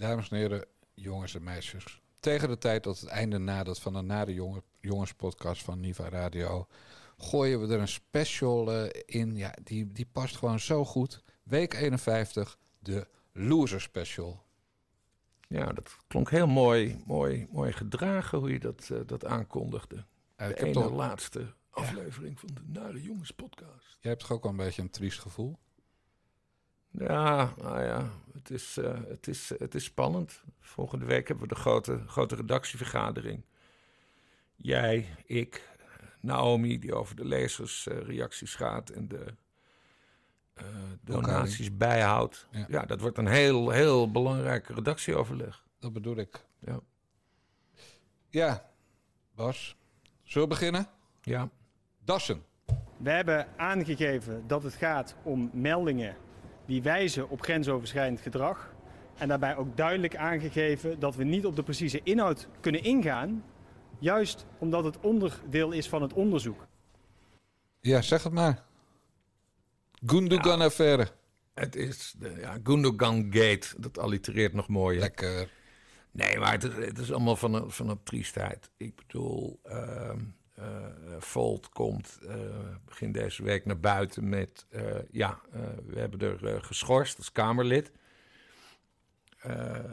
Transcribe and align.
Dames 0.00 0.28
en 0.28 0.36
heren, 0.36 0.64
jongens 0.94 1.34
en 1.34 1.42
meisjes. 1.42 2.00
Tegen 2.20 2.48
de 2.48 2.58
tijd 2.58 2.84
dat 2.84 3.00
het 3.00 3.08
einde 3.08 3.38
nadert 3.38 3.78
van 3.78 3.92
de 3.92 4.00
Nare 4.00 4.34
jongen, 4.34 4.62
Jongenspodcast 4.78 5.62
van 5.62 5.80
Niva 5.80 6.08
Radio... 6.08 6.66
gooien 7.16 7.60
we 7.60 7.74
er 7.74 7.80
een 7.80 7.88
special 7.88 8.72
eh, 8.72 9.02
in. 9.06 9.36
Ja, 9.36 9.54
die, 9.62 9.86
die 9.86 10.06
past 10.12 10.36
gewoon 10.36 10.60
zo 10.60 10.84
goed. 10.84 11.22
Week 11.42 11.74
51, 11.74 12.58
de 12.78 13.06
Loser 13.32 13.80
Special. 13.80 14.42
Ja, 15.48 15.64
dat 15.64 15.96
klonk 16.06 16.30
heel 16.30 16.46
mooi, 16.46 17.02
mooi, 17.06 17.46
mooi 17.50 17.72
gedragen 17.72 18.38
hoe 18.38 18.52
je 18.52 18.60
dat, 18.60 18.90
eh, 18.92 18.98
dat 19.06 19.24
aankondigde. 19.24 20.04
Ja, 20.36 20.48
de 20.48 20.62
ene 20.62 20.72
toch, 20.72 20.90
laatste 20.92 21.54
aflevering 21.70 22.40
van 22.40 22.50
de 22.54 22.80
Nare 22.80 23.02
Jongens 23.02 23.30
podcast. 23.30 23.98
jij 24.00 24.10
hebt 24.10 24.20
toch 24.20 24.32
ook 24.32 24.42
wel 24.42 24.50
een 24.50 24.56
beetje 24.56 24.82
een 24.82 24.90
triest 24.90 25.18
gevoel? 25.18 25.58
Ja, 26.90 27.54
nou 27.56 27.82
ja, 27.82 28.10
het 28.32 28.50
is, 28.50 28.76
eh, 28.76 28.98
het, 29.08 29.28
is, 29.28 29.52
het 29.58 29.74
is 29.74 29.84
spannend. 29.84 30.42
Volgende 30.60 31.04
week 31.04 31.28
hebben 31.28 31.48
we 31.48 31.54
de 31.54 31.60
grote, 31.60 32.02
grote 32.06 32.34
redactievergadering. 32.34 33.42
Jij, 34.56 35.06
ik, 35.24 35.68
Naomi, 36.20 36.78
die 36.78 36.94
over 36.94 37.16
de 37.16 37.24
lezersreacties 37.24 38.54
gaat 38.54 38.90
en 38.90 39.08
de 39.08 39.34
eh, 40.54 40.66
donaties 41.00 41.76
bijhoudt. 41.76 42.46
Ja. 42.50 42.66
Ja. 42.68 42.86
dat 42.86 43.00
wordt 43.00 43.18
een 43.18 43.26
heel, 43.26 43.70
heel 43.70 44.10
belangrijk 44.10 44.68
redactieoverleg. 44.68 45.64
Dat 45.78 45.92
bedoel 45.92 46.16
ik. 46.16 46.44
Ja. 46.58 46.80
Ja, 48.28 48.70
Bas. 49.34 49.76
Zullen 50.22 50.48
we 50.48 50.54
beginnen? 50.54 50.86
Ja. 51.22 51.50
Dassen. 52.04 52.44
We 52.96 53.10
hebben 53.10 53.46
aangegeven 53.56 54.46
dat 54.46 54.62
het 54.62 54.74
gaat 54.74 55.16
om 55.22 55.50
meldingen 55.52 56.16
die 56.70 56.82
wijzen 56.82 57.28
op 57.28 57.42
grensoverschrijdend 57.42 58.20
gedrag. 58.20 58.74
En 59.16 59.28
daarbij 59.28 59.56
ook 59.56 59.76
duidelijk 59.76 60.16
aangegeven 60.16 60.98
dat 60.98 61.16
we 61.16 61.24
niet 61.24 61.46
op 61.46 61.56
de 61.56 61.62
precieze 61.62 62.00
inhoud 62.02 62.48
kunnen 62.60 62.82
ingaan. 62.82 63.44
Juist 63.98 64.46
omdat 64.58 64.84
het 64.84 65.00
onderdeel 65.00 65.70
is 65.70 65.88
van 65.88 66.02
het 66.02 66.12
onderzoek. 66.12 66.66
Ja, 67.80 68.02
zeg 68.02 68.22
het 68.22 68.32
maar. 68.32 68.64
Gundogan-affaire. 70.06 71.08
Het 71.54 71.76
is 71.76 72.14
de 72.18 72.36
ja, 72.40 72.58
Gundogan 72.62 73.26
Gate. 73.30 73.68
Dat 73.76 73.98
allitereert 73.98 74.52
nog 74.52 74.68
mooier. 74.68 75.00
Lekker. 75.00 75.50
Nee, 76.10 76.38
maar 76.38 76.52
het 76.52 76.64
is, 76.64 76.74
het 76.74 76.98
is 76.98 77.12
allemaal 77.12 77.36
van 77.36 77.54
een, 77.54 77.70
van 77.70 77.88
een 77.88 78.02
triestheid. 78.02 78.70
Ik 78.76 78.96
bedoel, 78.96 79.60
ehm 79.62 80.10
eh, 80.10 80.16
Volt 81.18 81.68
komt 81.68 82.18
eh, 82.28 82.36
begin 82.84 83.12
deze 83.12 83.42
week 83.42 83.64
naar 83.64 83.80
buiten 83.80 84.28
met... 84.28 84.66
eh, 84.70 84.82
ja, 85.10 85.40
eh, 85.52 85.60
we 85.86 85.98
hebben 85.98 86.20
er 86.20 86.46
eh, 86.46 86.62
geschorst 86.62 87.16
als 87.18 87.32
Kamerlid. 87.32 87.92
Eh, 89.38 89.76
eh, 89.76 89.84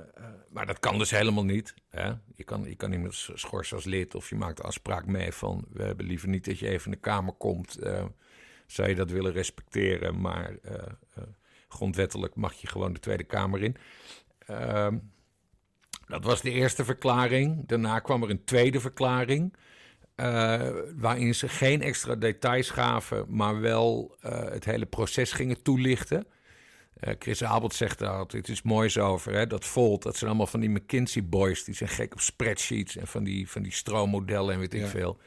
maar 0.49 0.65
dat 0.65 0.79
kan 0.79 0.97
dus 0.97 1.11
helemaal 1.11 1.45
niet. 1.45 1.73
Hè? 1.89 2.11
Je, 2.35 2.43
kan, 2.43 2.63
je 2.63 2.75
kan 2.75 2.91
iemand 2.91 3.29
schorsen 3.33 3.75
als 3.75 3.85
lid 3.85 4.15
of 4.15 4.29
je 4.29 4.35
maakt 4.35 4.63
afspraak 4.63 5.05
mee 5.05 5.31
van... 5.31 5.65
we 5.69 5.83
hebben 5.83 6.05
liever 6.05 6.27
niet 6.29 6.45
dat 6.45 6.59
je 6.59 6.67
even 6.69 6.85
in 6.85 6.91
de 6.91 6.97
Kamer 6.97 7.33
komt. 7.33 7.75
eh, 7.77 8.05
zou 8.65 8.89
je 8.89 8.95
dat 8.95 9.11
willen 9.11 9.31
respecteren, 9.31 10.21
maar 10.21 10.57
eh, 10.61 10.73
eh, 11.13 11.23
grondwettelijk 11.67 12.35
mag 12.35 12.53
je 12.53 12.67
gewoon 12.67 12.93
de 12.93 12.99
Tweede 12.99 13.23
Kamer 13.23 13.63
in. 13.63 13.75
Ehm, 14.39 14.97
dat 16.07 16.23
was 16.23 16.41
de 16.41 16.51
eerste 16.51 16.85
verklaring. 16.85 17.67
Daarna 17.67 17.99
kwam 17.99 18.23
er 18.23 18.29
een 18.29 18.43
tweede 18.43 18.79
verklaring. 18.79 19.53
Eh, 20.17 20.69
waarin 20.95 21.35
ze 21.35 21.49
geen 21.49 21.81
extra 21.81 22.15
details 22.15 22.69
gaven, 22.69 23.25
maar 23.29 23.59
wel 23.61 24.15
eh, 24.21 24.39
het 24.39 24.65
hele 24.65 24.85
proces 24.85 25.31
gingen 25.31 25.61
toelichten. 25.61 26.27
Eh, 26.99 27.13
Chris 27.19 27.43
Abelt 27.43 27.73
zegt 27.73 27.99
daar 27.99 28.17
altijd 28.17 28.47
iets 28.47 28.61
moois 28.61 28.97
over. 28.97 29.33
Hè? 29.33 29.47
Dat 29.47 29.65
Volt, 29.65 30.03
dat 30.03 30.15
zijn 30.15 30.29
allemaal 30.29 30.47
van 30.47 30.59
die 30.59 30.69
McKinsey-boys. 30.69 31.63
Die 31.63 31.75
zijn 31.75 31.89
gek 31.89 32.13
op 32.13 32.19
spreadsheets 32.19 32.95
en 32.95 33.07
van 33.07 33.23
die, 33.23 33.49
van 33.49 33.61
die 33.61 33.71
stroommodellen 33.71 34.53
en 34.53 34.59
weet 34.59 34.73
ik 34.73 34.81
Ja. 34.81 34.87
veel. 34.87 35.17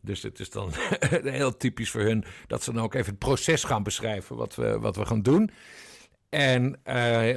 Dus 0.00 0.22
het 0.22 0.40
is 0.40 0.50
dan 0.50 0.72
heel 1.22 1.56
typisch 1.56 1.90
voor 1.90 2.00
hun 2.00 2.24
dat 2.46 2.62
ze 2.62 2.72
dan 2.72 2.82
ook 2.82 2.94
even 2.94 3.10
het 3.10 3.18
proces 3.18 3.64
gaan 3.64 3.82
beschrijven 3.82 4.36
wat 4.36 4.54
we, 4.54 4.78
wat 4.78 4.96
we 4.96 5.06
gaan 5.06 5.22
doen. 5.22 5.50
En 6.28 6.78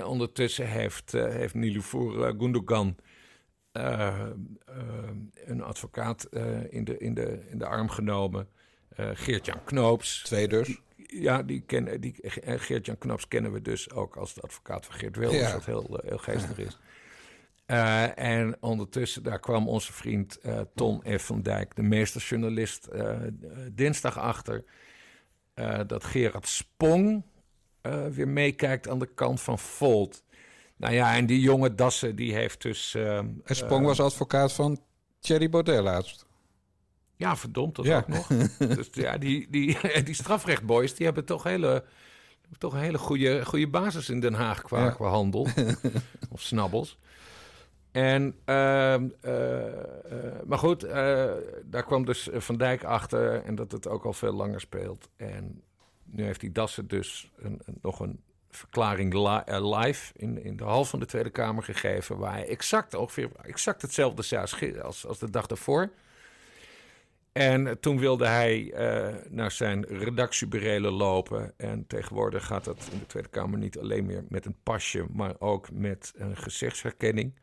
ondertussen 0.05 0.67
heeft, 0.67 1.11
heeft 1.11 1.53
Niloufer 1.53 2.15
uh, 2.17 2.39
Gundogan 2.39 2.95
een 5.45 5.61
advocaat 5.63 6.23
eh, 6.23 6.73
in, 6.73 6.83
de, 6.83 6.97
in, 6.97 7.13
de, 7.13 7.39
in 7.49 7.57
de 7.57 7.65
arm 7.65 7.89
genomen. 7.89 8.47
Eh, 8.95 9.09
Geert-Jan 9.13 9.63
Knoops. 9.63 10.21
Twee 10.23 10.47
dus. 10.47 10.81
Ja, 11.07 11.43
die 11.43 11.61
ken, 11.65 12.01
die, 12.01 12.15
Geert-Jan 12.45 12.97
Knoops 12.97 13.27
kennen 13.27 13.51
we 13.51 13.61
dus 13.61 13.91
ook 13.91 14.15
als 14.17 14.33
de 14.33 14.41
advocaat 14.41 14.85
van 14.85 14.95
Geert 14.95 15.15
Wilders, 15.15 15.41
Ja. 15.41 15.53
wat 15.53 15.65
heel, 15.65 15.99
heel 16.05 16.17
geestig 16.17 16.57
is. 16.57 16.77
Eh, 17.65 18.17
en 18.19 18.57
ondertussen, 18.59 19.23
daar 19.23 19.39
kwam 19.39 19.67
onze 19.67 19.93
vriend 19.93 20.39
eh, 20.39 20.61
Ton 20.75 21.01
F. 21.17 21.25
van 21.25 21.41
Dijk, 21.41 21.75
de 21.75 21.81
meesterjournalist, 21.81 22.85
eh, 22.85 23.17
dinsdag 23.71 24.17
achter. 24.19 24.63
eh, 25.53 25.79
dat 25.87 26.03
Gerard 26.03 26.47
Spong 26.47 27.23
eh, 27.81 28.07
weer 28.07 28.27
meekijkt 28.27 28.89
aan 28.89 28.99
de 28.99 29.09
kant 29.13 29.41
van 29.41 29.59
Volt. 29.59 30.23
Nou 30.77 30.93
ja, 30.93 31.15
en 31.15 31.25
die 31.25 31.39
jonge 31.39 31.75
Dassen, 31.75 32.15
die 32.15 32.33
heeft 32.33 32.61
dus... 32.61 32.93
eh, 32.95 33.17
En 33.17 33.41
Spong 33.45 33.85
was 33.85 33.99
advocaat 33.99 34.53
van 34.53 34.79
Thierry 35.19 35.49
Baudet 35.49 35.81
laatst. 35.83 36.25
Ja, 37.15 37.35
verdomd, 37.35 37.75
dat 37.75 37.85
Ja. 37.85 37.97
ook 37.97 38.07
nog. 38.07 38.27
dus 38.57 38.87
ja, 38.91 39.17
die, 39.17 39.47
die, 39.49 39.77
die 40.03 40.13
strafrechtboys, 40.13 40.95
die 40.95 41.05
hebben 41.05 41.25
toch, 41.25 41.43
hele, 41.43 41.83
toch 42.57 42.73
een 42.73 42.79
hele 42.79 42.97
goede, 42.97 43.45
goede 43.45 43.67
basis 43.67 44.09
in 44.09 44.19
Den 44.19 44.33
Haag 44.33 44.61
qua, 44.61 44.83
Ja. 44.83 44.89
qua 44.89 45.09
handel. 45.09 45.47
of 46.31 46.41
snabbels. 46.41 46.97
En, 47.91 48.35
ehm, 48.45 49.07
eh, 49.21 49.67
eh, 49.67 49.73
maar 50.45 50.57
goed, 50.57 50.83
eh, 50.83 51.31
daar 51.65 51.83
kwam 51.83 52.05
dus 52.05 52.29
Van 52.33 52.57
Dijk 52.57 52.83
achter 52.83 53.43
en 53.43 53.55
dat 53.55 53.71
het 53.71 53.87
ook 53.87 54.05
al 54.05 54.13
veel 54.13 54.33
langer 54.33 54.59
speelt. 54.61 55.09
En 55.15 55.61
nu 56.03 56.23
heeft 56.23 56.39
die 56.39 56.51
Dassen 56.51 56.87
dus 56.87 57.31
een, 57.37 57.59
een- 57.65 57.77
nog 57.81 57.99
een 57.99 58.19
verklaring 58.55 59.13
eh, 59.13 59.79
live 59.79 60.13
in, 60.15 60.43
in 60.43 60.57
de 60.57 60.63
hal 60.63 60.85
van 60.85 60.99
de 60.99 61.05
Tweede 61.05 61.29
Kamer 61.29 61.63
gegeven... 61.63 62.17
waar 62.17 62.33
hij 62.33 62.47
exact, 62.47 62.93
ongeveer 62.93 63.29
exact 63.41 63.81
hetzelfde 63.81 64.21
zei 64.21 64.79
als, 64.81 65.05
als, 65.05 65.19
de 65.19 65.29
dag 65.29 65.45
daarvoor... 65.45 65.91
En 67.31 67.79
toen 67.79 67.99
wilde 67.99 68.27
hij 68.27 68.71
eh, 68.71 69.15
naar 69.29 69.51
zijn 69.51 69.85
redactieburelen 69.85 70.91
lopen. 70.91 71.53
En 71.57 71.87
tegenwoordig 71.87 72.45
gaat 72.45 72.63
dat 72.63 72.89
in 72.91 72.99
de 72.99 73.05
Tweede 73.05 73.29
Kamer 73.29 73.59
niet 73.59 73.79
alleen 73.79 74.05
meer 74.05 74.23
met 74.29 74.45
een 74.45 74.55
pasje, 74.63 75.05
maar 75.11 75.35
ook 75.39 75.71
met 75.71 76.13
een 76.15 76.37
gezichtsherkenning. 76.37 77.33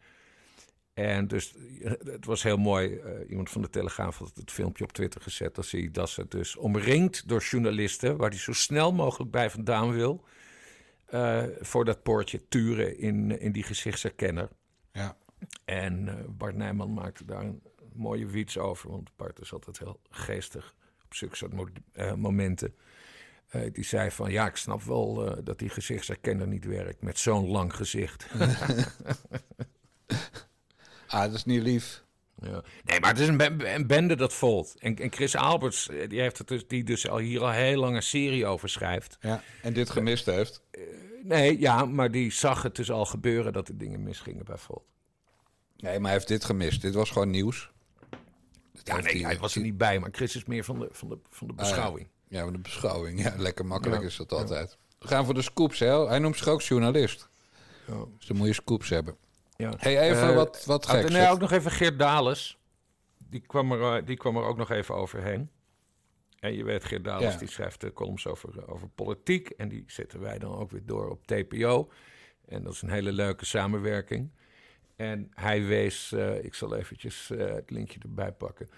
En 0.95 1.29
dus 1.29 1.55
eh, 1.83 1.93
het 2.05 2.25
was 2.25 2.43
heel 2.43 2.57
mooi. 2.57 2.95
eh, 2.95 3.31
iemand 3.31 3.51
van 3.51 3.63
de 3.63 3.71
Telegraaf 3.71 4.19
had 4.19 4.33
het 4.35 4.51
filmpje 4.51 4.85
op 4.85 4.93
Twitter 4.93 5.21
gezet. 5.21 5.55
Dan 5.55 5.65
zie 5.65 5.83
je 5.83 5.91
dat 5.91 6.11
ze 6.11 6.27
dus 6.29 6.57
omringd 6.57 7.29
door 7.29 7.41
journalisten, 7.41 8.17
waar 8.17 8.31
hij 8.31 8.39
zo 8.39 8.53
snel 8.53 8.93
mogelijk 8.93 9.31
bij 9.31 9.51
vandaan 9.51 9.93
wil. 9.93 10.25
Eh, 11.13 11.45
voor 11.61 11.85
dat 11.85 12.03
poortje 12.03 12.49
turen 12.49 12.99
in, 12.99 13.41
in 13.41 13.53
die 13.53 13.63
gezichtsherkenner. 13.63 14.49
Ja. 14.93 15.17
En 15.65 16.09
eh, 16.09 16.15
Bart 16.29 16.57
Nijman 16.57 16.93
maakte 16.93 17.25
daar 17.25 17.41
een 17.41 17.63
mooie 17.93 18.27
wiets 18.27 18.59
over. 18.59 18.91
Want 18.91 19.17
Bart 19.17 19.41
is 19.41 19.53
altijd 19.53 19.79
heel 19.79 20.01
geestig 20.11 20.75
op 21.05 21.15
zulke 21.15 21.37
soort 21.37 21.53
eh, 21.93 22.15
momenten. 22.15 22.75
Die 23.73 23.85
zei 23.85 24.11
van, 24.11 24.31
ja, 24.31 24.47
ik 24.47 24.57
snap 24.57 24.83
wel 24.83 25.43
dat 25.45 25.59
die 25.59 25.69
gezichtsherkenner 25.69 26.47
niet 26.47 26.65
werkt 26.65 27.03
met 27.03 27.19
zo'n 27.19 27.49
lang 27.49 27.75
gezicht. 27.77 28.27
Ah, 31.07 31.21
dat 31.21 31.35
is 31.35 31.45
niet 31.45 31.63
lief. 31.63 32.02
Ja. 32.45 32.63
Nee, 32.85 33.01
maar 33.01 33.11
het 33.11 33.19
is 33.19 33.29
een, 33.29 33.37
ben- 33.37 33.75
een 33.75 33.87
bende 33.87 34.17
dat 34.17 34.33
volt. 34.35 34.75
En, 34.79 34.97
en 34.97 35.13
Chris 35.13 35.37
Alberts, 35.37 35.89
eh, 35.89 36.09
die, 36.09 36.21
heeft 36.21 36.39
het 36.39 36.49
dus, 36.49 36.67
die 36.67 36.85
dus 36.85 37.09
al 37.09 37.19
hier 37.19 37.41
al 37.41 37.51
heel 37.51 37.81
lang 37.81 37.97
een 37.97 38.03
serie 38.03 38.47
over 38.47 38.69
schrijft. 38.69 39.17
Ja. 39.21 39.43
En 39.63 39.73
dit 39.73 39.91
gemist 39.91 40.27
heeft. 40.27 40.63
Nee, 41.23 41.61
ja, 41.61 41.85
maar 41.85 42.11
die 42.11 42.33
zag 42.33 42.63
het 42.63 42.77
dus 42.77 42.91
al 42.91 43.05
gebeuren 43.07 43.53
dat 43.53 43.69
er 43.69 43.79
dingen 43.79 44.03
misgingen 44.03 44.45
bij 44.45 44.57
Volt. 44.57 44.85
Nee, 45.77 45.93
maar 45.95 46.03
hij 46.03 46.13
heeft 46.13 46.29
dit 46.29 46.45
gemist. 46.45 46.83
Dit 46.83 46.95
was 46.95 47.11
gewoon 47.11 47.31
nieuws. 47.31 47.71
Dat 48.73 48.87
Ja, 48.87 49.01
nee, 49.01 49.25
hij 49.25 49.39
was 49.39 49.55
er 49.55 49.61
niet 49.63 49.77
bij, 49.79 49.99
maar 49.99 50.09
Chris 50.13 50.37
is 50.37 50.45
meer 50.45 50.65
van 50.65 50.79
de, 50.79 50.89
van 50.91 51.09
de, 51.09 51.19
van 51.31 51.47
de 51.47 51.53
Ah, 51.57 51.59
ja. 51.59 51.65
beschouwing. 51.65 52.09
Ja, 52.29 52.43
maar 52.43 52.53
de 52.53 52.59
beschouwing. 52.59 53.23
Ja, 53.23 53.35
lekker 53.37 53.67
makkelijk 53.67 54.01
Ja. 54.03 54.09
is 54.09 54.17
dat 54.17 54.33
altijd. 54.33 54.77
We 54.99 55.09
gaan 55.09 55.25
voor 55.25 55.35
de 55.35 55.43
scoops, 55.43 55.79
hè? 55.79 56.07
Hij 56.07 56.19
noemt 56.19 56.37
zich 56.37 56.49
ook 56.49 56.63
journalist. 56.63 57.29
Ja. 57.87 58.05
Dus 58.19 58.27
dan 58.27 58.37
moet 58.37 58.47
je 58.47 58.53
scoops 58.53 58.89
hebben. 58.89 59.17
Ja. 59.63 59.73
Hey, 59.77 60.01
even 60.11 60.29
Eh, 60.29 60.35
wat, 60.35 60.65
wat 60.65 60.87
Ah, 60.87 60.95
geks. 61.01 61.11
nee, 61.11 61.29
ook 61.29 61.41
nog 61.41 61.51
even 61.53 61.71
Geert 61.71 61.99
Dales. 61.99 62.59
Die 63.29 63.41
kwam, 63.41 63.73
er, 63.73 63.97
eh, 63.99 64.07
die 64.07 64.17
kwam 64.17 64.37
er 64.37 64.45
ook 64.45 64.57
nog 64.57 64.71
even 64.71 64.95
overheen. 64.95 65.51
En 66.39 66.55
je 66.55 66.65
weet, 66.65 66.85
Geert 66.85 67.05
Dales 67.05 67.33
Ja. 67.33 67.39
die 67.39 67.49
schrijft 67.49 67.81
de 67.81 67.93
columns 67.93 68.27
over, 68.27 68.59
eh, 68.59 68.69
over 68.73 68.89
politiek. 68.89 69.49
En 69.51 69.69
die 69.69 69.85
zetten 69.87 70.21
wij 70.21 70.39
dan 70.39 70.55
ook 70.55 70.71
weer 70.71 70.87
door 70.87 71.11
op 71.11 71.27
TPO. 71.27 71.91
En 72.49 72.63
dat 72.63 72.73
is 72.73 72.83
een 72.83 72.91
hele 72.91 73.13
leuke 73.13 73.45
samenwerking. 73.45 74.31
En 74.97 75.31
hij 75.35 75.65
wees, 75.65 76.13
eh, 76.13 76.45
ik 76.45 76.55
zal 76.55 76.75
eventjes 76.77 77.31
eh, 77.31 77.39
het 77.53 77.71
linkje 77.71 78.01
erbij 78.01 78.33
pakken. 78.33 78.69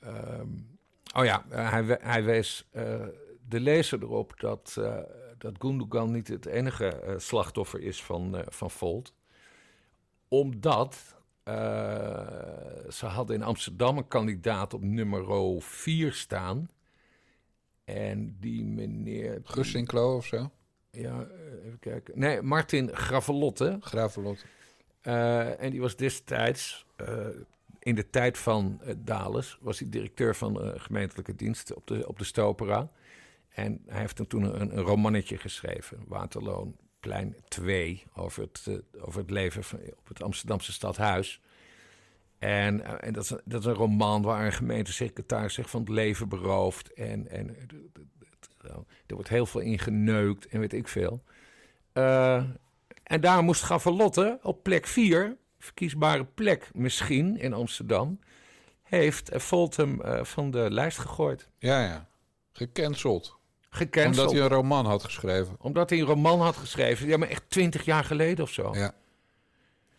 Ehm, 0.00 0.48
oh 1.16 1.24
ja, 1.24 1.44
hij, 1.48 1.84
we- 1.84 1.98
hij 2.02 2.24
wees 2.24 2.68
eh, 2.72 3.06
de 3.48 3.60
lezer 3.60 4.02
erop 4.02 4.32
dat, 4.40 4.76
eh 4.78 4.96
dat 5.38 5.54
Gundogan 5.58 6.10
niet 6.12 6.28
het 6.28 6.46
enige 6.46 6.86
eh, 6.86 7.14
slachtoffer 7.18 7.80
is 7.80 8.02
van, 8.02 8.36
eh, 8.36 8.42
van 8.48 8.70
Volt. 8.70 9.12
Omdat 10.28 11.16
eh, 11.42 12.90
ze 12.90 13.06
hadden 13.06 13.36
in 13.36 13.42
Amsterdam 13.42 13.96
een 13.96 14.08
kandidaat 14.08 14.74
op 14.74 14.82
nummer 14.82 15.62
4 15.62 16.12
staan. 16.12 16.68
En 17.84 18.36
die 18.40 18.64
meneer... 18.64 19.40
Gussinklo 19.44 20.16
of 20.16 20.26
zo? 20.26 20.50
Ja, 20.90 21.20
eh, 21.20 21.66
even 21.66 21.78
kijken. 21.78 22.18
Nee, 22.18 22.42
Martin 22.42 22.96
Gravelotte. 22.96 23.76
Gravelot. 23.80 24.44
Eh, 25.00 25.62
en 25.62 25.70
die 25.70 25.80
was 25.80 25.96
destijds, 25.96 26.86
in 27.78 27.94
de 27.94 28.10
tijd 28.10 28.38
van 28.38 28.80
uh, 28.84 28.94
Dales, 28.98 29.58
was 29.60 29.78
hij 29.78 29.88
directeur 29.88 30.36
van 30.36 30.80
gemeentelijke 30.80 31.34
dienst 31.34 31.74
op 31.74 31.86
de, 31.86 32.08
op 32.08 32.18
de 32.18 32.24
Stopera. 32.24 32.90
En 33.48 33.82
hij 33.86 34.00
heeft 34.00 34.28
toen 34.28 34.42
een, 34.42 34.78
een 34.78 34.84
romannetje 34.84 35.36
geschreven, 35.36 36.04
Waterloopplein 37.00 37.36
2, 37.48 38.04
over 38.14 38.42
het, 38.42 38.82
over 39.00 39.20
het 39.20 39.30
leven 39.30 39.64
van, 39.64 39.78
op 39.78 40.08
het 40.08 40.22
Amsterdamse 40.22 40.72
stadhuis. 40.72 41.40
En, 42.38 43.00
en 43.02 43.12
dat, 43.12 43.24
is, 43.24 43.34
dat 43.44 43.60
is 43.60 43.66
een 43.66 43.74
roman 43.74 44.22
waar 44.22 44.46
een 44.46 44.52
gemeentesecretaris 44.52 45.54
zich 45.54 45.70
van 45.70 45.80
het 45.80 45.88
leven 45.88 46.28
berooft. 46.28 46.92
En, 46.92 47.28
en 47.28 47.56
er 49.06 49.14
wordt 49.14 49.28
heel 49.28 49.46
veel 49.46 49.60
ingeneukt 49.60 50.46
en 50.46 50.60
weet 50.60 50.72
ik 50.72 50.88
veel. 50.88 51.22
En 53.02 53.20
daar 53.20 53.42
moest 53.42 53.62
Gavalotte 53.62 54.38
op 54.42 54.62
plek 54.62 54.86
4, 54.86 55.36
verkiesbare 55.58 56.24
plek 56.24 56.70
misschien 56.74 57.36
in 57.36 57.52
Amsterdam, 57.52 58.20
heeft 58.82 59.34
uh, 59.34 60.24
van 60.24 60.50
de 60.50 60.70
lijst 60.70 60.98
gegooid. 60.98 61.48
Ja, 61.58 61.82
ja. 61.82 62.08
Gecanceld. 62.52 63.37
Gecanceld. 63.78 64.16
Omdat 64.16 64.32
hij 64.32 64.40
een 64.40 64.48
roman 64.48 64.86
had 64.86 65.04
geschreven. 65.04 65.56
Omdat 65.60 65.90
hij 65.90 65.98
een 65.98 66.04
roman 66.04 66.40
had 66.40 66.56
geschreven. 66.56 67.06
Ja, 67.06 67.16
maar 67.16 67.28
echt 67.28 67.44
twintig 67.48 67.84
jaar 67.84 68.04
geleden 68.04 68.44
of 68.44 68.50
zo. 68.50 68.62
Ja. 68.62 68.94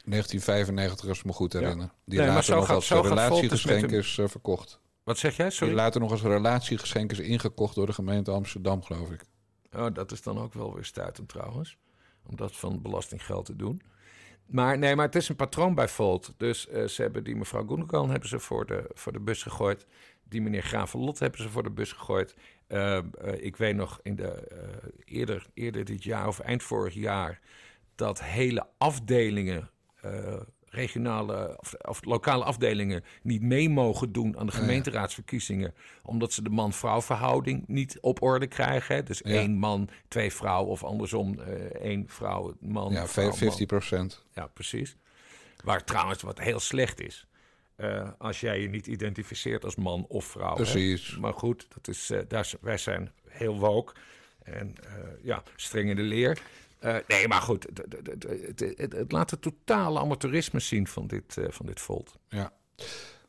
1995, 0.05 1.09
als 1.09 1.19
ik 1.19 1.25
me 1.25 1.33
goed 1.33 1.53
herinner. 1.53 1.85
Ja. 1.85 1.93
Die 2.05 2.19
nee, 2.19 2.27
later 2.27 2.55
nog 2.55 2.65
gaat, 2.65 2.75
als 2.75 2.89
relatiegeschenk 2.89 3.91
is 3.91 4.17
uh, 4.17 4.27
verkocht. 4.27 4.79
Wat 5.03 5.17
zeg 5.17 5.37
jij? 5.37 5.49
Sorry? 5.49 5.73
Die 5.73 5.81
later 5.81 6.01
nog 6.01 6.11
als 6.11 6.21
relatiegeschenk 6.21 7.11
is 7.11 7.19
ingekocht 7.19 7.75
door 7.75 7.85
de 7.85 7.93
gemeente 7.93 8.31
Amsterdam, 8.31 8.83
geloof 8.83 9.11
ik. 9.11 9.21
Oh, 9.73 9.87
dat 9.93 10.11
is 10.11 10.21
dan 10.21 10.39
ook 10.39 10.53
wel 10.53 10.73
weer 10.73 10.85
stuitend 10.85 11.29
trouwens 11.29 11.77
om 12.29 12.35
dat 12.35 12.55
van 12.55 12.81
belastinggeld 12.81 13.45
te 13.45 13.55
doen. 13.55 13.81
Maar 14.45 14.77
nee, 14.77 14.95
maar 14.95 15.05
het 15.05 15.15
is 15.15 15.29
een 15.29 15.35
patroon 15.35 15.75
bij 15.75 15.87
Volt. 15.87 16.33
Dus 16.37 16.67
uh, 16.67 16.85
ze 16.85 17.01
hebben 17.01 17.23
die 17.23 17.35
mevrouw 17.35 17.67
Gundogan 17.67 18.09
hebben 18.09 18.29
ze 18.29 18.39
voor 18.39 18.65
de, 18.65 18.89
voor 18.93 19.11
de 19.11 19.19
bus 19.19 19.43
gegooid. 19.43 19.85
Die 20.23 20.41
meneer 20.41 20.63
Gravenlot 20.63 21.19
hebben 21.19 21.41
ze 21.41 21.49
voor 21.49 21.63
de 21.63 21.71
bus 21.71 21.91
gegooid. 21.91 22.35
Uh, 22.69 22.97
uh, 22.97 23.01
ik 23.43 23.57
weet 23.57 23.75
nog 23.75 23.99
in 24.03 24.15
de, 24.15 24.47
eerder, 25.05 25.45
eerder 25.53 25.85
dit 25.85 26.03
jaar 26.03 26.27
of 26.27 26.39
eind 26.39 26.63
vorig 26.63 26.93
jaar... 26.93 27.39
dat 27.95 28.23
hele 28.23 28.67
afdelingen 28.77 29.69
regionale 30.69 31.57
of, 31.59 31.73
of, 31.73 32.05
lokale 32.05 32.43
afdelingen 32.43 33.03
niet 33.21 33.41
mee 33.41 33.69
mogen 33.69 34.11
doen 34.11 34.37
aan 34.37 34.45
de 34.45 34.51
gemeenteraadsverkiezingen. 34.51 35.73
Omdat 36.03 36.33
ze 36.33 36.43
de 36.43 36.49
man-vrouw 36.49 37.01
verhouding 37.01 37.63
niet 37.67 37.97
op 38.01 38.21
orde 38.21 38.47
krijgen. 38.47 38.95
Hè? 38.95 39.03
Dus 39.03 39.21
één 39.21 39.57
man, 39.57 39.89
twee 40.07 40.33
vrouwen 40.33 40.71
of 40.71 40.83
andersom 40.83 41.39
uh, 41.39 41.45
één 41.81 42.03
vrouw, 42.07 42.55
man. 42.59 42.91
Ja, 42.91 43.07
vrouw, 43.07 43.33
50 43.33 43.65
procent. 43.65 44.25
Ja, 44.33 44.47
precies. 44.47 44.95
Waar 45.63 45.83
trouwens 45.83 46.21
wat 46.21 46.39
heel 46.39 46.59
slecht 46.59 47.01
is. 47.01 47.27
Uh, 47.81 48.09
als 48.17 48.39
jij 48.39 48.61
je 48.61 48.69
niet 48.69 48.87
identificeert 48.87 49.63
als 49.63 49.75
man 49.75 50.05
of 50.07 50.25
vrouw. 50.25 50.55
Precies. 50.55 51.11
Hè? 51.11 51.19
Maar 51.19 51.33
goed, 51.33 51.67
dat 51.73 51.87
is, 51.87 52.11
uh, 52.11 52.19
daar, 52.27 52.51
wij 52.61 52.77
zijn 52.77 53.11
heel 53.27 53.59
woke 53.59 53.93
en 54.43 54.75
ja, 55.21 55.43
streng 55.55 55.89
in 55.89 55.95
de 55.95 56.01
leer. 56.01 56.41
Uh, 56.83 56.95
nee, 57.07 57.27
maar 57.27 57.41
goed, 57.41 57.67
het, 58.75 59.11
laat 59.11 59.31
het 59.31 59.41
totale 59.41 59.99
amateurisme 59.99 60.59
zien 60.59 60.87
van 60.87 61.07
dit, 61.07 61.35
uh, 61.37 61.45
van 61.49 61.65
dit 61.65 61.79
Volt. 61.79 62.13
Ja. 62.29 62.51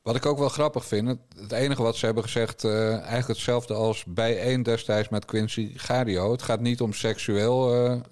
Wat 0.02 0.16
ik 0.16 0.26
ook 0.26 0.38
wel 0.38 0.48
grappig 0.48 0.84
vind, 0.86 1.18
het, 1.36 1.52
enige 1.52 1.82
wat 1.82 1.96
ze 1.96 2.04
hebben 2.04 2.24
gezegd, 2.24 2.64
uh, 2.64 2.92
eigenlijk 2.92 3.26
hetzelfde 3.26 3.74
als 3.74 4.04
bij 4.04 4.40
één 4.40 4.62
destijds 4.62 5.08
met 5.08 5.24
Quincy 5.24 5.78
Gario. 5.78 6.32
Het 6.32 6.42
gaat 6.42 6.60
niet 6.60 6.80
om 6.80 6.92
seksueel 6.92 8.02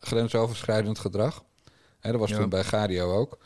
grensoverschrijdend 0.00 0.98
gedrag. 0.98 1.44
Hè, 2.00 2.10
dat 2.10 2.20
was 2.20 2.30
ja. 2.30 2.36
toen 2.36 2.48
bij 2.48 2.64
Gario 2.64 3.12
ook. 3.12 3.38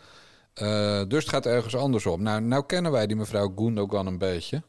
Dus 1.09 1.23
het 1.23 1.29
gaat 1.29 1.47
ergens 1.47 1.77
anders 1.77 2.07
om. 2.07 2.23
Nou, 2.23 2.41
nou 2.41 2.67
kennen 2.67 2.93
wij 2.93 3.07
die 3.07 3.17
mevrouw 3.17 3.53
Gundogan 3.57 4.07
een 4.07 4.19
beetje. 4.19 4.63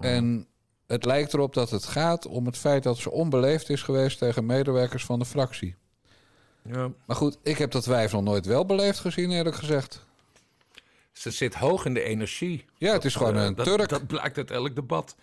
Ja. 0.00 0.02
En 0.02 0.46
het 0.86 1.04
lijkt 1.04 1.34
erop 1.34 1.54
dat 1.54 1.70
het 1.70 1.84
gaat 1.84 2.26
om 2.26 2.46
het 2.46 2.56
feit 2.56 2.82
dat 2.82 2.96
ze 2.96 3.10
onbeleefd 3.10 3.68
is 3.68 3.82
geweest 3.82 4.18
tegen 4.18 4.46
medewerkers 4.46 5.04
van 5.04 5.18
de 5.18 5.24
fractie. 5.24 5.74
Ja. 6.62 6.90
Maar 7.06 7.16
goed, 7.16 7.38
ik 7.42 7.58
heb 7.58 7.70
dat 7.70 7.86
wijf 7.86 8.12
nog 8.12 8.22
nooit 8.22 8.46
wel 8.46 8.66
beleefd 8.66 8.98
gezien, 8.98 9.30
eerlijk 9.30 9.56
gezegd. 9.56 10.04
Ze 11.12 11.30
zit 11.30 11.54
hoog 11.54 11.84
in 11.84 11.94
de 11.94 12.02
energie. 12.02 12.64
Ja, 12.74 12.92
het 12.92 13.04
is 13.04 13.14
gewoon 13.14 13.36
uh, 13.36 13.44
een 13.44 13.54
dat, 13.54 13.66
Turk. 13.66 13.88
Dat 13.88 14.06
blijkt 14.06 14.36
uit 14.36 14.50
elk 14.50 14.74
debat. 14.74 15.16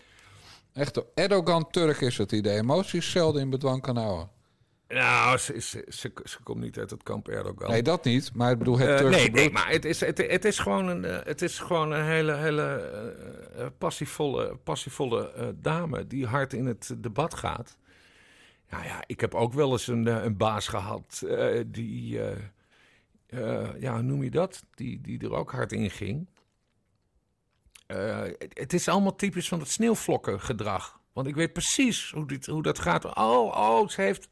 Echt, 0.74 1.02
Erdogan-Turk 1.14 2.02
is 2.02 2.18
het, 2.18 2.30
die 2.30 2.42
de 2.42 2.52
emoties 2.52 3.12
zelden 3.12 3.42
in 3.42 3.50
bedwang 3.50 3.82
kan 3.82 3.98
houden. 3.98 4.30
Nou, 4.88 5.38
ze, 5.38 5.62
ze, 5.62 5.86
ze, 5.88 6.12
ze, 6.24 6.38
komt 6.44 6.60
niet 6.60 6.78
uit 6.78 6.90
het 6.90 7.04
kamp 7.04 7.28
Erdogan. 7.28 7.70
Nee, 7.70 7.84
dat 7.84 8.04
niet. 8.04 8.34
Maar 8.34 8.52
ik 8.52 8.58
bedoel, 8.58 8.78
het 8.78 8.90
uh, 8.90 8.98
Turkse 8.98 9.20
nee, 9.20 9.32
nee, 9.32 9.52
maar 9.52 9.70
het 9.70 9.86
is, 9.86 10.00
het, 10.00 10.18
het 10.18 10.46
is 10.46 10.60
gewoon 10.60 10.88
een, 10.88 11.04
uh, 11.04 11.20
het 11.24 11.42
is 11.42 11.60
gewoon 11.60 11.92
een 11.92 12.06
hele, 12.06 12.36
hele 12.36 12.94
uh, 13.58 13.66
passievolle, 13.78 14.58
passievolle 14.64 15.56
dame 15.62 16.08
die 16.08 16.26
hard 16.26 16.54
in 16.54 16.66
het 16.66 16.96
debat 16.98 17.34
gaat. 17.34 17.78
Nou 18.70 18.84
ja, 18.84 19.04
ik 19.06 19.20
heb 19.20 19.36
ook 19.36 19.54
wel 19.54 19.72
eens 19.72 19.88
een, 19.88 20.06
een 20.06 20.38
baas 20.38 20.68
gehad 20.68 21.26
die, 21.66 22.20
ja, 23.80 23.94
hoe 23.94 24.02
noem 24.02 24.24
je 24.24 24.32
dat? 24.32 24.64
Die, 24.74 25.02
die 25.02 25.20
er 25.20 25.34
ook 25.34 25.52
hard 25.52 25.72
in 25.72 25.90
ging. 25.90 26.28
Het, 27.88 28.52
het 28.54 28.74
is 28.74 28.88
allemaal 28.88 29.16
typisch 29.16 29.48
van 29.48 29.60
het 29.60 29.70
sneeuwvlokken 29.70 30.42
gedrag. 30.42 31.00
Want 31.14 31.28
ik 31.28 31.36
weet 31.36 31.54
precies 31.54 32.12
hoe, 32.12 32.28
dit, 32.28 32.46
hoe 32.46 32.64
dat 32.64 32.80
gaat. 32.80 33.06
Oh, 33.06 33.58
oh, 33.58 33.88
ze 33.88 34.02
heeft... 34.02 34.30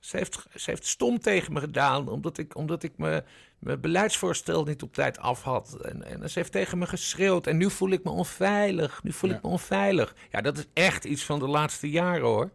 Ze 0.00 0.16
heeft, 0.16 0.46
ze 0.54 0.70
heeft 0.70 0.86
stom 0.86 1.18
tegen 1.20 1.52
me 1.52 1.60
gedaan, 1.60 2.08
omdat 2.08 2.38
ik, 2.38 2.56
omdat 2.56 2.82
ik 2.82 2.92
me, 2.96 3.24
mijn 3.58 3.80
beleidsvoorstel 3.80 4.64
niet 4.64 4.82
op 4.82 4.94
tijd 4.94 5.18
af 5.18 5.42
had. 5.42 5.74
En, 5.80 6.02
en 6.02 6.30
ze 6.30 6.38
heeft 6.38 6.52
tegen 6.52 6.78
me 6.78 6.86
geschreeuwd. 6.86 7.46
En 7.46 7.56
nu 7.56 7.70
voel 7.70 7.90
ik 7.90 8.04
me 8.04 8.10
onveilig. 8.10 9.02
Nu 9.02 9.12
voel 9.12 9.30
Ja. 9.30 9.36
ik 9.36 9.42
me 9.42 9.48
onveilig. 9.48 10.14
Ja, 10.30 10.40
dat 10.40 10.58
is 10.58 10.66
echt 10.72 11.04
iets 11.04 11.24
van 11.24 11.38
de 11.38 11.46
laatste 11.48 11.90
jaren 11.90 12.26
hoor. 12.26 12.50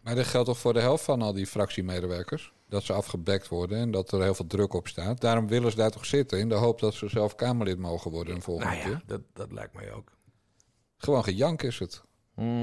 Maar 0.00 0.14
dat 0.14 0.26
geldt 0.26 0.46
toch 0.48 0.58
voor 0.58 0.72
de 0.72 0.80
helft 0.80 1.04
van 1.04 1.22
al 1.22 1.32
die 1.32 1.46
fractiemedewerkers? 1.46 2.52
Dat 2.68 2.82
ze 2.84 2.92
afgebekt 2.92 3.48
worden 3.48 3.78
en 3.78 3.90
dat 3.90 4.12
er 4.12 4.22
heel 4.22 4.34
veel 4.34 4.46
druk 4.46 4.72
op 4.72 4.88
staat. 4.88 5.20
Daarom 5.20 5.48
willen 5.48 5.70
ze 5.70 5.76
daar 5.76 5.90
toch 5.90 6.06
zitten, 6.06 6.38
in 6.38 6.48
de 6.48 6.54
hoop 6.54 6.80
dat 6.80 6.94
ze 6.94 7.08
zelf 7.08 7.34
Kamerlid 7.34 7.78
mogen 7.78 8.10
worden 8.10 8.34
een 8.34 8.42
volgende 8.42 8.74
Nou 8.74 8.88
ja, 8.88 8.96
keer. 8.96 9.02
dat, 9.06 9.20
dat 9.32 9.52
lijkt 9.52 9.74
mij 9.74 9.92
ook. 9.92 10.12
Gewoon 10.96 11.24
gejank 11.24 11.62
is 11.62 11.78
het. 11.78 12.02
Hm. 12.34 12.60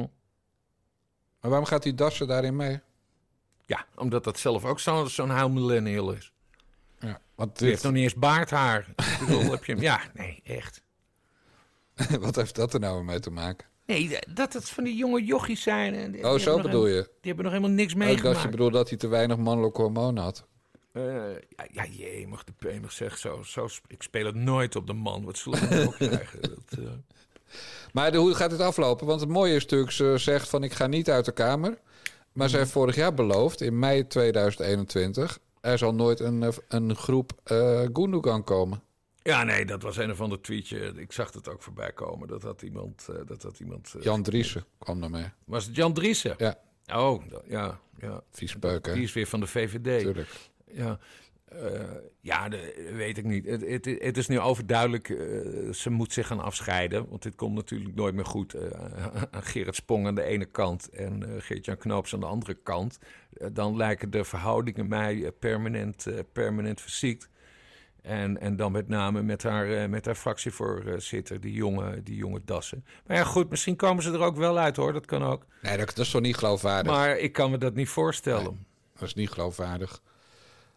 Maar 1.39 1.51
waarom 1.51 1.65
gaat 1.65 1.83
die 1.83 1.93
Dassen 1.95 2.27
daarin 2.27 2.55
mee? 2.55 2.79
Ja, 3.77 3.85
omdat 3.95 4.23
dat 4.23 4.39
zelf 4.39 4.65
ook 4.65 4.79
zo'n 4.79 5.07
zo'n 5.09 5.29
huil 5.29 5.49
millennial 5.49 6.11
is. 6.11 6.31
Ja, 6.99 7.19
Die 7.53 7.67
heeft 7.67 7.83
nog 7.83 7.91
niet 7.91 8.03
eens 8.03 8.13
baardhaar. 8.15 8.87
Ik 8.95 9.17
bedoel, 9.19 9.51
heb 9.51 9.65
je 9.65 9.71
hem? 9.73 9.81
Ja, 9.81 10.01
nee, 10.13 10.41
echt. 10.43 10.81
wat 12.19 12.35
heeft 12.35 12.55
dat 12.55 12.73
er 12.73 12.79
nou 12.79 13.03
mee 13.03 13.19
te 13.19 13.29
maken? 13.31 13.67
Nee, 13.85 14.19
dat 14.33 14.53
het 14.53 14.69
van 14.69 14.83
die 14.83 14.95
jonge 14.95 15.23
jochies 15.23 15.61
zijn. 15.61 15.93
en 15.95 16.11
die- 16.11 16.23
Oh, 16.29 16.37
zo 16.39 16.61
bedoel 16.61 16.87
je? 16.87 17.01
Die 17.01 17.09
hebben 17.21 17.43
nog 17.45 17.53
helemaal 17.53 17.75
niks 17.75 17.93
Oh, 17.93 17.99
meegemaakt. 17.99 18.41
je 18.41 18.49
bedoelt 18.49 18.73
dat 18.73 18.89
hij 18.89 18.97
te 18.97 19.07
weinig 19.07 19.37
mannelijke 19.37 19.81
hormonen 19.81 20.23
had. 20.23 20.45
Eh, 20.91 21.03
ja, 21.49 21.65
ja, 21.71 21.85
jee, 21.85 22.27
mag 22.27 22.43
de 22.43 22.51
penig 22.51 22.91
zegt 22.91 23.19
zo, 23.19 23.41
zo. 23.43 23.67
Ik 23.87 24.03
speel 24.03 24.25
het 24.25 24.35
nooit 24.35 24.75
op 24.75 24.87
de 24.87 24.93
man. 24.93 25.23
Wat 25.25 25.37
zullen 25.37 25.69
we 25.69 25.85
ook 25.87 25.95
krijgen? 26.09 26.41
Dat, 26.41 26.79
eh, 26.79 26.85
Maar 27.93 28.11
de, 28.11 28.17
hoe 28.17 28.33
gaat 28.35 28.51
het 28.51 28.59
aflopen? 28.59 29.07
Want 29.07 29.19
het 29.19 29.29
mooie 29.29 29.55
is 29.55 29.61
natuurlijk, 29.61 29.91
ze 29.91 30.13
zegt 30.17 30.49
van 30.49 30.63
ik 30.63 30.73
ga 30.73 30.87
niet 30.87 31.09
uit 31.09 31.25
de 31.25 31.31
Kamer. 31.31 31.77
Maar 32.33 32.49
ze 32.49 32.57
heeft 32.57 32.71
vorig 32.71 32.95
jaar 32.95 33.13
beloofd, 33.13 33.61
in 33.61 33.79
mei 33.79 34.07
2021... 34.07 35.39
er 35.61 35.77
zal 35.77 35.93
nooit 35.93 36.19
een, 36.19 36.43
eh, 36.43 36.49
een 36.67 36.95
groep 36.95 37.31
eh 37.43 37.79
Gundogan 37.93 38.43
komen. 38.43 38.81
Ja, 39.21 39.43
nee, 39.43 39.65
dat 39.65 39.81
was 39.81 39.97
een 39.97 40.11
of 40.11 40.21
ander 40.21 40.41
tweetje. 40.41 40.93
Ik 40.95 41.11
zag 41.11 41.33
het 41.33 41.49
ook 41.49 41.61
voorbij 41.61 41.91
komen. 41.91 42.27
Dat 42.27 42.41
had 42.43 42.61
iemand. 42.61 43.07
eh, 43.09 43.15
dat 43.25 43.43
had 43.43 43.59
iemand 43.59 43.95
Jan 43.99 44.23
Driessen 44.23 44.65
kwam 44.77 45.01
daarmee. 45.01 45.25
Was 45.45 45.65
het 45.65 45.75
Jan 45.75 45.93
Driessen? 45.93 46.35
Ja. 46.37 46.55
Oh, 46.93 47.23
ja, 47.47 47.79
ja. 47.99 48.21
Vies? 48.31 48.55
Die 48.81 49.03
is 49.03 49.13
weer 49.13 49.27
van 49.27 49.39
de 49.39 49.47
VVD. 49.47 49.99
Tuurlijk. 49.99 50.29
Ja, 50.65 50.99
Eh, 51.62 51.81
ja 52.22 52.50
de, 52.50 52.91
weet 52.95 53.17
ik 53.17 53.24
niet. 53.24 53.45
Het, 53.45 53.62
het, 53.62 53.86
het 53.86 54.17
is 54.17 54.27
nu 54.27 54.39
overduidelijk. 54.39 55.10
eh, 55.10 55.72
ze 55.74 55.89
moet 55.89 56.13
zich 56.13 56.27
gaan 56.27 56.39
afscheiden. 56.39 57.10
Want 57.10 57.24
dit 57.24 57.36
komt 57.36 57.55
natuurlijk 57.55 57.95
nooit 57.95 58.15
meer 58.15 58.25
goed. 58.25 58.53
Eh, 58.53 58.69
Gerrit 59.31 59.75
Spong 59.75 60.07
aan 60.07 60.15
de 60.15 60.24
ene 60.24 60.45
kant 60.45 60.89
en 60.89 61.41
Geert-Jan 61.41 61.77
Knoops 61.77 62.13
aan 62.13 62.19
de 62.19 62.25
andere 62.25 62.53
kant. 62.63 63.00
Dan 63.51 63.77
lijken 63.77 64.10
de 64.10 64.24
verhoudingen 64.24 64.88
mij 64.88 65.31
permanent, 65.39 66.07
permanent 66.31 66.81
verziekt. 66.81 67.29
En, 68.01 68.39
en 68.41 68.55
dan 68.55 68.72
met 68.72 68.88
name 68.88 69.22
met 69.22 69.43
haar, 69.43 69.89
met 69.89 70.05
haar 70.05 70.15
fractievoorzitter, 70.15 71.39
die 71.39 71.53
jonge, 71.53 72.03
die 72.03 72.15
jonge 72.15 72.41
dassen. 72.45 72.86
Maar 73.07 73.17
ja, 73.17 73.24
goed, 73.24 73.50
misschien 73.50 73.75
komen 73.75 74.03
ze 74.03 74.12
er 74.12 74.19
ook 74.19 74.36
wel 74.36 74.57
uit 74.57 74.75
hoor. 74.75 74.93
Dat 74.93 75.05
kan 75.05 75.24
ook. 75.24 75.45
Nee, 75.62 75.77
dat, 75.77 75.88
dat 75.88 75.98
is 76.05 76.12
toch 76.12 76.22
niet 76.22 76.38
geloofwaardig? 76.38 76.91
Maar 76.91 77.17
ik 77.17 77.31
kan 77.33 77.51
me 77.51 77.57
dat 77.57 77.74
niet 77.74 77.89
voorstellen. 77.89 78.65
Dat 78.93 79.07
is 79.07 79.13
niet 79.13 79.29
geloofwaardig. 79.29 80.01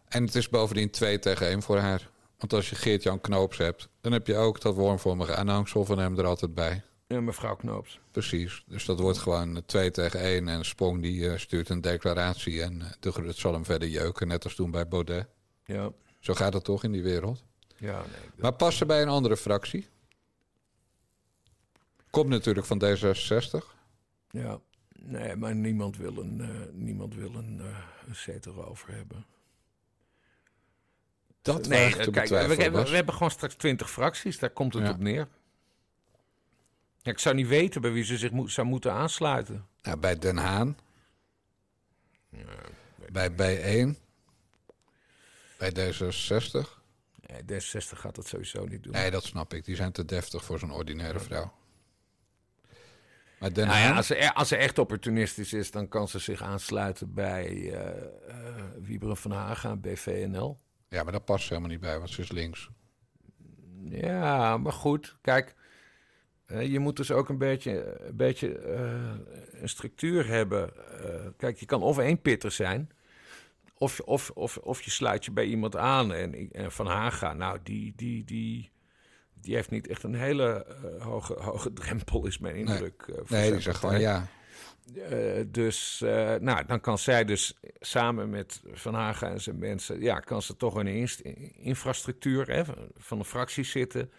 En 0.09 0.25
het 0.25 0.35
is 0.35 0.49
bovendien 0.49 0.91
2 0.91 1.19
tegen 1.19 1.47
1 1.47 1.63
voor 1.63 1.79
haar. 1.79 2.11
Want 2.39 2.53
als 2.53 2.71
je 2.71 2.77
Geert-Jan 2.77 3.21
Knoops 3.21 3.59
hebt, 3.59 3.89
dan 4.01 4.13
heb 4.13 4.27
je 4.27 4.37
ook 4.37 4.61
dat 4.61 4.75
wormvormige 4.75 5.35
aanhangsel 5.35 5.85
van 5.85 5.99
hem 5.99 6.19
er 6.19 6.27
altijd 6.27 6.55
bij. 6.55 6.83
Ja, 7.07 7.21
mevrouw 7.21 7.57
Knoops. 7.57 8.01
Precies. 8.11 8.65
Dus 8.67 8.85
dat 8.85 9.01
wordt 9.01 9.19
gewoon 9.19 9.63
2 9.67 9.91
tegen 9.91 10.21
1. 10.21 10.49
En 10.49 10.65
Sprong 10.65 11.03
die 11.03 11.31
eh, 11.31 11.39
stuurt 11.39 11.69
een 11.69 11.81
declaratie. 11.81 12.63
En 12.63 12.81
uh, 12.81 12.87
de, 13.01 13.13
het 13.23 13.37
zal 13.37 13.53
hem 13.53 13.65
verder 13.65 13.89
jeuken, 13.89 14.29
net 14.29 14.45
als 14.45 14.55
toen 14.55 14.71
bij 14.71 14.89
Baudet. 14.89 15.27
Ja. 15.65 15.91
Zo 16.21 16.35
gaat 16.35 16.53
het 16.53 16.65
toch 16.65 16.85
in 16.85 16.93
die 16.93 17.03
wereld. 17.03 17.43
Ja, 17.77 17.99
nee. 17.99 18.31
Maar 18.37 18.53
past 18.53 18.79
ze 18.79 18.87
bij 18.87 19.03
een 19.03 19.09
andere 19.09 19.37
fractie? 19.37 19.89
Komt 22.11 22.29
natuurlijk 22.29 22.67
van 22.67 22.83
D66. 22.85 23.75
Ja. 24.31 24.61
Nee, 24.99 25.37
maar 25.37 25.55
niemand 25.55 25.97
wil 25.97 26.17
een, 26.17 26.39
uh, 26.39 26.49
niemand 26.73 27.15
wil 27.15 27.35
een, 27.35 27.61
een 28.07 28.15
zetel 28.15 28.67
over 28.67 28.95
hebben. 28.95 29.27
Dat 31.47 31.69
nee, 31.69 31.97
te 31.97 32.11
kijk, 32.11 32.29
we, 32.29 32.47
we, 32.47 32.71
we, 32.71 32.95
hebben 32.95 33.15
gewoon 33.15 33.31
straks 33.31 33.55
twintig 33.55 33.91
fracties. 33.91 34.39
Daar 34.39 34.51
komt 34.51 34.75
het 34.75 34.83
Ja. 34.83 34.91
op 34.91 34.99
neer. 34.99 35.29
Ja, 37.03 37.13
ik 37.13 37.19
zou 37.19 37.35
niet 37.35 37.49
weten 37.49 37.81
bij 37.81 37.93
wie 37.93 38.05
ze 38.05 38.19
zich 38.19 38.31
moet, 38.31 38.53
zou 38.53 38.67
moeten 38.67 38.93
aansluiten. 38.93 39.67
Nou, 39.83 39.97
bij 39.97 40.19
Den 40.19 40.37
Haan. 40.37 40.77
bij 43.13 43.31
B1. 43.31 43.99
Bij 45.59 45.71
D66. 45.71 46.69
Nee, 47.27 47.43
D66 47.43 47.99
gaat 47.99 48.15
dat 48.15 48.27
sowieso 48.27 48.65
niet 48.65 48.83
doen. 48.83 48.93
Nee, 48.93 49.11
dat 49.11 49.25
snap 49.25 49.55
ik. 49.55 49.65
Die 49.65 49.77
zijn 49.77 49.93
te 49.93 50.05
deftig 50.05 50.45
voor 50.45 50.59
zo'n 50.59 50.73
ordinaire 50.73 51.21
vrouw. 51.21 51.53
Maar 53.39 53.53
Den 53.53 53.67
Nou 53.67 53.79
Haan... 53.79 53.89
ja, 53.89 53.97
als, 53.97 54.07
ze, 54.07 54.35
als 54.35 54.49
ze 54.49 54.57
echt 54.57 54.79
opportunistisch 54.79 55.53
is, 55.53 55.71
dan 55.71 55.89
kan 55.89 56.09
ze 56.09 56.19
zich 56.19 56.43
aansluiten 56.43 57.15
bij 57.15 57.73
eh 57.73 58.05
eh, 58.29 58.65
Wieberen 58.79 59.17
van 59.17 59.31
Haga, 59.31 59.77
BVNL. 59.77 60.59
Ja, 60.89 61.03
maar 61.03 61.13
dat 61.13 61.25
past 61.25 61.49
helemaal 61.49 61.71
niet 61.71 61.81
bij, 61.81 61.99
want 61.99 62.11
ze 62.11 62.21
is 62.21 62.31
links. 62.31 62.71
Ja, 63.89 64.57
maar 64.57 64.73
goed, 64.73 65.17
kijk, 65.21 65.55
eh, 66.47 66.73
je 66.73 66.79
moet 66.79 66.97
dus 66.97 67.11
ook 67.11 67.29
een 67.29 67.39
beetje, 67.39 68.01
een, 68.01 68.17
beetje 68.17 68.59
eh, 68.59 69.61
een 69.61 69.69
structuur 69.69 70.27
hebben. 70.27 70.71
Eh, 71.05 71.27
kijk, 71.37 71.59
je 71.59 71.67
kan 71.67 71.83
of 71.83 71.99
één 71.99 72.21
pitter 72.21 72.51
zijn, 72.51 72.91
of, 73.75 74.01
of, 74.01 74.31
of, 74.31 74.57
of 74.57 74.83
je 74.83 74.91
sluit 74.91 75.25
je 75.25 75.31
bij 75.31 75.45
iemand 75.45 75.77
aan. 75.77 76.13
En, 76.13 76.51
en 76.53 76.73
Van 76.73 76.87
Haga, 76.87 77.33
nou, 77.33 77.59
die, 77.63 77.93
die, 77.97 78.25
die, 78.25 78.71
die 79.35 79.55
heeft 79.55 79.71
niet 79.71 79.87
echt 79.87 80.03
een 80.03 80.15
hele 80.15 80.67
hoge, 80.99 81.43
hoge 81.43 81.73
drempel, 81.83 82.27
is 82.27 82.39
mijn 82.39 82.57
indruk. 82.57 83.07
Nee, 83.07 83.25
zijn 83.27 83.53
die 83.53 83.61
zegt 83.61 83.79
gewoon 83.79 84.01
ja. 84.01 84.27
Eh, 84.95 85.45
dus 85.47 86.01
eh, 86.03 86.35
nou, 86.35 86.65
dan 86.67 86.81
kan 86.81 86.99
zij 86.99 87.25
dus 87.25 87.55
samen 87.81 88.31
met 88.31 88.63
Van 88.73 88.95
Haga 88.95 89.31
en 89.31 89.41
zijn 89.41 89.59
mensen, 89.59 90.01
ja, 90.01 90.21
kan 90.21 90.43
ze 90.43 90.57
toch 90.57 90.79
in 90.81 90.85
de 90.85 91.53
infrastructuur 91.53 92.51
hè, 92.51 92.63
van- 92.97 93.19
de 93.19 93.25
fractie 93.25 93.65
zitten. 93.65 94.11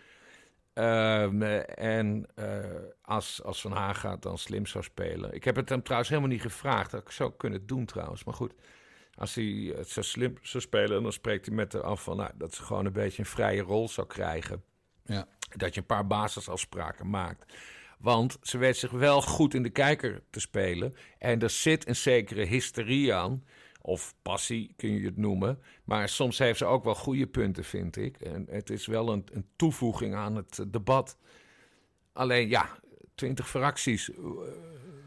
Ehm, 0.73 1.41
eh, 1.41 1.97
en 1.97 2.25
eh, 2.35 2.65
als, 3.01 3.43
als 3.43 3.61
Van 3.61 3.71
Haga 3.71 4.15
dan 4.17 4.37
slim 4.37 4.65
zou 4.65 4.83
spelen. 4.83 5.33
Ik 5.33 5.43
heb 5.43 5.55
het 5.55 5.69
hem 5.69 5.81
trouwens 5.83 6.09
helemaal 6.09 6.31
niet 6.31 6.41
gevraagd. 6.41 6.91
Dat 6.91 7.01
ik 7.01 7.11
zou 7.11 7.33
kunnen 7.37 7.65
doen 7.65 7.85
trouwens. 7.85 8.23
Maar 8.23 8.33
goed, 8.33 8.53
als 9.13 9.35
hij 9.35 9.73
het 9.75 9.89
zo 9.89 10.01
slim 10.01 10.37
zou 10.41 10.63
spelen, 10.63 11.03
dan 11.03 11.11
spreekt 11.11 11.45
hij 11.45 11.55
met 11.55 11.73
haar 11.73 11.81
af 11.83 12.03
van 12.03 12.17
nou, 12.17 12.31
dat 12.35 12.53
ze 12.53 12.63
gewoon 12.63 12.85
een 12.85 12.91
beetje 12.93 13.19
een 13.19 13.25
vrije 13.29 13.61
rol 13.61 13.89
zou 13.89 14.07
krijgen. 14.07 14.63
Ja. 15.05 15.27
Dat 15.55 15.73
je 15.73 15.79
een 15.79 15.85
paar 15.85 16.07
basisafspraken 16.07 17.09
maakt. 17.09 17.53
Want 17.97 18.37
ze 18.41 18.57
weet 18.57 18.77
zich 18.77 18.91
wel 18.91 19.21
goed 19.21 19.53
in 19.53 19.63
de 19.63 19.69
kijker 19.69 20.23
te 20.29 20.39
spelen. 20.39 20.95
En 21.17 21.41
er 21.41 21.49
zit 21.49 21.87
een 21.87 21.95
zekere 21.95 22.45
hysterie 22.45 23.13
aan. 23.13 23.43
Of 23.81 24.15
passie 24.21 24.73
kun 24.75 24.91
je 24.91 25.05
het 25.05 25.17
noemen. 25.17 25.59
Maar 25.83 26.09
soms 26.09 26.37
heeft 26.37 26.57
ze 26.57 26.65
ook 26.65 26.83
wel 26.83 26.95
goede 26.95 27.27
punten, 27.27 27.63
vind 27.63 27.97
ik. 27.97 28.21
En 28.21 28.47
het 28.49 28.69
is 28.69 28.85
wel 28.85 29.11
een, 29.11 29.23
een 29.31 29.45
toevoeging 29.55 30.15
aan 30.15 30.35
het 30.35 30.59
eh, 30.59 30.65
debat. 30.69 31.17
Alleen 32.13 32.49
ja, 32.49 32.79
twintig 33.15 33.49
fracties, 33.49 34.11
eh, 34.11 34.17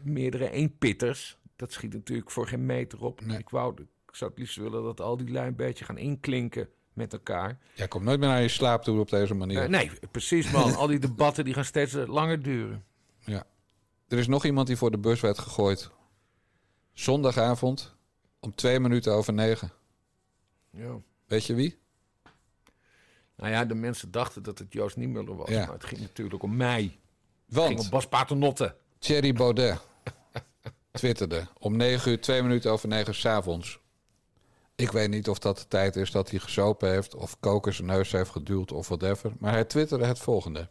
meerdere 0.03 0.49
eenpitters. 0.49 1.37
Dat 1.55 1.71
schiet 1.71 1.93
natuurlijk 1.93 2.31
voor 2.31 2.47
geen 2.47 2.65
meter 2.65 3.03
op. 3.03 3.25
Nee. 3.25 3.37
Ik, 3.37 3.49
wou, 3.49 3.73
ik 3.81 4.15
zou 4.15 4.29
het 4.29 4.39
liefst 4.39 4.55
willen 4.55 4.83
dat 4.83 5.01
al 5.01 5.17
die 5.17 5.31
lui 5.31 5.47
een 5.47 5.55
beetje 5.55 5.85
gaan 5.85 5.97
inklinken 5.97 6.69
met 6.93 7.13
elkaar. 7.13 7.57
Jij 7.73 7.87
komt 7.87 8.03
nooit 8.03 8.19
meer 8.19 8.29
naar 8.29 8.41
je 8.41 8.47
slaap 8.47 8.83
toe 8.83 8.99
op 8.99 9.09
deze 9.09 9.33
manier. 9.33 9.61
Eh, 9.61 9.69
nee, 9.69 9.91
precies 10.11 10.51
man. 10.51 10.75
al 10.81 10.87
die 10.87 10.99
debatten 10.99 11.45
die 11.45 11.53
gaan 11.53 11.65
steeds 11.65 11.93
eh, 11.93 12.07
langer 12.07 12.41
duren. 12.41 12.83
Ja. 13.19 13.43
Er 14.07 14.17
is 14.17 14.27
nog 14.27 14.45
iemand 14.45 14.67
die 14.67 14.77
voor 14.77 14.91
de 14.91 14.97
bus 14.97 15.19
werd 15.19 15.39
gegooid. 15.39 15.89
Zondagavond 16.93 17.95
om 18.39 18.55
twee 18.55 18.79
minuten 18.79 19.13
over 19.13 19.33
negen. 19.33 19.71
Ja. 20.69 20.99
Weet 21.25 21.45
je 21.45 21.53
wie? 21.53 21.79
Nou 23.35 23.53
ja, 23.53 23.65
de 23.65 23.75
mensen 23.75 24.11
dachten 24.11 24.43
dat 24.43 24.59
het 24.59 24.73
Joost 24.73 24.97
Niemuller 24.97 25.35
was. 25.35 25.49
Ja. 25.49 25.65
Maar 25.65 25.73
het 25.73 25.85
ging 25.85 26.01
natuurlijk 26.01 26.43
om 26.43 26.55
mij. 26.55 26.99
Het 27.45 27.57
ging 27.57 27.69
om 27.69 27.75
Want 27.75 27.89
Bas 27.89 28.07
Paternotte. 28.07 28.75
Thierry 28.99 29.33
Baudet 29.33 29.79
twitterde 30.91 31.47
om 31.59 31.77
9 31.77 32.11
uur, 32.11 32.21
2 32.21 32.41
minuten 32.41 32.71
over 32.71 32.87
9 32.87 33.15
s'avonds. 33.15 33.80
Ik 34.81 34.91
weet 34.91 35.09
niet 35.09 35.29
of 35.29 35.39
dat 35.39 35.57
de 35.57 35.67
tijd 35.67 35.95
is 35.95 36.11
dat 36.11 36.29
hij 36.29 36.39
gesopen 36.39 36.89
heeft 36.91 37.15
of 37.15 37.39
koker 37.39 37.73
zijn 37.73 37.87
neus 37.87 38.11
heeft 38.11 38.29
geduwd 38.29 38.71
of 38.71 38.87
whatever. 38.87 39.33
Maar 39.39 39.51
hij 39.51 39.63
twitterde 39.63 40.05
het 40.05 40.19
volgende. 40.19 40.69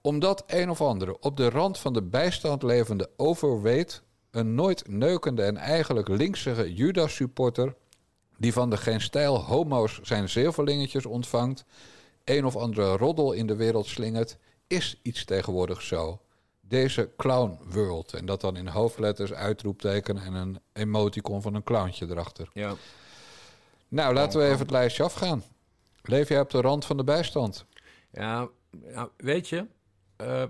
Omdat 0.00 0.44
een 0.46 0.70
of 0.70 0.80
andere 0.80 1.20
op 1.20 1.36
de 1.36 1.50
rand 1.50 1.78
van 1.78 1.92
de 1.92 2.02
bijstand 2.02 2.62
levende 2.62 3.10
overweight, 3.16 4.02
een 4.30 4.54
nooit 4.54 4.88
neukende 4.88 5.42
en 5.42 5.56
eigenlijk 5.56 6.08
linksige 6.08 6.74
Judas-supporter, 6.74 7.74
die 8.36 8.52
van 8.52 8.70
de 8.70 8.76
geen 8.76 9.00
stijl 9.00 9.44
homo's 9.44 10.00
zijn 10.02 10.28
zilverlingetjes 10.28 11.06
ontvangt, 11.06 11.64
een 12.24 12.44
of 12.44 12.56
andere 12.56 12.96
roddel 12.96 13.32
in 13.32 13.46
de 13.46 13.56
wereld 13.56 13.86
slingert, 13.86 14.36
is 14.66 15.00
iets 15.02 15.24
tegenwoordig 15.24 15.82
zo. 15.82 16.20
Deze 16.60 17.10
clown 17.16 17.58
world. 17.72 18.12
En 18.12 18.26
dat 18.26 18.40
dan 18.40 18.56
in 18.56 18.66
hoofdletters, 18.66 19.32
uitroepteken 19.32 20.18
en 20.18 20.34
een 20.34 20.60
emoticon 20.72 21.42
van 21.42 21.54
een 21.54 21.62
clowntje 21.62 22.06
erachter. 22.10 22.50
Ja. 22.52 22.74
Nou, 23.92 24.14
laten 24.14 24.40
we 24.40 24.46
even 24.46 24.58
het 24.58 24.70
lijstje 24.70 25.02
afgaan. 25.02 25.42
Leef 26.02 26.28
jij 26.28 26.40
op 26.40 26.50
de 26.50 26.60
rand 26.60 26.84
van 26.84 26.96
de 26.96 27.04
bijstand? 27.04 27.66
Ja, 28.10 28.48
weet 29.16 29.48
je... 29.48 29.66
eh, 30.16 30.44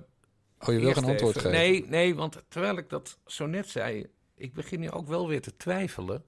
Oh, 0.59 0.73
je 0.75 0.81
wil 0.81 0.93
geen 0.93 1.05
antwoord 1.05 1.37
even- 1.37 1.51
geven? 1.51 1.51
Nee, 1.51 1.87
nee, 1.89 2.15
want 2.15 2.43
terwijl 2.49 2.77
ik 2.77 2.89
dat 2.89 3.19
zo 3.27 3.47
net 3.47 3.69
zei... 3.69 4.07
Ik 4.35 4.55
begin 4.55 4.81
nu 4.81 4.91
ook 4.91 5.07
wel 5.09 5.29
weer 5.29 5.41
te 5.41 5.57
twijfelen... 5.57 6.25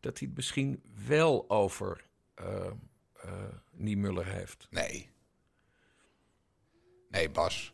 dat 0.00 0.18
hij 0.18 0.26
het 0.28 0.36
misschien 0.36 0.82
wel 1.06 1.44
over 1.50 2.04
eh 2.34 2.66
eh, 3.20 3.30
Niemuller 3.70 4.26
heeft. 4.26 4.66
Nee. 4.70 5.10
Nee, 7.10 7.30
Bas. 7.30 7.72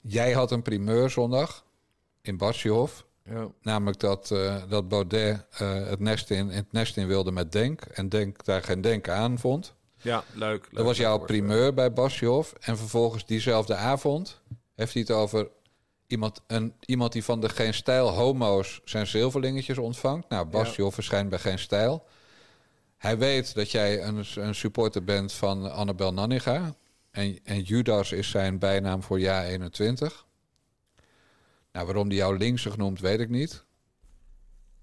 Jij 0.00 0.32
had 0.32 0.50
een 0.50 0.62
primeur 0.62 1.10
zondag 1.10 1.66
in 2.20 2.36
Basjehof. 2.36 3.06
Ja. 3.30 3.48
Namelijk 3.62 4.00
dat, 4.00 4.30
eh, 4.30 4.62
dat 4.68 4.88
Baudet 4.88 5.44
eh, 5.50 5.74
het, 5.74 6.00
nest 6.00 6.30
in, 6.30 6.48
het 6.48 6.72
nest 6.72 6.96
in 6.96 7.06
wilde 7.06 7.32
met 7.32 7.52
Denk. 7.52 7.82
En 7.82 8.08
Denk 8.08 8.44
daar 8.44 8.62
geen 8.62 8.80
Denk 8.80 9.08
aan 9.08 9.38
vond. 9.38 9.74
Ja, 10.02 10.24
leuk. 10.32 10.64
leuk 10.64 10.74
Dat 10.74 10.84
was 10.84 10.96
jouw 10.96 11.18
primeur 11.18 11.74
bij 11.74 11.92
Basjehof. 11.92 12.52
En 12.60 12.76
vervolgens 12.76 13.26
diezelfde 13.26 13.74
avond 13.74 14.40
heeft 14.74 14.92
hij 14.92 15.02
het 15.02 15.10
over 15.10 15.48
iemand, 16.06 16.40
een, 16.46 16.74
iemand 16.80 17.12
die 17.12 17.24
van 17.24 17.40
de 17.40 17.48
Geen 17.48 17.74
Stijl 17.74 18.08
homo's 18.08 18.80
zijn 18.84 19.06
zilverlingetjes 19.06 19.78
ontvangt. 19.78 20.28
Nou, 20.28 20.46
Basjehof 20.46 20.94
verschijnt 20.94 21.28
bij 21.28 21.38
Geen 21.38 21.58
Stijl. 21.58 22.06
Hij 22.96 23.18
weet 23.18 23.54
dat 23.54 23.70
jij 23.70 24.02
een, 24.02 24.24
een 24.34 24.54
supporter 24.54 25.04
bent 25.04 25.32
van 25.32 25.72
Annabel 25.72 26.12
Nanninga. 26.12 26.74
En, 27.10 27.38
en 27.44 27.62
Judas 27.62 28.12
is 28.12 28.30
zijn 28.30 28.58
bijnaam 28.58 29.02
voor 29.02 29.20
Ja 29.20 29.44
21. 29.44 30.26
Nou, 31.78 31.90
waarom 31.90 32.08
die 32.08 32.18
jou 32.18 32.38
linksig 32.38 32.76
noemt, 32.76 33.00
weet 33.00 33.20
ik 33.20 33.28
niet. 33.28 33.64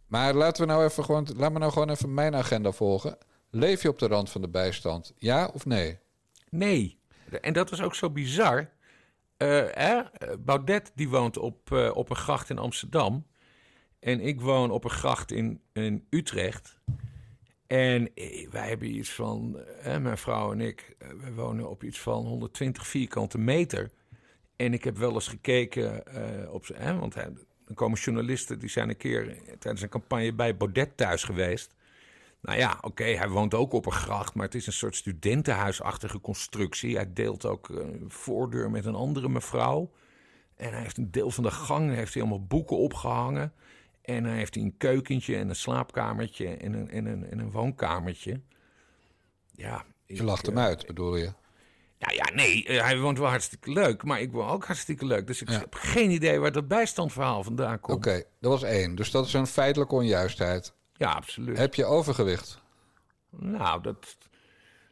Maar 0.08 0.34
laten 0.34 0.66
we 0.66 0.72
nou 0.72 0.86
even 0.86 1.04
gewoon, 1.04 1.28
laat 1.36 1.52
me 1.52 1.60
nou 1.60 1.72
gewoon 1.72 1.90
even 1.90 2.14
mijn 2.14 2.36
agenda 2.36 2.72
volgen. 2.72 3.18
Leef 3.50 3.82
je 3.82 3.90
op 3.90 4.00
de 4.00 4.08
rand 4.08 4.30
van 4.30 4.42
de 4.42 4.50
bijstand? 4.50 5.14
Ja 5.18 5.50
of 5.54 5.66
nee? 5.66 6.00
Nee. 6.50 7.00
En 7.42 7.54
dat 7.54 7.72
is 7.72 7.82
ook 7.82 7.96
zo 7.96 8.10
bizar. 8.10 8.70
Eh, 9.38 10.00
Baudet 10.40 10.92
die 10.96 11.10
woont 11.10 11.38
op, 11.38 11.72
eh, 11.72 11.92
op 11.94 12.10
een 12.10 12.16
gracht 12.16 12.50
in 12.50 12.58
Amsterdam. 12.58 13.26
En 14.00 14.20
ik 14.22 14.42
woon 14.42 14.72
op 14.72 14.84
een 14.84 14.90
gracht 14.90 15.32
in, 15.32 15.62
in 15.74 16.06
Utrecht. 16.10 16.80
En 17.68 18.14
eh, 18.14 18.50
wij 18.50 18.68
hebben 18.68 18.96
iets 18.96 19.14
van, 19.14 19.60
mijn 19.84 20.18
vrouw 20.18 20.52
en 20.52 20.62
ik, 20.62 20.96
we 20.98 21.34
wonen 21.34 21.70
op 21.70 21.84
iets 21.84 22.00
van 22.00 22.26
120 22.26 22.88
vierkante 22.88 23.38
meter. 23.38 23.92
En 24.56 24.74
ik 24.74 24.84
heb 24.84 24.98
wel 24.98 25.14
eens 25.14 25.28
gekeken 25.28 26.08
eh, 26.08 26.54
op 26.54 26.66
zijn, 26.66 26.82
hè, 26.82 26.96
want 26.96 27.14
hè, 27.14 27.24
dan 27.66 27.76
komen 27.76 28.00
journalisten 28.00 28.60
die 28.60 28.70
zijn 28.70 28.90
een 28.90 28.98
keer 28.98 29.38
tijdens 29.60 29.82
een 29.82 29.90
campagne 29.90 30.34
bij 30.34 30.58
Baudet 30.58 30.98
thuis 30.98 31.24
geweest. 31.24 31.74
Nou 32.42 32.58
ja, 32.58 32.78
oké, 32.82 33.04
hij 33.04 33.30
woont 33.30 33.54
ook 33.54 33.74
op 33.74 33.86
een 33.86 33.92
gracht, 33.92 34.34
maar 34.34 34.46
het 34.46 34.56
is 34.56 34.68
een 34.68 34.74
soort 34.74 34.96
studentenhuisachtige 34.96 36.22
constructie. 36.22 36.96
Hij 36.96 37.14
deelt 37.14 37.46
ook 37.46 37.70
eh, 37.70 37.78
een 37.78 38.12
voordeur 38.12 38.72
met 38.72 38.86
een 38.86 38.96
andere 38.96 39.30
mevrouw. 39.30 39.92
En 40.56 40.72
hij 40.72 40.82
heeft 40.82 40.98
een 40.98 41.12
deel 41.12 41.32
van 41.32 41.44
de 41.44 41.52
gang, 41.52 41.94
heeft 41.94 42.14
hij 42.14 42.22
allemaal 42.22 42.46
boeken 42.46 42.78
opgehangen. 42.78 43.54
En 44.02 44.24
hij 44.24 44.36
heeft 44.36 44.56
hij 44.56 44.64
een 44.64 44.78
keukentje 44.78 45.36
en 45.36 45.50
een 45.50 45.56
slaapkamertje 45.56 46.48
en 46.48 46.74
een, 46.74 46.90
en 46.90 47.06
een, 47.06 47.30
en 47.30 47.40
een 47.40 47.52
woonkamertje. 47.52 48.42
ja. 49.52 49.86
Je 50.08 50.24
lacht 50.24 50.46
hem 50.46 50.60
uit, 50.60 50.86
bedoel 50.86 51.16
je? 51.16 51.34
Ja, 51.98 52.12
ja, 52.12 52.34
nee, 52.34 52.66
eh, 52.66 52.82
hij 52.84 53.00
woont 53.00 53.18
wel 53.20 53.30
hartstikke 53.30 53.72
leuk, 53.72 54.04
maar 54.04 54.22
ik 54.22 54.32
woon 54.32 54.50
ook 54.50 54.66
hartstikke 54.66 55.06
leuk. 55.06 55.28
Dus 55.28 55.42
ik 55.42 55.50
Ja. 55.50 55.60
heb 55.60 55.74
geen 55.74 56.12
idee 56.12 56.40
waar 56.40 56.52
dat 56.52 56.68
bijstandverhaal 56.68 57.44
vandaan 57.44 57.80
komt. 57.80 57.98
Oké, 57.98 58.24
dat 58.40 58.52
was 58.52 58.64
één. 58.64 58.96
Dus 58.96 59.12
dat 59.12 59.26
is 59.26 59.34
een 59.34 59.48
feitelijke 59.48 59.96
onjuistheid. 59.96 60.74
Ja, 60.94 61.12
absoluut. 61.12 61.58
Heb 61.58 61.76
je 61.76 61.86
overgewicht? 61.86 62.62
Nou, 63.30 63.82
dat 63.82 64.18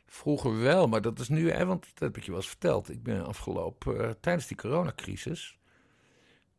vroeger 0.05 0.59
wel, 0.59 0.87
maar 0.87 1.01
dat 1.01 1.19
is 1.19 1.29
nu, 1.29 1.51
hè, 1.51 1.65
want 1.65 1.81
dat 1.93 1.99
heb 1.99 2.17
ik 2.17 2.23
je 2.23 2.29
wel 2.31 2.39
eens 2.39 2.49
verteld. 2.49 2.89
Ik 2.89 3.03
ben 3.03 3.25
afgelopen, 3.25 4.03
eh, 4.03 4.09
tijdens 4.21 4.47
die 4.47 4.57
coronacrisis, 4.57 5.57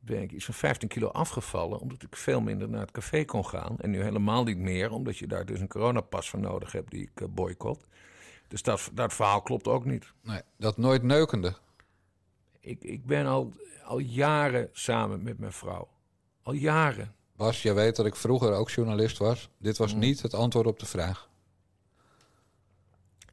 ben 0.01 0.23
ik 0.23 0.33
iets 0.33 0.45
van 0.45 0.55
15 0.55 0.89
kilo 0.89 1.09
afgevallen, 1.09 1.79
omdat 1.79 2.03
ik 2.03 2.17
veel 2.17 2.41
minder 2.41 2.69
naar 2.69 2.81
het 2.81 2.91
café 2.91 3.25
kon 3.25 3.47
gaan. 3.47 3.77
En 3.79 3.91
nu 3.91 4.03
helemaal 4.03 4.45
niet 4.45 4.59
meer, 4.59 4.91
omdat 4.91 5.19
je 5.19 5.27
daar 5.27 5.47
dus 5.47 5.61
een 5.61 5.69
coronapas 5.69 6.31
voor 6.31 6.41
nodig 6.41 6.73
hebt 6.73 6.91
die 6.91 7.03
ik 7.03 7.21
eh, 7.21 7.29
boycott. 7.31 7.87
Dus 8.49 8.63
dat, 8.63 8.91
dat 8.93 9.13
verhaal 9.13 9.43
klopt 9.43 9.69
ook 9.69 9.85
niet. 9.85 10.13
Nee, 10.23 10.41
dat 10.57 10.77
nooit 10.77 11.03
neukende. 11.03 11.55
Ik, 12.61 12.85
ik 12.85 13.07
ben 13.07 13.27
al, 13.27 13.53
al 13.85 13.99
jaren 13.99 14.69
samen 14.73 15.23
met 15.23 15.39
mijn 15.39 15.53
vrouw. 15.53 15.89
Al 16.43 16.53
jaren. 16.53 17.15
Bas, 17.37 17.63
jij 17.63 17.75
weet 17.75 17.97
dat 17.97 18.07
ik 18.07 18.17
vroeger 18.17 18.53
ook 18.53 18.71
journalist 18.71 19.19
was. 19.19 19.51
Dit 19.59 19.77
was 19.77 19.95
niet 19.95 20.23
het 20.23 20.35
antwoord 20.35 20.67
op 20.67 20.79
de 20.79 20.87
vraag. 20.87 21.29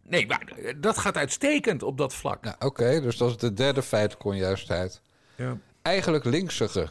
Nee, 0.02 0.28
maar 0.28 0.48
eh, 0.48 0.74
dat 0.78 0.98
gaat 0.98 1.18
uitstekend 1.18 1.84
op 1.84 1.98
dat 1.98 2.14
vlak. 2.14 2.44
Nou, 2.44 2.56
oké, 2.60 3.02
dus 3.02 3.18
dat 3.18 3.30
is 3.30 3.38
de 3.38 3.54
derde 3.54 3.82
feitelijke 3.82 4.28
onjuistheid. 4.28 5.02
Ja. 5.36 5.58
Eigenlijk 5.82 6.24
linksige. 6.24 6.90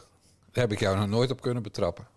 Heb 0.51 0.71
ik 0.71 0.79
jou 0.79 0.97
nog 0.97 1.07
nooit 1.07 1.31
op 1.31 1.41
kunnen 1.41 1.63
betrappen. 1.63 2.07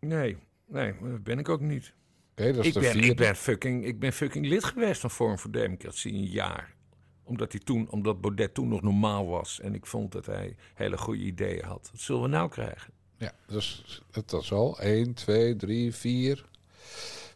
Nee, 0.00 0.36
nee, 0.66 0.94
dat 1.02 1.22
ben 1.22 1.38
ik 1.38 1.48
ook 1.48 1.60
niet. 1.60 1.92
Oké, 2.36 2.52
dat 2.52 2.64
is 2.64 2.66
Ik 2.66 2.74
de 2.74 2.80
ben, 2.80 2.90
vierde. 2.92 3.08
ik, 3.08 3.16
ben 3.16 3.36
fucking, 3.36 3.84
ik 3.84 3.98
ben 3.98 4.12
fucking 4.12 4.46
lid 4.46 4.64
geweest 4.64 5.00
van 5.00 5.10
Forum 5.10 5.38
voor 5.38 5.50
Democratie 5.50 6.12
een 6.12 6.24
jaar. 6.26 6.74
Omdat, 7.22 7.52
hij 7.52 7.60
toen, 7.60 7.90
omdat 7.90 8.20
Baudet 8.20 8.54
toen 8.54 8.68
nog 8.68 8.82
normaal 8.82 9.26
was. 9.26 9.60
En 9.60 9.74
ik 9.74 9.86
vond 9.86 10.12
dat 10.12 10.26
hij 10.26 10.56
hele 10.74 10.98
goede 10.98 11.22
ideeën 11.22 11.64
had. 11.64 11.88
Wat 11.92 12.00
zullen 12.00 12.22
we 12.22 12.28
nou 12.28 12.48
krijgen? 12.48 12.92
Ja, 13.16 13.32
dus 13.46 14.02
het 14.10 14.30
was 14.30 14.52
al 14.52 14.78
1, 14.80 15.14
2, 15.14 15.56
3, 15.56 15.94
4. 15.94 16.44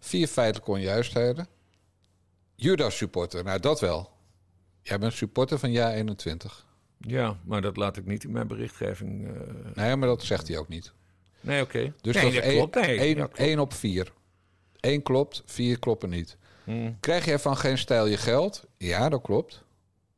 Vier 0.00 0.26
feitelijke 0.26 0.70
onjuistheden. 0.70 1.46
Judas 2.54 2.96
supporter, 2.96 3.44
nou 3.44 3.60
dat 3.60 3.80
wel. 3.80 4.10
Jij 4.82 4.98
bent 4.98 5.12
supporter 5.12 5.58
van 5.58 5.70
jaar 5.72 5.92
21. 5.92 6.66
Ja, 7.00 7.38
maar 7.44 7.60
dat 7.60 7.76
laat 7.76 7.96
ik 7.96 8.04
niet 8.06 8.24
in 8.24 8.30
mijn 8.32 8.46
berichtgeving. 8.46 9.26
eh, 9.28 9.40
Nee, 9.74 9.96
maar 9.96 10.08
dat 10.08 10.22
zegt 10.22 10.48
hij 10.48 10.58
ook 10.58 10.68
niet. 10.68 10.92
Nee, 11.40 11.62
oké. 11.62 11.94
Dus 12.00 12.14
nee, 12.14 12.24
dat 12.24 12.32
is 12.32 12.40
dat 12.40 12.52
klopt. 12.52 12.74
Nee, 12.74 12.98
één, 12.98 13.08
ja, 13.08 13.14
klopt. 13.14 13.38
één 13.38 13.58
op 13.58 13.72
vier. 13.72 14.12
Eén 14.80 15.02
klopt, 15.02 15.42
vier 15.46 15.78
kloppen 15.78 16.10
niet. 16.10 16.36
Hm. 16.64 16.92
Krijg 17.00 17.24
jij 17.24 17.38
van 17.38 17.56
geen 17.56 17.78
stijl 17.78 18.06
je 18.06 18.16
geld? 18.16 18.66
Ja, 18.76 19.08
dat 19.08 19.22
klopt. 19.22 19.66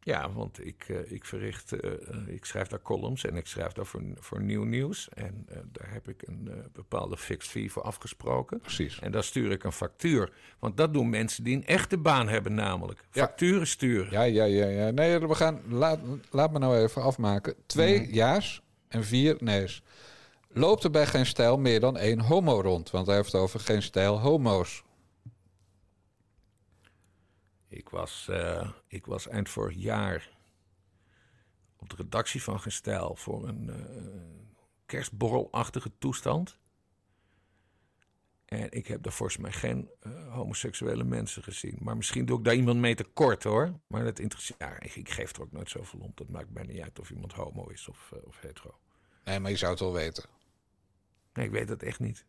Ja, 0.02 0.32
want 0.32 0.66
ik, 0.66 0.84
eh, 0.88 1.12
ik 1.12 1.24
verricht, 1.24 1.72
eh, 1.72 1.92
eh, 1.92 2.16
ik 2.26 2.44
schrijf 2.44 2.68
daar 2.68 2.82
columns 2.82 3.24
en 3.24 3.36
ik 3.36 3.46
schrijf 3.46 3.72
daar 3.72 3.86
voor, 3.86 4.02
voor 4.14 4.42
nieuw 4.42 4.64
nieuws. 4.64 5.08
En 5.08 5.46
daar 5.72 5.92
heb 5.92 6.08
ik 6.08 6.22
een 6.26 6.50
bepaalde 6.72 7.16
fixed 7.16 7.50
fee 7.50 7.72
voor 7.72 7.82
afgesproken. 7.82 8.60
Precies. 8.60 9.00
En 9.00 9.12
dan 9.12 9.22
stuur 9.22 9.50
ik 9.50 9.64
een 9.64 9.72
factuur. 9.72 10.32
Want 10.58 10.76
dat 10.76 10.92
doen 10.92 11.10
mensen 11.10 11.44
die 11.44 11.56
een 11.56 11.66
echte 11.66 11.98
baan 11.98 12.28
hebben 12.28 12.54
namelijk. 12.54 13.04
Ja. 13.12 13.22
Facturen 13.22 13.66
sturen. 13.66 14.12
Ja, 14.12 14.22
ja, 14.22 14.44
ja, 14.44 14.66
ja. 14.66 14.90
Nee, 14.90 15.18
we 15.18 15.34
gaan. 15.34 15.60
Laat, 15.68 15.98
laat 16.30 16.52
me 16.52 16.58
nou 16.58 16.76
even 16.78 17.02
afmaken. 17.02 17.54
Twee 17.66 18.00
Mhm. 18.00 18.14
ja's 18.14 18.62
en 18.88 19.04
vier 19.04 19.36
nee's. 19.38 19.82
Loopt 20.52 20.84
er 20.84 20.90
bij 20.90 21.06
geen 21.06 21.26
stijl 21.26 21.58
meer 21.58 21.80
dan 21.80 21.96
één 21.96 22.20
homo 22.20 22.60
rond? 22.60 22.90
Want 22.90 23.06
hij 23.06 23.16
heeft 23.16 23.32
het 23.32 23.40
over 23.40 23.60
geen 23.60 23.82
stijl 23.82 24.20
homo's. 24.20 24.84
Ik, 27.68 27.88
was, 27.88 28.28
eh, 28.28 28.70
ik 28.86 29.06
was 29.06 29.28
eind 29.28 29.48
vorig 29.48 29.76
jaar 29.76 30.30
op 31.76 31.90
de 31.90 31.96
redactie 31.96 32.42
van 32.42 32.60
Gestel 32.60 33.16
voor 33.16 33.48
een 33.48 33.70
eh, 33.70 33.76
kerstborrelachtige 34.86 35.90
toestand. 35.98 36.58
En 38.44 38.70
ik 38.70 38.86
heb 38.86 39.02
daar 39.02 39.12
volgens 39.12 39.38
mij 39.38 39.52
geen 39.52 39.90
eh, 40.00 40.34
homoseksuele 40.34 41.04
mensen 41.04 41.42
gezien. 41.42 41.78
Maar 41.80 41.96
misschien 41.96 42.26
doe 42.26 42.38
ik 42.38 42.44
daar 42.44 42.54
iemand 42.54 42.78
mee 42.78 42.94
tekort 42.94 43.44
hoor. 43.44 43.80
Maar 43.86 44.04
dat 44.04 44.18
interesseert. 44.18 44.60
Ja, 44.60 44.80
ik, 44.80 44.96
ik 44.96 45.10
geef 45.10 45.32
er 45.32 45.42
ook 45.42 45.52
nooit 45.52 45.70
zoveel 45.70 46.00
om. 46.00 46.12
Dat 46.14 46.28
maakt 46.28 46.50
mij 46.50 46.64
niet 46.64 46.80
uit 46.80 46.98
of 46.98 47.10
iemand 47.10 47.32
homo 47.32 47.68
is 47.68 47.88
of, 47.88 48.12
of 48.24 48.40
hetero. 48.40 48.78
Nee, 49.24 49.40
maar 49.40 49.50
je 49.50 49.56
zou 49.56 49.70
het 49.70 49.80
wel 49.80 49.92
weten. 49.92 50.39
Nee, 51.34 51.46
ik 51.46 51.52
weet 51.52 51.68
het 51.68 51.82
echt 51.82 52.00
niet. 52.00 52.24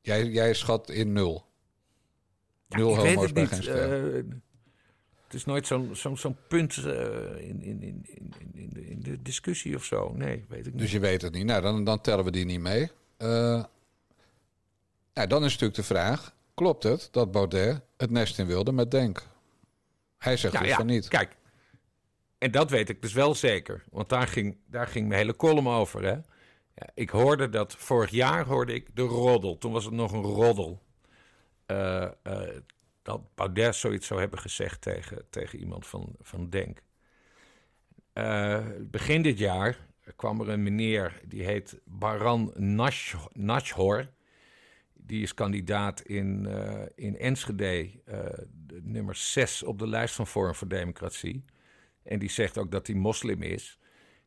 Jij, 0.00 0.26
jij 0.26 0.54
schat 0.54 0.90
in 0.90 1.12
nul. 1.12 1.46
Ja, 2.66 2.76
Nul 2.76 2.96
homo's 2.96 3.24
het 3.24 3.34
bij 3.34 3.42
niet. 3.42 3.54
geen. 3.54 3.74
Eh, 3.74 4.36
het 5.24 5.34
is 5.34 5.44
nooit 5.44 5.66
zo'n 5.66 5.96
zo'n 5.96 6.16
zo'n 6.16 6.36
punt 6.48 6.76
eh, 6.76 7.48
in, 7.48 7.62
in, 7.62 7.82
in, 7.82 8.04
in, 8.04 8.34
in, 8.54 8.70
de, 8.72 8.86
in 8.86 9.00
de 9.00 9.22
discussie 9.22 9.74
of 9.74 9.84
zo. 9.84 10.12
Nee, 10.14 10.44
weet 10.48 10.66
ik 10.66 10.72
niet. 10.72 10.82
Dus 10.82 10.92
je 10.92 10.98
weet 10.98 11.22
het 11.22 11.32
niet. 11.32 11.44
Nou, 11.44 11.62
dan, 11.62 11.84
dan 11.84 12.00
tellen 12.00 12.24
we 12.24 12.30
die 12.30 12.44
niet 12.44 12.60
mee. 12.60 12.90
Nou, 13.18 13.66
dan 15.28 15.44
is 15.44 15.52
natuurlijk 15.52 15.74
de 15.74 15.82
vraag: 15.82 16.34
klopt 16.54 16.82
het 16.82 17.08
dat 17.10 17.30
Baudet 17.30 17.80
het 17.96 18.10
nest 18.10 18.38
in 18.38 18.46
wilde 18.46 18.72
met 18.72 18.90
Denk? 18.90 19.26
Hij 20.18 20.36
zegt 20.36 20.54
Ja, 20.54 20.60
dus 20.60 20.68
ja, 20.68 20.76
van 20.76 20.86
niet. 20.86 21.08
Kijk, 21.08 21.36
en 22.38 22.50
dat 22.50 22.70
weet 22.70 22.88
ik 22.88 23.02
dus 23.02 23.12
wel 23.12 23.34
zeker. 23.34 23.84
Want 23.90 24.08
daar 24.08 24.28
ging, 24.28 24.56
daar 24.66 24.86
ging 24.86 25.08
mijn 25.08 25.20
hele 25.20 25.36
column 25.36 25.68
over. 25.68 26.04
Hè? 26.04 26.18
Ja, 26.74 26.88
ik 26.94 27.10
hoorde 27.10 27.48
dat, 27.48 27.76
vorig 27.76 28.10
jaar 28.10 28.46
hoorde 28.46 28.74
ik 28.74 28.96
de 28.96 29.02
roddel. 29.02 29.58
Toen 29.58 29.72
was 29.72 29.84
het 29.84 29.94
nog 29.94 30.12
een 30.12 30.22
roddel. 30.22 30.82
Eh, 31.66 32.02
eh, 32.22 32.60
dat 33.02 33.34
Baudet 33.34 33.74
zoiets 33.74 34.06
zou 34.06 34.20
hebben 34.20 34.38
gezegd 34.38 34.80
tegen, 34.80 35.24
tegen 35.30 35.58
iemand 35.58 35.86
van, 35.86 36.16
van 36.20 36.50
Denk. 36.50 36.82
Eh, 38.12 38.66
begin 38.80 39.22
dit 39.22 39.38
jaar 39.38 39.86
kwam 40.16 40.40
er 40.40 40.48
een 40.48 40.62
meneer, 40.62 41.20
die 41.24 41.44
heet 41.44 41.80
Baran 41.84 42.52
Nash, 42.54 43.14
Nashor. 43.32 44.12
Die 44.92 45.22
is 45.22 45.34
kandidaat 45.34 46.00
in, 46.00 46.46
in 46.94 47.18
Enschede, 47.18 47.90
de 48.50 48.80
nummer 48.82 49.14
6 49.14 49.62
op 49.62 49.78
de 49.78 49.88
lijst 49.88 50.14
van 50.14 50.26
Forum 50.26 50.54
voor 50.54 50.68
Democratie. 50.68 51.44
En 52.02 52.18
die 52.18 52.30
zegt 52.30 52.58
ook 52.58 52.70
dat 52.70 52.86
hij 52.86 52.96
moslim 52.96 53.42
is. 53.42 53.78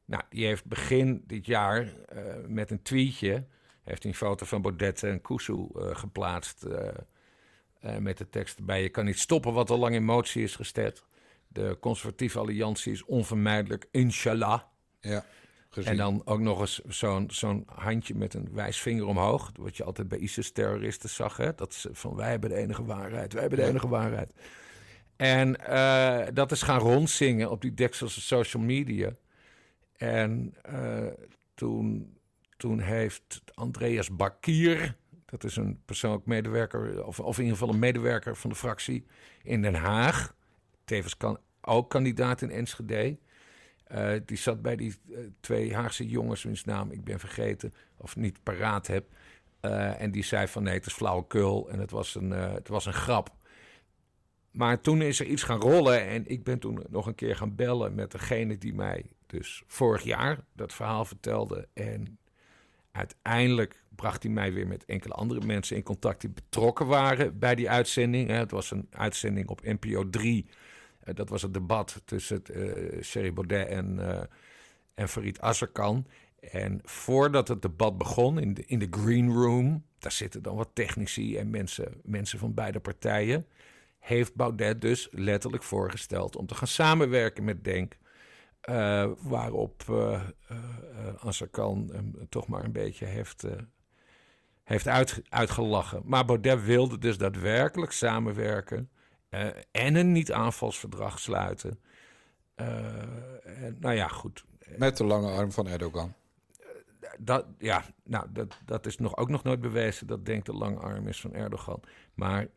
Nou, 0.07 0.23
die 0.29 0.45
heeft 0.45 0.65
begin 0.65 1.23
dit 1.25 1.45
jaar 1.45 1.93
eh, 2.05 2.23
met 2.47 2.71
een 2.71 2.81
tweetje... 2.81 3.45
heeft 3.83 4.03
hij 4.03 4.11
een 4.11 4.17
foto 4.17 4.45
van 4.45 4.61
Baudet 4.61 5.03
en 5.03 5.21
Kusu 5.21 5.53
eh, 5.53 5.95
geplaatst... 5.95 6.63
eh, 6.63 7.97
met 7.97 8.17
de 8.17 8.29
tekst 8.29 8.57
erbij... 8.57 8.81
je 8.81 8.89
kan 8.89 9.05
niet 9.05 9.19
stoppen 9.19 9.53
wat 9.53 9.69
al 9.69 9.77
lang 9.77 9.95
in 9.95 10.03
motie 10.03 10.43
is 10.43 10.55
gesteld. 10.55 11.05
De 11.47 11.77
conservatieve 11.79 12.39
alliantie 12.39 12.91
is 12.91 13.05
onvermijdelijk, 13.05 13.87
inshallah. 13.91 14.61
Ja, 14.99 15.25
gezien. 15.69 15.91
En 15.91 15.97
dan 15.97 16.21
ook 16.25 16.39
nog 16.39 16.59
eens 16.59 16.79
zo'n 16.85 17.29
zo'n 17.31 17.63
handje 17.65 18.15
met 18.15 18.33
een 18.33 18.49
wijsvinger 18.51 19.05
omhoog. 19.05 19.51
Wat 19.55 19.77
je 19.77 19.83
altijd 19.83 20.07
bij 20.07 20.17
ISIS-terroristen 20.17 21.09
zag. 21.09 21.37
Hè? 21.37 21.55
Dat 21.55 21.73
ze 21.73 21.89
van 21.93 22.15
wij 22.15 22.29
hebben 22.29 22.49
de 22.49 22.55
enige 22.55 22.85
waarheid, 22.85 23.33
wij 23.33 23.41
hebben 23.41 23.59
de 23.59 23.65
enige 23.65 23.87
waarheid. 23.87 24.33
En 25.15 25.53
dat 26.33 26.51
is 26.51 26.61
gaan 26.61 26.79
rondzingen 26.79 27.49
op 27.51 27.61
die 27.61 27.73
dekselse 27.73 28.21
social 28.21 28.63
media. 28.63 29.11
En 29.97 30.53
eh, 30.62 31.07
toen, 31.53 32.17
toen 32.57 32.79
heeft 32.79 33.41
Andreas 33.53 34.15
Bakir, 34.15 34.95
dat 35.25 35.43
is 35.43 35.55
een 35.55 35.81
persoonlijk 35.86 36.25
medewerker, 36.25 37.05
of, 37.05 37.19
of 37.19 37.38
in 37.38 37.43
ieder 37.43 37.57
geval 37.57 37.73
een 37.73 37.79
medewerker 37.79 38.36
van 38.36 38.49
de 38.49 38.55
fractie 38.55 39.05
in 39.43 39.62
Den 39.62 39.75
Haag, 39.75 40.36
tevens 40.86 41.17
kan, 41.17 41.39
ook 41.62 41.89
kandidaat 41.89 42.41
in 42.41 42.51
Enschede. 42.51 43.17
Eh, 43.83 44.13
die 44.25 44.38
zat 44.38 44.62
bij 44.62 44.75
die 44.75 44.95
eh, 45.10 45.17
twee 45.39 45.75
Haagse 45.75 46.07
jongens, 46.07 46.43
wiens 46.43 46.63
naam 46.63 46.91
ik 46.91 47.03
ben 47.03 47.19
vergeten 47.19 47.73
of 47.97 48.15
niet 48.15 48.43
paraat 48.43 48.88
heb. 48.88 49.05
En 49.97 50.12
die 50.12 50.23
zei 50.23 50.47
van 50.47 50.63
nee, 50.63 50.73
het 50.73 50.86
is 50.86 50.93
flauwekul 50.93 51.69
en 51.69 51.79
het 51.79 51.91
was 51.91 52.15
een, 52.15 52.31
het 52.31 52.67
was 52.67 52.86
een 52.86 52.93
grap. 52.93 53.36
Maar 54.51 54.81
toen 54.81 55.01
is 55.01 55.19
er 55.19 55.25
iets 55.25 55.43
gaan 55.43 55.60
rollen 55.60 56.07
en 56.07 56.27
ik 56.27 56.43
ben 56.43 56.60
toen 56.60 56.86
nog 56.89 57.07
een 57.07 57.15
keer 57.15 57.36
gaan 57.36 57.55
bellen 57.55 57.95
met 57.95 58.12
degene 58.12 58.57
die 58.57 58.73
mij 58.73 59.05
dus 59.27 59.63
vorig 59.67 60.03
jaar 60.03 60.39
dat 60.53 60.73
verhaal 60.73 61.05
vertelde. 61.05 61.67
En 61.73 62.19
uiteindelijk 62.91 63.83
bracht 63.95 64.23
hij 64.23 64.31
mij 64.31 64.53
weer 64.53 64.67
met 64.67 64.85
enkele 64.85 65.13
andere 65.13 65.45
mensen 65.45 65.75
in 65.75 65.83
contact 65.83 66.21
die 66.21 66.29
betrokken 66.29 66.87
waren 66.87 67.39
bij 67.39 67.55
die 67.55 67.69
uitzending. 67.69 68.29
Het 68.29 68.51
was 68.51 68.71
een 68.71 68.87
uitzending 68.91 69.49
op 69.49 69.61
NPO 69.63 70.09
3. 70.09 70.45
Eh, 70.99 71.15
dat 71.15 71.29
was 71.29 71.41
het 71.41 71.53
debat 71.53 72.01
tussen 72.05 72.41
Sherry 73.01 73.33
Baudet 73.33 73.67
en, 73.67 73.95
uh, 73.99 74.21
en 74.93 75.09
Farid 75.09 75.41
Azarkan. 75.41 76.07
En 76.39 76.79
voordat 76.83 77.47
het 77.47 77.61
debat 77.61 77.97
begon 77.97 78.39
in 78.39 78.53
de, 78.53 78.63
in 78.65 78.79
de 78.79 78.87
green 78.91 79.33
room, 79.33 79.83
daar 79.99 80.11
zitten 80.11 80.41
dan 80.41 80.55
wat 80.55 80.69
technici 80.73 81.37
en 81.37 81.49
mensen, 81.49 81.93
mensen 82.03 82.39
van 82.39 82.53
beide 82.53 82.79
partijen, 82.79 83.45
heeft 83.99 84.35
Baudet 84.35 84.81
dus 84.81 85.07
letterlijk 85.11 85.63
voorgesteld 85.63 86.35
om 86.35 86.45
te 86.45 86.55
gaan 86.55 86.67
samenwerken 86.67 87.43
met 87.43 87.63
Denk. 87.63 87.97
Uh, 88.69 89.10
waarop 89.17 89.84
uh, 89.89 90.21
hem 91.91 92.27
toch 92.30 92.47
maar 92.47 92.63
een 92.63 92.71
beetje 92.71 93.06
heeft, 93.06 93.43
heeft 94.63 94.88
uit, 94.88 95.21
uitgelachen. 95.30 96.01
Maar 96.06 96.25
Baudet 96.25 96.63
wilde 96.63 96.97
dus 96.97 97.17
daadwerkelijk 97.17 97.91
samenwerken. 97.91 98.89
en 99.71 99.95
een 99.95 100.12
niet-aanvalsverdrag 100.12 101.19
sluiten. 101.19 101.80
En, 102.56 103.77
nou 103.80 103.95
ja, 103.95 104.08
goed. 104.08 104.45
Met 104.77 104.97
de 104.97 105.03
lange 105.03 105.32
arm 105.32 105.51
van 105.51 105.67
Erdogan. 105.67 106.13
Dat, 107.19 107.45
ja, 107.58 107.84
nou, 108.03 108.25
dat, 108.30 108.58
dat 108.65 108.86
is 108.86 108.97
nog, 108.97 109.17
ook 109.17 109.30
nog 109.30 109.43
nooit 109.43 109.62
bewezen. 109.62 110.08
Dat 110.08 110.25
denkt 110.25 110.45
de 110.45 110.53
lange 110.53 110.80
arm 110.80 111.08
is 111.08 111.21
van 111.21 111.34
Erdogan. 111.34 111.82
Maar 112.13 112.47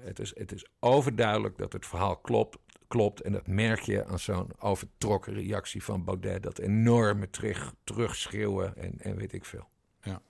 het, 0.00 0.18
is, 0.18 0.38
het 0.38 0.52
is 0.52 0.66
overduidelijk 0.80 1.58
dat 1.58 1.72
het 1.72 1.86
verhaal 1.86 2.16
klopt. 2.16 2.58
Klopt 2.92 3.20
en 3.20 3.32
dat 3.32 3.46
merk 3.46 3.80
je 3.80 4.04
aan 4.06 4.18
zo'n 4.18 4.50
overtrokken 4.58 5.32
reactie 5.34 5.84
van 5.84 6.04
Baudet. 6.04 6.42
Dat 6.42 6.58
enorme 6.58 7.30
terug, 7.30 7.74
terugschreeuwen 7.84 8.76
en, 8.76 8.94
en 8.98 9.16
weet 9.16 9.32
ik 9.32 9.44
veel. 9.44 9.68
Ja. 10.02 10.20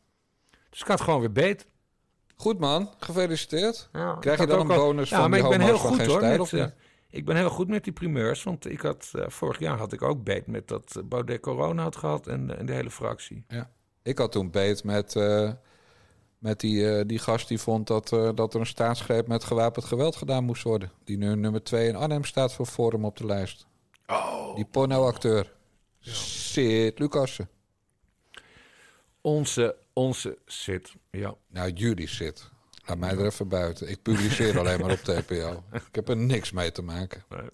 Dus 0.70 0.78
het 0.78 0.88
gaat 0.88 1.00
gewoon 1.00 1.20
weer 1.20 1.32
beet. 1.32 1.66
Goed 2.36 2.58
man, 2.58 2.90
gefeliciteerd. 2.98 3.88
Ja, 3.92 4.16
Krijg 4.20 4.40
ik 4.40 4.46
je 4.46 4.50
had 4.52 4.58
dan 4.58 4.70
een 4.70 4.76
ook 4.76 4.82
al- 4.82 4.86
bonus 4.86 5.08
Ja, 5.10 5.20
van 5.20 5.30
maar 5.30 5.38
die 5.38 5.48
ik 5.50 5.58
ben 5.58 5.66
heel 5.66 5.78
van 5.78 5.88
goed 5.94 6.06
hoor. 6.06 6.20
met, 6.20 6.74
ik 7.10 7.24
ben 7.24 7.36
heel 7.36 7.50
goed 7.50 7.68
met 7.68 7.84
die 7.84 7.92
primeurs. 7.92 8.42
Want 8.42 8.66
ik 8.70 8.80
had, 8.80 9.10
eh, 9.14 9.28
vorig 9.28 9.58
jaar 9.58 9.78
had 9.78 9.92
ik 9.92 10.02
ook 10.02 10.24
beet 10.24 10.46
met 10.46 10.68
dat 10.68 11.02
Baudet 11.04 11.40
corona 11.40 11.82
had 11.82 11.96
gehad 11.96 12.26
en, 12.26 12.58
en 12.58 12.66
de 12.66 12.72
hele 12.72 12.90
fractie. 12.90 13.44
Ik 14.02 14.18
had 14.18 14.32
toen 14.32 14.50
beet 14.50 14.84
met, 14.84 15.16
eh, 15.16 15.52
met 16.42 16.60
die, 16.60 16.90
eh, 16.90 17.04
die 17.06 17.18
gast 17.18 17.48
die 17.48 17.58
vond 17.58 17.86
dat, 17.86 18.12
eh, 18.12 18.30
dat 18.34 18.54
er 18.54 18.60
een 18.60 18.66
staatsgreep 18.66 19.26
met 19.26 19.44
gewapend 19.44 19.84
geweld 19.84 20.16
gedaan 20.16 20.44
moest 20.44 20.62
worden. 20.62 20.92
Die 21.04 21.16
nu 21.16 21.36
nummer 21.36 21.62
2 21.62 21.88
in 21.88 21.96
Arnhem 21.96 22.24
staat 22.24 22.52
voor 22.52 22.66
Forum 22.66 23.04
op 23.04 23.16
de 23.16 23.26
lijst. 23.26 23.66
Oh. 24.06 24.54
Die 24.56 24.64
pornoacteur. 24.64 25.52
Sid 26.00 26.98
Lucassen. 26.98 27.48
Onze, 29.20 29.76
onze 29.92 30.38
zit. 30.46 30.94
Ja. 31.10 31.34
Nou, 31.48 31.70
jullie 31.70 32.08
zit. 32.08 32.50
Laat 32.86 32.98
mij 32.98 33.10
er 33.10 33.24
even 33.24 33.48
buiten. 33.48 33.88
Ik 33.88 34.02
publiceer 34.02 34.58
alleen 34.58 34.80
maar 34.80 34.90
op 34.90 34.98
TPO. 34.98 35.62
Ik 35.72 35.94
heb 35.94 36.08
er 36.08 36.16
niks 36.16 36.52
mee 36.52 36.72
te 36.72 36.82
maken. 36.82 37.24
Nee. 37.28 37.50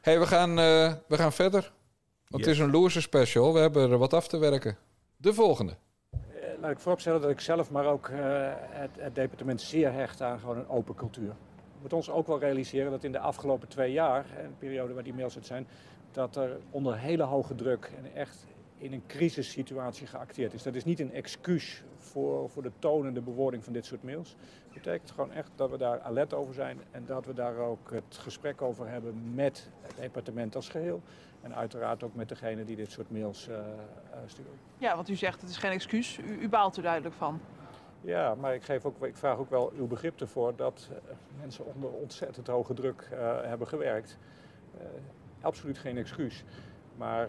hey, 0.00 0.18
we, 0.18 0.26
gaan, 0.26 0.50
eh, 0.58 0.94
we 1.08 1.16
gaan 1.16 1.32
verder. 1.32 1.72
Want 2.28 2.44
het 2.44 2.54
is 2.54 2.60
een 2.60 2.70
loser 2.70 3.02
special. 3.02 3.52
We 3.52 3.60
hebben 3.60 3.90
er 3.90 3.98
wat 3.98 4.14
af 4.14 4.28
te 4.28 4.38
werken. 4.38 4.78
De 5.16 5.34
volgende. 5.34 5.76
Laat 6.60 6.70
ik 6.70 6.78
vooropstellen 6.78 7.20
dat 7.20 7.30
ik 7.30 7.40
zelf, 7.40 7.70
maar 7.70 7.86
ook 7.86 8.08
eh, 8.08 8.18
het, 8.54 8.90
het 8.98 9.14
departement 9.14 9.60
zeer 9.60 9.92
hecht 9.92 10.22
aan 10.22 10.38
gewoon 10.38 10.56
een 10.56 10.68
open 10.68 10.94
cultuur. 10.94 11.28
We 11.28 11.78
moeten 11.78 11.96
ons 11.96 12.10
ook 12.10 12.26
wel 12.26 12.38
realiseren 12.38 12.90
dat 12.90 13.04
in 13.04 13.12
de 13.12 13.18
afgelopen 13.18 13.68
twee 13.68 13.92
jaar, 13.92 14.24
en 14.36 14.48
de 14.48 14.54
periode 14.58 14.94
waar 14.94 15.02
die 15.02 15.14
mails 15.14 15.36
uit 15.36 15.46
zijn, 15.46 15.66
dat 16.12 16.36
er 16.36 16.58
onder 16.70 16.98
hele 16.98 17.22
hoge 17.22 17.54
druk 17.54 17.92
en 17.96 18.14
echt 18.14 18.46
in 18.78 18.92
een 18.92 19.02
crisissituatie 19.06 20.06
geacteerd 20.06 20.52
is. 20.52 20.62
Dat 20.62 20.74
is 20.74 20.84
niet 20.84 21.00
een 21.00 21.12
excuus 21.12 21.82
voor, 21.98 22.50
voor 22.50 22.62
de 22.62 22.72
toon 22.78 23.06
en 23.06 23.14
de 23.14 23.20
bewoording 23.20 23.64
van 23.64 23.72
dit 23.72 23.86
soort 23.86 24.02
mails. 24.02 24.36
Het 24.64 24.82
betekent 24.82 25.10
gewoon 25.10 25.32
echt 25.32 25.50
dat 25.54 25.70
we 25.70 25.78
daar 25.78 26.00
alert 26.00 26.34
over 26.34 26.54
zijn 26.54 26.78
en 26.90 27.04
dat 27.06 27.26
we 27.26 27.32
daar 27.32 27.56
ook 27.56 27.90
het 27.90 28.16
gesprek 28.16 28.62
over 28.62 28.88
hebben 28.88 29.34
met 29.34 29.70
het 29.80 29.96
departement 29.96 30.56
als 30.56 30.68
geheel. 30.68 31.02
En 31.42 31.54
uiteraard 31.54 32.02
ook 32.02 32.14
met 32.14 32.28
degene 32.28 32.64
die 32.64 32.76
dit 32.76 32.90
soort 32.90 33.10
mails 33.10 33.48
eh, 33.48 33.56
eh, 33.58 33.64
sturen. 34.26 34.52
Ja, 34.78 34.94
want 34.96 35.08
u 35.08 35.14
zegt 35.16 35.40
het 35.40 35.50
is 35.50 35.56
geen 35.56 35.70
excuus. 35.70 36.18
U, 36.18 36.38
u 36.40 36.48
baalt 36.48 36.76
er 36.76 36.82
duidelijk 36.82 37.14
van. 37.14 37.40
Ja, 38.00 38.34
maar 38.34 38.54
ik, 38.54 38.62
geef 38.62 38.84
ook, 38.84 39.04
ik 39.04 39.16
vraag 39.16 39.36
ook 39.38 39.50
wel 39.50 39.72
uw 39.76 39.86
begrip 39.86 40.20
ervoor 40.20 40.56
dat 40.56 40.88
eh, 40.92 40.96
mensen 41.40 41.66
onder 41.66 41.90
ontzettend 41.90 42.46
hoge 42.46 42.74
druk 42.74 43.08
eh, 43.12 43.40
hebben 43.42 43.66
gewerkt. 43.66 44.18
Eh, 44.78 44.84
absoluut 45.40 45.78
geen 45.78 45.96
excuus. 45.96 46.44
Maar 46.96 47.28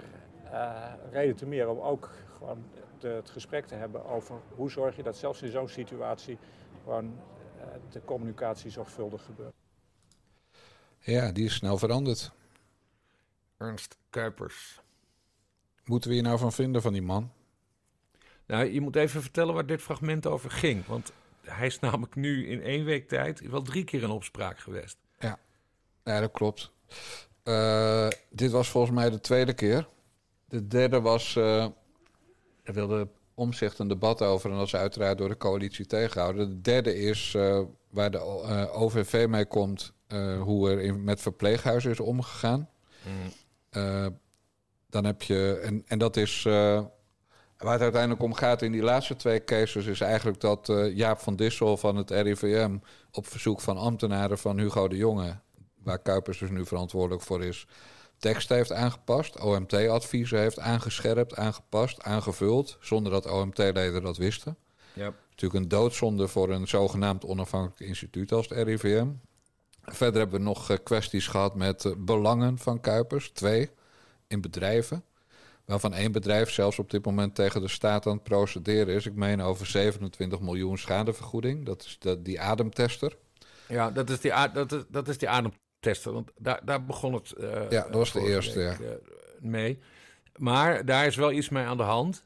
eh, 0.51 0.93
reden 1.11 1.35
te 1.35 1.45
meer 1.45 1.69
om 1.69 1.79
ook 1.79 2.09
gewoon 2.37 2.63
de- 2.99 3.07
het 3.07 3.29
gesprek 3.29 3.65
te 3.65 3.75
hebben 3.75 4.05
over 4.05 4.35
hoe 4.55 4.71
zorg 4.71 4.95
je 4.95 5.03
dat 5.03 5.17
zelfs 5.17 5.41
in 5.41 5.51
zo'n 5.51 5.67
situatie 5.67 6.37
gewoon 6.83 7.13
de 7.89 8.01
communicatie 8.05 8.69
zorgvuldig 8.71 9.23
gebeurt. 9.25 9.53
Ja, 10.99 11.31
die 11.31 11.45
is 11.45 11.53
snel 11.55 11.77
veranderd. 11.77 12.31
Ernst 13.61 13.97
Kuipers. 14.09 14.81
Moeten 15.85 16.09
we 16.09 16.15
hier 16.15 16.23
nou 16.23 16.37
van 16.37 16.51
vinden 16.51 16.81
van 16.81 16.93
die 16.93 17.01
man? 17.01 17.31
Nou, 18.45 18.65
je 18.65 18.81
moet 18.81 18.95
even 18.95 19.21
vertellen 19.21 19.53
waar 19.53 19.65
dit 19.65 19.81
fragment 19.81 20.25
over 20.25 20.51
ging. 20.51 20.85
Want 20.85 21.11
hij 21.41 21.67
is 21.67 21.79
namelijk 21.79 22.15
nu 22.15 22.47
in 22.47 22.61
één 22.61 22.85
week 22.85 23.07
tijd 23.07 23.49
wel 23.49 23.61
drie 23.61 23.83
keer 23.83 24.03
in 24.03 24.09
opspraak 24.09 24.59
geweest. 24.59 24.97
Ja, 26.03 26.19
dat 26.19 26.31
klopt. 26.31 26.71
Eh, 27.43 28.07
dit 28.29 28.51
was 28.51 28.69
volgens 28.69 28.95
mij 28.95 29.09
de 29.09 29.19
tweede 29.19 29.53
keer. 29.53 29.87
De 30.45 30.67
derde 30.67 31.01
was... 31.01 31.35
eh 31.35 31.67
er 32.63 32.73
wilde 32.73 33.07
omzicht 33.33 33.79
een 33.79 33.87
debat 33.87 34.21
over... 34.21 34.51
en 34.51 34.57
dat 34.57 34.65
is 34.65 34.75
uiteraard 34.75 35.17
door 35.17 35.29
de 35.29 35.37
coalitie 35.37 35.85
tegengehouden. 35.85 36.49
De 36.49 36.61
derde 36.61 36.95
is 36.95 37.33
eh, 37.35 37.61
waar 37.89 38.11
de 38.11 38.17
eh, 38.17 38.81
OVV 38.81 39.27
mee 39.27 39.45
komt... 39.45 39.93
eh, 40.07 40.41
hoe 40.41 40.69
er 40.69 40.79
in, 40.79 41.03
met 41.03 41.21
verpleeghuizen 41.21 41.91
is 41.91 41.99
omgegaan. 41.99 42.69
Eh, 43.71 44.07
dan 44.89 45.05
heb 45.05 45.21
je... 45.21 45.59
En, 45.63 45.83
en 45.87 45.99
dat 45.99 46.17
is... 46.17 46.43
eh, 46.45 46.83
waar 47.57 47.73
het 47.73 47.81
uiteindelijk 47.81 48.21
om 48.21 48.33
gaat 48.33 48.61
in 48.61 48.71
die 48.71 48.81
laatste 48.81 49.15
twee 49.15 49.43
cases... 49.43 49.85
is 49.85 50.01
eigenlijk 50.01 50.39
dat 50.39 50.69
eh, 50.69 50.95
Jaap 50.95 51.19
van 51.19 51.35
Dissel 51.35 51.77
van 51.77 51.95
het 51.95 52.11
RIVM... 52.11 52.77
op 53.11 53.27
verzoek 53.27 53.61
van 53.61 53.77
ambtenaren 53.77 54.37
van 54.37 54.59
Hugo 54.59 54.87
de 54.87 54.97
Jonge... 54.97 55.39
waar 55.83 55.99
Kuipers 55.99 56.37
dus 56.37 56.49
nu 56.49 56.65
verantwoordelijk 56.65 57.21
voor 57.21 57.43
is... 57.43 57.67
teksten 58.17 58.55
heeft 58.55 58.71
aangepast, 58.71 59.39
OMT-adviezen 59.39 60.39
heeft 60.39 60.59
aangescherpt, 60.59 61.35
aangepast, 61.35 62.01
aangevuld... 62.01 62.77
zonder 62.79 63.11
dat 63.11 63.31
OMT-leden 63.31 64.01
dat 64.01 64.17
wisten. 64.17 64.57
Ja. 64.93 65.13
Natuurlijk 65.29 65.63
een 65.63 65.69
doodzonde 65.69 66.27
voor 66.27 66.49
een 66.49 66.67
zogenaamd 66.67 67.25
onafhankelijk 67.25 67.79
instituut 67.79 68.31
als 68.31 68.49
het 68.49 68.67
RIVM. 68.67 69.07
Verder 69.81 70.19
hebben 70.19 70.39
we 70.39 70.45
nog 70.45 70.69
eh, 70.69 70.77
kwesties 70.83 71.27
gehad 71.27 71.55
met 71.55 71.85
eh, 71.85 71.91
belangen 71.97 72.57
van 72.57 72.79
Kuipers, 72.79 73.29
twee, 73.29 73.69
in 74.27 74.41
bedrijven. 74.41 75.03
Waarvan 75.65 75.93
één 75.93 76.11
bedrijf 76.11 76.49
zelfs 76.49 76.79
op 76.79 76.89
dit 76.89 77.05
moment 77.05 77.35
tegen 77.35 77.61
de 77.61 77.67
staat 77.67 78.05
aan 78.05 78.13
het 78.13 78.23
procederen 78.23 78.95
is. 78.95 79.05
Ik 79.05 79.15
meen 79.15 79.41
over 79.41 79.65
27 79.65 80.39
miljoen 80.39 80.77
schadevergoeding. 80.77 81.65
Dat 81.65 81.83
is 81.83 81.97
de, 81.99 82.21
die 82.21 82.41
ademtester. 82.41 83.17
Ja, 83.67 83.91
dat 83.91 84.09
is 84.09 84.19
die, 84.19 84.31
dat 84.53 84.71
is, 84.71 84.83
dat 84.87 85.07
is 85.07 85.17
die 85.17 85.29
ademtester. 85.29 86.13
Want 86.13 86.31
daar, 86.37 86.65
daar 86.65 86.85
begon 86.85 87.13
het 87.13 87.31
eh, 87.31 87.69
Ja, 87.69 87.83
dat 87.83 87.93
was 87.93 88.11
de 88.11 88.21
eerste, 88.21 88.59
week, 88.59 88.79
eh, 88.79 88.95
mee. 89.39 89.79
Maar 90.35 90.85
daar 90.85 91.05
is 91.05 91.15
wel 91.15 91.31
iets 91.31 91.49
mee 91.49 91.65
aan 91.65 91.77
de 91.77 91.83
hand. 91.83 92.23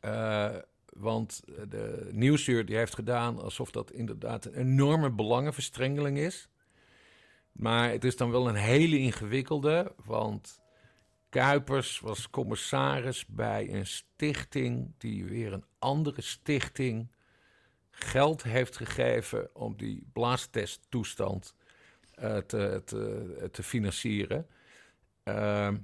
Eh, 0.00 0.50
want 0.94 1.42
de 1.68 2.08
nieuwsuur 2.12 2.66
die 2.66 2.76
heeft 2.76 2.94
gedaan 2.94 3.38
alsof 3.38 3.70
dat 3.70 3.92
inderdaad 3.92 4.44
een 4.44 4.54
enorme 4.54 5.10
belangenverstrengeling 5.10 6.18
is. 6.18 6.48
Maar 7.52 7.90
het 7.90 8.04
is 8.04 8.16
dan 8.16 8.30
wel 8.30 8.48
een 8.48 8.54
hele 8.54 8.98
ingewikkelde, 8.98 9.94
want 10.04 10.62
Kuipers 11.28 12.00
was 12.00 12.30
commissaris 12.30 13.26
bij 13.26 13.74
een 13.74 13.86
stichting 13.86 14.92
die 14.98 15.24
weer 15.24 15.52
een 15.52 15.64
andere 15.78 16.22
stichting 16.22 17.12
geld 17.90 18.42
heeft 18.42 18.76
gegeven 18.76 19.54
om 19.54 19.76
die 19.76 20.06
blaastesttoestand 20.12 21.54
eh, 22.14 22.36
te, 22.36 22.82
te, 22.84 23.48
te 23.52 23.62
financieren. 23.62 24.46
Ehm, 25.22 25.76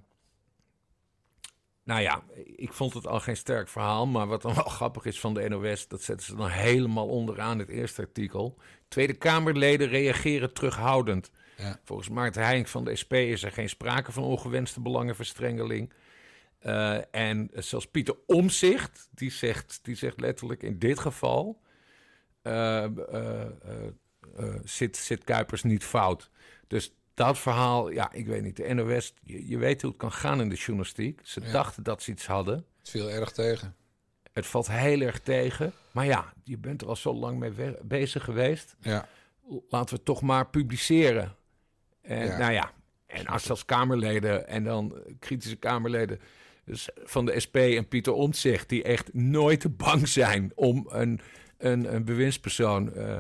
nou 1.85 2.01
ja, 2.01 2.23
ik 2.57 2.73
vond 2.73 2.95
het 2.95 3.07
al 3.07 3.21
geen 3.21 3.37
sterk 3.37 3.69
verhaal, 3.69 4.07
maar 4.07 4.27
wat 4.27 4.43
dan 4.43 4.55
wel 4.55 4.65
grappig 4.79 5.05
is 5.05 5.21
van 5.21 5.35
de 5.35 5.49
NOS, 5.49 5.89
dat 5.89 6.03
zetten 6.03 6.27
ze 6.27 6.37
dan 6.37 6.49
helemaal 6.49 7.09
onderaan 7.09 7.59
het 7.59 7.69
eerste 7.69 8.03
artikel. 8.03 8.59
Tweede 8.89 9.15
Kamerleden 9.15 9.89
reageren 9.89 10.53
terughoudend. 10.53 11.31
Ja. 11.57 11.81
Volgens 11.85 12.09
Maarten 12.09 12.45
Heink 12.45 12.69
van 12.69 12.85
de 12.85 12.97
SP 13.03 13.13
is 13.13 13.43
er 13.43 13.53
geen 13.53 13.69
sprake 13.69 14.13
van 14.13 14.23
ongewenste 14.23 14.81
belangenverstrengeling. 14.81 15.93
Eh, 16.59 17.15
en 17.15 17.51
zelfs 17.55 17.87
Pieter 17.87 18.17
Omzicht, 18.27 19.09
die 19.11 19.31
zegt, 19.31 19.81
die 19.83 19.95
zegt 19.95 20.21
letterlijk 20.21 20.63
in 20.63 20.79
dit 20.79 20.99
geval... 20.99 21.61
eh, 22.43 22.85
eh, 22.85 24.55
zit, 24.65 24.97
zit 24.97 25.25
Kuipers 25.25 25.63
niet 25.63 25.85
fout. 25.85 26.31
Dus 26.67 26.95
dat 27.27 27.39
verhaal, 27.39 27.91
ja, 27.91 28.13
ik 28.13 28.27
weet 28.27 28.43
niet. 28.43 28.57
De 28.57 28.75
NOS, 28.75 29.15
je, 29.23 29.49
je 29.49 29.59
weet 29.59 29.83
hoe 29.83 29.91
het 29.91 29.99
kan 30.01 30.13
gaan 30.13 30.41
in 30.41 30.49
de 30.49 30.55
journalistiek. 30.55 31.21
Ze 31.25 31.41
Ja. 31.41 31.53
dachten 31.53 31.83
dat 31.83 32.03
ze 32.03 32.11
iets 32.11 32.27
hadden. 32.27 32.65
Het 32.79 32.89
viel 32.91 33.11
erg 33.11 33.31
tegen. 33.33 33.75
Het 34.33 34.47
valt 34.47 34.71
heel 34.71 35.01
erg 35.01 35.21
tegen. 35.21 35.73
Maar 35.91 36.07
ja, 36.07 36.33
je 36.45 36.59
bent 36.59 36.83
er 36.83 36.89
al 36.89 36.97
zo 36.97 37.15
lang 37.15 37.39
mee 37.39 37.53
bezig 37.83 38.25
geweest. 38.25 38.77
Ja, 38.81 39.09
Laten 39.69 39.97
we 39.97 40.03
toch 40.03 40.23
maar 40.23 40.47
publiceren. 40.49 41.35
En 42.03 42.27
Ja. 42.27 42.39
nou 42.39 42.53
ja, 42.53 42.73
en 43.07 43.27
als 43.27 43.51
als 43.51 43.65
Kamerleden 43.65 44.49
en 44.49 44.65
dan 44.65 44.95
kritische 45.19 45.57
Kamerleden 45.57 46.21
dus 46.65 46.89
van 47.05 47.25
de 47.27 47.41
SP 47.45 47.57
en 47.57 47.89
Pieter 47.89 48.13
Omtzigt... 48.13 48.69
die 48.69 48.83
echt 48.83 49.15
nooit 49.15 49.61
te 49.61 49.69
bang 49.69 50.09
zijn 50.09 50.53
om 50.55 50.87
een, 50.91 51.21
een, 51.59 51.95
een 51.95 52.05
bewindspersoon 52.05 52.93
eh, 52.95 53.19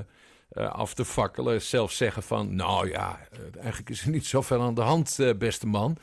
eh, 0.50 0.70
af 0.72 0.94
te 0.94 1.04
fakkelen. 1.04 1.62
Zelf 1.62 1.92
zeggen 1.92 2.22
van, 2.22 2.54
nou 2.54 2.88
ja, 2.88 3.20
eh, 3.32 3.38
eigenlijk 3.62 3.90
is 3.90 4.02
er 4.02 4.10
niet 4.10 4.26
zoveel 4.26 4.60
aan 4.62 4.74
de 4.74 4.80
hand, 4.80 5.18
eh, 5.18 5.34
beste 5.34 5.66
man. 5.66 5.96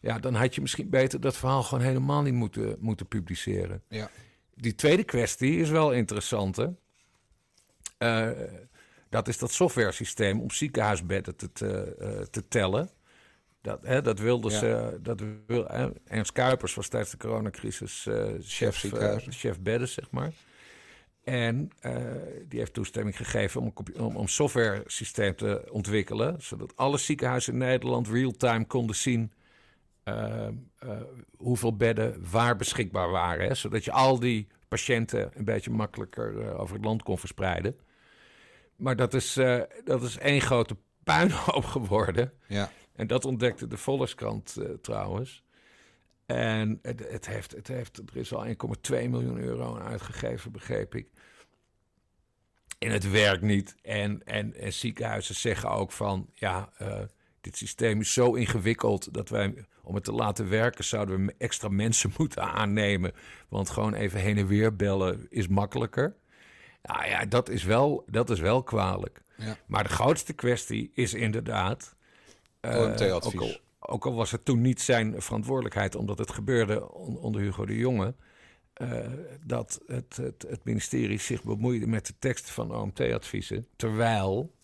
Ja, 0.00 0.18
dan 0.18 0.34
had 0.34 0.54
je 0.54 0.60
misschien 0.60 0.90
beter 0.90 1.20
dat 1.20 1.36
verhaal 1.36 1.62
gewoon 1.62 1.84
helemaal 1.84 2.22
niet 2.22 2.34
moeten, 2.34 2.76
moeten 2.80 3.06
publiceren. 3.06 3.82
ja. 3.88 4.10
Die 4.58 4.74
tweede 4.74 5.04
kwestie 5.04 5.58
is 5.60 5.70
wel 5.70 5.92
interessant, 5.92 6.56
hè? 6.56 6.66
Dat 9.08 9.28
is 9.28 9.38
dat 9.38 9.52
software 9.52 9.92
systeem 9.92 10.40
om 10.40 10.50
ziekenhuisbedden 10.50 11.36
te, 11.36 11.52
te, 11.52 12.26
te 12.30 12.48
tellen. 12.48 12.90
Dat, 13.60 13.78
hè, 13.82 14.02
dat 14.02 14.18
wilden 14.18 14.50
Ja. 14.52 14.58
ze. 14.58 14.98
Dat 15.02 15.22
wil, 15.46 15.68
Ernst 16.04 16.32
Kuipers 16.32 16.74
was 16.74 16.88
tijdens 16.88 17.10
de 17.10 17.16
coronacrisis 17.16 18.06
chef, 18.40 18.84
chef 19.28 19.60
bedden, 19.60 19.88
zeg 19.88 20.10
maar. 20.10 20.32
En 21.26 21.70
eh, 21.80 21.94
die 22.48 22.58
heeft 22.58 22.72
toestemming 22.72 23.16
gegeven 23.16 23.60
om 23.60 23.72
een, 23.74 24.00
om, 24.00 24.16
om 24.16 24.28
software 24.28 24.82
systeem 24.86 25.36
te 25.36 25.68
ontwikkelen. 25.70 26.42
Zodat 26.42 26.76
alle 26.76 26.98
ziekenhuizen 26.98 27.52
in 27.52 27.58
Nederland 27.58 28.08
real-time 28.08 28.66
konden 28.66 28.96
zien 28.96 29.32
eh, 30.02 30.46
eh, 30.46 30.52
hoeveel 31.36 31.76
bedden 31.76 32.30
waar 32.30 32.56
beschikbaar 32.56 33.10
waren. 33.10 33.46
Hè? 33.46 33.54
Zodat 33.54 33.84
je 33.84 33.92
al 33.92 34.18
die 34.18 34.46
patiënten 34.68 35.30
een 35.34 35.44
beetje 35.44 35.70
makkelijker 35.70 36.58
over 36.58 36.74
het 36.74 36.84
land 36.84 37.02
kon 37.02 37.18
verspreiden. 37.18 37.76
Maar 38.76 38.96
dat 38.96 39.14
is, 39.14 39.34
dat 39.84 40.02
is 40.02 40.18
één 40.18 40.40
grote 40.40 40.76
puinhoop 41.04 41.64
geworden. 41.76 42.32
Ja. 42.46 42.70
En 42.92 43.06
dat 43.06 43.24
ontdekte 43.24 43.66
de 43.66 43.76
Volkskrant 43.76 44.56
trouwens. 44.80 45.42
En 46.26 46.78
het, 46.82 47.10
het 47.10 47.26
heeft, 47.26 47.52
het 47.52 47.68
heeft, 47.68 47.98
er 47.98 48.16
is 48.16 48.34
al 48.34 48.46
1,2 48.46 48.52
miljoen 48.90 49.38
euro 49.38 49.76
aan 49.76 49.82
uitgegeven, 49.82 50.52
begreep 50.52 50.94
ik. 50.94 51.08
En 52.78 52.90
het 52.90 53.10
werkt 53.10 53.42
niet. 53.42 53.74
En, 53.82 54.22
en, 54.24 54.54
en 54.54 54.72
ziekenhuizen 54.72 55.34
zeggen 55.34 55.70
ook 55.70 55.92
van, 55.92 56.30
ja, 56.34 56.70
eh, 56.78 57.00
dit 57.40 57.56
systeem 57.56 58.00
is 58.00 58.12
zo 58.12 58.34
ingewikkeld 58.34 59.14
dat 59.14 59.28
wij, 59.28 59.54
om 59.82 59.94
het 59.94 60.04
te 60.04 60.12
laten 60.12 60.48
werken, 60.48 60.84
zouden 60.84 61.26
we 61.26 61.34
extra 61.38 61.68
mensen 61.68 62.12
moeten 62.18 62.42
aannemen. 62.42 63.12
Want 63.48 63.70
gewoon 63.70 63.94
even 63.94 64.20
heen 64.20 64.38
en 64.38 64.46
weer 64.46 64.76
bellen 64.76 65.26
is 65.28 65.48
makkelijker. 65.48 66.16
Nou 66.82 67.06
ja, 67.06 67.24
dat 67.24 67.48
is 67.48 67.64
wel, 67.64 68.04
dat 68.06 68.30
is 68.30 68.40
wel 68.40 68.62
kwalijk. 68.62 69.22
Ja. 69.36 69.56
Maar 69.66 69.82
de 69.82 69.88
grootste 69.88 70.32
kwestie 70.32 70.90
is 70.94 71.14
inderdaad. 71.14 71.94
OMT-advies. 72.60 73.60
Ook 73.88 74.06
al 74.06 74.14
was 74.14 74.30
het 74.30 74.44
toen 74.44 74.60
niet 74.60 74.80
zijn 74.80 75.22
verantwoordelijkheid, 75.22 75.94
omdat 75.94 76.18
het 76.18 76.30
gebeurde 76.32 76.92
on- 76.92 77.18
onder 77.18 77.40
Hugo 77.40 77.66
de 77.66 77.76
Jonge. 77.76 78.14
eh, 78.72 78.98
dat 79.44 79.80
het, 79.86 80.16
het, 80.16 80.44
het 80.48 80.64
ministerie 80.64 81.18
zich 81.18 81.42
bemoeide 81.42 81.86
met 81.86 82.06
de 82.06 82.14
tekst 82.18 82.50
van 82.50 82.74
OMT-adviezen. 82.74 83.66
Terwijl 83.76 84.54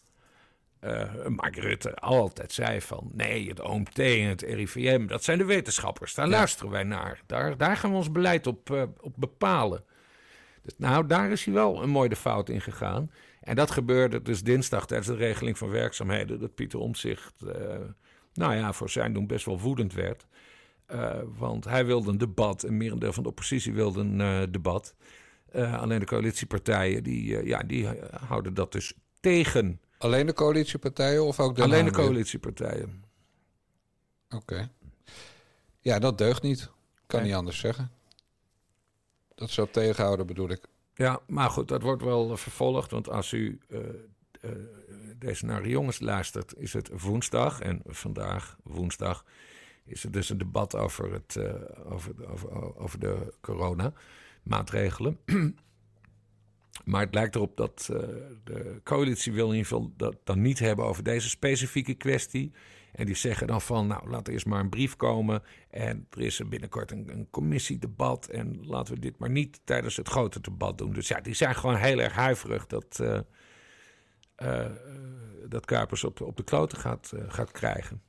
eh 0.80 1.26
Mark 1.26 1.56
Rutte 1.56 1.94
altijd 1.94 2.52
zei 2.52 2.80
van... 2.80 3.10
nee, 3.12 3.48
het 3.48 3.60
OMT 3.60 3.98
en 3.98 4.28
het 4.28 4.42
RIVM, 4.42 5.06
dat 5.06 5.24
zijn 5.24 5.38
de 5.38 5.44
wetenschappers. 5.44 6.14
Daar 6.14 6.28
luisteren 6.28 6.70
wij 6.70 6.82
naar. 6.82 7.22
Daar, 7.26 7.56
daar 7.56 7.76
gaan 7.76 7.90
we 7.90 7.96
ons 7.96 8.12
beleid 8.12 8.46
op, 8.46 8.70
eh, 8.70 8.82
op 9.00 9.14
bepalen. 9.16 9.84
Dus, 10.62 10.72
nou, 10.78 11.06
daar 11.06 11.30
is 11.30 11.44
hij 11.44 11.54
wel 11.54 11.82
een 11.82 11.90
mooie 11.90 12.08
de 12.08 12.16
fout 12.16 12.48
in 12.48 12.60
gegaan. 12.60 13.10
En 13.40 13.56
dat 13.56 13.70
gebeurde 13.70 14.22
dus 14.22 14.42
dinsdag 14.42 14.86
tijdens 14.86 15.08
de 15.08 15.16
regeling 15.16 15.58
van 15.58 15.68
werkzaamheden... 15.70 16.40
dat 16.40 16.54
Pieter 16.54 16.78
Omtzigt, 16.78 17.42
nou 18.34 18.54
ja, 18.54 18.72
voor 18.72 18.90
zijn 18.90 19.12
doen 19.12 19.26
best 19.26 19.44
wel 19.44 19.60
woedend 19.60 19.92
werd... 19.92 20.26
Eh, 20.92 21.20
want 21.38 21.64
hij 21.64 21.86
wilde 21.86 22.10
een 22.10 22.18
debat 22.18 22.62
en 22.62 22.76
merendeel 22.76 23.12
van 23.12 23.22
de 23.22 23.28
oppositie 23.28 23.72
wilde 23.72 24.00
een 24.00 24.20
eh, 24.20 24.42
debat. 24.50 24.94
Eh, 25.50 25.80
alleen 25.80 25.98
de 25.98 26.06
coalitiepartijen, 26.06 27.02
die, 27.02 27.44
ja, 27.46 27.58
die 27.58 27.88
houden 28.26 28.54
dat 28.54 28.72
dus 28.72 28.94
tegen. 29.20 29.80
Alleen 29.98 30.26
de 30.26 30.32
coalitiepartijen 30.32 31.24
of 31.24 31.40
ook 31.40 31.56
de 31.56 31.62
alleen 31.62 31.84
de 31.84 31.90
coalitiepartijen. 31.90 33.04
Oké. 34.30 34.70
Ja, 35.80 35.98
dat 35.98 36.18
deugt 36.18 36.42
niet. 36.42 36.70
Kan 37.06 37.20
Nee. 37.20 37.28
niet 37.28 37.38
anders 37.38 37.58
zeggen. 37.58 37.90
Dat 39.34 39.50
zou 39.50 39.68
tegenhouden 39.70 40.26
bedoel 40.26 40.50
ik. 40.50 40.66
Ja, 40.94 41.20
maar 41.26 41.50
goed, 41.50 41.68
dat 41.68 41.82
wordt 41.82 42.02
wel 42.02 42.36
vervolgd. 42.36 42.90
Want 42.90 43.08
als 43.08 43.32
u 43.32 43.60
deze 45.22 45.44
naar 45.44 45.68
jongens 45.68 46.00
luistert, 46.00 46.54
is 46.56 46.72
het 46.72 47.00
woensdag. 47.02 47.60
En 47.60 47.80
vandaag, 47.86 48.56
woensdag, 48.62 49.24
is 49.84 50.04
er 50.04 50.10
dus 50.10 50.30
een 50.30 50.38
debat 50.38 50.76
over, 50.76 51.12
het, 51.12 51.36
eh, 51.36 51.54
over, 51.92 52.30
over, 52.30 52.76
over 52.76 52.98
de 52.98 53.34
coronamaatregelen. 53.40 55.18
maar 56.84 57.00
het 57.00 57.14
lijkt 57.14 57.34
erop 57.34 57.56
dat 57.56 57.88
eh, 57.92 57.98
de 58.44 58.80
coalitie 58.84 59.32
wil 59.32 59.46
in 59.46 59.56
ieder 59.56 59.68
geval 59.68 59.92
dat 59.96 60.16
dan 60.24 60.42
niet 60.42 60.58
hebben 60.58 60.84
over 60.84 61.02
deze 61.02 61.28
specifieke 61.28 61.94
kwestie. 61.94 62.52
En 62.92 63.06
die 63.06 63.14
zeggen 63.14 63.46
dan 63.46 63.60
van, 63.60 63.86
nou, 63.86 64.10
laat 64.10 64.26
er 64.26 64.32
eerst 64.32 64.46
maar 64.46 64.60
een 64.60 64.68
brief 64.68 64.96
komen. 64.96 65.42
En 65.70 66.06
er 66.10 66.20
is 66.20 66.40
binnenkort 66.48 66.90
een, 66.90 67.08
een 67.08 67.30
commissiedebat. 67.30 68.26
En 68.26 68.66
laten 68.66 68.94
we 68.94 69.00
dit 69.00 69.18
maar 69.18 69.30
niet 69.30 69.60
tijdens 69.64 69.96
het 69.96 70.08
grote 70.08 70.40
debat 70.40 70.78
doen. 70.78 70.92
Dus 70.92 71.08
ja, 71.08 71.20
die 71.20 71.34
zijn 71.34 71.54
gewoon 71.54 71.76
heel 71.76 71.98
erg 71.98 72.12
huiverig 72.12 72.66
dat, 72.66 73.00
eh 73.00 73.18
eh, 74.42 74.66
dat 75.48 75.64
Kuipers 75.64 76.04
op, 76.04 76.20
op 76.20 76.36
de 76.36 76.42
kloten 76.42 76.78
gaat, 76.78 77.12
eh, 77.16 77.22
gaat 77.28 77.50
krijgen. 77.50 78.02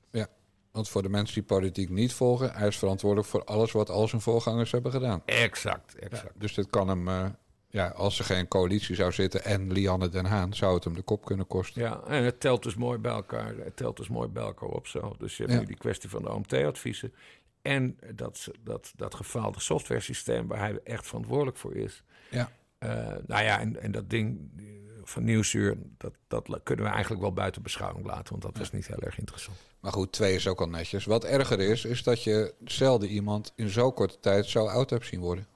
Want 0.71 0.89
voor 0.89 1.01
de 1.01 1.09
mensen 1.09 1.33
die 1.33 1.43
politiek 1.43 1.89
niet 1.89 2.13
volgen, 2.13 2.51
hij 2.53 2.67
is 2.67 2.77
verantwoordelijk 2.77 3.29
voor 3.29 3.43
alles 3.43 3.71
wat 3.71 3.89
al 3.89 4.07
zijn 4.07 4.21
voorgangers 4.21 4.71
hebben 4.71 4.91
gedaan. 4.91 5.21
Exact, 5.25 5.95
exact. 5.95 6.39
Dus 6.39 6.53
dit 6.53 6.69
kan 6.69 6.87
hem, 6.87 7.07
eh, 7.07 7.25
ja, 7.67 7.87
als 7.87 8.19
er 8.19 8.25
geen 8.25 8.47
coalitie 8.47 8.95
zou 8.95 9.11
zitten 9.11 9.43
en 9.43 9.71
Lianne 9.71 10.09
Den 10.09 10.25
Haan, 10.25 10.53
zou 10.53 10.73
het 10.75 10.83
hem 10.83 10.93
de 10.93 11.01
kop 11.01 11.25
kunnen 11.25 11.47
kosten. 11.47 11.81
Ja, 11.81 12.01
en 12.07 12.23
het 12.23 12.39
telt 12.39 12.63
dus 12.63 12.75
mooi 12.75 12.97
bij 12.97 13.11
elkaar. 13.11 13.55
Het 13.57 13.75
telt 13.75 13.97
dus 13.97 14.09
mooi 14.09 14.27
bij 14.27 14.43
elkaar 14.43 14.69
op 14.69 14.87
zo. 14.87 15.15
Dus 15.17 15.37
je 15.37 15.43
hebt 15.43 15.55
Ja. 15.55 15.59
nu 15.61 15.65
die 15.65 15.77
kwestie 15.77 16.09
van 16.09 16.21
de 16.21 16.31
OMT-adviezen. 16.33 17.13
En 17.61 17.97
dat, 18.15 18.47
dat, 18.63 18.93
dat 18.95 19.15
gefaalde 19.15 19.59
software 19.59 20.01
systeem 20.01 20.47
waar 20.47 20.59
hij 20.59 20.79
echt 20.83 21.07
verantwoordelijk 21.07 21.57
voor 21.57 21.75
is. 21.75 22.03
Ja. 22.29 22.51
Eh, 22.77 22.89
nou 23.27 23.43
ja, 23.43 23.59
en, 23.59 23.81
en 23.81 23.91
dat 23.91 24.09
ding 24.09 24.51
eh, 24.57 24.63
van 25.03 25.23
Nieuwsuur, 25.23 25.77
dat, 25.97 26.13
dat 26.27 26.59
kunnen 26.63 26.85
we 26.85 26.91
eigenlijk 26.91 27.21
wel 27.21 27.33
buiten 27.33 27.61
beschouwing 27.61 28.05
laten. 28.05 28.29
Want 28.29 28.41
dat 28.41 28.57
was 28.57 28.71
niet 28.71 28.87
heel 28.87 29.01
erg 29.01 29.17
interessant. 29.17 29.57
Maar 29.79 29.91
goed, 29.91 30.11
twee 30.11 30.35
is 30.35 30.47
ook 30.47 30.61
al 30.61 30.69
netjes. 30.69 31.05
Wat 31.05 31.23
erger 31.23 31.59
is, 31.59 31.85
is 31.85 32.03
dat 32.03 32.23
je 32.23 32.53
zelden 32.65 33.09
iemand 33.09 33.53
in 33.55 33.69
zo 33.69 33.91
korte 33.91 34.19
tijd 34.19 34.45
zo 34.45 34.67
oud 34.67 34.89
hebt 34.89 35.05
zien 35.05 35.19
worden. 35.19 35.47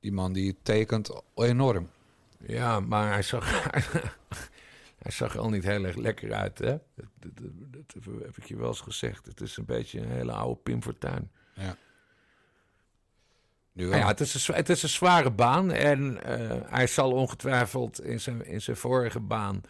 Die 0.00 0.12
man 0.12 0.32
die 0.32 0.56
tekent 0.62 1.10
enorm. 1.34 1.90
Ja, 2.46 2.80
maar 2.80 3.12
hij 3.12 3.22
zag, 3.22 3.70
hij 5.02 5.12
zag 5.12 5.36
al 5.36 5.50
niet 5.50 5.64
heel 5.64 5.84
erg 5.84 5.96
lekker 5.96 6.32
uit. 6.32 6.58
Hè? 6.58 6.78
Dat, 6.94 7.06
dat, 7.18 8.04
heb 8.22 8.36
ik 8.36 8.44
je 8.44 8.56
wel 8.56 8.68
eens 8.68 8.80
gezegd. 8.80 9.26
Het 9.26 9.40
is 9.40 9.56
een 9.56 9.64
beetje 9.64 10.00
een 10.00 10.10
hele 10.10 10.32
oude 10.32 10.60
Pim 10.60 10.82
Fortuyn. 10.82 11.30
Nu. 13.72 13.84
Nou 13.88 13.96
ja, 14.00 14.06
het 14.06 14.20
is, 14.20 14.48
een, 14.48 14.54
het 14.54 14.68
is 14.68 14.82
een 14.82 14.88
zware 14.88 15.30
baan. 15.30 15.70
En 15.70 16.22
eh, 16.24 16.60
hij 16.70 16.86
zal 16.86 17.12
ongetwijfeld 17.12 18.00
in 18.02 18.20
zijn, 18.20 18.46
in 18.46 18.60
zijn 18.62 18.76
vorige 18.76 19.20
baan 19.20 19.60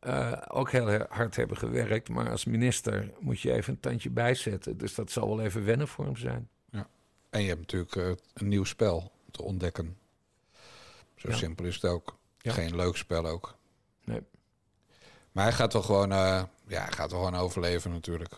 eh, 0.00 0.32
ook 0.48 0.70
heel 0.70 0.86
he- 0.86 1.04
hard 1.08 1.36
hebben 1.36 1.56
gewerkt. 1.56 2.08
Maar 2.08 2.30
als 2.30 2.44
minister 2.44 3.10
moet 3.20 3.40
je 3.40 3.52
even 3.52 3.72
een 3.72 3.80
tandje 3.80 4.10
bijzetten. 4.10 4.78
Dus 4.78 4.94
dat 4.94 5.10
zal 5.10 5.28
wel 5.28 5.44
even 5.44 5.64
wennen 5.64 5.88
voor 5.88 6.04
hem 6.04 6.16
zijn. 6.16 6.48
En 7.30 7.42
je 7.42 7.48
hebt 7.48 7.60
natuurlijk 7.60 7.96
eh, 7.96 8.10
een 8.34 8.48
nieuw 8.48 8.64
spel 8.64 9.12
te 9.30 9.42
ontdekken. 9.42 9.96
Zo 11.16 11.28
Ja. 11.30 11.36
simpel 11.36 11.64
is 11.64 11.74
het 11.74 11.84
ook. 11.84 12.18
Ja. 12.38 12.52
Geen 12.52 12.76
leuk 12.76 12.96
spel 12.96 13.26
ook. 13.26 13.56
Nee. 14.04 14.20
Maar 15.32 15.44
hij 15.44 15.52
gaat 15.52 15.72
wel 15.72 15.82
gewoon, 15.82 16.08
ja, 16.08 16.48
hij 16.66 16.92
gaat 16.92 17.10
wel 17.10 17.24
gewoon 17.24 17.40
overleven 17.40 17.90
natuurlijk. 17.90 18.34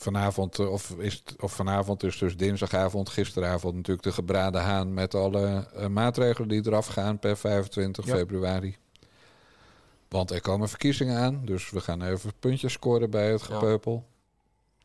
Vanavond, 0.00 0.58
eh, 0.58 0.72
of, 0.72 0.90
is 0.98 1.14
het, 1.14 1.42
of 1.42 1.52
vanavond 1.52 2.02
is 2.02 2.18
dus 2.18 2.36
dinsdagavond, 2.36 3.08
gisteravond 3.08 3.74
natuurlijk 3.74 4.06
de 4.06 4.12
gebraden 4.12 4.62
haan 4.62 4.94
met 4.94 5.14
alle 5.14 5.66
eh, 5.74 5.86
maatregelen 5.86 6.48
die 6.48 6.66
eraf 6.66 6.86
gaan 6.86 7.18
per 7.18 7.36
25 7.36 8.06
Ja. 8.06 8.14
februari. 8.14 8.76
Want 10.08 10.30
er 10.30 10.40
komen 10.40 10.68
verkiezingen 10.68 11.18
aan, 11.18 11.44
dus 11.44 11.70
we 11.70 11.80
gaan 11.80 12.02
even 12.02 12.32
puntjes 12.38 12.72
scoren 12.72 13.10
bij 13.10 13.30
het 13.30 13.40
Ja. 13.40 13.46
gepeupel. 13.54 14.08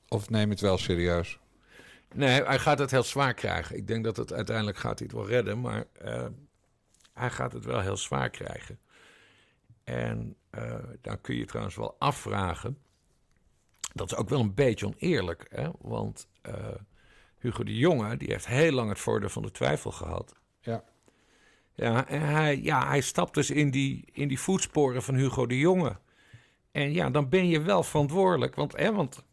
Of 0.08 0.30
neem 0.30 0.50
het 0.50 0.60
wel 0.62 0.78
serieus? 0.78 1.40
Nee, 2.14 2.44
hij 2.44 2.60
gaat 2.60 2.80
het 2.80 2.92
heel 2.92 3.04
zwaar 3.04 3.34
krijgen. 3.34 3.78
Ik 3.78 3.88
denk 3.88 4.04
dat 4.04 4.18
het 4.18 4.34
uiteindelijk 4.34 4.78
gaat 4.78 5.00
hij 5.00 5.08
het 5.08 5.18
wel 5.18 5.28
redden. 5.28 5.62
Maar 5.62 5.86
eh, 6.02 6.26
hij 7.14 7.30
gaat 7.30 7.54
het 7.54 7.66
wel 7.66 7.80
heel 7.80 7.98
zwaar 7.98 8.30
krijgen. 8.30 8.80
En 9.84 10.36
dan 11.02 11.22
kun 11.22 11.36
je 11.36 11.46
trouwens 11.46 11.76
wel 11.76 11.96
afvragen. 12.00 12.78
Dat 13.94 14.12
is 14.12 14.18
ook 14.18 14.30
wel 14.30 14.40
een 14.40 14.54
beetje 14.54 14.86
oneerlijk. 14.86 15.46
Hè? 15.50 15.70
Want 15.82 16.28
eh, 16.42 16.54
Hugo 17.40 17.64
de 17.64 17.78
Jonge 17.78 18.18
die 18.18 18.28
heeft 18.32 18.48
heel 18.48 18.72
lang 18.72 18.90
het 18.90 19.00
voordeel 19.00 19.30
van 19.30 19.42
de 19.42 19.52
twijfel 19.52 19.92
gehad. 19.92 20.34
Ja. 20.62 20.84
Ja, 21.76 22.08
en 22.08 22.22
hij, 22.22 22.62
ja, 22.62 22.88
hij 22.88 23.02
stapt 23.02 23.34
dus 23.34 23.50
in 23.50 23.72
die, 23.72 24.06
in 24.12 24.28
die 24.28 24.40
voetsporen 24.40 25.04
van 25.04 25.16
Hugo 25.16 25.46
de 25.46 25.58
Jonge. 25.60 25.98
En 26.72 26.94
ja, 26.94 27.10
dan 27.10 27.30
ben 27.30 27.48
je 27.48 27.62
wel 27.62 27.84
verantwoordelijk. 27.84 28.56
Want, 28.56 28.78
hè, 28.78 28.94
want 28.94 29.24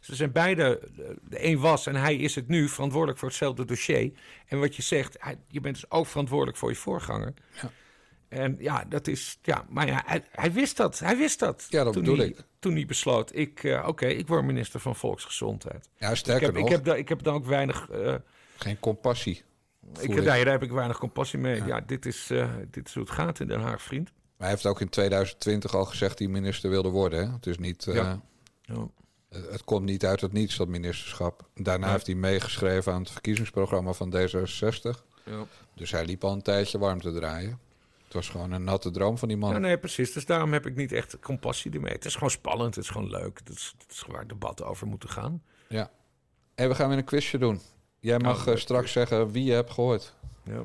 ze 0.00 0.14
zijn 0.14 0.32
beide, 0.32 0.80
de 1.22 1.44
een 1.44 1.58
was 1.58 1.86
en 1.86 1.94
hij 1.94 2.16
is 2.16 2.34
het 2.34 2.48
nu, 2.48 2.68
verantwoordelijk 2.68 3.18
voor 3.18 3.28
hetzelfde 3.28 3.64
dossier. 3.64 4.12
En 4.46 4.58
wat 4.60 4.76
je 4.76 4.82
zegt, 4.82 5.16
hij- 5.20 5.38
je 5.48 5.60
bent 5.60 5.74
dus 5.74 5.90
ook 5.90 6.06
verantwoordelijk 6.06 6.56
voor 6.58 6.70
je 6.70 6.76
voorganger. 6.76 7.34
Ja. 7.62 7.70
En 8.28 8.56
ja, 8.58 8.84
dat 8.88 9.06
is, 9.06 9.38
ja, 9.42 9.64
maar 9.68 9.86
ja, 9.86 10.02
hij, 10.06 10.24
hij 10.30 10.52
wist 10.52 10.76
dat, 10.76 10.98
hij 10.98 11.16
wist 11.16 11.38
dat. 11.38 11.66
Ja, 11.68 11.84
dat 11.84 11.92
toen 11.92 12.02
bedoel 12.02 12.18
hij, 12.18 12.26
ik. 12.26 12.44
Toen 12.58 12.74
hij 12.74 12.86
besloot, 12.86 13.34
ik, 13.34 13.64
eh, 13.64 13.84
oké, 13.88 14.06
ik 14.06 14.26
word 14.28 14.44
minister 14.44 14.80
van 14.80 14.96
Volksgezondheid. 14.96 15.88
Ja, 15.96 16.10
Ik 16.10 16.16
sterker 16.16 16.46
heb, 16.46 16.54
nog, 16.54 16.64
ik, 16.64 16.70
heb 16.70 16.84
daar, 16.84 16.98
ik 16.98 17.08
heb 17.08 17.22
daar 17.22 17.34
ook 17.34 17.46
weinig, 17.46 17.90
eh, 17.90 18.14
geen 18.56 18.78
compassie. 18.78 19.42
ik, 20.00 20.02
ik. 20.02 20.14
daar, 20.14 20.24
daar 20.24 20.52
heb 20.52 20.62
ik 20.62 20.70
weinig 20.70 20.98
compassie 20.98 21.38
mee. 21.38 21.56
Ja. 21.56 21.66
Ja, 21.66 21.80
dit, 21.80 22.06
is, 22.06 22.30
eh, 22.30 22.50
dit 22.70 22.88
is 22.88 22.94
hoe 22.94 23.02
het 23.02 23.12
gaat 23.12 23.40
in 23.40 23.46
Den 23.46 23.60
Haag, 23.60 23.82
vriend. 23.82 24.12
hij 24.38 24.48
heeft 24.48 24.66
ook 24.66 24.80
in 24.80 24.88
2020 24.88 25.74
al 25.74 25.84
gezegd 25.84 26.18
hij 26.18 26.28
minister 26.28 26.70
wilde 26.70 26.88
worden. 26.88 27.26
Hè? 27.26 27.32
Het 27.32 27.46
is 27.46 27.58
niet... 27.58 27.84
Ja. 27.84 28.20
Ja. 28.62 28.88
Het 29.28 29.64
komt 29.64 29.84
niet 29.84 30.04
uit 30.04 30.20
het 30.20 30.32
niets, 30.32 30.56
dat 30.56 30.68
ministerschap. 30.68 31.48
Daarna 31.54 31.90
heeft 31.90 32.06
hij 32.06 32.14
meegeschreven 32.14 32.92
aan 32.92 33.00
het 33.00 33.10
verkiezingsprogramma 33.10 33.92
van 33.92 34.14
D66. 34.16 35.04
Ja. 35.24 35.46
Dus 35.74 35.90
hij 35.90 36.04
liep 36.04 36.24
al 36.24 36.32
een 36.32 36.42
tijdje 36.42 36.78
warm 36.78 37.00
te 37.00 37.12
draaien. 37.12 37.58
Was 38.16 38.28
gewoon 38.28 38.52
een 38.52 38.64
natte 38.64 38.90
droom 38.90 39.18
van 39.18 39.28
die 39.28 39.36
man. 39.36 39.52
Ja, 39.52 39.58
nee, 39.58 39.78
precies. 39.78 40.12
Dus 40.12 40.26
daarom 40.26 40.52
heb 40.52 40.66
ik 40.66 40.76
niet 40.76 40.92
echt 40.92 41.18
compassie 41.20 41.72
ermee. 41.72 41.92
Het 41.92 42.04
is 42.04 42.14
gewoon 42.14 42.30
spannend, 42.30 42.74
het 42.74 42.84
is 42.84 42.90
gewoon 42.90 43.10
leuk. 43.10 43.38
Het 43.38 43.48
is, 43.48 43.74
het 43.78 43.92
is 43.92 44.04
waar 44.08 44.26
debatten 44.26 44.66
over 44.66 44.86
moeten 44.86 45.08
gaan. 45.08 45.42
En 46.54 46.68
we 46.68 46.74
gaan 46.74 46.88
weer 46.88 46.98
een 46.98 47.04
quizje 47.04 47.38
doen. 47.38 47.60
Jij 48.00 48.18
mag 48.18 48.46
Oh, 48.46 48.52
eh, 48.52 48.58
straks 48.58 48.92
zeggen 48.92 49.30
wie 49.30 49.44
je 49.44 49.52
hebt 49.52 49.70
gehoord. 49.70 50.14
Ja. 50.42 50.62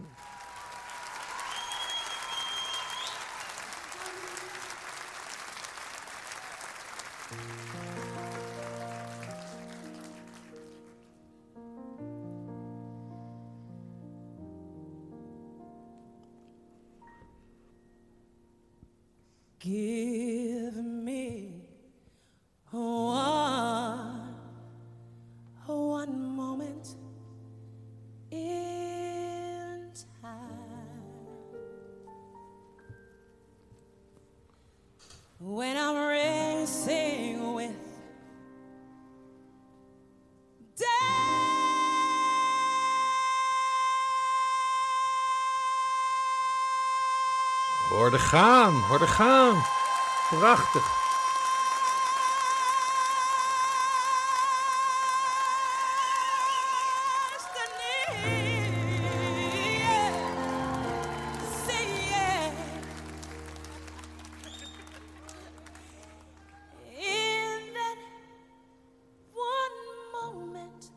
Moment 70.14 70.92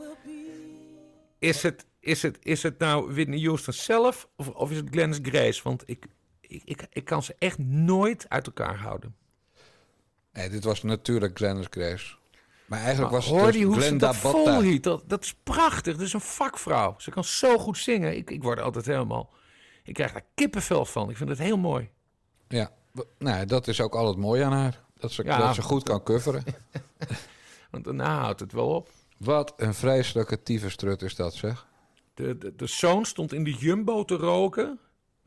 Is 1.39 1.63
het, 1.63 1.87
is 2.01 2.23
het, 2.23 2.39
is 2.43 2.63
het 2.63 2.79
nou 2.79 3.13
Whitney 3.15 3.41
Houston 3.41 3.75
zelf 3.75 4.29
of, 4.37 4.49
of 4.49 4.71
is 4.71 4.77
het 4.77 4.89
Glennis 4.91 5.19
Grace? 5.23 5.61
Want 5.63 5.83
ik, 5.87 6.07
ik, 6.41 6.63
ik, 6.65 6.87
ik 6.93 7.05
kan 7.05 7.23
ze 7.23 7.35
echt 7.39 7.59
nooit 7.59 8.27
uit 8.29 8.47
elkaar 8.47 8.77
houden. 8.77 9.15
Nee, 10.33 10.49
dit 10.49 10.65
was 10.65 10.83
natuurlijk 10.83 11.37
Glennis 11.37 11.67
Grace. 11.71 12.15
Maar 12.67 12.79
eigenlijk 12.79 13.13
Maar 13.13 13.21
was 13.21 13.31
het 13.31 13.39
hoor 13.39 13.53
dus 13.53 13.61
die 13.61 13.73
ze 13.75 13.81
Glenda 13.81 14.07
dat 14.07 14.17
volhield. 14.17 14.83
Dat, 14.83 15.03
dat 15.07 15.25
is 15.25 15.35
prachtig. 15.43 15.97
Dat 15.97 16.07
is 16.07 16.13
een 16.13 16.21
vakvrouw. 16.21 16.95
Ze 16.99 17.11
kan 17.11 17.25
zo 17.25 17.59
goed 17.59 17.79
zingen. 17.79 18.17
Ik, 18.17 18.31
ik 18.31 18.43
word 18.43 18.59
er 18.59 18.65
altijd 18.65 18.87
helemaal... 18.87 19.33
Ik 19.85 19.95
krijg 19.95 20.13
daar 20.13 20.25
kippenvel 20.35 20.85
van. 20.85 21.11
Ik 21.11 21.17
vind 21.17 21.29
het 21.29 21.39
heel 21.39 21.59
mooi. 21.59 21.91
Ja, 22.49 22.71
nou, 23.19 23.47
dat 23.47 23.69
is 23.69 23.81
ook 23.81 23.95
al 23.95 24.07
het 24.07 24.17
mooie 24.17 24.45
aan 24.45 24.53
haar. 24.53 24.81
Dat 24.99 25.13
ze, 25.13 25.25
Ja. 25.25 25.39
dat 25.39 25.55
ze 25.55 25.63
goed 25.63 25.83
kan 25.83 26.03
coveren. 26.03 26.45
Want 27.71 27.85
daarna 27.85 28.21
houdt 28.21 28.41
het 28.41 28.53
wel 28.53 28.69
op. 28.69 28.91
Wat 29.17 29.55
een 29.57 29.75
vreselijke 29.75 30.43
tyfusstrut 30.43 31.03
is 31.03 31.15
dat, 31.15 31.35
zeg. 31.35 31.67
De, 32.21 32.39
de, 32.39 32.55
de 32.57 32.67
zoon 32.67 33.05
stond 33.05 33.33
in 33.33 33.45
de 33.45 33.53
Jumbo 33.53 34.05
te 34.05 34.15
roken. 34.17 34.79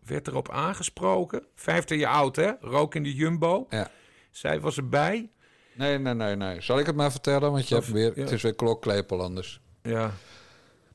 Werd 0.05 0.27
erop 0.27 0.49
aangesproken. 0.49 1.43
Vijftien 1.55 1.97
jaar 1.97 2.13
oud, 2.13 2.35
hè? 2.35 2.51
Rook 2.59 2.95
in 2.95 3.03
de 3.03 3.13
Jumbo. 3.13 3.65
Ja. 3.69 3.91
Zij 4.31 4.59
was 4.59 4.77
erbij. 4.77 5.29
Nee, 5.75 5.97
nee, 5.97 6.13
nee, 6.13 6.35
nee. 6.35 6.61
Zal 6.61 6.79
ik 6.79 6.85
het 6.85 6.95
maar 6.95 7.11
vertellen? 7.11 7.51
Want 7.51 7.67
je 7.67 7.75
Of- 7.77 7.81
hebt 7.85 7.97
weer, 7.97 8.11
ja. 8.15 8.21
het 8.21 8.31
is 8.31 8.41
weer 8.41 8.55
klokklepel 8.55 9.21
anders. 9.21 9.59
Ja. 9.81 10.13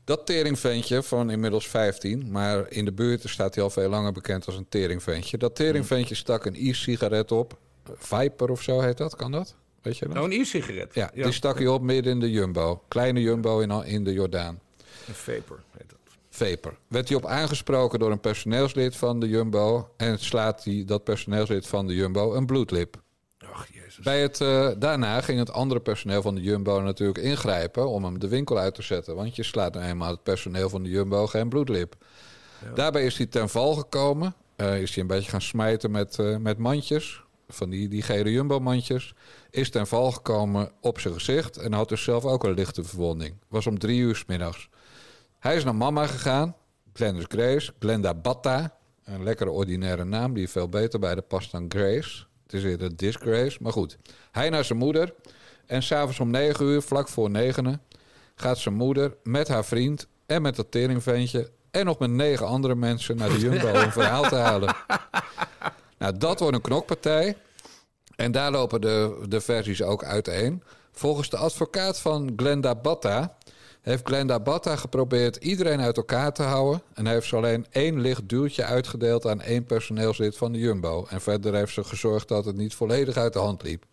Dat 0.05 0.27
teringventje 0.27 1.03
van 1.03 1.31
inmiddels 1.31 1.69
15, 1.69 2.31
maar 2.31 2.71
in 2.71 2.85
de 2.85 2.93
buurt 2.93 3.23
staat 3.29 3.55
hij 3.55 3.65
al 3.65 3.71
veel 3.71 3.89
langer 3.89 4.13
bekend 4.13 4.47
als 4.47 4.57
een 4.57 4.69
teringventje. 4.69 5.39
Dat 5.39 5.57
teringventje 5.57 6.15
stak 6.15 6.45
een 6.45 6.55
e-sigaret 6.57 7.33
op. 7.33 7.59
Viper 7.95 8.51
of 8.51 8.63
zo 8.63 8.81
heet 8.81 8.97
dat, 8.97 9.17
kan 9.17 9.33
dat? 9.33 9.57
Weet 9.83 9.99
je 9.99 10.05
dat? 10.05 10.15
Nou, 10.15 10.33
een 10.33 10.41
e-sigaret. 10.41 10.95
ja, 10.95 11.11
die 11.15 11.33
stak 11.33 11.59
hij 11.59 11.67
op 11.67 11.83
midden 11.83 12.13
in 12.13 12.21
de 12.21 12.31
Jumbo. 12.31 12.83
Kleine 12.89 13.21
Jumbo 13.21 13.61
in, 13.61 13.71
in 13.71 14.05
de 14.05 14.13
Jordaan. 14.13 14.61
Een 15.09 15.15
vapor 15.15 15.63
heet 15.77 15.91
dat. 15.91 15.99
Vapor. 16.31 16.79
Werd 16.89 17.09
hij 17.09 17.17
op 17.17 17.27
aangesproken 17.27 17.99
door 17.99 18.11
een 18.11 18.21
personeelslid 18.21 18.97
van 18.97 19.21
de 19.21 19.29
Jumbo 19.29 19.91
en 19.97 20.19
slaat 20.19 20.65
hij 20.65 20.83
dat 20.87 21.05
personeelslid 21.05 21.67
van 21.67 21.87
de 21.87 21.95
Jumbo 21.95 22.35
een 22.35 22.47
bloedlip. 22.47 23.03
Ach, 23.53 23.67
jezus. 23.73 24.05
Bij 24.05 24.21
het, 24.21 24.41
eh, 24.41 24.71
daarna 24.79 25.21
ging 25.21 25.39
het 25.39 25.51
andere 25.51 25.81
personeel 25.81 26.23
van 26.23 26.35
de 26.35 26.41
Jumbo 26.41 26.81
natuurlijk 26.81 27.19
ingrijpen 27.19 27.89
om 27.89 28.05
hem 28.05 28.19
de 28.19 28.29
winkel 28.29 28.59
uit 28.59 28.75
te 28.75 28.83
zetten. 28.83 29.15
Want 29.15 29.37
je 29.37 29.43
slaat 29.43 29.75
nou 29.75 29.87
eenmaal 29.87 30.11
het 30.11 30.23
personeel 30.23 30.69
van 30.69 30.83
de 30.83 30.89
Jumbo 30.89 31.27
geen 31.27 31.49
bloedlip. 31.49 31.97
Daarbij 32.75 33.05
is 33.05 33.17
hij 33.17 33.27
ten 33.27 33.49
val 33.49 33.75
gekomen. 33.75 34.35
Eh, 34.57 34.81
is 34.81 34.95
hij 34.95 35.03
een 35.03 35.09
beetje 35.09 35.31
gaan 35.31 35.43
smijten 35.43 35.91
met, 35.91 36.19
eh, 36.19 36.37
met 36.37 36.59
mandjes. 36.59 37.23
Van 37.49 37.71
die, 37.71 37.89
die 37.89 38.03
gele 38.03 38.33
Jumbo-mandjes. 38.33 39.15
Is 39.51 39.71
ten 39.71 39.87
val 39.87 40.13
gekomen 40.13 40.71
op 40.81 41.01
zijn 41.01 41.15
gezicht. 41.15 41.57
En 41.57 41.73
had 41.73 41.89
dus 41.89 42.03
zelf 42.03 42.25
ook 42.25 42.45
een 42.45 42.55
lichte 42.55 42.85
verwonding. 42.85 43.35
Was 43.49 43.67
om 43.67 43.79
drie 43.79 44.01
uur 44.01 44.17
's 44.17 44.25
middags. 44.27 44.69
Hij 45.39 45.57
is 45.57 45.65
naar 45.65 45.75
mama 45.75 46.07
gegaan. 46.07 46.57
Glennis 46.93 47.25
Grace. 47.29 47.73
Glenda 47.79 48.15
Batta. 48.15 48.77
Een 49.05 49.23
lekkere 49.23 49.51
ordinaire 49.51 50.05
naam 50.05 50.35
die 50.35 50.49
veel 50.49 50.69
beter 50.69 50.99
bij 50.99 51.15
de 51.15 51.21
past 51.23 51.51
dan 51.51 51.67
Grace. 51.69 52.25
Het 52.43 52.53
is 52.53 52.65
eerder 52.65 52.97
Disgrace, 52.97 53.59
maar 53.61 53.73
goed. 53.73 53.99
Hij 54.31 54.51
naar 54.51 54.65
zijn 54.65 54.79
moeder. 54.79 55.15
En 55.67 55.83
s'avonds 55.83 56.21
om 56.21 56.31
negen 56.31 56.67
uur, 56.67 56.83
vlak 56.83 57.09
voor 57.09 57.31
negenen... 57.31 57.83
gaat 58.35 58.59
zijn 58.59 58.75
moeder 58.75 59.17
met 59.23 59.49
haar 59.49 59.65
vriend 59.65 60.07
en 60.27 60.43
met 60.43 60.57
dat 60.57 60.71
teringventje... 60.71 61.51
en 61.71 61.85
nog 61.85 61.99
met 61.99 62.11
negen 62.11 62.47
andere 62.47 62.75
mensen 62.75 63.17
naar 63.17 63.29
de 63.29 63.39
Jumbo 63.39 63.69
om 63.69 63.77
een 63.77 63.93
verhaal 63.93 64.29
te 64.29 64.37
halen. 64.37 64.75
Nou, 65.99 66.19
dat 66.19 66.41
wordt 66.41 66.55
een 66.55 66.63
knokpartij. 66.63 67.37
En 68.17 68.33
daar 68.33 68.51
lopen 68.51 68.81
de, 68.81 69.25
de 69.29 69.41
versies 69.41 69.83
ook 69.83 70.05
uiteen. 70.05 70.63
Volgens 70.93 71.31
de 71.31 71.37
advocaat 71.37 72.01
van 72.01 72.33
Glenda 72.37 72.75
Batta... 72.75 73.37
heeft 73.89 74.09
Glenda 74.09 74.41
Batta 74.41 74.77
geprobeerd 74.77 75.37
iedereen 75.37 75.81
uit 75.81 75.97
elkaar 75.97 76.33
te 76.33 76.43
houden... 76.43 76.83
en 76.95 77.07
heeft 77.07 77.27
ze 77.27 77.37
alleen 77.37 77.67
één 77.71 78.01
licht 78.01 78.29
duwtje 78.29 78.65
uitgedeeld 78.65 79.27
aan 79.27 79.41
één 79.41 79.65
personeelslid 79.65 80.37
van 80.37 80.53
de 80.53 80.59
Jumbo. 80.59 81.07
En 81.09 81.21
verder 81.21 81.55
heeft 81.55 81.73
ze 81.73 81.85
gezorgd 81.85 82.29
dat 82.29 82.45
het 82.45 82.57
niet 82.57 82.75
volledig 82.75 83.17
uit 83.17 83.33
de 83.33 83.39
hand 83.39 83.63
liep. 83.63 83.85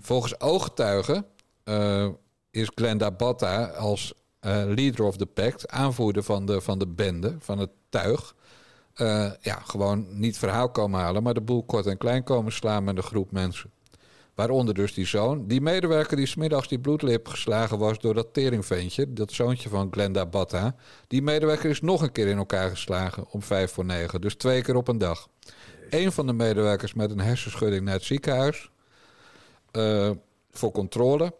Volgens 0.00 0.40
ooggetuigen 0.40 1.26
eh, 1.64 2.08
is 2.50 2.70
Glenda 2.74 3.10
Batta 3.10 3.64
als 3.64 4.14
eh, 4.40 4.62
leader 4.66 5.04
of 5.04 5.16
the 5.16 5.26
pact... 5.26 5.68
aanvoerder 5.68 6.22
van 6.22 6.46
de, 6.46 6.60
van 6.60 6.78
de 6.78 6.86
bende, 6.86 7.36
van 7.38 7.58
het 7.58 7.70
tuig... 7.88 8.34
eh, 8.94 9.30
ja, 9.40 9.62
gewoon 9.64 10.06
niet 10.10 10.38
verhaal 10.38 10.70
komen 10.70 11.00
halen... 11.00 11.22
maar 11.22 11.34
de 11.34 11.40
boel 11.40 11.62
kort 11.62 11.86
en 11.86 11.98
klein 11.98 12.24
komen 12.24 12.52
slaan 12.52 12.84
met 12.84 12.96
een 12.96 13.02
groep 13.02 13.32
mensen. 13.32 13.70
Waaronder 14.34 14.74
dus 14.74 14.94
die 14.94 15.06
zoon. 15.06 15.46
Die 15.46 15.60
medewerker 15.60 16.16
die 16.16 16.26
smiddags 16.26 16.68
die 16.68 16.78
bloedlip 16.78 17.28
geslagen 17.28 17.78
was 17.78 17.98
door 17.98 18.14
dat 18.14 18.34
teringventje, 18.34 19.12
dat 19.12 19.32
zoontje 19.32 19.68
van 19.68 19.88
Glenda 19.90 20.26
Batta. 20.26 20.74
Die 21.06 21.22
medewerker 21.22 21.70
is 21.70 21.80
nog 21.80 22.02
een 22.02 22.12
keer 22.12 22.26
in 22.26 22.36
elkaar 22.36 22.70
geslagen 22.70 23.24
om 23.30 23.42
vijf 23.42 23.72
voor 23.72 23.84
negen. 23.84 24.20
Dus 24.20 24.34
twee 24.34 24.62
keer 24.62 24.76
op 24.76 24.88
een 24.88 24.98
dag. 24.98 25.28
Eén 25.90 26.12
van 26.12 26.26
de 26.26 26.32
medewerkers 26.32 26.94
met 26.94 27.10
een 27.10 27.20
hersenschudding 27.20 27.84
naar 27.84 27.94
het 27.94 28.04
ziekenhuis. 28.04 28.70
eh, 29.70 30.10
voor 30.50 30.70
controle. 30.72 31.34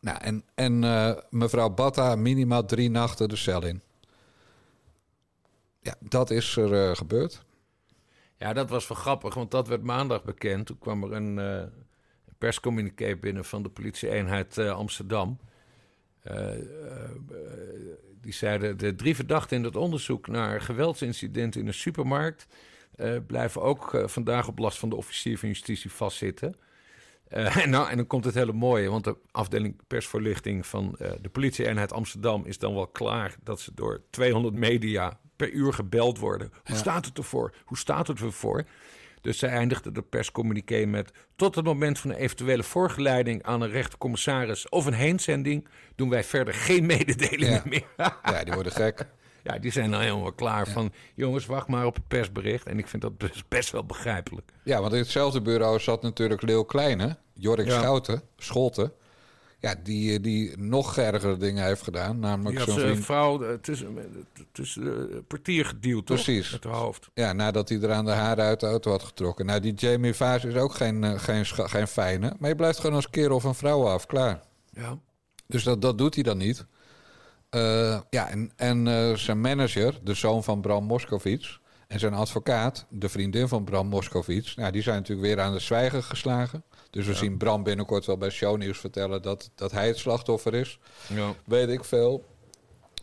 Nou, 0.00 0.18
en 0.20 0.44
en 0.54 0.84
eh, 0.84 1.16
mevrouw 1.30 1.70
Batta 1.70 2.16
minimaal 2.16 2.64
drie 2.64 2.90
nachten 2.90 3.28
de 3.28 3.36
cel 3.36 3.64
in. 3.64 3.82
Ja, 5.80 5.94
dat 6.00 6.30
is 6.30 6.56
er 6.56 6.88
eh, 6.88 6.96
gebeurd. 6.96 7.44
Ja, 8.36 8.52
dat 8.52 8.70
was 8.70 8.88
wel 8.88 8.98
grappig, 8.98 9.34
want 9.34 9.50
dat 9.50 9.68
werd 9.68 9.82
maandag 9.82 10.24
bekend. 10.24 10.66
Toen 10.66 10.78
kwam 10.78 11.02
er 11.02 11.12
een 11.12 11.38
perscommuniqué 12.38 13.16
binnen 13.16 13.44
van 13.44 13.62
de 13.62 13.68
politieeenheid 13.68 14.58
eh, 14.58 14.70
Amsterdam. 14.70 15.38
Eh, 16.22 16.54
eh, 16.54 16.62
die 18.20 18.32
zeiden, 18.32 18.78
de 18.78 18.94
drie 18.94 19.14
verdachten 19.14 19.56
in 19.56 19.64
het 19.64 19.76
onderzoek 19.76 20.26
naar 20.26 20.60
geweldsincidenten 20.60 21.60
in 21.60 21.66
een 21.66 21.74
supermarkt... 21.74 22.46
blijven 23.26 23.62
ook 23.62 24.02
vandaag 24.04 24.48
op 24.48 24.58
last 24.58 24.78
van 24.78 24.88
de 24.88 24.96
officier 24.96 25.38
van 25.38 25.48
justitie 25.48 25.92
vastzitten. 25.92 26.54
En, 27.28 27.70
nou, 27.70 27.90
en 27.90 27.96
dan 27.96 28.06
komt 28.06 28.24
het 28.24 28.34
hele 28.34 28.52
mooie, 28.52 28.90
want 28.90 29.04
de 29.04 29.16
afdeling 29.30 29.80
persvoorlichting 29.86 30.66
van 30.66 30.96
de 31.20 31.28
politie-eenheid 31.28 31.92
Amsterdam 31.92 32.44
is 32.44 32.58
dan 32.58 32.74
wel 32.74 32.86
klaar 32.86 33.36
dat 33.42 33.60
ze 33.60 33.70
door 33.74 34.02
200 34.10 34.54
media 34.54 35.20
per 35.36 35.50
uur 35.50 35.72
gebeld 35.72 36.18
worden. 36.18 36.50
Hoe 36.52 36.74
Ja. 36.74 36.80
staat 36.80 37.04
het 37.04 37.18
ervoor? 37.18 37.54
Hoe 37.64 37.78
staat 37.78 38.06
het 38.06 38.20
ervoor? 38.20 38.64
Dus 39.20 39.38
zij 39.38 39.48
eindigde 39.48 39.92
de 39.92 40.02
perscommuniqué 40.02 40.84
met... 40.86 41.10
tot 41.36 41.54
het 41.54 41.64
moment 41.64 41.98
van 41.98 42.10
een 42.10 42.16
eventuele 42.16 42.62
voorgeleiding 42.62 43.42
aan 43.42 43.60
een 43.60 43.70
rechtercommissaris 43.70 44.68
of 44.68 44.86
een 44.86 44.92
heenzending... 44.92 45.68
doen 45.96 46.08
wij 46.08 46.24
verder 46.24 46.54
geen 46.54 46.86
mededelingen 46.96 47.52
Ja. 47.54 47.62
meer. 47.64 47.86
Ja, 48.22 48.44
die 48.44 48.54
worden 48.54 48.72
gek. 48.72 49.06
ja, 49.44 49.58
die 49.58 49.70
zijn 49.72 49.90
dan 49.90 50.00
helemaal 50.00 50.32
klaar 50.32 50.66
van... 50.68 50.92
jongens, 51.14 51.46
wacht 51.46 51.68
maar 51.68 51.86
op 51.86 51.94
het 51.94 52.08
persbericht. 52.08 52.66
En 52.66 52.78
ik 52.78 52.88
vind 52.88 53.02
dat 53.02 53.18
best, 53.18 53.48
best 53.58 53.70
wel 53.70 53.84
begrijpelijk. 53.84 54.50
Ja, 54.62 54.80
want 54.80 54.92
in 54.92 54.98
hetzelfde 54.98 55.42
bureau 55.42 55.78
zat 55.80 56.02
natuurlijk 56.02 56.42
Leeuw 56.42 56.62
Kleine, 56.62 57.16
Jorik 57.34 57.66
Ja. 57.66 57.78
Schouten, 57.78 58.22
Scholten. 58.36 58.92
Ja, 59.60 59.74
die, 59.82 60.20
die 60.20 60.58
nog 60.58 60.96
ergere 60.96 61.36
dingen 61.36 61.64
heeft 61.64 61.82
gedaan. 61.82 62.18
Namelijk 62.18 62.60
zo'n 62.60 62.74
zijn 62.74 62.88
vriend. 62.88 63.04
vrouw 63.04 63.42
eh, 63.42 63.54
tussen, 63.54 63.98
eh, 63.98 64.04
tussen 64.52 64.84
de 64.84 65.22
portier 65.26 65.64
geduwd, 65.64 66.06
toch? 66.06 66.22
Precies. 66.22 66.50
Met 66.50 66.64
haar 66.64 66.74
hoofd. 66.74 67.10
Ja, 67.14 67.32
nadat 67.32 67.68
hij 67.68 67.80
er 67.80 67.92
aan 67.92 68.04
de 68.04 68.10
haren 68.10 68.44
uit 68.44 68.60
de 68.60 68.66
auto 68.66 68.90
had 68.90 69.02
getrokken. 69.02 69.46
Nou, 69.46 69.60
die 69.60 69.74
Jamie 69.74 70.14
Vaas 70.14 70.44
is 70.44 70.54
ook 70.54 70.74
geen, 70.74 71.04
eh, 71.04 71.18
geen, 71.18 71.46
geen 71.46 71.88
fijne. 71.88 72.36
Maar 72.38 72.48
je 72.48 72.56
blijft 72.56 72.78
gewoon 72.78 72.96
als 72.96 73.10
kerel 73.10 73.36
of 73.36 73.44
een 73.44 73.54
vrouw 73.54 73.86
af, 73.86 74.06
klaar. 74.06 74.40
Ja. 74.72 74.98
Dus 75.46 75.62
dat, 75.62 75.82
dat 75.82 75.98
doet 75.98 76.14
hij 76.14 76.22
dan 76.22 76.38
niet. 76.38 76.66
Eh, 77.50 78.00
ja, 78.10 78.28
en, 78.28 78.52
en 78.56 78.88
eh, 78.88 79.14
zijn 79.14 79.40
manager, 79.40 79.98
de 80.02 80.14
zoon 80.14 80.44
van 80.44 80.60
Bram 80.60 80.84
Moskowitz... 80.84 81.58
en 81.86 81.98
zijn 81.98 82.14
advocaat, 82.14 82.86
de 82.88 83.08
vriendin 83.08 83.48
van 83.48 83.64
Bram 83.64 83.86
Moskowitz... 83.86 84.54
Nou, 84.54 84.72
die 84.72 84.82
zijn 84.82 84.96
natuurlijk 84.96 85.26
weer 85.26 85.40
aan 85.40 85.52
de 85.52 85.58
zwijgen 85.58 86.02
geslagen. 86.02 86.64
Dus 86.98 87.06
we 87.06 87.14
zien 87.14 87.36
Bram 87.36 87.62
binnenkort 87.62 88.06
wel 88.06 88.16
bij 88.18 88.30
Shownieuws 88.30 88.78
vertellen... 88.78 89.22
Dat, 89.22 89.50
dat 89.54 89.70
hij 89.72 89.86
het 89.86 89.98
slachtoffer 89.98 90.54
is. 90.54 90.78
ja. 91.06 91.34
Weet 91.44 91.68
ik 91.68 91.84
veel. 91.84 92.24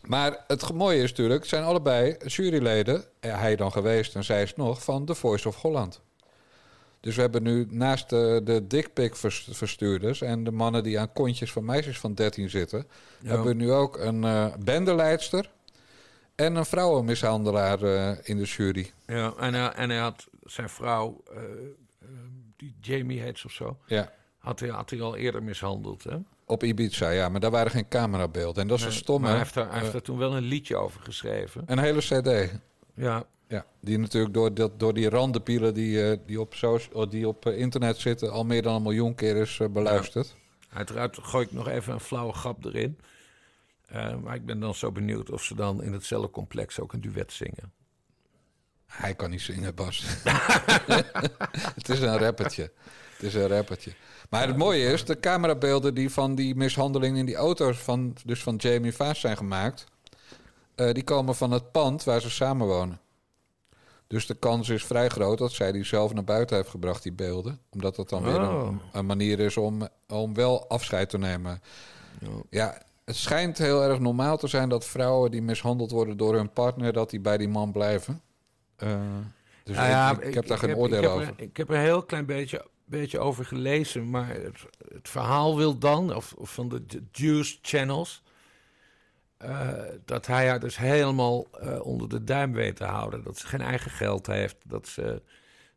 Maar 0.06 0.44
het 0.46 0.72
mooie 0.72 1.02
is 1.02 1.10
natuurlijk... 1.10 1.40
het 1.40 1.48
zijn 1.48 1.64
allebei 1.64 2.16
juryleden... 2.26 3.04
eh, 3.20 3.38
hij 3.40 3.56
dan 3.56 3.72
geweest 3.72 4.14
en 4.14 4.24
zij 4.24 4.42
is 4.42 4.54
nog... 4.56 4.82
van 4.84 5.04
The 5.04 5.14
Voice 5.14 5.48
of 5.48 5.56
Holland. 5.56 6.00
Dus 7.00 7.14
we 7.14 7.20
hebben 7.20 7.42
nu 7.42 7.66
naast 7.70 8.10
de, 8.10 8.40
de 8.44 8.66
dickpic 8.66 9.16
verstuurders... 9.50 10.20
en 10.20 10.44
de 10.44 10.50
mannen 10.50 10.82
die 10.82 10.98
aan 11.00 11.12
kontjes 11.12 11.52
van 11.52 11.64
meisjes 11.64 11.98
van 11.98 12.14
13 12.14 12.50
zitten... 12.50 12.86
Ja. 13.20 13.28
hebben 13.28 13.46
we 13.46 13.54
nu 13.54 13.72
ook 13.72 13.98
een 13.98 14.24
eh 14.24 14.46
bendeleidster... 14.64 15.50
en 16.34 16.54
een 16.56 16.64
vrouwenmishandelaar 16.66 17.82
eh, 17.82 18.16
in 18.22 18.36
de 18.36 18.44
jury. 18.44 18.90
Ja, 19.06 19.34
en, 19.38 19.54
hij- 19.54 19.72
en 19.72 19.90
hij 19.90 19.98
had 19.98 20.26
zijn 20.42 20.68
vrouw, 20.68 21.22
die 22.66 22.94
Jamie 22.94 23.20
heet 23.20 23.38
ze 23.38 23.46
of 23.46 23.52
zo... 23.52 23.78
Ja, 23.86 24.12
had 24.38 24.60
hij, 24.60 24.68
had 24.68 24.90
hij 24.90 25.00
al 25.00 25.16
eerder 25.16 25.42
mishandeld, 25.42 26.04
hè? 26.04 26.16
op 26.44 26.62
Ibiza, 26.62 27.08
ja. 27.10 27.28
Maar 27.28 27.40
daar 27.40 27.50
waren 27.50 27.70
geen 27.70 27.88
camerabeelden. 27.88 28.62
En 28.62 28.68
dat 28.68 28.78
is 28.78 28.84
een 28.84 28.92
stomme... 28.92 29.20
Maar 29.20 29.30
hij 29.30 29.40
heeft, 29.42 29.54
daar, 29.54 29.64
hij 29.64 29.74
heeft 29.74 29.86
eh, 29.86 29.92
daar 29.92 30.02
toen 30.02 30.18
wel 30.18 30.36
een 30.36 30.42
liedje 30.42 30.76
over 30.76 31.00
geschreven. 31.00 31.62
een 31.66 31.78
hele 31.78 31.98
cd. 32.00 32.52
Ja, 32.94 33.26
Ja, 33.48 33.66
die 33.80 33.98
natuurlijk 33.98 34.34
door, 34.34 34.54
dat, 34.54 34.80
door 34.80 34.94
die 34.94 35.08
randenpielen 35.08 35.74
die, 35.74 36.10
eh, 36.10 36.18
die 36.26 36.40
op, 36.40 36.54
socia- 36.54 37.06
die 37.06 37.28
op 37.28 37.46
eh, 37.46 37.58
internet 37.58 37.96
zitten... 37.96 38.32
al 38.32 38.44
meer 38.44 38.62
dan 38.62 38.74
een 38.74 38.82
miljoen 38.82 39.14
keer 39.14 39.36
is 39.36 39.60
beluisterd. 39.70 40.36
uiteraard 40.68 41.18
gooi 41.22 41.44
ik 41.44 41.52
nog 41.52 41.68
even 41.68 41.92
een 41.92 42.00
flauwe 42.00 42.32
grap 42.32 42.64
erin. 42.64 42.98
Maar 44.22 44.34
ik 44.34 44.46
ben 44.46 44.60
dan 44.60 44.74
zo 44.74 44.92
benieuwd 44.92 45.30
of 45.30 45.42
ze 45.42 45.54
dan 45.54 45.82
in 45.82 45.92
het 45.92 46.04
cellencomplex 46.04 46.80
ook 46.80 46.92
een 46.92 47.00
duet 47.00 47.32
zingen. 47.32 47.72
Hij 48.96 49.14
kan 49.14 49.30
niet 49.30 49.40
zingen, 49.40 49.74
Bas. 49.74 50.04
het 51.74 51.88
is 51.88 52.00
een 52.00 52.18
rappertje. 52.18 52.72
Het 53.16 53.22
is 53.22 53.34
een 53.34 53.48
rappertje. 53.48 53.92
Maar 54.30 54.46
het 54.46 54.56
mooie 54.56 54.92
is, 54.92 55.04
de 55.04 55.20
camerabeelden 55.20 55.94
die 55.94 56.10
van 56.10 56.34
die 56.34 56.54
mishandeling 56.54 57.16
in 57.16 57.26
die 57.26 57.36
auto's... 57.36 57.76
van, 57.78 58.14
dus 58.24 58.42
van 58.42 58.56
Jamie 58.56 58.92
Vaas 58.94 59.20
zijn 59.20 59.36
gemaakt... 59.36 59.84
eh, 60.74 60.92
die 60.92 61.04
komen 61.04 61.34
van 61.34 61.50
het 61.50 61.72
pand 61.72 62.04
waar 62.04 62.20
ze 62.20 62.30
samenwonen. 62.30 63.00
Dus 64.06 64.26
de 64.26 64.34
kans 64.34 64.68
is 64.68 64.84
vrij 64.84 65.08
groot 65.08 65.38
dat 65.38 65.52
zij 65.52 65.72
die 65.72 65.84
zelf 65.84 66.12
naar 66.14 66.24
buiten 66.24 66.56
heeft 66.56 66.68
gebracht, 66.68 67.02
die 67.02 67.12
beelden. 67.12 67.60
Omdat 67.70 67.96
dat 67.96 68.08
dan 68.08 68.22
weer 68.22 68.40
Oh. 68.40 68.66
een, 68.66 68.80
een 68.92 69.06
manier 69.06 69.40
is 69.40 69.56
om, 69.56 69.88
om 70.08 70.34
wel 70.34 70.68
afscheid 70.68 71.10
te 71.10 71.18
nemen. 71.18 71.60
Ja, 72.50 72.78
het 73.04 73.16
schijnt 73.16 73.58
heel 73.58 73.82
erg 73.82 73.98
normaal 73.98 74.36
te 74.36 74.46
zijn 74.46 74.68
dat 74.68 74.84
vrouwen 74.84 75.30
die 75.30 75.42
mishandeld 75.42 75.90
worden 75.90 76.16
door 76.16 76.34
hun 76.34 76.52
partner... 76.52 76.92
dat 76.92 77.10
die 77.10 77.20
bij 77.20 77.36
die 77.36 77.48
man 77.48 77.72
blijven. 77.72 78.20
Eh, 78.76 79.00
dus 79.64 79.76
Nou 79.76 79.88
ja, 79.88 80.10
ik, 80.10 80.18
ik 80.24 80.34
heb 80.34 80.46
daar 80.46 80.58
geen 80.58 80.68
heb- 80.68 80.78
oordeel 80.78 80.98
ik 80.98 81.04
heb 81.04 81.12
over. 81.12 81.26
Er, 81.36 81.42
ik 81.42 81.56
heb 81.56 81.68
er 81.68 81.74
een 81.74 81.80
heel 81.80 82.02
klein 82.02 82.26
beetje, 82.26 82.66
beetje 82.84 83.18
over 83.18 83.44
gelezen. 83.44 84.10
Maar 84.10 84.28
het, 84.28 84.66
het 84.94 85.08
verhaal 85.08 85.56
wil 85.56 85.78
dan, 85.78 86.14
of, 86.14 86.32
of 86.32 86.54
van 86.54 86.68
de, 86.68 86.86
de 86.86 87.02
Juice 87.12 87.58
Channels... 87.62 88.22
eh, 89.36 89.72
dat 90.04 90.26
hij 90.26 90.48
haar 90.48 90.60
dus 90.60 90.76
helemaal 90.76 91.46
eh, 91.60 91.80
onder 91.86 92.08
de 92.08 92.24
duim 92.24 92.52
weet 92.52 92.76
te 92.76 92.84
houden. 92.84 93.22
Dat 93.22 93.38
ze 93.38 93.46
geen 93.46 93.60
eigen 93.60 93.90
geld 93.90 94.26
heeft. 94.26 94.56
Dat 94.66 94.88
ze, 94.88 95.22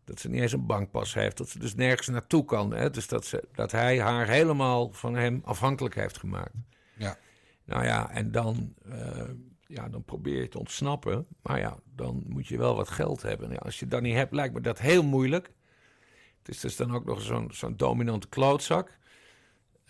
dat 0.05 0.19
ze 0.19 0.29
niet 0.29 0.41
eens 0.41 0.51
een 0.51 0.65
bankpas 0.65 1.13
heeft. 1.13 1.37
Dat 1.37 1.49
ze 1.49 1.59
dus 1.59 1.75
nergens 1.75 2.07
naartoe 2.07 2.45
kan. 2.45 2.73
Hè? 2.73 2.89
Dus 2.89 3.07
dat, 3.07 3.25
ze, 3.25 3.43
dat 3.53 3.71
hij 3.71 3.99
haar 3.99 4.27
helemaal 4.27 4.89
van 4.93 5.15
hem 5.15 5.41
afhankelijk 5.45 5.95
heeft 5.95 6.17
gemaakt. 6.17 6.53
Ja. 6.97 7.17
Nou 7.65 7.83
ja, 7.85 8.09
en 8.09 8.31
dan, 8.31 8.73
ja, 9.69 9.89
dan 9.89 10.03
probeer 10.03 10.41
je 10.41 10.47
te 10.47 10.59
ontsnappen. 10.59 11.27
Maar 11.41 11.59
ja, 11.59 11.77
dan 11.95 12.23
moet 12.27 12.47
je 12.47 12.57
wel 12.57 12.75
wat 12.75 12.89
geld 12.89 13.21
hebben. 13.21 13.49
Ja, 13.51 13.55
als 13.57 13.79
je 13.79 13.87
dat 13.87 14.01
niet 14.01 14.15
hebt, 14.15 14.33
lijkt 14.33 14.53
me 14.53 14.61
dat 14.61 14.79
heel 14.79 15.03
moeilijk. 15.03 15.51
Het 16.37 16.47
is 16.47 16.59
dus 16.59 16.75
dan 16.75 16.93
ook 16.93 17.05
nog 17.05 17.21
zo'n 17.21 17.49
zo'n 17.53 17.77
dominante 17.77 18.27
klootzak. 18.27 18.97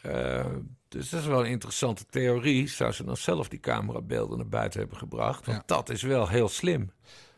Eh, 0.02 0.46
dus 0.88 1.10
dat 1.10 1.20
is 1.22 1.26
wel 1.28 1.40
een 1.40 1.52
interessante 1.52 2.06
theorie. 2.06 2.68
Zou 2.68 2.92
ze 2.92 3.04
dan 3.04 3.18
zelf 3.18 3.48
die 3.50 3.60
camerabeelden 3.60 4.38
naar 4.38 4.48
buiten 4.48 4.80
hebben 4.80 4.98
gebracht? 4.98 5.46
Want 5.46 5.58
Ja. 5.58 5.64
dat 5.76 5.90
is 5.90 6.02
wel 6.02 6.28
heel 6.28 6.50
slim. 6.50 6.92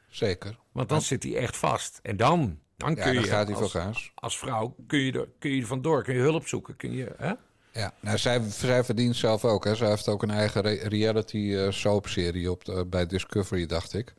Zeker. 0.09 0.57
Want 0.71 0.89
dan 0.89 1.01
zit 1.01 1.23
hij 1.23 1.35
echt 1.35 1.57
vast. 1.57 1.99
En 2.03 2.17
dan, 2.17 2.59
dan 2.77 2.89
Ja, 2.95 3.03
kun 3.03 3.13
dan 3.13 3.23
je 3.23 3.29
gaat 3.29 3.47
hij 3.47 3.55
voor 3.55 3.81
als, 3.81 4.11
als 4.15 4.37
vrouw 4.37 4.75
kun 4.87 4.99
je, 4.99 5.11
er, 5.11 5.29
kun 5.39 5.51
je 5.51 5.61
er 5.61 5.67
vandoor. 5.67 6.03
Kun 6.03 6.13
je 6.13 6.19
hulp 6.21 6.47
zoeken. 6.47 6.75
Kun 6.75 6.91
je, 6.91 7.13
hè? 7.17 7.33
Ja, 7.73 7.93
nou, 7.99 8.17
zij, 8.17 8.41
zij 8.49 8.83
verdient 8.83 9.15
zelf 9.15 9.45
ook. 9.45 9.63
Hè. 9.65 9.75
Zij 9.75 9.87
heeft 9.89 10.07
ook 10.07 10.23
een 10.23 10.31
eigen 10.31 10.61
re- 10.61 10.87
reality 10.87 11.55
eh, 11.55 11.71
soapserie 11.71 12.51
op 12.51 12.65
de- 12.65 12.85
bij 12.85 13.05
Discovery, 13.05 13.65
dacht 13.65 13.93
ik. 13.93 14.13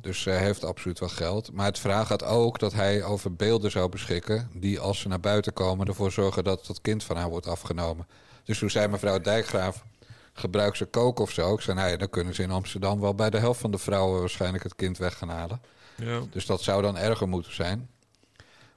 Dus 0.00 0.22
zij 0.22 0.38
heeft 0.38 0.64
absoluut 0.64 0.98
wel 0.98 1.08
geld. 1.08 1.52
Maar 1.52 1.66
het 1.66 1.78
verhaal 1.78 2.04
gaat 2.04 2.24
ook 2.24 2.58
dat 2.58 2.72
hij 2.72 3.04
over 3.04 3.34
beelden 3.34 3.70
zou 3.70 3.88
beschikken... 3.88 4.50
die 4.54 4.80
als 4.80 5.00
ze 5.00 5.08
naar 5.08 5.20
buiten 5.20 5.52
komen 5.52 5.86
ervoor 5.86 6.12
zorgen 6.12 6.44
dat 6.44 6.66
het 6.66 6.80
kind 6.80 7.04
van 7.04 7.16
haar 7.16 7.28
wordt 7.28 7.46
afgenomen. 7.46 8.06
Dus 8.44 8.58
toen 8.58 8.70
zei 8.70 8.88
mevrouw 8.88 9.18
Dijkgraaf, 9.20 9.84
gebruik 10.32 10.76
ze 10.76 10.84
koken 10.84 11.24
of 11.24 11.30
zo? 11.30 11.54
Ik 11.54 11.60
zei, 11.60 11.76
nou 11.76 11.90
ja, 11.90 11.96
dan 11.96 12.10
kunnen 12.10 12.34
ze 12.34 12.42
in 12.42 12.50
Amsterdam 12.50 13.00
wel 13.00 13.14
bij 13.14 13.30
de 13.30 13.38
helft 13.38 13.60
van 13.60 13.70
de 13.70 13.78
vrouwen... 13.78 14.20
waarschijnlijk 14.20 14.62
het 14.64 14.74
kind 14.76 14.98
weg 14.98 15.18
gaan 15.18 15.28
halen. 15.28 15.60
Ja. 15.96 16.20
Dus 16.30 16.46
dat 16.46 16.62
zou 16.62 16.82
dan 16.82 16.96
erger 16.96 17.28
moeten 17.28 17.54
zijn. 17.54 17.88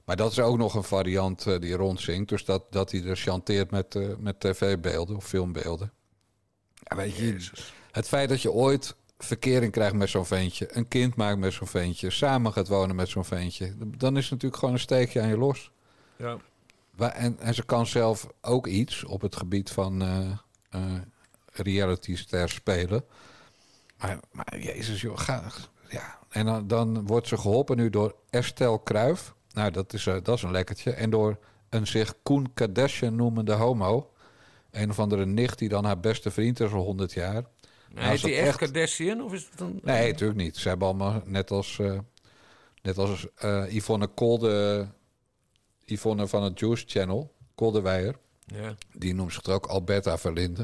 Maar 0.06 0.16
dat 0.16 0.30
is 0.30 0.40
ook 0.40 0.56
nog 0.56 0.74
een 0.74 0.82
variant 0.82 1.46
eh, 1.46 1.58
die 1.58 1.74
rondzinkt. 1.74 2.28
Dus 2.28 2.44
dat, 2.44 2.72
dat 2.72 2.90
hij 2.90 3.04
er 3.04 3.16
chanteert 3.16 3.70
met, 3.70 3.94
eh, 3.94 4.08
met 4.18 4.40
tv-beelden 4.40 5.16
of 5.16 5.24
filmbeelden. 5.24 5.92
Ja, 6.74 6.96
weet 6.96 7.16
je, 7.16 7.50
het 7.90 8.08
feit 8.08 8.28
dat 8.28 8.42
je 8.42 8.52
ooit 8.52 8.96
verkering 9.18 9.72
krijgt 9.72 9.94
met 9.94 10.08
zo'n 10.08 10.26
ventje... 10.26 10.76
een 10.76 10.88
kind 10.88 11.16
maakt 11.16 11.38
met 11.38 11.52
zo'n 11.52 11.66
ventje... 11.66 12.10
samen 12.10 12.52
gaat 12.52 12.68
wonen 12.68 12.96
met 12.96 13.08
zo'n 13.08 13.24
ventje... 13.24 13.74
dan 13.76 14.16
is 14.16 14.22
het 14.22 14.32
natuurlijk 14.32 14.60
gewoon 14.60 14.74
een 14.74 14.80
steekje 14.80 15.20
aan 15.20 15.28
je 15.28 15.38
los. 15.38 15.70
Ja. 16.16 16.36
En, 16.96 17.38
en 17.38 17.54
ze 17.54 17.64
kan 17.64 17.86
zelf 17.86 18.26
ook 18.40 18.66
iets 18.66 19.04
op 19.04 19.20
het 19.20 19.36
gebied 19.36 19.70
van 19.70 20.02
eh 20.70 20.98
reality 21.62 22.16
ster 22.16 22.48
spelen. 22.48 23.04
Maar, 23.98 24.20
maar 24.32 24.58
jezus 24.58 25.00
joh, 25.00 25.18
ga, 25.18 25.50
ja. 25.88 26.18
En 26.28 26.46
dan, 26.46 26.66
dan 26.66 27.06
wordt 27.06 27.28
ze 27.28 27.36
geholpen 27.36 27.76
nu 27.76 27.90
door 27.90 28.14
Estelle 28.30 28.82
Kruif. 28.82 29.34
Nou, 29.56 29.70
dat 29.70 29.92
is, 29.92 30.06
eh, 30.06 30.14
dat 30.22 30.36
is 30.36 30.42
een 30.42 30.50
lekkertje. 30.50 30.90
En 30.92 31.10
door 31.10 31.38
een 31.68 31.86
zich 31.86 32.14
Koen 32.22 32.52
Kardashian 32.54 33.16
noemende 33.16 33.52
homo. 33.52 34.10
Een 34.70 34.90
of 34.90 34.98
andere 34.98 35.26
nicht 35.26 35.58
die 35.58 35.68
dan 35.68 35.84
haar 35.84 36.00
beste 36.00 36.30
vriend 36.30 36.60
is 36.60 36.72
al 36.72 36.82
100 36.82 37.12
jaar. 37.12 37.44
Als 37.94 38.22
hij 38.22 38.30
het 38.30 38.40
echt 38.40 38.46
echt- 38.48 38.56
Kardashian? 38.58 39.20
Of 39.22 39.32
is 39.32 39.48
het 39.50 39.60
een... 39.60 39.80
Nee, 39.82 40.10
natuurlijk 40.10 40.38
niet. 40.38 40.56
Ze 40.56 40.68
hebben 40.68 40.88
allemaal 40.88 41.22
net 41.24 41.50
als, 41.50 41.78
eh, 41.78 41.98
net 42.82 42.98
als 42.98 43.26
eh, 43.34 43.74
Yvonne 43.74 44.06
Kolde, 44.06 44.86
Yvonne 45.84 46.26
van 46.28 46.42
het 46.42 46.58
Juice 46.60 46.84
Channel, 46.88 47.32
Koldewijer. 47.54 48.16
Ja, 48.46 48.74
Die 48.92 49.14
noemt 49.14 49.32
zich 49.32 49.44
ook 49.48 49.66
Alberta 49.66 50.18
Verlinde. 50.18 50.62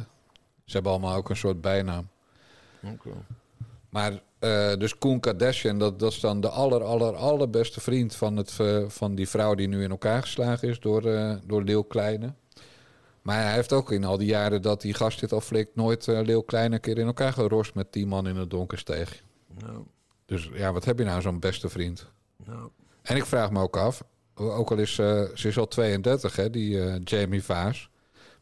Ze 0.65 0.73
hebben 0.73 0.93
allemaal 0.93 1.17
ook 1.17 1.31
een 1.31 1.37
soort 1.37 1.61
bijnaam. 1.61 2.09
oké. 2.85 3.11
Maar 3.89 4.21
eh, 4.43 4.79
dus 4.79 4.99
Koen 4.99 5.21
Kardashian, 5.21 5.79
dat, 5.79 5.99
dat 5.99 6.13
is 6.13 6.21
dan 6.21 6.41
de 6.41 6.49
aller, 6.49 6.83
aller, 6.83 7.17
allerbeste 7.17 7.81
vriend 7.81 8.15
van, 8.15 8.37
het, 8.37 8.55
eh, 8.61 8.85
van 8.89 9.15
die 9.15 9.29
vrouw 9.29 9.55
die 9.55 9.69
nu 9.69 9.83
in 9.83 9.91
elkaar 9.91 10.23
geslagen 10.23 10.69
is 10.69 10.81
door, 10.81 11.05
eh 11.07 11.35
door 11.47 11.63
Leeuw 11.63 11.83
Kleine. 11.83 12.35
Maar 13.23 13.43
hij 13.43 13.53
heeft 13.53 13.73
ook 13.73 13.93
in 13.93 14.05
al 14.05 14.19
die 14.19 14.27
jaren 14.27 14.63
dat 14.63 14.81
die 14.81 14.95
gast 14.95 15.21
dit 15.21 15.33
al 15.33 15.41
flikt, 15.41 15.77
nooit 15.77 16.07
Leeuw 16.07 16.41
Kleine 16.41 16.75
een 16.75 16.81
keer 16.81 16.99
in 16.99 17.07
elkaar 17.07 17.33
gerost 17.33 17.75
met 17.75 17.93
die 17.93 18.07
man 18.07 18.29
in 18.29 18.37
het 18.37 18.51
donkersteeg. 18.51 19.23
Nou, 19.59 19.85
Dus 20.27 20.51
ja, 20.55 20.73
wat 20.73 20.85
heb 20.85 20.99
je 20.99 21.05
nou 21.05 21.21
zo'n 21.21 21.41
beste 21.41 21.69
vriend? 21.69 22.11
nou. 22.45 22.71
En 23.03 23.17
ik 23.17 23.25
vraag 23.27 23.51
me 23.51 23.61
ook 23.61 23.77
af, 23.77 24.03
Ook 24.35 24.71
al 24.71 24.79
is 24.79 24.95
ze 24.95 25.33
is 25.35 25.59
al 25.59 25.69
32, 25.69 26.37
hè, 26.37 26.51
die 26.51 27.01
Jamie 27.05 27.43
Vaas. 27.45 27.89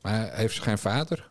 Maar 0.02 0.34
heeft 0.34 0.54
ze 0.54 0.62
geen 0.62 0.78
vader? 0.78 1.30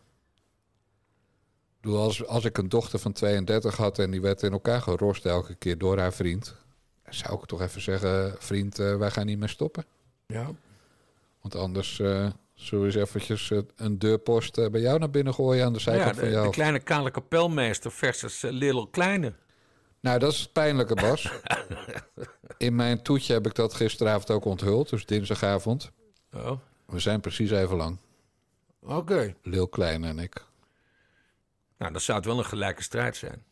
Bedoel, 1.80 1.98
als, 2.00 2.26
als 2.26 2.44
ik 2.44 2.58
een 2.58 2.68
dochter 2.68 2.98
van 2.98 3.12
32 3.12 3.76
had 3.76 3.98
en 3.98 4.10
die 4.10 4.20
werd 4.20 4.42
in 4.42 4.52
elkaar 4.52 4.82
gerost 4.82 5.26
elke 5.26 5.54
keer 5.54 5.78
door 5.78 5.98
haar 5.98 6.12
vriend. 6.12 6.54
Zou 7.08 7.34
ik 7.40 7.44
toch 7.46 7.60
even 7.60 7.80
zeggen, 7.80 8.34
vriend, 8.38 8.78
eh, 8.78 8.96
wij 8.96 9.10
gaan 9.10 9.26
niet 9.26 9.38
meer 9.38 9.48
stoppen. 9.48 9.84
Ja. 10.26 10.50
Want 11.40 11.54
anders 11.56 12.00
eh 12.00 12.26
zullen 12.54 12.84
we 12.86 12.90
eens 12.98 13.08
eventjes 13.08 13.50
eh, 13.50 13.58
een 13.76 13.98
deurpost 13.98 14.70
bij 14.70 14.80
jou 14.80 14.98
naar 14.98 15.10
binnen 15.10 15.34
gooien 15.34 15.64
aan 15.64 15.72
de 15.72 15.80
Nou 15.84 15.96
ja, 15.96 16.02
zijkant 16.02 16.14
de, 16.14 16.20
van 16.20 16.30
jou. 16.30 16.46
de 16.46 16.52
kleine 16.52 16.78
kale 16.80 17.10
kapelmeester 17.10 17.90
versus 17.92 18.42
uh, 18.44 18.50
Little 18.50 18.88
Kleine. 18.90 19.32
Nou, 20.00 20.18
dat 20.18 20.32
is 20.32 20.40
het 20.40 20.52
pijnlijke, 20.52 20.94
Bas. 20.94 21.30
In 22.58 22.74
mijn 22.74 23.02
toetje 23.02 23.32
heb 23.32 23.46
ik 23.46 23.54
dat 23.54 23.74
gisteravond 23.74 24.30
ook 24.30 24.44
onthuld, 24.44 24.88
dus 24.90 25.06
dinsdagavond. 25.06 25.90
Oh, 26.32 26.50
We 26.86 26.98
zijn 26.98 27.20
precies 27.20 27.50
even 27.50 27.76
lang. 27.76 27.98
oké. 28.80 29.34
Lil 29.42 29.68
Klein 29.68 30.04
en 30.04 30.18
ik. 30.18 30.44
Nou, 31.80 31.92
dan 31.92 32.00
zou 32.00 32.18
het 32.18 32.26
wel 32.26 32.38
een 32.38 32.44
gelijke 32.44 32.82
strijd 32.82 33.16
zijn. 33.16 33.44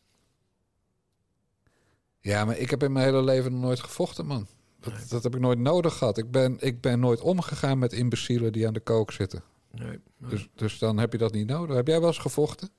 Ja, 2.20 2.44
maar 2.44 2.56
ik 2.56 2.70
heb 2.70 2.82
in 2.82 2.92
mijn 2.92 3.04
hele 3.04 3.22
leven 3.22 3.52
nog 3.52 3.60
nooit 3.60 3.80
gevochten, 3.80 4.26
man. 4.26 4.46
Dat, 4.80 5.06
dat 5.08 5.22
heb 5.22 5.34
ik 5.34 5.40
nooit 5.40 5.58
nodig 5.58 5.94
gehad. 5.98 6.18
Ik 6.18 6.30
ben, 6.30 6.56
ik 6.60 6.80
ben 6.80 7.00
nooit 7.00 7.20
omgegaan 7.20 7.78
met 7.78 7.92
imbecielen 7.92 8.52
die 8.52 8.66
aan 8.66 8.72
de 8.72 8.80
kook 8.80 9.12
zitten. 9.12 9.42
Nee. 9.70 9.88
nee. 9.88 10.30
Dus, 10.30 10.48
dus 10.54 10.78
dan 10.78 10.98
heb 10.98 11.12
je 11.12 11.18
dat 11.18 11.32
niet 11.32 11.46
nodig. 11.46 11.76
Heb 11.76 11.86
jij 11.86 11.98
wel 11.98 12.08
eens 12.08 12.18
gevochten? 12.18 12.70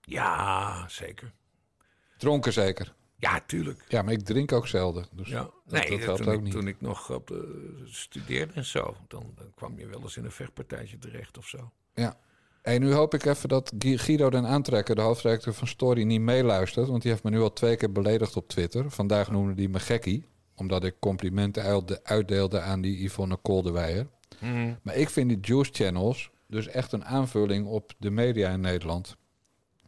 Ja, 0.00 0.88
zeker. 0.88 1.32
Dronken 2.16 2.52
zeker. 2.52 2.94
Ja, 3.16 3.40
tuurlijk. 3.46 3.84
Ja, 3.88 4.02
maar 4.02 4.12
ik 4.12 4.24
drink 4.24 4.52
ook 4.52 4.66
zelden. 4.66 5.06
Dus 5.12 5.28
Ja. 5.28 5.42
dat, 5.42 5.52
nee, 5.64 5.90
dat 5.90 6.00
helpt 6.00 6.22
toen, 6.22 6.28
ook 6.32 6.38
ik, 6.38 6.42
niet. 6.42 6.52
toen 6.52 6.66
ik 6.68 6.80
nog 6.80 7.10
op 7.10 7.26
de, 7.26 7.82
studeerde 7.84 8.52
en 8.52 8.64
zo, 8.64 8.96
dan, 9.08 9.32
dan 9.34 9.52
kwam 9.54 9.78
je 9.78 9.86
wel 9.86 10.00
eens 10.00 10.16
in 10.16 10.24
een 10.24 10.32
vechtpartijtje 10.32 10.98
terecht 10.98 11.38
of 11.38 11.48
zo. 11.48 11.72
Hey, 12.68 12.78
nu 12.78 12.92
hoop 12.92 13.14
ik 13.14 13.24
even 13.24 13.48
dat 13.48 13.72
Gui- 13.78 13.98
Guido 13.98 14.30
den 14.30 14.46
Aantrekker, 14.46 14.94
de 14.94 15.00
hoofdredacteur 15.00 15.54
van 15.54 15.66
Story, 15.66 16.02
niet 16.02 16.20
meeluistert. 16.20 16.88
Want 16.88 17.02
die 17.02 17.10
heeft 17.10 17.22
me 17.24 17.30
nu 17.30 17.40
al 17.40 17.52
twee 17.52 17.76
keer 17.76 17.92
beledigd 17.92 18.36
op 18.36 18.48
Twitter. 18.48 18.90
Vandaag 18.90 19.30
noemde 19.30 19.54
hij 19.62 19.70
me 19.70 19.78
gekkie. 19.80 20.26
Omdat 20.54 20.84
ik 20.84 20.94
complimenten 20.98 21.62
uitde- 21.62 22.00
uitdeelde 22.04 22.60
aan 22.60 22.80
die 22.80 23.04
Yvonne 23.04 23.36
Kolderweijer. 23.36 24.06
Maar 24.82 24.94
ik 24.94 25.10
vind 25.10 25.28
die 25.28 25.38
Juice 25.40 25.70
Channels 25.72 26.30
dus 26.46 26.66
echt 26.66 26.92
een 26.92 27.04
aanvulling 27.04 27.66
op 27.66 27.92
de 27.98 28.10
media 28.10 28.50
in 28.50 28.60
Nederland. 28.60 29.16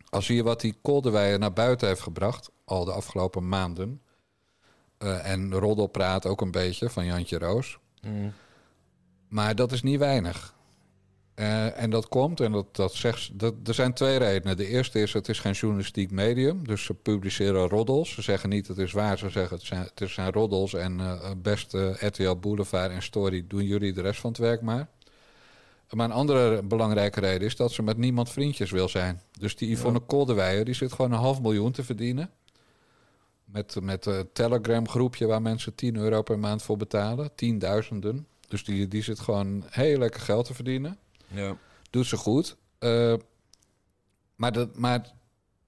Als 0.09 0.27
je 0.27 0.43
wat 0.43 0.61
die 0.61 0.75
Kolderweijer 0.83 1.39
naar 1.39 1.53
buiten 1.53 1.89
heeft 1.89 2.01
gebracht, 2.01 2.51
al 2.65 2.85
de 2.85 2.93
afgelopen 2.93 3.49
maanden. 3.49 4.01
eh, 4.99 5.31
en 5.31 5.53
roddelpraat 5.55 6.27
ook 6.27 6.41
een 6.41 6.51
beetje 6.51 6.91
van 6.91 7.05
Jantje 7.05 7.39
Roos. 7.39 7.79
Maar 9.29 9.55
dat 9.55 9.73
is 9.73 9.83
niet 9.83 9.99
weinig. 9.99 10.55
Eh, 11.41 11.83
en 11.83 11.91
dat 11.91 12.09
komt, 12.09 12.41
en 12.41 12.53
dat, 12.53 12.77
dat 12.77 12.95
zegt, 12.95 13.21
ze- 13.21 13.37
dat, 13.37 13.55
er 13.65 13.75
zijn 13.75 13.93
twee 13.93 14.17
redenen. 14.17 14.57
De 14.57 14.67
eerste 14.67 15.01
is, 15.01 15.13
het 15.13 15.29
is 15.29 15.39
geen 15.39 15.53
journalistiek 15.53 16.11
medium, 16.11 16.67
dus 16.67 16.85
ze 16.85 16.95
publiceren 16.95 17.69
roddels. 17.69 18.11
Ze 18.15 18.23
zeggen 18.23 18.49
niet, 18.49 18.69
het 18.69 18.79
is 18.79 18.93
waar, 18.93 19.19
ze 19.19 19.31
zeggen, 19.31 19.57
het 19.57 19.67
zijn, 19.67 19.89
het 19.95 20.11
zijn 20.11 20.33
roddels 20.33 20.75
en 20.75 21.01
eh 21.01 21.31
beste 21.37 21.97
RTL 21.99 22.35
Boulevard 22.37 22.91
en 22.91 23.03
Story 23.03 23.45
doen 23.49 23.65
jullie 23.65 23.93
de 23.93 24.01
rest 24.01 24.21
van 24.21 24.31
het 24.31 24.39
werk 24.39 24.61
maar. 24.61 24.89
Maar 25.91 26.05
een 26.05 26.13
andere 26.13 26.63
belangrijke 26.63 27.21
reden 27.21 27.47
is 27.47 27.57
dat 27.57 27.73
ze 27.73 27.83
met 27.83 27.97
niemand 27.97 28.31
vriendjes 28.31 28.71
wil 28.71 28.89
zijn. 28.89 29.21
Dus 29.39 29.57
die 29.57 29.71
Yvonne 29.71 30.01
Kolderweijer, 30.01 30.65
die 30.65 30.75
zit 30.75 30.93
gewoon 30.93 31.13
een 31.13 31.19
half 31.19 31.41
miljoen 31.41 31.73
te 31.73 31.85
verdienen. 31.85 32.31
Met, 33.45 33.77
met 33.83 34.07
een 34.07 34.29
Telegram 34.33 34.89
groepje 34.89 35.27
waar 35.27 35.43
mensen 35.43 35.75
10 35.75 35.97
euro 35.97 36.23
per 36.23 36.39
maand 36.39 36.63
voor 36.63 36.77
betalen. 36.77 37.31
Tienduizenden. 37.35 38.27
Dus 38.49 38.65
die, 38.65 38.89
die 38.89 39.03
zit 39.03 39.21
gewoon 39.21 39.65
heel 39.71 39.99
lekker 39.99 40.21
geld 40.21 40.47
te 40.47 40.55
verdienen. 40.55 40.99
Ja. 41.31 41.57
Doet 41.91 42.07
ze 42.07 42.17
goed. 42.17 42.57
Eh, 42.79 43.15
maar 44.37 44.53
dat, 44.53 44.77
maar 44.77 45.13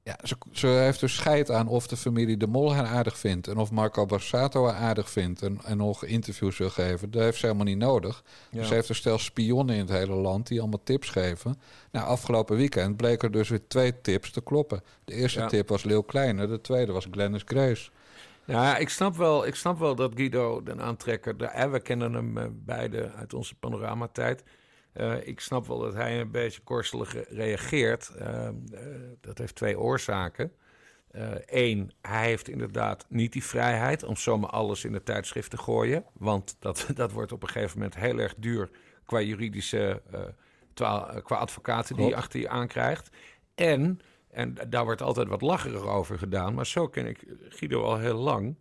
ja, 0.02 0.18
ze, 0.22 0.36
ze 0.52 0.66
heeft 0.66 1.00
dus 1.00 1.14
scheid 1.14 1.50
aan 1.50 1.68
of 1.68 1.86
de 1.86 1.96
familie 1.96 2.36
De 2.36 2.46
Mol 2.46 2.74
haar 2.74 2.86
aardig 2.86 3.18
vindt. 3.18 3.48
En 3.48 3.56
of 3.56 3.70
Marco 3.70 4.06
Borsato 4.06 4.66
haar 4.66 4.74
aardig 4.74 5.10
vindt. 5.10 5.42
En, 5.42 5.60
en 5.64 5.76
nog 5.76 6.04
interviews 6.04 6.58
wil 6.58 6.70
geven. 6.70 7.10
Dat 7.10 7.22
heeft 7.22 7.38
ze 7.38 7.46
helemaal 7.46 7.66
niet 7.66 7.78
nodig. 7.78 8.22
Ja. 8.50 8.64
Ze 8.64 8.74
heeft 8.74 8.88
een 8.88 8.94
stel 8.94 9.18
spionnen 9.18 9.74
in 9.74 9.80
het 9.80 9.90
hele 9.90 10.14
land 10.14 10.46
die 10.46 10.60
allemaal 10.60 10.82
tips 10.84 11.08
geven. 11.08 11.60
Nou, 11.90 12.06
afgelopen 12.06 12.56
weekend 12.56 12.96
bleek 12.96 13.22
er 13.22 13.30
dus 13.30 13.48
weer 13.48 13.66
twee 13.68 14.00
tips 14.00 14.30
te 14.30 14.40
kloppen. 14.42 14.82
De 15.04 15.14
eerste 15.14 15.40
Ja. 15.40 15.46
tip 15.46 15.68
was 15.68 15.84
Leeuw 15.84 16.02
Kleine. 16.02 16.46
De 16.46 16.60
tweede 16.60 16.92
was 16.92 17.06
Glennis 17.10 17.42
Grace. 17.44 17.90
Ja, 18.44 18.76
ik 18.76 18.88
snap 18.88 19.16
wel, 19.16 19.46
ik 19.46 19.54
snap 19.54 19.78
wel 19.78 19.94
dat 19.94 20.12
Guido, 20.14 20.62
den 20.62 20.80
aantrekker, 20.80 21.36
de, 21.36 21.44
eh, 21.46 21.70
we 21.70 21.80
kennen 21.80 22.12
hem 22.12 22.38
eh, 22.38 22.44
beide 22.52 23.12
uit 23.12 23.34
onze 23.34 23.54
panoramatijd. 23.54 24.42
Eh 24.92 25.26
ik 25.26 25.40
snap 25.40 25.66
wel 25.66 25.78
dat 25.78 25.94
hij 25.94 26.20
een 26.20 26.30
beetje 26.30 26.60
korselig 26.60 27.12
re- 27.12 27.24
reageert. 27.28 28.08
Eh, 28.08 28.48
eh, 28.48 28.54
dat 29.20 29.38
heeft 29.38 29.54
twee 29.54 29.78
oorzaken. 29.78 30.52
Eén, 31.46 31.92
hij 32.00 32.26
heeft 32.26 32.48
inderdaad 32.48 33.06
niet 33.08 33.32
die 33.32 33.44
vrijheid 33.44 34.02
om 34.04 34.16
zomaar 34.16 34.50
alles 34.50 34.84
in 34.84 34.92
de 34.92 35.02
tijdschrift 35.02 35.50
te 35.50 35.56
gooien. 35.58 36.04
Want 36.12 36.56
dat, 36.58 36.88
dat 36.94 37.12
wordt 37.12 37.32
op 37.32 37.42
een 37.42 37.48
gegeven 37.48 37.78
moment 37.78 37.96
heel 37.96 38.18
erg 38.18 38.34
duur 38.36 38.70
qua 39.06 39.20
juridische, 39.20 40.02
eh, 40.10 40.20
eh, 40.74 41.16
qua 41.24 41.36
advocaten 41.36 41.96
die 41.96 42.06
je 42.06 42.16
achter 42.16 42.40
je 42.40 42.48
aankrijgt. 42.48 43.10
En, 43.54 44.00
en 44.30 44.54
daar 44.68 44.84
wordt 44.84 45.02
altijd 45.02 45.28
wat 45.28 45.40
lacherig 45.42 45.86
over 45.86 46.18
gedaan, 46.18 46.54
maar 46.54 46.66
zo 46.66 46.88
ken 46.88 47.06
ik 47.06 47.24
Guido 47.48 47.82
al 47.82 47.98
heel 47.98 48.18
lang. 48.18 48.56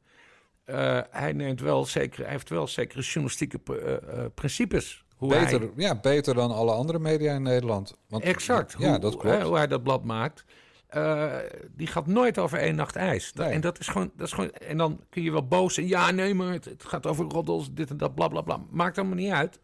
Eh, 0.64 1.00
hij, 1.10 1.34
neemt 1.34 1.60
wel 1.62 1.86
zeker, 1.86 2.24
hij 2.24 2.32
heeft 2.32 2.50
wel 2.50 2.68
zekere 2.68 3.02
journalistieke 3.02 3.60
pr- 3.60 3.74
eh, 3.74 4.24
eh, 4.24 4.32
principes. 4.36 5.06
Hoe 5.22 5.30
Beter, 5.30 5.59
hij, 5.59 5.69
ja, 5.76 5.95
beter 5.95 6.34
dan 6.36 6.51
alle 6.51 6.72
andere 6.72 6.99
media 6.99 7.34
in 7.34 7.41
Nederland. 7.41 7.95
Want, 8.07 8.24
exact. 8.24 8.76
Ja, 8.78 8.89
hoe, 8.89 8.99
dat 8.99 9.17
klopt. 9.17 9.38
hè, 9.38 9.43
hoe 9.43 9.55
hij 9.55 9.67
dat 9.67 9.84
blad 9.84 10.03
maakt. 10.03 10.45
Eh, 10.88 11.36
die 11.76 11.88
gaat 11.88 12.07
nooit 12.07 12.38
over 12.38 12.57
één 12.59 12.76
nacht 12.76 12.95
ijs. 12.95 13.34
Nee. 13.34 13.47
En 13.49 13.61
dat 13.61 13.80
is, 13.80 13.88
gewoon, 13.88 14.11
dat 14.15 14.28
is 14.28 14.34
gewoon. 14.34 14.51
En 14.51 14.78
dan 14.78 14.99
kun 15.09 15.24
je 15.24 15.32
wel 15.32 15.47
boos 15.47 15.74
zijn. 15.74 15.88
Ja, 15.88 16.11
nee, 16.11 16.34
maar 16.34 16.51
het, 16.53 16.65
het 16.65 16.86
gaat 16.86 17.07
over 17.07 17.26
roddels, 17.26 17.74
dit 17.74 17.89
en 17.89 17.97
dat, 17.97 18.15
bla 18.15 18.28
bla 18.28 18.41
bla. 18.41 18.59
Maakt 18.69 18.97
allemaal 18.97 19.15
niet 19.15 19.32
uit. 19.32 19.59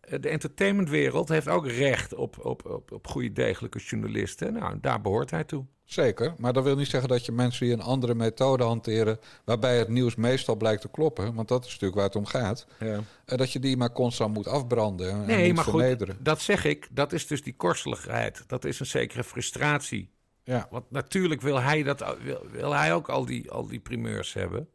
Eh, 0.00 0.20
De 0.20 0.28
entertainmentwereld 0.28 1.28
heeft 1.28 1.48
ook 1.48 1.66
recht 1.66 2.14
op, 2.14 2.44
op, 2.44 2.66
op, 2.66 2.92
op 2.92 3.06
goede, 3.06 3.32
degelijke 3.32 3.78
journalisten. 3.78 4.52
Nou, 4.52 4.78
daar 4.80 5.00
behoort 5.00 5.30
hij 5.30 5.44
toe. 5.44 5.64
Zeker, 5.92 6.34
maar 6.38 6.52
dat 6.52 6.64
wil 6.64 6.76
niet 6.76 6.88
zeggen 6.88 7.08
dat 7.08 7.26
je 7.26 7.32
mensen 7.32 7.66
die 7.66 7.74
een 7.74 7.80
andere 7.82 8.14
methode 8.14 8.64
hanteren, 8.64 9.18
waarbij 9.44 9.78
het 9.78 9.88
nieuws 9.88 10.14
meestal 10.14 10.56
blijkt 10.56 10.80
te 10.80 10.88
kloppen, 10.88 11.34
want 11.34 11.48
dat 11.48 11.64
is 11.64 11.70
natuurlijk 11.70 11.94
waar 11.94 12.04
het 12.04 12.16
om 12.16 12.26
gaat, 12.26 12.66
Ja. 12.80 13.00
eh, 13.24 13.38
dat 13.38 13.52
je 13.52 13.58
die 13.58 13.76
maar 13.76 13.92
constant 13.92 14.34
moet 14.34 14.46
afbranden 14.46 15.10
en 15.10 15.26
Nee, 15.26 15.46
moet 15.46 15.56
maar 15.56 15.64
goed, 15.98 16.24
dat 16.24 16.40
zeg 16.40 16.64
ik. 16.64 16.88
Dat 16.90 17.12
is 17.12 17.26
dus 17.26 17.42
die 17.42 17.54
korseligheid. 17.56 18.44
Dat 18.46 18.64
is 18.64 18.80
een 18.80 18.86
zekere 18.86 19.24
frustratie. 19.24 20.10
Ja. 20.44 20.66
Want 20.70 20.90
natuurlijk 20.90 21.40
wil 21.40 21.60
hij, 21.60 21.82
dat, 21.82 22.16
wil, 22.22 22.46
wil 22.50 22.72
hij 22.74 22.94
ook 22.94 23.08
al 23.08 23.24
die, 23.24 23.50
al 23.50 23.66
die 23.66 23.80
primeurs 23.80 24.32
hebben. 24.32 24.68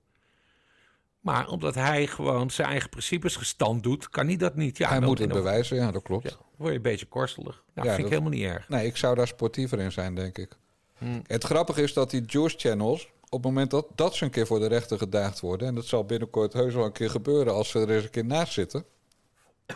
Maar 1.19 1.47
omdat 1.49 1.75
hij 1.75 2.07
gewoon 2.07 2.49
zijn 2.51 2.67
eigen 2.67 2.89
principes 2.89 3.35
gestand 3.35 3.83
doet, 3.83 4.09
kan 4.09 4.27
hij 4.27 4.37
dat 4.37 4.55
niet. 4.55 4.77
Ja, 4.77 4.89
Hij 4.89 4.99
moet 4.99 5.19
het 5.19 5.31
bewijzen, 5.33 5.77
ja, 5.77 5.91
dat 5.91 6.03
klopt. 6.03 6.29
Ja, 6.29 6.35
word 6.57 6.69
je 6.69 6.75
een 6.75 6.81
beetje 6.81 7.05
korselig. 7.05 7.63
Nou, 7.73 7.87
Ja, 7.87 7.93
vind 7.95 8.05
ik 8.07 8.13
dat- 8.13 8.19
helemaal 8.23 8.39
niet 8.39 8.49
erg. 8.55 8.69
Nee, 8.69 8.85
ik 8.85 8.97
zou 8.97 9.15
daar 9.15 9.27
sportiever 9.27 9.79
in 9.79 9.91
zijn, 9.91 10.15
denk 10.15 10.37
ik. 10.37 10.51
Hmm. 10.97 11.21
Het 11.27 11.43
grappige 11.43 11.81
is 11.81 11.93
dat 11.93 12.09
die 12.09 12.23
Juice 12.25 12.57
Channels, 12.57 13.09
op 13.29 13.31
het 13.31 13.41
moment 13.51 13.71
dat, 13.71 13.85
dat 13.95 14.15
ze 14.15 14.23
een 14.23 14.31
keer 14.31 14.47
voor 14.47 14.59
de 14.59 14.67
rechter 14.67 14.97
gedaagd 14.97 15.39
worden, 15.39 15.67
en 15.67 15.75
dat 15.75 15.85
zal 15.85 16.05
binnenkort 16.05 16.53
heus 16.53 16.73
wel 16.73 16.85
een 16.85 16.91
keer 16.91 17.09
gebeuren 17.09 17.53
als 17.53 17.69
ze 17.69 17.79
er 17.79 17.89
eens 17.89 18.03
een 18.03 18.09
keer 18.09 18.25
naast 18.25 18.53
zitten, 18.53 18.85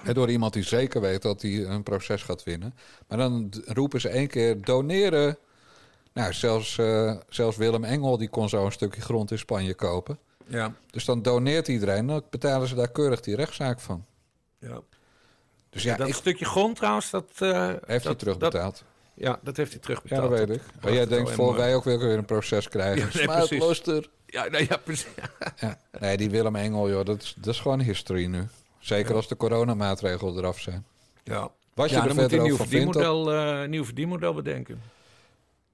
en 0.04 0.14
door 0.14 0.30
iemand 0.32 0.54
die 0.54 0.64
zeker 0.64 1.02
weet 1.02 1.22
dat 1.22 1.42
hij 1.42 1.66
een 1.66 1.84
proces 1.84 2.22
gaat 2.24 2.44
winnen, 2.44 2.74
maar 3.08 3.18
dan 3.18 3.54
roepen 3.66 4.02
ze 4.02 4.10
één 4.10 4.28
keer 4.28 4.62
doneren. 4.62 5.38
Nou, 6.14 6.34
zelfs, 6.34 6.78
eh, 6.78 7.16
zelfs 7.30 7.58
Willem 7.58 7.84
Engel 7.84 8.18
die 8.18 8.30
kon 8.30 8.50
zo 8.50 8.66
een 8.66 8.72
stukje 8.72 9.02
grond 9.02 9.32
in 9.32 9.38
Spanje 9.38 9.74
kopen. 9.74 10.20
Ja, 10.48 10.74
Dus 10.90 11.06
dan 11.06 11.22
doneert 11.22 11.68
iedereen, 11.68 12.08
dan 12.08 12.24
betalen 12.30 12.68
ze 12.68 12.76
daar 12.76 12.92
keurig 12.92 13.22
die 13.22 13.36
rechtszaak 13.36 13.80
van. 13.80 14.06
ja. 14.60 14.80
Dus 15.70 15.84
ja, 15.84 15.96
dat 15.96 16.08
ik, 16.08 16.14
stukje 16.14 16.46
grond 16.46 16.76
trouwens, 16.76 17.10
dat... 17.10 17.26
eh, 17.40 17.74
heeft 17.86 18.06
hij 18.06 18.16
terugbetaald. 18.16 18.74
dat- 18.78 18.84
ja, 19.14 19.40
dat 19.44 19.58
heeft 19.58 19.72
hij 19.72 19.80
Ja, 19.82 19.86
terugbetaald. 19.88 20.30
dat 20.30 20.40
weet 20.40 20.58
ik. 20.58 20.62
Maar 20.82 20.94
jij 20.94 21.08
denkt, 21.08 21.32
voor 21.32 21.56
wij 21.56 21.76
ook 21.76 21.84
weer 21.84 22.00
weer 22.00 22.18
een 22.18 22.26
proces 22.26 22.68
krijgen. 22.68 23.10
Ja, 23.22 23.46
nee. 23.50 24.02
Ja, 24.26 24.48
nee, 24.48 24.68
ja, 24.70 24.78
precies. 24.78 25.08
Ja. 25.60 25.80
Nee, 26.00 26.18
die 26.18 26.30
Willem 26.30 26.56
Engel, 26.56 26.90
joh, 26.90 27.06
dat 27.06 27.22
is, 27.22 27.34
dat 27.38 27.54
is 27.54 27.60
gewoon 27.60 27.80
history 27.82 28.26
nu. 28.26 28.48
Zeker 28.80 29.16
als 29.16 29.28
de 29.28 29.38
coronamaatregelen 29.38 30.38
eraf 30.38 30.60
zijn. 30.60 30.86
Ja. 31.24 31.52
Wat 31.74 31.90
je 31.90 31.96
ja, 31.96 32.02
er 32.02 32.08
dan 32.08 32.18
moet 32.18 32.30
hij 32.30 32.40
een 32.40 32.46
nieuw 32.46 32.56
verdienmodel, 32.56 33.34
eh, 33.34 33.68
nieuw 33.68 33.86
verdienmodel 33.86 34.34
bedenken. 34.34 34.82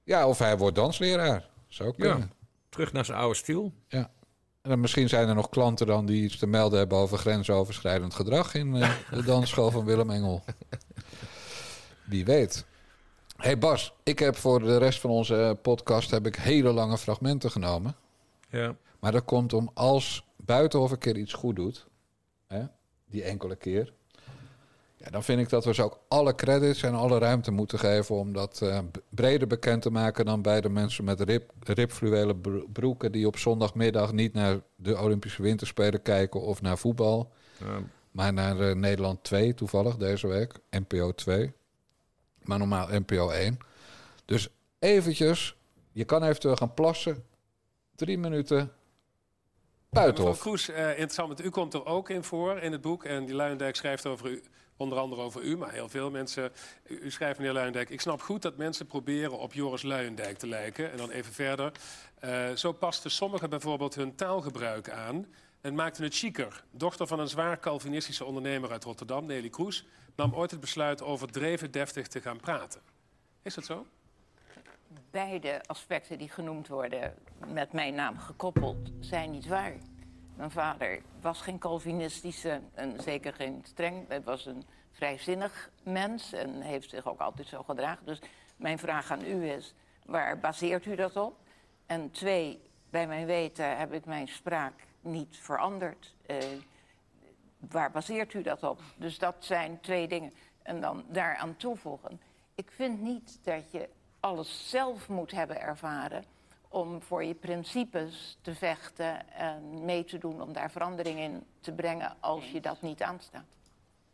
Ja, 0.04 0.28
of 0.28 0.38
hij 0.38 0.58
wordt 0.58 0.76
dansleraar. 0.76 1.48
Zou 1.68 1.94
kunnen. 1.94 2.18
Ja. 2.18 2.28
Terug 2.68 2.92
naar 2.92 3.04
zijn 3.04 3.18
oude 3.18 3.34
stiel. 3.34 3.72
Ja. 3.88 4.10
En 4.62 4.70
dan 4.70 4.80
misschien 4.80 5.08
zijn 5.08 5.28
er 5.28 5.34
nog 5.34 5.48
klanten 5.48 5.86
dan 5.86 6.06
die 6.06 6.22
iets 6.22 6.38
te 6.38 6.46
melden 6.46 6.78
hebben 6.78 6.98
over 6.98 7.18
grensoverschrijdend 7.18 8.14
gedrag 8.14 8.54
in 8.54 8.74
eh, 8.74 8.90
de 9.10 9.22
dansschool 9.22 9.70
van 9.70 9.84
Willem 9.84 10.10
Engel. 10.10 10.44
Wie 12.04 12.24
weet. 12.24 12.64
Hey 13.42 13.58
Bas, 13.58 13.94
ik 14.02 14.18
heb 14.18 14.36
voor 14.36 14.60
de 14.60 14.76
rest 14.76 15.00
van 15.00 15.10
onze 15.10 15.58
podcast 15.62 16.10
heb 16.10 16.26
ik 16.26 16.36
hele 16.36 16.72
lange 16.72 16.98
fragmenten 16.98 17.50
genomen. 17.50 17.96
Ja. 18.50 18.76
Maar 19.00 19.12
dat 19.12 19.24
komt 19.24 19.52
om 19.52 19.70
als 19.74 20.26
Buitenhof 20.36 20.90
een 20.90 20.98
keer 20.98 21.16
iets 21.16 21.32
goed 21.32 21.56
doet... 21.56 21.86
hè, 22.46 22.62
die 23.06 23.22
enkele 23.22 23.56
keer. 23.56 23.92
Ja, 24.96 25.10
dan 25.10 25.22
vind 25.24 25.40
ik 25.40 25.48
dat 25.48 25.64
we 25.64 25.74
ze 25.74 25.82
ook 25.82 25.98
alle 26.08 26.34
credits 26.34 26.82
en 26.82 26.94
alle 26.94 27.18
ruimte 27.18 27.50
moeten 27.50 27.78
geven 27.78 28.14
om 28.14 28.32
dat 28.32 28.60
eh, 28.62 28.78
breder 29.08 29.48
bekend 29.48 29.82
te 29.82 29.90
maken 29.90 30.24
dan 30.24 30.42
bij 30.42 30.60
de 30.60 30.68
mensen 30.68 31.04
met 31.04 31.20
rib, 31.20 31.50
ribfluwelen 31.62 32.40
bro- 32.40 32.66
broeken 32.72 33.12
die 33.12 33.26
op 33.26 33.36
zondagmiddag 33.38 34.12
niet 34.12 34.32
naar 34.32 34.60
de 34.76 34.98
Olympische 35.00 35.42
Winterspelen 35.42 36.02
kijken 36.02 36.40
of 36.42 36.62
naar 36.62 36.78
voetbal, 36.78 37.32
Ja, 37.58 37.80
maar 38.10 38.32
naar 38.32 38.60
eh, 38.60 38.74
Nederland 38.74 39.24
2 39.24 39.54
toevallig 39.54 39.96
deze 39.96 40.26
week, 40.26 40.54
NPO 40.70 41.12
2, 41.12 41.52
maar 42.48 42.58
normaal 42.58 42.88
NPO 42.90 43.30
1. 43.30 43.58
Dus 44.24 44.48
eventjes, 44.78 45.56
je 45.92 46.04
kan 46.04 46.22
eventueel 46.22 46.56
gaan 46.56 46.74
plassen, 46.74 47.24
drie 47.94 48.18
minuten, 48.18 48.56
Mevrouw 48.56 50.02
buitenhof. 50.02 50.40
Kroes, 50.40 50.68
eh, 50.68 50.88
interessant, 50.88 51.28
want 51.28 51.44
u 51.44 51.50
komt 51.50 51.74
er 51.74 51.86
ook 51.86 52.10
in 52.10 52.24
voor 52.24 52.58
in 52.58 52.72
het 52.72 52.80
boek. 52.80 53.04
En 53.04 53.24
die 53.24 53.34
Luijendijk 53.34 53.76
schrijft 53.76 54.06
over 54.06 54.30
u, 54.30 54.42
onder 54.76 54.98
andere 54.98 55.22
over 55.22 55.42
u, 55.42 55.56
maar 55.56 55.72
heel 55.72 55.88
veel 55.88 56.10
mensen. 56.10 56.52
U, 56.86 56.98
u 57.00 57.10
schrijft, 57.10 57.38
meneer 57.38 57.52
Luijendijk, 57.52 57.90
ik 57.90 58.00
snap 58.00 58.20
goed 58.20 58.42
dat 58.42 58.56
mensen 58.56 58.86
proberen 58.86 59.38
op 59.38 59.52
Joris 59.52 59.82
Luijendijk 59.82 60.38
te 60.38 60.46
lijken. 60.46 60.90
En 60.90 60.96
dan 60.96 61.10
even 61.10 61.32
verder. 61.32 61.72
Eh, 62.18 62.52
zo 62.52 62.72
pasten 62.72 63.10
sommigen 63.10 63.50
bijvoorbeeld 63.50 63.94
hun 63.94 64.14
taalgebruik 64.14 64.90
aan 64.90 65.26
en 65.60 65.74
maakten 65.74 66.04
het 66.04 66.14
chiquer. 66.14 66.64
Dochter 66.70 67.06
van 67.06 67.20
een 67.20 67.28
zwaar 67.28 67.60
Calvinistische 67.60 68.24
ondernemer 68.24 68.70
uit 68.70 68.84
Rotterdam, 68.84 69.26
Nelly 69.26 69.48
Kroes, 69.48 69.86
nam 70.16 70.34
ooit 70.34 70.50
het 70.50 70.60
besluit 70.60 71.02
overdreven 71.02 71.70
deftig 71.70 72.06
te 72.06 72.20
gaan 72.20 72.40
praten. 72.40 72.80
Is 73.42 73.54
dat 73.54 73.64
zo? 73.64 73.86
beide 75.10 75.60
aspecten 75.66 76.18
die 76.18 76.28
genoemd 76.28 76.68
worden 76.68 77.14
met 77.46 77.72
mijn 77.72 77.94
naam 77.94 78.18
gekoppeld 78.18 78.90
zijn 79.00 79.30
niet 79.30 79.46
waar. 79.46 79.74
Mijn 80.36 80.50
vader 80.50 81.00
was 81.20 81.40
geen 81.40 81.58
Calvinistische 81.58 82.60
en 82.74 83.02
zeker 83.02 83.32
geen 83.32 83.62
streng. 83.66 84.08
Hij 84.08 84.22
was 84.22 84.46
een 84.46 84.64
vrijzinnig 84.92 85.70
mens 85.82 86.32
en 86.32 86.60
heeft 86.60 86.90
zich 86.90 87.06
ook 87.06 87.20
altijd 87.20 87.48
zo 87.48 87.62
gedragen. 87.62 88.06
Dus 88.06 88.18
mijn 88.56 88.78
vraag 88.78 89.10
aan 89.10 89.24
u 89.24 89.50
is, 89.50 89.74
waar 90.04 90.38
baseert 90.38 90.86
u 90.86 90.94
dat 90.94 91.16
op? 91.16 91.36
En 91.86 92.10
twee, 92.10 92.60
bij 92.90 93.06
mijn 93.06 93.26
weten 93.26 93.78
heb 93.78 93.92
ik 93.92 94.04
mijn 94.04 94.28
spraak 94.28 94.72
niet 95.00 95.36
veranderd. 95.36 96.14
Eh, 96.26 96.36
waar 97.58 97.90
baseert 97.90 98.34
u 98.34 98.42
dat 98.42 98.62
op? 98.62 98.80
Dus 98.96 99.18
dat 99.18 99.34
zijn 99.38 99.80
twee 99.80 100.08
dingen. 100.08 100.32
En 100.62 100.80
dan 100.80 101.04
daaraan 101.08 101.56
toevoegen. 101.56 102.20
Ik 102.54 102.70
vind 102.70 103.00
niet 103.00 103.38
dat 103.44 103.70
je 103.70 103.88
alles 104.20 104.70
zelf 104.70 105.08
moet 105.08 105.30
hebben 105.30 105.60
ervaren 105.60 106.24
om 106.68 107.02
voor 107.02 107.24
je 107.24 107.34
principes 107.34 108.38
te 108.40 108.54
vechten 108.54 109.30
en 109.32 109.84
mee 109.84 110.04
te 110.04 110.18
doen 110.18 110.42
om 110.42 110.52
daar 110.52 110.70
verandering 110.70 111.18
in 111.18 111.44
te 111.60 111.72
brengen 111.72 112.16
als 112.20 112.50
je 112.50 112.60
dat 112.60 112.82
niet 112.82 113.02
aanstaat. 113.02 113.56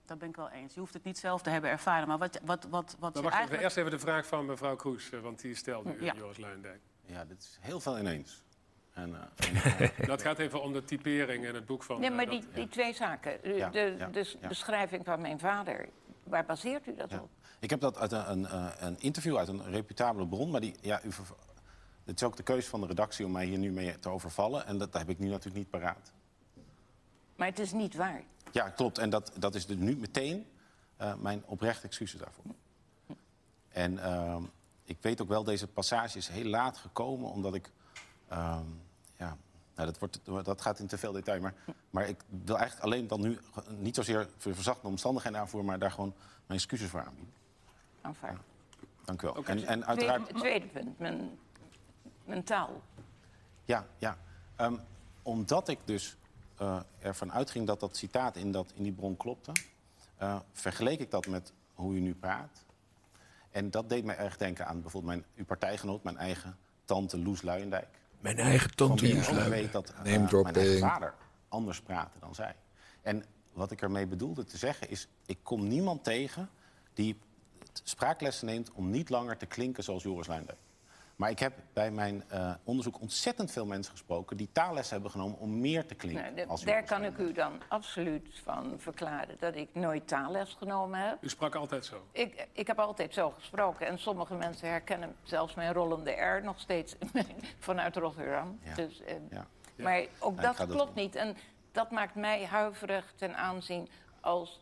Dat 0.04 0.18
ben 0.18 0.28
ik 0.28 0.36
wel 0.36 0.50
eens. 0.50 0.74
Je 0.74 0.80
hoeft 0.80 0.94
het 0.94 1.04
niet 1.04 1.18
zelf 1.18 1.42
te 1.42 1.50
hebben 1.50 1.70
ervaren. 1.70 2.08
Maar 2.08 2.18
wat, 2.18 2.40
wat, 2.44 2.66
wat, 2.70 2.96
wat 2.98 3.00
Maar 3.00 3.00
je 3.00 3.00
wacht 3.00 3.14
even, 3.14 3.30
eigenlijk... 3.32 3.62
eerst 3.62 3.76
even 3.76 3.90
de 3.90 3.98
vraag 3.98 4.26
van 4.26 4.46
mevrouw 4.46 4.76
Kroes, 4.76 5.10
eh, 5.10 5.20
want 5.20 5.40
die 5.40 5.54
stelde 5.54 5.96
u, 5.96 6.04
Ja. 6.04 6.14
Joris 6.14 6.36
Luijendijk. 6.38 6.80
Ja, 7.06 7.24
dit 7.24 7.38
is 7.42 7.58
heel 7.60 7.80
veel 7.80 7.98
ineens. 7.98 8.43
En, 8.94 9.14
eh, 9.14 9.48
en, 9.48 9.56
eh, 9.80 10.08
het 10.08 10.22
gaat 10.22 10.38
even 10.38 10.62
om 10.62 10.72
de 10.72 10.84
typering 10.84 11.46
in 11.46 11.54
het 11.54 11.66
boek 11.66 11.82
van... 11.82 12.00
Nee, 12.00 12.10
eh, 12.10 12.16
maar 12.16 12.24
dat- 12.26 12.34
die, 12.40 12.44
die 12.54 12.68
twee 12.68 12.92
zaken. 12.94 13.38
De, 13.42 13.48
Ja, 13.48 13.70
de, 13.70 13.94
ja, 13.98 14.08
de 14.08 14.34
ja. 14.40 14.48
beschrijving 14.48 15.04
van 15.04 15.20
mijn 15.20 15.38
vader, 15.38 15.88
waar 16.22 16.44
baseert 16.44 16.86
u 16.86 16.94
dat 16.94 17.10
Ja. 17.10 17.18
op? 17.20 17.28
ik 17.58 17.70
heb 17.70 17.80
dat 17.80 17.98
uit 17.98 18.12
een, 18.12 18.30
een, 18.30 18.46
eh, 18.46 18.66
een 18.78 19.00
interview 19.00 19.36
uit 19.36 19.48
een 19.48 19.64
reputabele 19.70 20.26
bron. 20.28 20.50
Maar 20.50 20.60
die, 20.60 20.74
ja, 20.80 21.00
u 21.04 21.12
ver- 21.12 21.24
het 22.04 22.16
is 22.20 22.22
ook 22.26 22.36
de 22.36 22.42
keuze 22.42 22.68
van 22.68 22.80
de 22.80 22.86
redactie 22.86 23.26
om 23.26 23.32
mij 23.32 23.44
hier 23.46 23.58
nu 23.58 23.70
mee 23.72 23.98
te 23.98 24.08
overvallen. 24.08 24.66
En 24.66 24.78
dat 24.78 24.92
heb 24.94 25.08
ik 25.08 25.18
nu 25.18 25.28
natuurlijk 25.28 25.56
niet 25.56 25.70
paraat. 25.70 26.12
Maar 27.36 27.46
het 27.48 27.58
is 27.58 27.72
niet 27.72 27.94
waar. 27.94 28.22
Ja, 28.52 28.68
klopt. 28.68 28.98
En 28.98 29.10
dat, 29.10 29.32
dat 29.38 29.54
is 29.54 29.66
dus 29.66 29.76
nu 29.76 29.96
meteen 29.96 30.46
eh, 30.96 31.14
mijn 31.14 31.42
oprechte 31.46 31.86
excuses 31.86 32.20
daarvoor. 32.20 32.44
En 33.68 33.98
ehm, 33.98 34.42
ik 34.84 34.98
weet 35.00 35.20
ook 35.20 35.28
wel, 35.28 35.44
deze 35.44 35.66
passage 35.66 36.18
is 36.18 36.28
heel 36.28 36.44
laat 36.44 36.78
gekomen, 36.78 37.30
omdat 37.30 37.54
ik... 37.54 37.70
ehm, 38.28 38.64
ja, 39.16 39.36
nou, 39.74 39.92
dat, 39.92 39.98
wordt, 39.98 40.44
dat 40.44 40.60
gaat 40.60 40.78
in 40.78 40.86
te 40.86 40.98
veel 40.98 41.12
detail. 41.12 41.40
Maar, 41.40 41.54
maar 41.90 42.08
ik 42.08 42.20
wil 42.44 42.58
eigenlijk 42.58 42.86
alleen 42.86 43.06
dan 43.06 43.20
nu 43.20 43.38
niet 43.78 43.94
zozeer 43.94 44.28
verzachte 44.38 44.86
omstandigheden 44.86 45.40
aanvoeren... 45.40 45.70
maar 45.70 45.78
daar 45.78 45.90
gewoon 45.90 46.14
mijn 46.46 46.58
excuses 46.58 46.88
voor 46.88 47.00
aanbieden. 47.00 47.32
Aanvaard. 48.00 48.40
Dank 49.04 49.22
u 49.22 49.26
wel. 49.26 49.44
En, 49.44 49.66
en 49.66 49.86
uiteraard... 49.86 50.22
Tweede, 50.22 50.38
tweede 50.38 50.66
punt, 50.66 50.98
mijn, 50.98 51.38
mijn 52.24 52.44
taal. 52.44 52.82
Ja, 53.64 53.86
ja. 53.98 54.16
Ehm, 54.56 54.76
omdat 55.22 55.68
ik 55.68 55.78
dus 55.84 56.16
eh, 56.56 56.80
ervan 56.98 57.32
uitging 57.32 57.66
dat 57.66 57.80
dat 57.80 57.96
citaat 57.96 58.36
in, 58.36 58.52
dat, 58.52 58.72
in 58.74 58.82
die 58.82 58.92
bron 58.92 59.16
klopte... 59.16 59.52
eh, 60.16 60.40
vergeleek 60.52 61.00
ik 61.00 61.10
dat 61.10 61.26
met 61.26 61.52
hoe 61.74 61.94
u 61.94 62.00
nu 62.00 62.14
praat. 62.14 62.64
En 63.50 63.70
dat 63.70 63.88
deed 63.88 64.04
mij 64.04 64.16
erg 64.16 64.36
denken 64.36 64.66
aan 64.66 64.80
bijvoorbeeld 64.80 65.14
mijn, 65.14 65.24
uw 65.36 65.44
partijgenoot... 65.44 66.02
mijn 66.02 66.16
eigen 66.16 66.56
tante 66.84 67.18
Loes 67.18 67.42
Luijendijk. 67.42 68.02
Mijn 68.24 68.38
eigen 68.38 68.74
tante 68.74 69.06
Luijendijk. 69.06 69.48
weet 69.48 69.72
dat 69.72 69.88
eh, 69.90 70.02
mijn 70.02 70.28
eigen 70.28 70.78
vader 70.78 71.14
anders 71.48 71.80
praatte 71.80 72.18
dan 72.18 72.34
zij. 72.34 72.54
En 73.02 73.24
wat 73.52 73.70
ik 73.70 73.82
ermee 73.82 74.06
bedoelde 74.06 74.44
te 74.44 74.56
zeggen 74.56 74.90
is... 74.90 75.08
ik 75.26 75.38
kom 75.42 75.68
niemand 75.68 76.04
tegen 76.04 76.48
die 76.94 77.18
spraaklessen 77.82 78.46
neemt... 78.46 78.72
om 78.72 78.90
niet 78.90 79.08
langer 79.08 79.36
te 79.36 79.46
klinken 79.46 79.84
zoals 79.84 80.02
Joris 80.02 80.26
Luijendijk. 80.26 80.58
Maar 81.16 81.30
ik 81.30 81.38
heb 81.38 81.52
bij 81.72 81.90
mijn 81.90 82.24
eh, 82.28 82.54
onderzoek 82.64 83.00
ontzettend 83.00 83.50
veel 83.50 83.66
mensen 83.66 83.92
gesproken... 83.92 84.36
die 84.36 84.48
taallessen 84.52 84.92
hebben 84.94 85.10
genomen 85.10 85.38
om 85.38 85.60
meer 85.60 85.86
te 85.86 85.94
klinken 85.94 86.22
Nou, 86.22 86.34
de- 86.34 86.46
als 86.46 86.64
daar 86.64 86.84
kan 86.84 87.04
ik 87.04 87.18
u 87.18 87.32
dan 87.32 87.60
absoluut 87.68 88.40
van 88.44 88.74
verklaren 88.78 89.36
dat 89.38 89.54
ik 89.54 89.68
nooit 89.72 90.08
taalles 90.08 90.54
genomen 90.58 90.98
heb. 91.08 91.16
U 91.20 91.28
sprak 91.28 91.54
altijd 91.54 91.84
zo. 91.84 92.06
Ik, 92.12 92.46
ik 92.52 92.66
heb 92.66 92.78
altijd 92.78 93.14
zo 93.14 93.30
gesproken 93.30 93.86
en 93.86 93.98
sommige 93.98 94.34
mensen 94.34 94.68
herkennen 94.68 95.16
zelfs 95.22 95.54
mijn 95.54 95.72
rollende 95.72 96.10
R 96.12 96.44
nog 96.44 96.60
steeds 96.60 96.96
vanuit 97.58 97.96
Rotterdam. 97.96 98.58
Ja. 98.62 98.74
Dus, 98.74 99.00
eh, 99.02 99.14
Ja. 99.30 99.46
Maar 99.76 100.04
ook 100.18 100.40
Ja, 100.40 100.52
dat 100.52 100.66
klopt 100.66 100.94
niet. 100.94 101.14
En 101.14 101.36
dat 101.72 101.90
maakt 101.90 102.14
mij 102.14 102.44
huiverig 102.46 103.12
ten 103.16 103.36
aanzien 103.36 103.88
als 104.20 104.60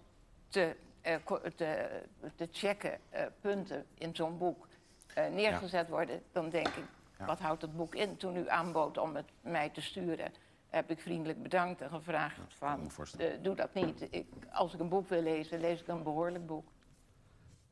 te, 0.48 0.76
eh, 1.00 1.14
te, 1.56 1.88
te 2.36 2.48
checken 2.52 2.98
eh, 3.10 3.24
punten 3.40 3.86
in 3.94 4.14
zo'n 4.16 4.38
boek 4.38 4.66
eh, 5.14 5.26
neergezet 5.28 5.88
worden. 5.88 6.22
Dan 6.32 6.50
denk 6.50 6.68
ik, 6.68 6.84
Ja. 7.18 7.24
wat 7.26 7.38
houdt 7.40 7.62
het 7.62 7.76
boek 7.76 7.94
in? 7.94 8.16
Toen 8.16 8.36
u 8.36 8.48
aanbood 8.48 8.98
om 8.98 9.16
het 9.16 9.26
mij 9.40 9.68
te 9.70 9.80
sturen, 9.80 10.32
heb 10.68 10.90
ik 10.90 11.00
vriendelijk 11.00 11.42
bedankt 11.42 11.80
en 11.80 11.88
gevraagd 11.90 12.40
van, 12.48 12.90
eh, 13.18 13.26
doe 13.42 13.54
dat 13.54 13.74
niet. 13.74 14.06
Ik, 14.10 14.26
als 14.52 14.74
ik 14.74 14.80
een 14.80 14.88
boek 14.88 15.08
wil 15.08 15.22
lezen, 15.22 15.60
lees 15.60 15.80
ik 15.80 15.88
een 15.88 16.02
behoorlijk 16.02 16.46
boek. 16.46 16.68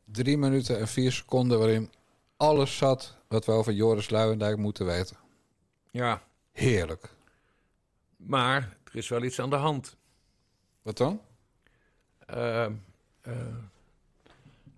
Drie 0.05 0.39
minuten 0.39 0.79
en 0.79 0.89
vier 0.89 1.13
seconden 1.13 1.59
waarin 1.59 1.93
alles 2.37 2.77
zat 2.77 3.17
wat 3.29 3.45
we 3.47 3.53
over 3.53 3.73
Joris 3.73 4.11
Luijendijk 4.11 4.57
moeten 4.57 4.87
weten. 4.87 5.17
Ja, 5.91 6.23
Heerlijk. 6.53 7.09
maar 8.17 8.77
er 8.85 8.97
is 8.97 9.09
wel 9.09 9.23
iets 9.23 9.41
aan 9.41 9.51
de 9.51 9.57
hand. 9.57 9.97
Wat 10.83 10.97
dan? 10.97 11.21
Eh, 12.27 12.67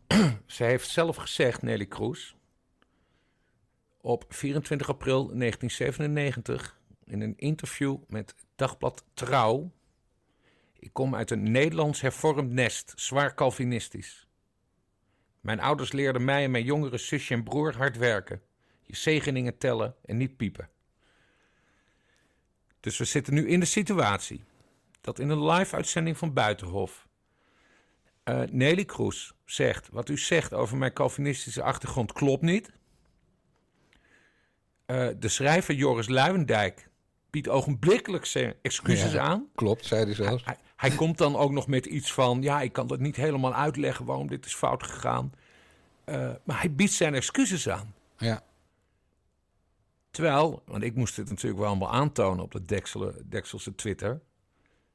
ze 0.47 0.65
heeft 0.65 0.89
zelf 0.89 1.17
gezegd, 1.17 1.63
Nelly 1.63 1.87
Kroes, 1.87 2.35
op 4.03 4.25
24 4.29 4.89
april 4.89 5.27
1997 5.27 6.81
in 7.05 7.21
een 7.21 7.37
interview 7.37 7.97
met 8.09 8.35
Dagblad 8.57 9.05
Trouw. 9.15 9.71
Ik 10.79 10.93
kom 10.93 11.15
uit 11.15 11.31
een 11.31 11.51
Nederlands 11.51 12.01
hervormd 12.01 12.51
nest, 12.51 12.93
zwaar 12.97 13.35
Calvinistisch. 13.35 14.27
Mijn 15.41 15.61
ouders 15.61 15.93
leerden 15.93 16.25
mij 16.25 16.45
en 16.45 16.51
mijn 16.51 16.65
jongere 16.65 16.99
zusje 16.99 17.35
en 17.35 17.43
broer 17.43 17.77
hard 17.77 17.97
werken, 17.97 18.43
je 18.83 18.97
zegeningen 18.97 19.59
tellen 19.59 19.95
en 20.05 20.17
niet 20.17 20.37
piepen. 20.37 20.69
Dus 22.81 22.99
we 22.99 23.05
zitten 23.05 23.35
nu 23.35 23.49
in 23.49 23.61
de 23.61 23.67
situatie 23.67 24.45
dat 25.01 25.19
in 25.19 25.29
een 25.29 25.45
live-uitzending 25.45 26.19
van 26.19 26.33
Buitenhof 26.33 27.09
eh, 28.23 28.41
Nelly 28.51 28.85
Kroes 28.85 29.33
zegt: 29.45 29.89
Wat 29.89 30.09
u 30.09 30.19
zegt 30.19 30.55
over 30.55 30.77
mijn 30.77 30.93
Calvinistische 30.93 31.63
achtergrond 31.63 32.13
klopt 32.13 32.43
niet. 32.43 32.73
Eh, 34.93 35.09
de 35.19 35.29
schrijver 35.29 35.75
Joris 35.75 36.09
Luijendijk 36.09 36.89
biedt 37.31 37.49
ogenblikkelijk 37.49 38.25
zijn 38.25 38.55
excuses 38.63 39.13
Ja. 39.13 39.21
aan. 39.21 39.49
Klopt, 39.55 39.87
zei 39.87 40.05
hij 40.05 40.15
zelfs. 40.15 40.45
Hij, 40.45 40.57
hij 40.77 40.91
komt 40.91 41.19
dan 41.19 41.37
ook 41.37 41.51
nog 41.51 41.67
met 41.67 41.87
iets 41.87 42.13
van: 42.13 42.43
Ja, 42.43 42.61
ik 42.61 42.73
kan 42.73 42.87
dat 42.87 42.99
niet 43.01 43.17
helemaal 43.17 43.55
uitleggen 43.55 44.05
waarom 44.05 44.27
dit 44.29 44.47
is 44.47 44.55
fout 44.55 44.83
gegaan. 44.83 45.33
Eh, 46.05 46.31
maar 46.45 46.61
hij 46.61 46.73
biedt 46.75 46.93
zijn 46.93 47.15
excuses 47.15 47.69
aan. 47.69 47.95
Ja. 48.17 48.43
Terwijl, 50.11 50.63
want 50.67 50.83
ik 50.83 50.95
moest 50.95 51.17
dit 51.17 51.29
natuurlijk 51.29 51.61
wel 51.61 51.69
allemaal 51.69 51.93
aantonen 51.93 52.45
op 52.45 52.53
de 52.53 52.65
Dekselse, 52.65 53.23
Dekselse 53.29 53.75
Twitter. 53.75 54.21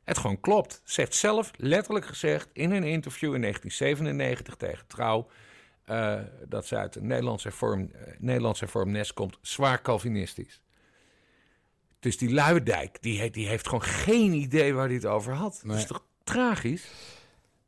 Het 0.03 0.17
gewoon 0.17 0.39
klopt. 0.39 0.81
Ze 0.83 1.01
heeft 1.01 1.15
zelf 1.15 1.51
letterlijk 1.55 2.05
gezegd 2.05 2.49
in 2.53 2.71
een 2.71 2.83
interview 2.83 3.33
in 3.33 3.41
1997 3.41 4.55
tegen 4.55 4.87
Trouw. 4.87 5.27
Eh, 5.88 6.19
dat 6.47 6.65
ze 6.65 6.75
uit 6.77 6.95
een 6.95 7.07
Nederlands 7.07 7.43
hervorm, 7.43 7.91
eh, 7.93 8.13
Nederlands 8.19 8.63
nest 8.83 9.13
komt, 9.13 9.38
zwaar 9.41 9.81
Calvinistisch. 9.81 10.61
Dus 11.99 12.17
die 12.17 12.33
Luidijk, 12.33 12.97
die, 13.01 13.29
die 13.29 13.47
heeft 13.47 13.65
gewoon 13.65 13.83
geen 13.83 14.33
idee 14.33 14.73
waar 14.73 14.85
hij 14.85 14.95
het 14.95 15.05
over 15.05 15.33
had. 15.33 15.59
Nee. 15.63 15.71
Dat 15.71 15.81
is 15.81 15.88
toch 15.88 16.03
tragisch? 16.23 16.88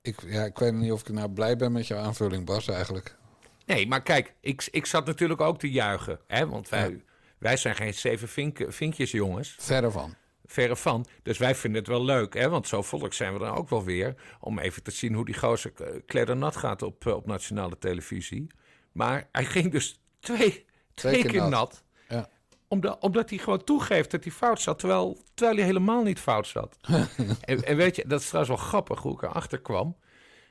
Ik, 0.02 0.22
ja, 0.26 0.44
ik 0.44 0.58
weet 0.60 0.74
niet 0.74 0.92
of 0.92 1.02
ik 1.02 1.10
nou 1.10 1.30
blij 1.30 1.56
ben 1.56 1.72
met 1.72 1.88
jouw 1.88 2.00
aanvulling, 2.00 2.46
Bas, 2.46 2.68
eigenlijk. 2.68 3.18
Nee, 3.66 3.88
maar 3.88 4.02
kijk, 4.02 4.34
ik, 4.42 4.68
ik 4.72 4.86
zat 4.86 5.06
natuurlijk 5.06 5.42
ook 5.42 5.60
te 5.60 5.72
juichen. 5.72 6.20
Hè? 6.28 6.48
Want 6.48 6.70
wij, 6.70 6.90
Ja. 6.90 6.96
wij 7.38 7.58
zijn 7.58 7.76
geen 7.76 7.94
zeven 7.94 8.28
vink, 8.28 8.66
vinkjes 8.68 9.12
jongens. 9.12 9.56
Verre 9.60 9.92
van. 9.92 10.16
Verre 10.52 10.76
van. 10.76 11.06
Dus 11.24 11.38
wij 11.38 11.56
vinden 11.56 11.80
het 11.80 11.90
wel 11.90 12.04
leuk. 12.04 12.34
Hè? 12.34 12.50
Want 12.50 12.68
zo 12.68 12.82
volk 12.82 13.14
zijn 13.14 13.34
we 13.34 13.40
dan 13.40 13.56
ook 13.56 13.70
wel 13.70 13.84
weer. 13.84 14.16
Om 14.40 14.60
even 14.60 14.84
te 14.84 14.92
zien 14.92 15.14
hoe 15.14 15.26
die 15.26 15.38
gozer 15.38 15.72
eh, 15.76 16.00
kleddernat 16.06 16.56
gaat 16.56 16.82
op, 16.82 17.08
eh, 17.08 17.14
op 17.14 17.26
nationale 17.26 17.78
televisie. 17.78 18.48
Maar 18.92 19.28
hij 19.32 19.46
ging 19.46 19.72
dus 19.72 20.02
twee, 20.20 20.66
twee, 20.94 21.26
keer, 21.26 21.50
nat. 21.50 21.84
Ja. 22.08 22.30
Omdat, 22.68 23.00
omdat 23.00 23.30
hij 23.30 23.40
gewoon 23.40 23.64
toegeeft 23.64 24.12
dat 24.12 24.24
hij 24.24 24.34
fout 24.34 24.62
zat. 24.62 24.80
Terwijl, 24.80 25.18
terwijl 25.34 25.58
hij 25.58 25.66
helemaal 25.66 26.04
niet 26.04 26.20
fout 26.20 26.48
zat. 26.48 26.78
en, 27.42 27.64
en 27.64 27.76
weet 27.76 27.96
je, 27.96 28.04
dat 28.08 28.20
is 28.20 28.28
trouwens 28.28 28.56
wel 28.58 28.68
grappig 28.68 29.00
hoe 29.00 29.14
ik 29.14 29.22
erachter 29.22 29.62
kwam. 29.62 29.98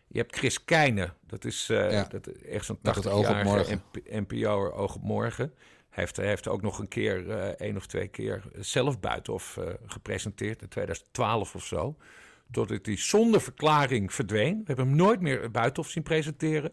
Je 0.09 0.19
hebt 0.19 0.37
Chris 0.37 0.65
Keijne. 0.65 1.13
Dat 1.27 1.45
is 1.45 1.69
eh, 1.69 1.91
Ja. 1.93 2.05
dat, 2.05 2.27
echt 2.27 2.65
zo'n 2.65 2.79
Met 2.83 2.95
het 2.95 3.07
oog 3.07 3.29
op 3.29 3.35
80-jarige 3.35 3.45
morgen. 3.45 3.83
NPO'er 4.11 4.73
Oog 4.73 4.95
op 4.95 5.03
Morgen. 5.03 5.55
Hij 5.99 6.07
heeft, 6.07 6.19
heeft 6.29 6.49
ook 6.49 6.63
nog 6.63 6.79
een 6.79 6.89
keer, 6.89 7.31
eh 7.31 7.49
één 7.49 7.77
of 7.77 7.87
twee 7.87 8.09
keer, 8.09 8.43
zelf 8.59 9.01
Buitenhof 9.01 9.57
eh, 9.57 9.75
gepresenteerd. 9.87 10.63
In 10.63 10.69
2012 10.69 11.55
of 11.55 11.65
zo. 11.65 11.97
Totdat 12.51 12.87
hij 12.87 12.97
zonder 12.97 13.41
verklaring 13.41 14.13
verdween. 14.13 14.59
We 14.59 14.65
hebben 14.67 14.87
hem 14.87 14.97
nooit 14.97 15.21
meer 15.21 15.51
Buitenhof 15.51 15.91
zien 15.91 16.03
presenteren. 16.03 16.73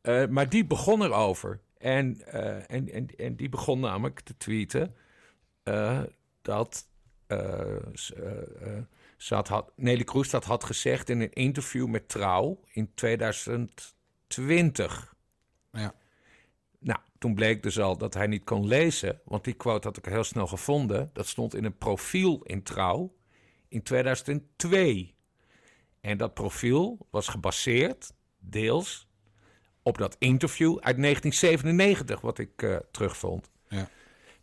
Eh, 0.00 0.26
maar 0.26 0.48
die 0.48 0.64
begon 0.64 1.02
erover. 1.02 1.60
En, 1.78 2.26
en, 2.68 2.92
en, 2.92 3.06
en 3.16 3.36
die 3.36 3.48
begon 3.48 3.80
namelijk 3.80 4.20
te 4.20 4.36
tweeten 4.36 4.94
dat 6.42 6.88
ze 9.16 9.34
had, 9.34 9.48
had, 9.48 9.72
Nelly 9.76 10.04
Kroes 10.04 10.30
dat 10.30 10.44
had 10.44 10.64
gezegd 10.64 11.08
in 11.08 11.20
een 11.20 11.32
interview 11.32 11.86
met 11.86 12.08
Trouw 12.08 12.60
in 12.72 12.94
2020. 12.94 15.14
Ja. 15.72 15.94
Nou, 16.78 16.98
toen 17.24 17.34
bleek 17.34 17.62
dus 17.62 17.78
al 17.78 17.96
dat 17.96 18.14
hij 18.14 18.26
niet 18.26 18.44
kon 18.44 18.66
lezen, 18.66 19.20
want 19.24 19.44
die 19.44 19.54
quote 19.54 19.88
had 19.88 19.96
ik 19.96 20.04
heel 20.04 20.24
snel 20.24 20.46
gevonden. 20.46 21.10
Dat 21.12 21.26
stond 21.26 21.54
in 21.54 21.64
een 21.64 21.78
profiel 21.78 22.42
in 22.42 22.62
Trouw 22.62 23.14
in 23.68 23.82
2002. 23.82 25.14
En 26.00 26.18
dat 26.18 26.34
profiel 26.34 27.06
was 27.10 27.28
gebaseerd, 27.28 28.12
deels, 28.38 29.08
op 29.82 29.98
dat 29.98 30.16
interview 30.18 30.70
uit 30.70 30.96
1997, 31.02 32.20
wat 32.20 32.38
ik 32.38 32.62
eh, 32.62 32.76
terugvond. 32.90 33.50
Ja. 33.68 33.88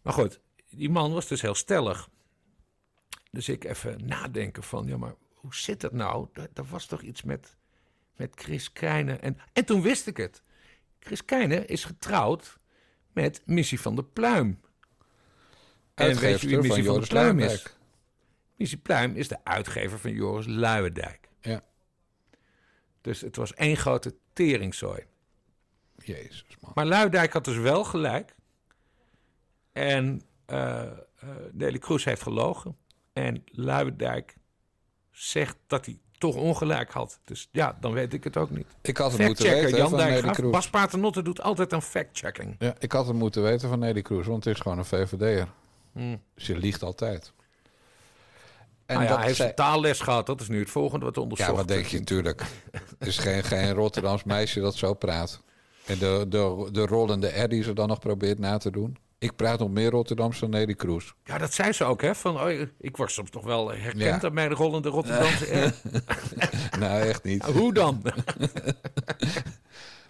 Maar 0.02 0.14
goed, 0.14 0.40
die 0.70 0.90
man 0.90 1.14
was 1.14 1.28
dus 1.28 1.42
heel 1.42 1.56
stellig. 1.56 2.10
Dus 3.32 3.50
ik 3.50 3.64
even 3.64 4.06
nadenken 4.06 4.64
van, 4.64 4.88
ja, 4.88 4.98
maar 4.98 5.16
hoe 5.34 5.56
zit 5.56 5.82
dat 5.82 5.94
nou? 5.94 6.28
Er, 6.34 6.50
er 6.54 6.66
was 6.66 6.86
toch 6.86 7.02
iets 7.02 7.24
met, 7.24 7.56
met 8.16 8.32
Chris 8.36 8.72
Keijne. 8.72 9.14
En, 9.16 9.38
en 9.54 9.66
toen 9.66 9.82
wist 9.82 10.08
ik 10.08 10.18
het. 10.18 10.44
Chris 11.00 11.26
Keijne 11.26 11.66
is 11.66 11.84
getrouwd 11.84 12.60
met 13.14 13.42
Missie 13.46 13.82
van 13.82 13.96
der 13.96 14.06
Pluim. 14.06 14.60
En 15.94 16.18
weet 16.18 16.42
je 16.42 16.48
wie 16.48 16.56
van 16.56 16.66
Missie 16.66 16.84
van 16.84 16.94
Joris 16.94 17.08
Pluim 17.08 17.40
is? 17.40 17.66
Missie 18.56 18.78
Pluim 18.78 19.16
is 19.16 19.28
de 19.28 19.44
uitgever 19.44 20.00
van 20.00 20.12
Joris 20.12 20.46
Luijendijk. 20.48 21.30
Ja. 21.42 21.64
Dus 23.02 23.22
het 23.22 23.36
was 23.36 23.54
één 23.54 23.78
grote 23.78 24.16
teringzooi. 24.34 25.04
Jezus, 25.96 26.58
man. 26.60 26.72
Maar 26.76 26.86
Luijendijk 26.86 27.34
had 27.34 27.46
dus 27.46 27.58
wel 27.58 27.84
gelijk. 27.84 28.36
En 29.72 30.22
eh 30.46 30.82
eh 30.82 31.30
Nelly 31.52 31.78
Kroes 31.78 32.04
heeft 32.04 32.22
gelogen. 32.22 32.78
En 33.14 33.44
Luijendijk 33.46 34.36
zegt 35.12 35.58
dat 35.68 35.86
hij 35.86 36.00
toch 36.22 36.36
ongelijk 36.36 36.92
had. 36.92 37.20
Dus 37.26 37.48
ja, 37.52 37.78
dan 37.80 37.94
weet 37.94 38.14
ik 38.14 38.24
het 38.24 38.38
ook 38.38 38.50
niet. 38.50 38.68
Ik 38.82 38.98
had 38.98 39.12
het 39.12 39.22
moeten 39.22 39.50
weten 39.50 39.78
Jan 39.78 39.90
van 39.90 40.00
Nelly 40.00 40.22
Dijkgraaf. 40.22 40.52
Bas 40.52 40.70
Paternotte 40.70 41.22
doet 41.22 41.42
altijd 41.42 41.72
een 41.72 41.82
fact-checking. 41.82 42.56
Ja, 42.60 42.76
ik 42.80 42.92
had 42.92 43.08
het 43.08 43.16
moeten 43.16 43.44
weten 43.44 43.70
van 43.70 43.80
Nelly 43.80 44.02
Kroes, 44.02 44.26
want 44.26 44.44
het 44.44 44.54
is 44.54 44.62
gewoon 44.62 44.78
een 44.78 44.86
VVD'er. 44.86 45.48
Hmm. 45.92 46.22
Ze 46.36 46.58
liegt 46.58 46.84
altijd. 46.84 47.32
En 48.86 48.96
nou 48.96 49.04
ja, 49.04 49.10
dat 49.10 49.18
hij 49.18 49.28
heeft 49.28 49.40
een 49.40 49.56
taalles 49.56 50.00
gehad. 50.00 50.26
Dat 50.26 50.42
is 50.42 50.48
nu 50.48 50.60
het 50.60 50.70
volgende 50.70 51.06
wat 51.06 51.18
onderzocht 51.18 51.50
Ja, 51.50 51.56
wat 51.56 51.68
denk 51.68 51.86
je 51.86 52.00
natuurlijk? 52.00 52.42
Er 53.00 53.08
is 53.08 53.18
geen, 53.18 53.44
geen 53.44 53.74
Rotterdams 53.74 54.24
meisje 54.24 54.60
dat 54.60 54.76
zo 54.76 54.94
praat. 54.94 55.42
En 55.86 55.98
de, 55.98 56.26
de, 56.30 56.70
de 56.72 56.86
rollende 56.86 57.28
R 57.28 57.48
die 57.48 57.64
ze 57.64 57.74
dan 57.74 57.88
nog 57.88 58.00
probeert 58.00 58.40
na 58.40 58.58
te 58.58 58.72
doen. 58.72 58.98
Ik 59.22 59.36
praat 59.36 59.60
nog 59.60 59.70
meer 59.70 59.90
Rotterdams 59.90 60.40
dan 60.40 60.50
Nelly 60.50 60.74
Kroes. 60.74 61.14
Ja, 61.24 61.38
dat 61.38 61.54
zei 61.54 61.72
ze 61.72 61.84
ook, 61.84 62.02
hè? 62.02 62.16
Van, 62.16 62.42
oh, 62.42 62.50
ik 62.80 62.98
word 62.98 63.12
soms 63.12 63.30
nog 63.32 63.44
wel 63.44 63.72
herkend 63.72 64.02
Ja. 64.02 64.22
aan 64.22 64.34
mijn 64.34 64.52
rollende 64.54 64.90
Rotterdamse 64.90 65.74
nou, 66.80 67.02
echt 67.02 67.24
niet. 67.24 67.44
Hoe 67.46 67.74
dan? 67.74 68.02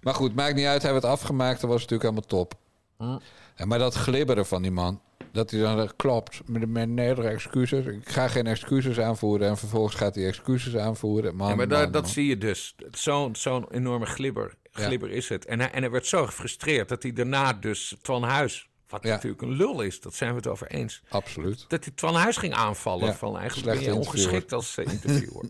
Maar 0.02 0.14
goed, 0.14 0.36
maakt 0.36 0.56
niet 0.56 0.66
uit. 0.66 0.82
Hij 0.82 0.92
werd 0.92 1.06
afgemaakt. 1.06 1.62
Dat 1.62 1.70
was 1.70 1.82
natuurlijk 1.82 2.10
helemaal 2.10 2.28
top. 2.30 2.54
Hm. 2.98 3.18
En 3.56 3.68
maar 3.68 3.80
dat 3.80 3.94
glibberen 3.96 4.46
van 4.46 4.62
die 4.62 4.72
man. 4.72 5.02
Dat 5.32 5.52
hij 5.52 5.60
dan 5.60 5.78
zegt, 5.78 5.96
klopt, 5.96 6.42
met 6.46 6.70
met 6.70 6.90
nederige 6.90 7.28
excuses. 7.30 7.86
Ik 7.86 8.10
ga 8.10 8.28
geen 8.28 8.48
excuses 8.48 9.00
aanvoeren. 9.00 9.48
En 9.48 9.58
vervolgens 9.58 9.96
gaat 9.96 10.16
hij 10.16 10.26
excuses 10.28 10.76
aanvoeren. 10.76 11.36
Man, 11.36 11.50
Ja, 11.50 11.56
maar 11.56 11.68
man, 11.68 11.92
dat 11.92 12.02
man. 12.02 12.12
zie 12.12 12.28
je 12.28 12.38
dus. 12.38 12.76
Zo'n 12.92 13.36
zo'n 13.36 13.66
enorme 13.72 14.06
glibber, 14.06 14.54
Ja. 14.72 14.86
glibber 14.86 15.12
is 15.12 15.30
het. 15.30 15.46
En 15.46 15.60
hij, 15.60 15.72
en 15.72 15.82
hij 15.82 15.92
werd 15.92 16.06
zo 16.08 16.26
gefrustreerd 16.26 16.90
dat 16.90 17.04
hij 17.04 17.14
daarna 17.14 17.54
dus 17.54 17.96
Twan 18.02 18.24
Huis... 18.24 18.70
wat 18.92 19.04
natuurlijk 19.04 19.42
een 19.42 19.52
lul 19.52 19.82
is, 19.82 20.02
dat 20.02 20.16
zijn 20.16 20.30
we 20.30 20.36
het 20.36 20.48
over 20.48 20.68
eens... 20.68 21.02
Absoluut. 21.10 21.66
dat 21.68 21.84
hij 21.84 21.94
Twan 21.94 22.16
Huis 22.16 22.38
ging 22.38 22.54
aanvallen 22.54 23.06
Ja, 23.06 23.14
van 23.14 23.38
eigenlijk 23.38 23.78
ben 23.80 23.86
je 23.86 23.96
ongeschikt 23.96 24.54
als 24.54 24.78
eh, 24.78 24.94
interviewer. 24.94 25.46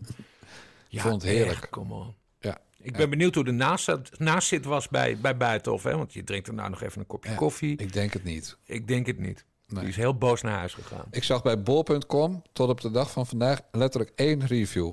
Ik 0.88 1.00
vond 1.00 1.22
het 1.22 1.30
heerlijk. 1.30 1.70
come 1.70 1.94
on. 1.94 2.14
Ja. 2.38 2.60
Ik 2.78 2.96
ben 2.96 3.10
benieuwd 3.10 3.34
hoe 3.34 3.44
de 3.44 3.50
nazit, 3.52 4.18
nazit 4.18 4.64
was 4.64 4.88
bij, 4.88 5.18
bij 5.18 5.36
Buitenhof. 5.36 5.82
Hè? 5.82 5.96
Want 5.96 6.12
je 6.12 6.24
drinkt 6.24 6.46
daarna 6.46 6.68
nog 6.68 6.82
even 6.82 7.00
een 7.00 7.06
kopje 7.06 7.30
Ja, 7.30 7.36
koffie. 7.36 7.76
Ik 7.76 7.92
denk 7.92 8.12
het 8.12 8.24
niet. 8.24 8.56
Ik 8.64 8.88
denk 8.88 9.06
het 9.06 9.18
niet. 9.18 9.44
Nee. 9.66 9.80
Die 9.80 9.88
is 9.88 9.96
heel 9.96 10.14
boos 10.18 10.42
naar 10.42 10.58
huis 10.58 10.74
gegaan. 10.74 11.06
Ik 11.10 11.24
zag 11.24 11.42
bij 11.42 11.62
bol.com 11.62 12.42
tot 12.52 12.68
op 12.68 12.80
de 12.80 12.90
dag 12.90 13.10
van 13.10 13.26
vandaag 13.26 13.60
letterlijk 13.70 14.12
één 14.14 14.46
review. 14.46 14.92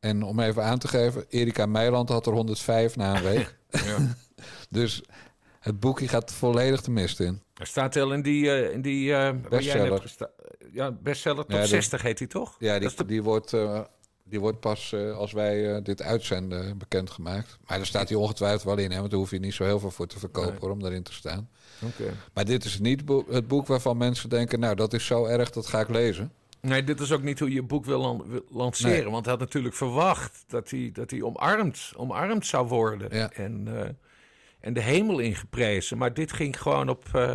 En 0.00 0.22
om 0.22 0.40
even 0.40 0.64
aan 0.64 0.78
te 0.78 0.88
geven, 0.88 1.24
Erika 1.28 1.66
Meiland 1.66 2.08
had 2.08 2.26
er 2.26 2.32
105 2.32 2.96
na 2.96 3.16
een 3.16 3.22
week. 3.22 3.56
Ja. 3.84 4.16
dus 4.70 5.02
het 5.60 5.80
boekje 5.80 6.08
gaat 6.08 6.32
volledig 6.32 6.80
de 6.82 6.90
mist 6.90 7.20
in. 7.20 7.42
Er 7.54 7.66
staat 7.66 7.94
wel 7.94 8.12
in 8.12 8.22
die, 8.22 8.50
eh, 8.50 8.72
in 8.72 8.82
die 8.82 9.14
eh, 9.14 9.34
Bestseller. 9.48 10.00
gesta- 10.00 10.30
Ja, 10.72 10.90
bestseller 10.90 11.42
top 11.46 11.50
Ja, 11.50 11.60
de- 11.60 11.66
60 11.66 12.02
heet 12.02 12.18
die 12.18 12.26
toch? 12.26 12.56
Ja, 12.58 12.78
die, 12.78 12.94
de- 12.96 13.04
die, 13.06 13.22
wordt, 13.22 13.52
eh, 13.52 13.80
die 14.24 14.40
wordt 14.40 14.60
pas 14.60 14.94
als 15.14 15.32
wij 15.32 15.82
dit 15.82 16.02
uitzenden 16.02 16.78
bekendgemaakt. 16.78 17.58
Maar 17.66 17.76
daar 17.76 17.86
staat 17.86 18.08
hij 18.08 18.18
ongetwijfeld 18.18 18.62
wel 18.62 18.78
in, 18.78 18.90
hè, 18.90 18.98
want 18.98 19.10
daar 19.10 19.18
hoef 19.20 19.30
je 19.30 19.38
niet 19.38 19.54
zo 19.54 19.64
heel 19.64 19.78
veel 19.80 19.90
voor 19.90 20.06
te 20.06 20.18
verkopen 20.18 20.50
Nee. 20.50 20.58
hoor, 20.60 20.70
om 20.70 20.80
daarin 20.82 21.02
te 21.02 21.12
staan. 21.12 21.48
Oké. 21.84 22.14
Maar 22.34 22.44
dit 22.44 22.64
is 22.64 22.78
niet 22.78 23.02
het 23.30 23.48
boek 23.48 23.66
waarvan 23.66 23.96
mensen 23.96 24.28
denken, 24.28 24.60
nou 24.60 24.74
dat 24.74 24.92
is 24.92 25.06
zo 25.06 25.24
erg, 25.24 25.50
dat 25.50 25.66
ga 25.66 25.80
ik 25.80 25.88
lezen. 25.88 26.32
Nee, 26.60 26.84
dit 26.84 27.00
is 27.00 27.12
ook 27.12 27.22
niet 27.22 27.38
hoe 27.38 27.52
je 27.52 27.62
boek 27.62 27.84
wil, 27.84 28.00
lan- 28.00 28.24
wil 28.26 28.44
lanceren. 28.50 28.92
Nee. 29.02 29.10
Want 29.10 29.24
hij 29.24 29.34
had 29.34 29.42
natuurlijk 29.42 29.74
verwacht 29.74 30.44
dat 30.46 30.70
hij, 30.70 30.90
dat 30.92 31.10
hij 31.10 31.22
omarmd, 31.22 31.92
omarmd 31.96 32.46
zou 32.46 32.68
worden. 32.68 33.16
Ja. 33.16 33.30
En, 33.32 33.68
en 34.60 34.72
de 34.72 34.80
hemel 34.82 35.18
ingeprezen. 35.18 35.98
Maar 35.98 36.14
dit 36.14 36.32
ging 36.32 36.62
gewoon 36.62 36.88
op 36.88 37.04
eh, 37.12 37.34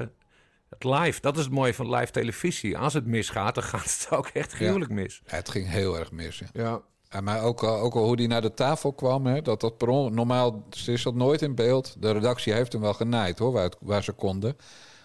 het 0.70 0.84
live. 0.84 1.22
Dat 1.22 1.38
is 1.38 1.44
het 1.44 1.54
mooie 1.54 1.74
van 1.74 1.90
live 1.96 2.12
televisie. 2.12 2.78
Als 2.78 2.94
het 2.94 3.06
misgaat, 3.06 3.56
dan 3.56 3.64
gaat 3.74 3.84
het 3.84 4.08
ook 4.12 4.28
echt 4.28 4.54
gruwelijk 4.54 4.92
mis. 4.92 5.22
Ja, 5.26 5.36
het 5.36 5.50
ging 5.50 5.70
heel 5.70 6.00
erg 6.00 6.12
mis. 6.12 6.40
ja. 6.40 6.48
Ja. 6.54 6.82
Ja, 7.10 7.22
maar 7.22 7.44
ook, 7.44 7.64
al- 7.64 7.80
ook 7.80 7.94
al 7.96 8.04
hoe 8.06 8.16
die 8.16 8.28
naar 8.28 8.42
de 8.42 8.54
tafel 8.54 8.94
kwam, 8.94 9.26
hè, 9.26 9.42
dat 9.42 9.62
dat 9.62 9.78
per 9.78 9.88
on- 9.88 10.14
normaal 10.14 10.68
is 10.86 11.04
dat 11.04 11.16
nooit 11.16 11.42
in 11.42 11.56
beeld. 11.56 11.96
De 12.02 12.12
redactie 12.12 12.54
heeft 12.54 12.72
hem 12.72 12.82
wel 12.82 12.94
genaaid 12.94 13.40
hoor, 13.40 13.52
waar, 13.52 13.64
het- 13.64 13.78
waar 13.80 14.04
ze 14.04 14.12
konden. 14.12 14.56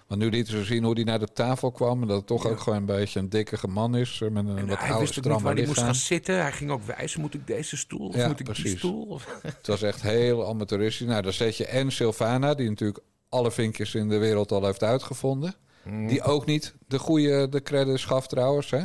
Want 0.09 0.21
nu 0.21 0.29
lieten 0.31 0.53
ze 0.53 0.65
zien 0.65 0.85
hoe 0.85 0.95
die 0.95 1.05
naar 1.05 1.19
de 1.19 1.33
tafel 1.33 1.71
kwam. 1.73 2.03
En 2.03 2.09
dat 2.09 2.17
het 2.17 2.27
toch 2.27 2.47
ook 2.47 2.61
gewoon 2.61 2.79
een 2.79 2.85
beetje 2.85 3.19
een 3.21 3.29
dikkige 3.29 3.69
man 3.69 3.97
is. 3.97 4.21
eh, 4.23 4.31
Met 4.31 4.47
een 4.47 4.67
wat 4.67 4.79
hij 4.79 4.89
oude, 4.89 5.05
wist 5.07 5.25
niet 5.25 5.41
waar 5.41 5.55
hij 5.55 5.67
moest 5.67 5.79
gaan 5.81 5.95
zitten. 5.95 6.41
Hij 6.41 6.53
ging 6.53 6.71
ook 6.71 6.83
wijzen, 6.83 7.21
moet 7.21 7.35
ik 7.35 7.47
deze 7.47 7.77
stoel 7.77 8.09
of 8.09 8.15
Ja, 8.15 8.27
moet 8.29 8.41
ik 8.41 8.47
die 8.47 8.55
precies. 8.55 8.79
stoel? 8.79 9.05
Of... 9.05 9.39
Het 9.43 9.67
was 9.67 9.83
echt 9.83 10.03
heel 10.03 10.47
amateuristisch. 10.49 11.07
Nou, 11.07 11.23
dan 11.23 11.33
zet 11.33 11.57
je 11.57 11.67
en 11.67 11.93
Sylvana, 11.93 12.55
die 12.55 12.69
natuurlijk 12.69 13.01
alle 13.29 13.51
vinkjes 13.51 13.95
in 13.95 14.09
de 14.09 14.19
wereld 14.19 14.53
al 14.53 14.65
heeft 14.65 14.83
uitgevonden. 14.83 15.55
Mm. 15.85 16.07
Die 16.07 16.23
ook 16.23 16.47
niet 16.47 16.75
de 16.87 16.99
goede 16.99 17.49
de 17.49 17.63
credits 17.63 18.05
gaf 18.05 18.27
trouwens, 18.27 18.71
hè? 18.71 18.85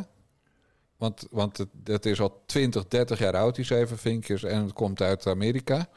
Want, 0.97 1.27
want 1.31 1.57
het, 1.57 1.67
het 1.83 2.05
is 2.05 2.21
al 2.21 2.43
20, 2.45 2.87
30 2.87 3.19
jaar 3.19 3.35
oud, 3.35 3.55
die 3.55 3.65
zeven 3.65 3.97
vinkjes. 3.97 4.43
En 4.43 4.61
het 4.63 4.73
komt 4.73 5.01
uit 5.01 5.27
Amerika. 5.27 5.87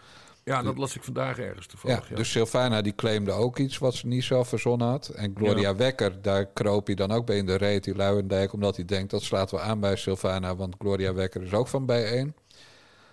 Ja, 0.50 0.62
dat 0.62 0.78
las 0.78 0.96
ik 0.96 1.02
vandaag 1.02 1.38
ergens 1.38 1.66
toevallig. 1.66 2.08
Ja, 2.08 2.16
dus 2.16 2.30
Sylvana 2.30 2.82
die 2.82 2.94
claimde 2.94 3.32
ook 3.32 3.58
iets 3.58 3.78
wat 3.78 3.94
ze 3.94 4.06
niet 4.06 4.24
zelf 4.24 4.48
verzonnen 4.48 4.86
had. 4.88 5.08
En 5.08 5.32
Gloria. 5.36 5.76
Wekker, 5.76 6.22
daar 6.22 6.46
kroop 6.46 6.86
hij 6.86 6.94
dan 6.94 7.10
ook 7.12 7.26
bij 7.26 7.36
in 7.36 7.46
de 7.46 7.56
reet, 7.56 7.84
die 7.84 7.94
Luijendijk. 7.94 8.52
Omdat 8.52 8.76
hij 8.76 8.84
denkt, 8.84 9.10
dat 9.10 9.22
slaat 9.22 9.50
wel 9.50 9.60
aan 9.60 9.80
bij 9.80 9.96
Sylvana. 9.96 10.56
Want 10.56 10.74
Gloria 10.78 11.14
Wekker 11.14 11.42
is 11.42 11.52
ook 11.52 11.68
van 11.68 11.86
bijeen. 11.86 12.34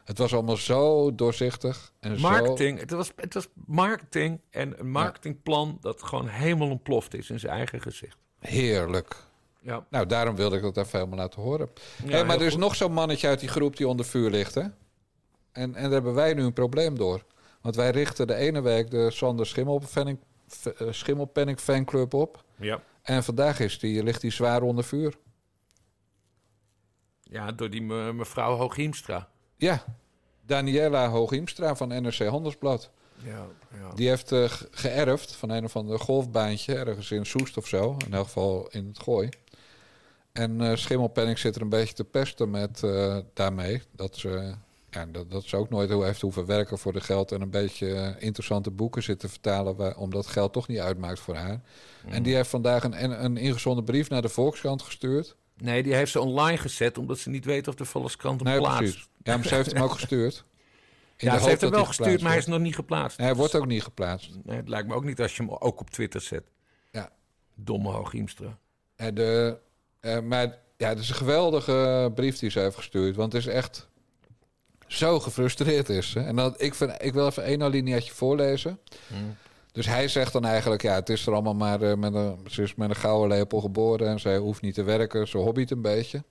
Het 0.04 0.18
was 0.18 0.34
allemaal 0.34 0.58
zo 0.58 1.16
doorzichtig. 1.16 1.92
En 2.00 2.20
Marketing, 2.20 2.80
het 2.80 2.92
was, 2.92 3.12
het 3.16 3.34
was 3.34 3.48
marketing 3.66 4.40
en 4.50 4.80
een 4.80 4.92
marketingplan 4.92 5.78
dat 5.82 6.04
gewoon 6.04 6.28
helemaal 6.28 6.70
ontploft 6.70 7.14
is 7.14 7.30
in 7.30 7.40
zijn 7.40 7.54
eigen 7.54 7.82
gezicht. 7.82 8.18
zo 8.42 8.50
heerlijk. 8.50 9.16
Ja. 9.62 9.86
Nou, 9.90 10.06
daarom 10.06 10.36
wilde 10.36 10.56
ik 10.56 10.62
dat 10.62 10.78
even 10.78 11.00
helemaal 11.00 11.20
laten 11.20 11.42
horen. 11.42 11.70
Ja, 12.06 12.24
maar 12.24 12.36
er 12.36 12.46
is 12.46 12.52
goed. 12.52 12.62
nog 12.62 12.76
zo'n 12.76 12.94
mannetje 12.94 13.28
uit 13.28 13.40
die 13.40 13.50
groep 13.50 13.78
die 13.78 13.88
onder 13.88 14.06
vuur 14.06 14.30
ligt, 14.30 14.56
hè? 14.56 14.64
En, 15.54 15.76
en 15.76 15.84
daar 15.84 15.92
hebben 15.92 16.14
wij 16.14 16.34
nu 16.34 16.44
een 16.44 16.54
probleem 16.54 16.98
door. 16.98 17.24
Want 17.62 17.76
wij 17.76 17.90
richten 17.90 18.28
de 18.28 18.36
ene 18.36 18.62
week 18.62 18.92
de 18.92 19.12
Sander 19.12 19.46
Schimmelpenning, 19.48 20.18
eh, 20.78 20.88
Schimmelpenning 20.92 21.60
fanclub 21.60 22.14
op. 22.14 22.44
Ja. 22.56 22.82
En 23.02 23.24
vandaag 23.24 23.60
is 23.60 23.80
die, 23.80 24.04
ligt 24.04 24.22
die 24.22 24.32
zwaar 24.32 24.62
onder 24.62 24.84
vuur. 24.84 25.14
ja, 27.24 27.52
door 27.52 27.70
die 27.70 27.82
me- 27.82 28.14
mevrouw 28.14 28.56
Hooghiemstra. 28.56 29.28
Ja, 29.56 29.84
Daniela 30.46 31.10
Hooghiemstra 31.10 31.76
van 31.76 31.88
NRC 31.88 32.20
Handelsblad. 32.28 32.90
Ja, 33.24 33.46
ja. 33.80 33.94
Die 33.96 34.08
heeft 34.10 34.32
eh, 34.32 34.44
ge- 34.50 34.68
geërfd 34.72 35.36
van 35.36 35.50
een 35.50 35.64
of 35.64 35.76
ander 35.76 36.00
golfbaantje 36.00 36.76
ergens 36.76 37.12
in 37.12 37.26
Soest 37.26 37.58
of 37.58 37.68
zo. 37.68 37.98
In 38.06 38.14
elk 38.14 38.26
geval 38.26 38.68
in 38.72 38.88
het 38.88 39.00
gooi. 39.00 39.30
En 40.32 40.62
eh 40.62 40.76
Schimmelpenning 40.76 41.38
zit 41.40 41.56
er 41.56 41.62
een 41.62 41.70
beetje 41.70 41.94
te 41.94 42.04
pesten 42.04 42.50
met 42.50 42.84
daarmee. 43.34 43.82
Dat 43.92 44.16
ze, 44.18 44.54
ja, 44.94 45.06
dat, 45.06 45.32
dat 45.32 45.44
ze 45.44 45.58
ook 45.58 45.70
nooit 45.70 45.90
heeft 45.90 46.22
hoeven 46.22 46.46
werken 46.46 46.78
voor 46.78 46.94
de 46.94 47.02
geld... 47.02 47.32
en 47.32 47.42
een 47.42 47.50
beetje 47.50 47.94
eh, 47.94 48.26
interessante 48.26 48.72
boeken 48.72 49.04
zitten 49.04 49.30
vertalen... 49.30 49.76
Waar, 49.76 49.98
omdat 49.98 50.28
geld 50.28 50.54
toch 50.54 50.68
niet 50.68 50.80
uitmaakt 50.80 51.20
voor 51.20 51.36
haar. 51.36 51.62
En 52.08 52.24
die 52.24 52.36
heeft 52.36 52.50
vandaag 52.50 52.84
een, 52.84 53.24
een, 53.24 53.38
ingezonden 53.38 53.84
brief 53.84 54.10
naar 54.10 54.22
de 54.22 54.30
Volkskrant 54.30 54.82
gestuurd. 54.82 55.36
Nee, 55.58 55.84
die 55.84 55.94
heeft 55.94 56.12
ze 56.12 56.20
online 56.20 56.58
gezet 56.58 56.98
omdat 56.98 57.18
ze 57.18 57.30
niet 57.30 57.46
weet 57.46 57.68
of 57.68 57.76
de 57.76 57.86
Volkskrant 57.86 58.40
hem 58.40 58.50
Nee, 58.50 58.60
plaatst. 58.60 58.80
precies. 58.80 59.08
Ja, 59.24 59.38
maar 59.38 59.46
ze 59.46 59.56
heeft 59.56 59.72
hem 59.72 59.84
ook 59.84 59.92
gestuurd. 59.92 60.44
In 61.18 61.28
Ja, 61.28 61.40
ze 61.40 61.50
heeft 61.50 61.62
hem 61.62 61.70
wel 61.70 61.86
gestuurd, 61.86 62.22
maar 62.22 62.32
hij 62.32 62.40
is 62.40 62.46
nog 62.46 62.60
niet 62.60 62.76
geplaatst. 62.76 63.18
Hij 63.18 63.36
wordt 63.36 63.56
ook 63.56 63.66
niet 63.66 63.84
geplaatst. 63.84 64.30
Nee, 64.44 64.58
het 64.58 64.70
lijkt 64.70 64.88
me 64.88 64.94
ook 64.94 65.04
niet 65.04 65.22
als 65.22 65.36
je 65.36 65.44
hem 65.44 65.52
ook 65.52 65.80
op 65.80 65.90
Twitter 65.90 66.22
zet. 66.22 66.44
Ja. 66.92 67.12
Domme 67.56 67.90
Hooghiemstra. 67.90 68.58
En 68.96 69.14
de, 69.14 69.58
eh, 70.00 70.20
maar 70.20 70.58
ja, 70.78 70.90
het 70.90 71.00
is 71.00 71.10
een 71.10 71.16
geweldige 71.16 72.12
brief 72.16 72.40
die 72.40 72.50
ze 72.50 72.60
heeft 72.60 72.76
gestuurd. 72.76 73.16
Want 73.16 73.34
het 73.34 73.42
is 73.42 73.54
echt 73.54 73.90
zo 74.94 75.20
gefrustreerd 75.20 75.90
is 75.90 76.10
ze. 76.10 76.20
En 76.20 76.36
dan, 76.36 76.54
ik, 76.58 76.76
vind, 76.76 76.92
ik 76.98 77.14
wil 77.14 77.28
even 77.28 77.44
één 77.44 77.64
alineaatje 77.64 78.14
voorlezen. 78.14 78.80
Dus 79.72 79.86
hij 79.86 80.08
zegt 80.08 80.34
dan 80.34 80.46
eigenlijk, 80.46 80.82
ja, 80.82 80.94
het 80.94 81.10
is 81.10 81.26
er 81.26 81.34
allemaal 81.34 81.56
maar 81.56 81.82
eh, 81.82 81.96
met 81.96 82.14
een, 82.14 82.38
ze 82.50 82.62
is 82.62 82.76
met 82.76 82.90
een 82.90 82.96
gouden 82.96 83.38
lepel 83.38 83.62
geboren 83.62 84.08
en 84.08 84.20
zij 84.20 84.38
hoeft 84.38 84.62
niet 84.62 84.74
te 84.74 84.84
werken, 84.84 85.28
ze 85.28 85.38
hobbyt 85.38 85.72
een 85.72 85.82
beetje. 85.82 86.24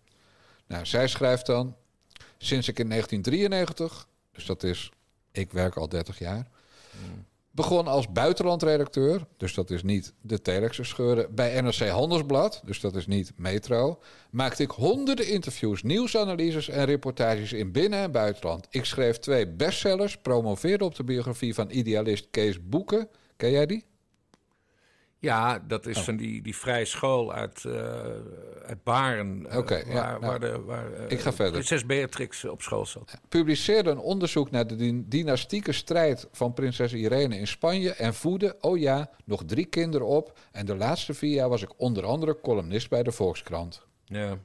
Nou, 0.66 0.86
zij 0.86 1.08
schrijft 1.08 1.46
dan, 1.46 1.76
sinds 2.38 2.68
ik 2.68 2.78
in 2.78 2.88
1993, 2.88 4.06
dus 4.32 4.46
dat 4.46 4.62
is, 4.62 4.90
ik 5.32 5.52
werk 5.52 5.76
al 5.76 5.88
30 5.88 6.18
jaar, 6.18 6.46
begon 7.52 7.86
als 7.86 8.12
buitenlandredacteur, 8.12 9.26
dus 9.36 9.54
dat 9.54 9.70
is 9.70 9.82
niet 9.82 10.14
de 10.20 10.42
Telexer 10.42 10.86
scheuren, 10.86 11.34
bij 11.34 11.60
NRC 11.60 11.88
Handelsblad, 11.88 12.62
dus 12.64 12.80
dat 12.80 12.96
is 12.96 13.06
niet 13.06 13.32
Metro, 13.36 13.98
maakte 14.30 14.62
ik 14.62 14.70
honderden 14.70 15.28
interviews, 15.28 15.82
nieuwsanalyses 15.82 16.68
en 16.68 16.84
reportages 16.84 17.52
in 17.52 17.72
binnen- 17.72 17.98
en 17.98 18.12
buitenland. 18.12 18.66
Ik 18.70 18.84
schreef 18.84 19.18
twee 19.18 19.48
bestsellers, 19.48 20.16
promoveerde 20.16 20.84
op 20.84 20.94
de 20.94 21.04
biografie 21.04 21.54
van 21.54 21.70
idealist 21.70 22.26
Kees 22.30 22.68
Boeken. 22.68 23.08
Ken 23.36 23.50
jij 23.50 23.66
die? 23.66 23.84
Ja, 25.22 25.58
dat 25.58 25.86
is 25.86 25.96
Oh. 25.98 26.02
van 26.04 26.16
die, 26.16 26.42
die 26.42 26.56
vrije 26.56 26.84
school 26.84 27.32
uit, 27.32 27.64
eh, 27.64 27.72
uit 28.66 28.82
Baren. 28.82 29.46
eh, 29.50 29.56
Oké, 29.58 29.76
ja, 29.76 29.84
waar, 29.92 30.20
nou, 30.20 30.20
waar, 30.20 30.40
de, 30.40 30.60
waar 30.62 30.92
eh, 30.92 31.04
ik 31.10 31.20
ga 31.20 31.32
verder. 31.32 31.52
prinses 31.52 31.86
Beatrix 31.86 32.44
op 32.44 32.62
school 32.62 32.86
zat. 32.86 33.14
publiceerde 33.28 33.90
een 33.90 33.98
onderzoek 33.98 34.50
naar 34.50 34.66
de 34.66 34.76
dyn- 34.76 35.04
dynastieke 35.08 35.72
strijd 35.72 36.28
van 36.32 36.52
prinses 36.52 36.92
Irene 36.92 37.36
in 37.38 37.46
Spanje 37.46 37.92
en 37.92 38.14
voedde, 38.14 38.56
oh 38.60 38.78
ja, 38.78 39.10
nog 39.24 39.42
drie 39.46 39.64
kinderen 39.64 40.06
op. 40.06 40.38
En 40.52 40.66
de 40.66 40.76
laatste 40.76 41.14
vier 41.14 41.34
jaar 41.34 41.48
was 41.48 41.62
ik 41.62 41.70
onder 41.76 42.04
andere 42.04 42.40
columnist 42.40 42.88
bij 42.88 43.02
de 43.02 43.12
Volkskrant. 43.12 43.86
Ja, 44.04 44.38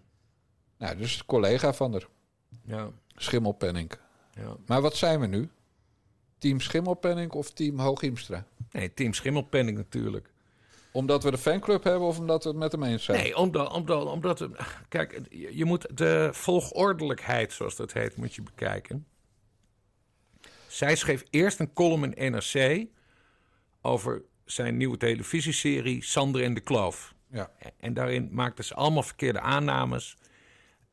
Nou, 0.78 0.98
dus 0.98 1.26
collega 1.26 1.74
van 1.74 1.94
er, 1.94 2.08
ja, 2.66 2.90
Schimmelpenning. 3.16 3.92
ja. 4.34 4.56
Maar 4.66 4.82
wat 4.82 4.96
zijn 4.96 5.20
we 5.20 5.28
nu? 5.28 5.50
Team 6.38 6.60
Schimmelpenning 6.60 7.32
of 7.32 7.52
team 7.52 7.80
Hooghiemstra? 7.80 8.46
Nee, 8.72 8.94
Team 8.94 9.14
Schimmelpenning 9.14 9.78
natuurlijk. 9.78 10.30
Omdat 10.98 11.24
we 11.24 11.32
de 11.32 11.38
fanclub 11.38 11.84
hebben 11.84 12.08
of 12.08 12.20
omdat 12.20 12.44
we 12.44 12.50
het 12.50 12.58
met 12.58 12.72
hem 12.72 12.84
eens 12.84 13.04
zijn? 13.04 13.22
Nee, 13.22 13.38
omdat, 13.38 13.74
omdat, 13.74 14.06
omdat 14.06 14.40
we- 14.40 14.52
kijk, 14.90 15.22
je 15.30 15.66
moet 15.66 15.98
de 15.98 16.30
volgordelijkheid, 16.32 17.54
zoals 17.54 17.76
dat 17.76 17.94
heet, 17.94 18.16
moet 18.18 18.36
je 18.36 18.42
bekijken. 18.42 19.08
Zij 20.68 20.96
schreef 20.96 21.24
eerst 21.30 21.60
een 21.60 21.74
column 21.74 22.14
in 22.14 22.32
NRC 22.32 22.86
over 23.82 24.22
zijn 24.46 24.78
nieuwe 24.78 24.98
televisieserie 24.98 26.04
Sander 26.04 26.44
en 26.44 26.54
de 26.54 26.60
Kloof. 26.60 27.14
Ja. 27.32 27.52
En 27.80 27.94
daarin 27.94 28.30
maakte 28.32 28.64
ze 28.64 28.74
allemaal 28.74 29.04
verkeerde 29.04 29.40
aannames. 29.40 30.18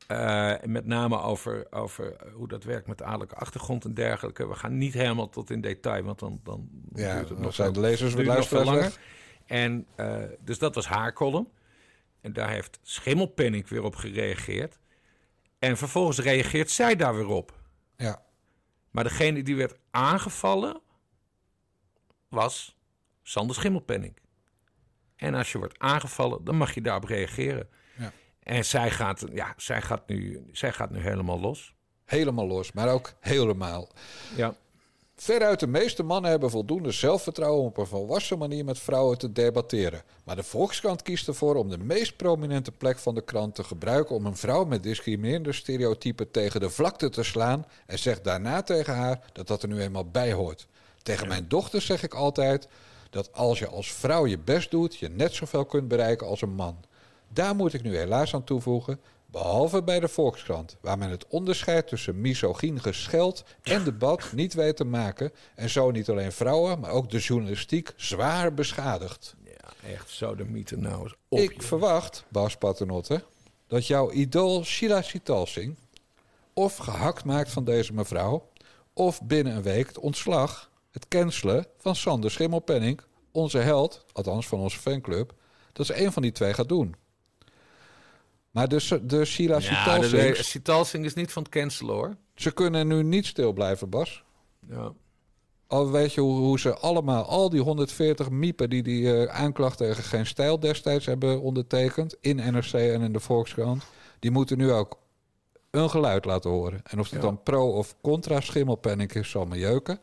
Eh, 0.07 0.53
met 0.65 0.85
name 0.85 1.21
over, 1.21 1.67
over 1.71 2.15
hoe 2.33 2.47
dat 2.47 2.63
werkt 2.63 2.87
met 2.87 2.97
de 2.97 3.03
adellijke 3.03 3.35
achtergrond 3.35 3.85
en 3.85 3.93
dergelijke. 3.93 4.47
We 4.47 4.55
gaan 4.55 4.77
niet 4.77 4.93
helemaal 4.93 5.29
tot 5.29 5.49
in 5.49 5.61
detail, 5.61 6.03
want 6.03 6.19
dan, 6.19 6.39
dan 6.43 6.69
Ja, 6.93 7.15
duurt 7.15 7.29
het 7.29 7.39
nog 7.39 7.53
zijn 7.53 7.73
de 7.73 7.79
lezers 7.79 8.13
weer 8.13 8.25
luisteraars 8.25 8.65
langer. 8.67 8.97
En 9.45 9.87
eh, 9.95 10.23
dus 10.39 10.59
dat 10.59 10.75
was 10.75 10.87
haar 10.87 11.13
column. 11.13 11.49
En 12.21 12.33
daar 12.33 12.49
heeft 12.49 12.79
Schimmelpenning 12.81 13.67
weer 13.67 13.83
op 13.83 13.95
gereageerd. 13.95 14.79
En 15.59 15.77
vervolgens 15.77 16.19
reageert 16.19 16.71
zij 16.71 16.95
daar 16.95 17.15
weer 17.15 17.27
op. 17.27 17.59
Ja. 17.97 18.23
Maar 18.91 19.03
degene 19.03 19.43
die 19.43 19.55
werd 19.55 19.75
aangevallen 19.91 20.81
was 22.27 22.77
Sander 23.23 23.55
Schimmelpenning. 23.55 24.17
En 25.15 25.33
als 25.33 25.51
je 25.51 25.57
wordt 25.57 25.79
aangevallen, 25.79 26.43
dan 26.43 26.55
mag 26.55 26.73
je 26.73 26.81
daarop 26.81 27.03
reageren. 27.03 27.69
Ja. 27.97 28.11
En 28.39 28.65
zij 28.65 28.91
gaat, 28.91 29.25
ja, 29.33 29.53
zij, 29.57 29.81
gaat 29.81 30.07
nu, 30.07 30.47
zij 30.51 30.73
gaat 30.73 30.89
nu 30.89 30.99
helemaal 30.99 31.39
los. 31.39 31.75
Helemaal 32.05 32.47
los, 32.47 32.71
maar 32.71 32.89
ook 32.89 33.13
helemaal. 33.19 33.91
Ja. 34.35 34.55
Veruit 35.17 35.59
de 35.59 35.67
meeste 35.67 36.03
mannen 36.03 36.31
hebben 36.31 36.49
voldoende 36.49 36.91
zelfvertrouwen 36.91 37.61
om 37.61 37.67
op 37.67 37.77
een 37.77 37.87
volwassen 37.87 38.37
manier 38.37 38.65
met 38.65 38.79
vrouwen 38.79 39.17
te 39.17 39.31
debatteren. 39.31 40.03
Maar 40.23 40.35
de 40.35 40.43
Volkskrant 40.43 41.01
kiest 41.01 41.27
ervoor 41.27 41.55
om 41.55 41.69
de 41.69 41.77
meest 41.77 42.15
prominente 42.15 42.71
plek 42.71 42.97
van 42.97 43.15
de 43.15 43.23
krant 43.23 43.55
te 43.55 43.63
gebruiken 43.63 44.15
om 44.15 44.25
een 44.25 44.37
vrouw 44.37 44.65
met 44.65 44.83
discriminerende 44.83 45.53
stereotypen 45.53 46.31
tegen 46.31 46.59
de 46.59 46.69
vlakte 46.69 47.09
te 47.09 47.23
slaan 47.23 47.65
en 47.85 47.99
zegt 47.99 48.23
daarna 48.23 48.61
tegen 48.61 48.95
haar 48.95 49.29
dat 49.33 49.47
dat 49.47 49.63
er 49.63 49.67
nu 49.67 49.81
eenmaal 49.81 50.09
bij 50.09 50.33
hoort. 50.33 50.67
Tegen 51.03 51.27
mijn 51.27 51.47
dochter 51.47 51.81
zeg 51.81 52.03
ik 52.03 52.13
altijd 52.13 52.67
dat 53.09 53.33
als 53.33 53.59
je 53.59 53.67
als 53.67 53.93
vrouw 53.93 54.25
je 54.25 54.39
best 54.39 54.71
doet, 54.71 54.95
je 54.95 55.09
net 55.09 55.33
zoveel 55.33 55.65
kunt 55.65 55.87
bereiken 55.87 56.27
als 56.27 56.41
een 56.41 56.55
man. 56.55 56.77
Daar 57.27 57.55
moet 57.55 57.73
ik 57.73 57.83
nu 57.83 57.97
helaas 57.97 58.33
aan 58.33 58.43
toevoegen, 58.43 58.99
behalve 59.35 59.83
bij 59.83 59.99
de 59.99 60.07
Volkskrant, 60.07 60.77
waar 60.81 60.97
men 60.97 61.09
het 61.09 61.27
onderscheid 61.27 61.87
tussen 61.87 62.21
misogyn 62.21 62.81
gescheld 62.81 63.43
en 63.61 63.83
debat 63.83 64.31
niet 64.33 64.53
weet 64.53 64.75
te 64.75 64.83
maken 64.83 65.31
en 65.55 65.69
zo 65.69 65.91
niet 65.91 66.09
alleen 66.09 66.31
vrouwen, 66.31 66.79
maar 66.79 66.91
ook 66.91 67.09
de 67.09 67.17
journalistiek 67.17 67.93
zwaar 67.95 68.53
beschadigt. 68.53 69.35
ja, 69.43 69.89
echt 69.89 70.09
zo 70.09 70.35
de 70.35 70.45
mythe 70.45 70.77
nou 70.77 71.03
eens 71.03 71.15
op. 71.29 71.39
Ik 71.39 71.61
verwacht, 71.61 72.25
Bas 72.29 72.57
Paternotte, 72.57 73.23
dat 73.67 73.87
jouw 73.87 74.11
idool 74.11 74.63
Sheila 74.63 75.01
Sitalsing 75.01 75.75
of 76.53 76.75
gehakt 76.77 77.23
maakt 77.23 77.51
van 77.51 77.63
deze 77.63 77.93
mevrouw, 77.93 78.49
of 78.93 79.21
binnen 79.23 79.55
een 79.55 79.63
week 79.63 79.87
het 79.87 79.99
ontslag, 79.99 80.71
het 80.91 81.07
cancelen 81.07 81.67
van 81.77 81.95
Sander 81.95 82.31
Schimmelpenning, 82.31 83.01
onze 83.31 83.57
held, 83.57 84.05
althans 84.11 84.47
van 84.47 84.59
onze 84.59 84.79
fanclub, 84.79 85.33
dat 85.73 85.85
ze 85.85 86.03
een 86.03 86.11
van 86.11 86.21
die 86.21 86.31
twee 86.31 86.53
gaat 86.53 86.69
doen. 86.69 86.95
Maar 88.55 88.67
de, 88.67 89.05
de 89.05 89.25
Sheila 89.25 89.57
ja, 89.59 90.33
Sitalsing, 90.33 91.05
is 91.05 91.13
niet 91.13 91.31
van 91.31 91.43
het 91.43 91.51
cancelen 91.51 91.95
hoor. 91.95 92.15
ze 92.35 92.51
kunnen 92.51 92.87
nu 92.87 93.03
niet 93.03 93.25
stil 93.25 93.53
blijven, 93.53 93.89
Bas. 93.89 94.23
Ja. 94.69 94.91
Al 95.67 95.91
weet 95.91 96.13
je 96.13 96.21
hoe, 96.21 96.37
hoe 96.37 96.59
ze 96.59 96.75
allemaal, 96.77 97.23
al 97.25 97.49
die 97.49 97.61
140 97.61 98.29
miepen 98.29 98.69
die 98.69 98.83
die 98.83 99.13
eh, 99.25 99.35
aanklacht 99.41 99.77
tegen 99.77 100.03
geen 100.03 100.25
stijl 100.25 100.59
destijds 100.59 101.05
hebben 101.05 101.41
ondertekend 101.41 102.15
in 102.21 102.35
NRC 102.35 102.73
en 102.73 103.01
in 103.01 103.13
de 103.13 103.19
Volkskrant, 103.19 103.83
die 104.19 104.31
moeten 104.31 104.57
nu 104.57 104.71
ook 104.71 104.99
een 105.71 105.89
geluid 105.89 106.25
laten 106.25 106.49
horen. 106.49 106.81
En 106.83 106.99
of 106.99 107.05
het 107.09 107.15
Ja. 107.15 107.25
dan 107.25 107.43
pro 107.43 107.71
of 107.71 107.95
contra 108.01 108.39
schimmelpenning 108.41 109.13
is, 109.13 109.29
zal 109.29 109.45
me 109.45 109.57
jeuken. 109.57 109.99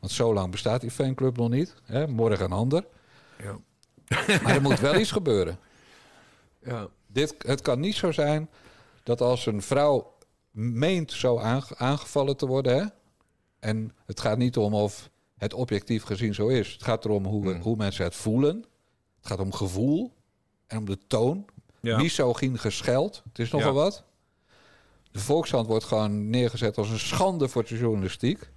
Want 0.00 0.12
zo 0.12 0.34
lang 0.34 0.50
bestaat 0.50 0.80
die 0.80 0.90
fanclub 0.90 1.36
nog 1.36 1.48
niet. 1.48 1.74
Hè? 1.84 2.06
Morgen 2.08 2.44
een 2.44 2.52
ander. 2.52 2.84
Ja. 3.42 3.58
Maar 4.42 4.54
er 4.54 4.62
moet 4.62 4.80
wel 4.80 4.96
iets 5.00 5.10
gebeuren. 5.10 5.58
Ja. 6.64 6.88
Dit, 7.12 7.34
het 7.38 7.60
kan 7.60 7.80
niet 7.80 7.94
zo 7.94 8.12
zijn 8.12 8.50
dat 9.02 9.20
als 9.20 9.46
een 9.46 9.62
vrouw 9.62 10.14
meent 10.50 11.12
zo 11.12 11.38
aange- 11.38 11.76
aangevallen 11.76 12.36
te 12.36 12.46
worden... 12.46 12.76
Hè? 12.78 12.84
en 13.60 13.92
het 14.06 14.20
gaat 14.20 14.38
niet 14.38 14.56
om 14.56 14.74
of 14.74 15.10
het 15.36 15.54
objectief 15.54 16.02
gezien 16.02 16.34
zo 16.34 16.48
is. 16.48 16.72
Het 16.72 16.82
gaat 16.82 17.04
erom 17.04 17.24
hoe, 17.26 17.42
Hmm. 17.50 17.60
hoe 17.60 17.76
mensen 17.76 18.04
het 18.04 18.14
voelen. 18.14 18.56
Het 19.16 19.26
gaat 19.26 19.38
om 19.38 19.52
gevoel 19.52 20.12
en 20.66 20.78
om 20.78 20.84
de 20.84 20.98
toon. 21.06 21.44
Ja. 21.80 21.96
Misogyn 21.96 22.58
gescheld. 22.58 23.22
Het 23.28 23.38
is 23.38 23.50
nogal 23.50 23.68
Ja. 23.68 23.74
wat. 23.74 24.04
De 25.10 25.18
Volkskrant 25.18 25.66
wordt 25.66 25.84
gewoon 25.84 26.30
neergezet 26.30 26.76
als 26.78 26.90
een 26.90 26.98
schande 26.98 27.48
voor 27.48 27.64
de 27.64 27.78
journalistiek. 27.78 28.50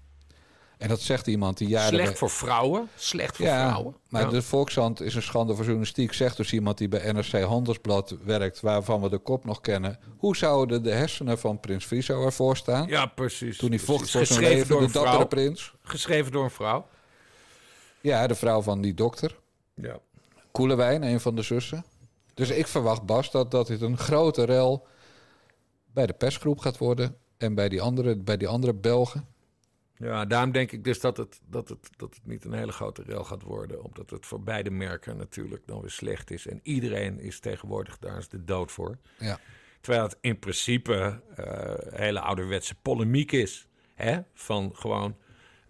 En 0.84 0.90
dat 0.90 1.02
zegt 1.02 1.28
iemand 1.28 1.58
die 1.58 1.68
jaren... 1.68 2.00
Slecht 2.00 2.18
voor 2.18 2.30
vrouwen. 2.30 2.90
Slecht 2.96 3.36
voor 3.36 3.46
ja, 3.46 3.68
vrouwen. 3.70 3.96
maar 4.10 4.22
Ja. 4.22 4.30
de 4.30 4.42
Volkshand 4.42 5.02
is 5.02 5.16
een 5.16 5.22
schande 5.22 5.54
voor 5.54 5.64
journalistiek. 5.64 6.14
Zegt 6.14 6.38
dus 6.38 6.54
iemand 6.54 6.78
die 6.78 6.88
bij 6.88 7.12
NRC 7.12 7.42
Handelsblad 7.42 8.16
werkt... 8.24 8.60
waarvan 8.60 9.02
we 9.02 9.10
de 9.10 9.18
kop 9.18 9.46
nog 9.46 9.62
kennen. 9.62 10.00
Hoe 10.18 10.36
zouden 10.36 10.84
de 10.84 10.92
hersenen 10.92 11.40
van 11.40 11.60
Prins 11.60 11.86
Friso 11.86 12.26
ervoor 12.26 12.58
staan? 12.58 12.88
Ja, 12.88 13.06
precies. 13.06 13.58
Toen 13.58 13.70
hij 13.70 13.80
vocht 13.80 14.00
voor 14.00 14.08
zijn 14.10 14.26
Geschreven 14.26 14.50
leven, 14.52 14.68
door 14.68 14.80
de 14.80 14.86
een 14.86 14.92
dappere 14.92 15.28
prins. 15.28 15.74
Geschreven 15.84 16.32
door 16.32 16.44
een 16.44 16.50
vrouw. 16.52 16.88
Ja, 18.02 18.28
de 18.28 18.36
vrouw 18.36 18.62
van 18.62 18.82
die 18.82 18.94
dokter. 18.94 19.40
Ja. 19.74 20.00
Koelewijn, 20.52 21.04
een 21.04 21.20
van 21.20 21.36
de 21.36 21.42
zussen. 21.42 21.86
Dus 22.34 22.50
ik 22.50 22.68
verwacht, 22.68 23.06
Bas, 23.06 23.32
dat, 23.32 23.52
dat 23.52 23.68
dit 23.68 23.82
een 23.82 23.98
grote 23.98 24.44
rel 24.44 24.88
bij 25.94 26.06
de 26.06 26.14
persgroep 26.14 26.60
gaat 26.60 26.78
worden. 26.78 27.18
En 27.38 27.56
bij 27.56 27.70
die 27.70 27.82
andere, 27.82 28.18
bij 28.18 28.38
die 28.38 28.48
andere 28.48 28.74
Belgen. 28.74 29.33
Ja, 30.04 30.26
daarom 30.26 30.52
denk 30.52 30.72
ik 30.72 30.84
dus 30.84 31.00
dat 31.00 31.18
het, 31.18 31.40
dat, 31.50 31.70
het, 31.70 31.90
dat 31.98 32.14
het 32.14 32.26
niet 32.26 32.46
een 32.46 32.54
hele 32.54 32.72
grote 32.72 33.04
rel 33.06 33.24
gaat 33.24 33.42
worden. 33.44 33.84
Omdat 33.84 34.10
het 34.10 34.26
voor 34.26 34.42
beide 34.42 34.70
merken 34.72 35.18
natuurlijk 35.18 35.62
dan 35.66 35.82
weer 35.82 35.90
slecht 35.90 36.32
is. 36.32 36.48
En 36.48 36.60
iedereen 36.64 37.20
is 37.20 37.40
tegenwoordig 37.40 37.98
daar 37.98 38.18
is 38.18 38.30
de 38.30 38.44
dood 38.44 38.72
voor. 38.72 38.98
Ja. 39.20 39.40
Terwijl 39.82 40.04
het 40.04 40.18
in 40.22 40.40
principe 40.40 41.22
eh, 41.36 41.74
hele 42.00 42.20
ouderwetse 42.20 42.76
polemiek 42.82 43.32
is. 43.32 43.68
Hè? 43.94 44.20
Van 44.34 44.72
gewoon 44.76 45.16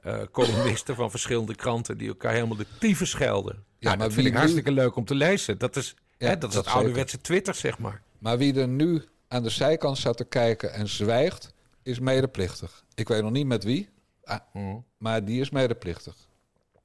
eh, 0.02 0.22
columnisten 0.32 0.96
van 0.96 1.10
verschillende 1.12 1.56
kranten 1.56 1.98
die 1.98 2.08
elkaar 2.08 2.34
helemaal 2.34 2.58
de 2.58 2.66
tyfus 2.80 3.10
schelden. 3.10 3.54
Ja, 3.56 3.90
Ja, 3.90 3.90
maar 3.90 3.98
dat 4.06 4.14
vind 4.14 4.26
ik 4.28 4.32
nu- 4.34 4.38
hartstikke 4.40 4.72
leuk 4.72 4.96
om 4.96 5.06
te 5.06 5.16
lezen. 5.16 5.58
Dat 5.58 5.76
is, 5.76 5.96
Ja, 6.18 6.28
hè, 6.28 6.38
dat 6.38 6.50
is 6.50 6.56
dat 6.56 6.66
het 6.66 6.74
ouderwetse 6.74 7.22
Twitter, 7.22 7.54
zeg 7.56 7.78
maar. 7.80 8.02
Maar 8.20 8.38
wie 8.38 8.60
er 8.60 8.68
nu 8.68 9.04
aan 9.28 9.44
de 9.44 9.50
zijkant 9.50 9.98
staat 9.98 10.18
te 10.18 10.26
kijken 10.26 10.74
en 10.74 10.88
zwijgt, 10.88 11.54
is 11.84 12.00
medeplichtig. 12.00 12.84
Ik 12.96 13.08
weet 13.08 13.22
nog 13.22 13.32
niet 13.32 13.48
met 13.48 13.64
wie, 13.64 13.90
ah, 14.24 14.76
maar 14.98 15.26
die 15.26 15.42
is 15.42 15.50
medeplichtig. 15.50 16.16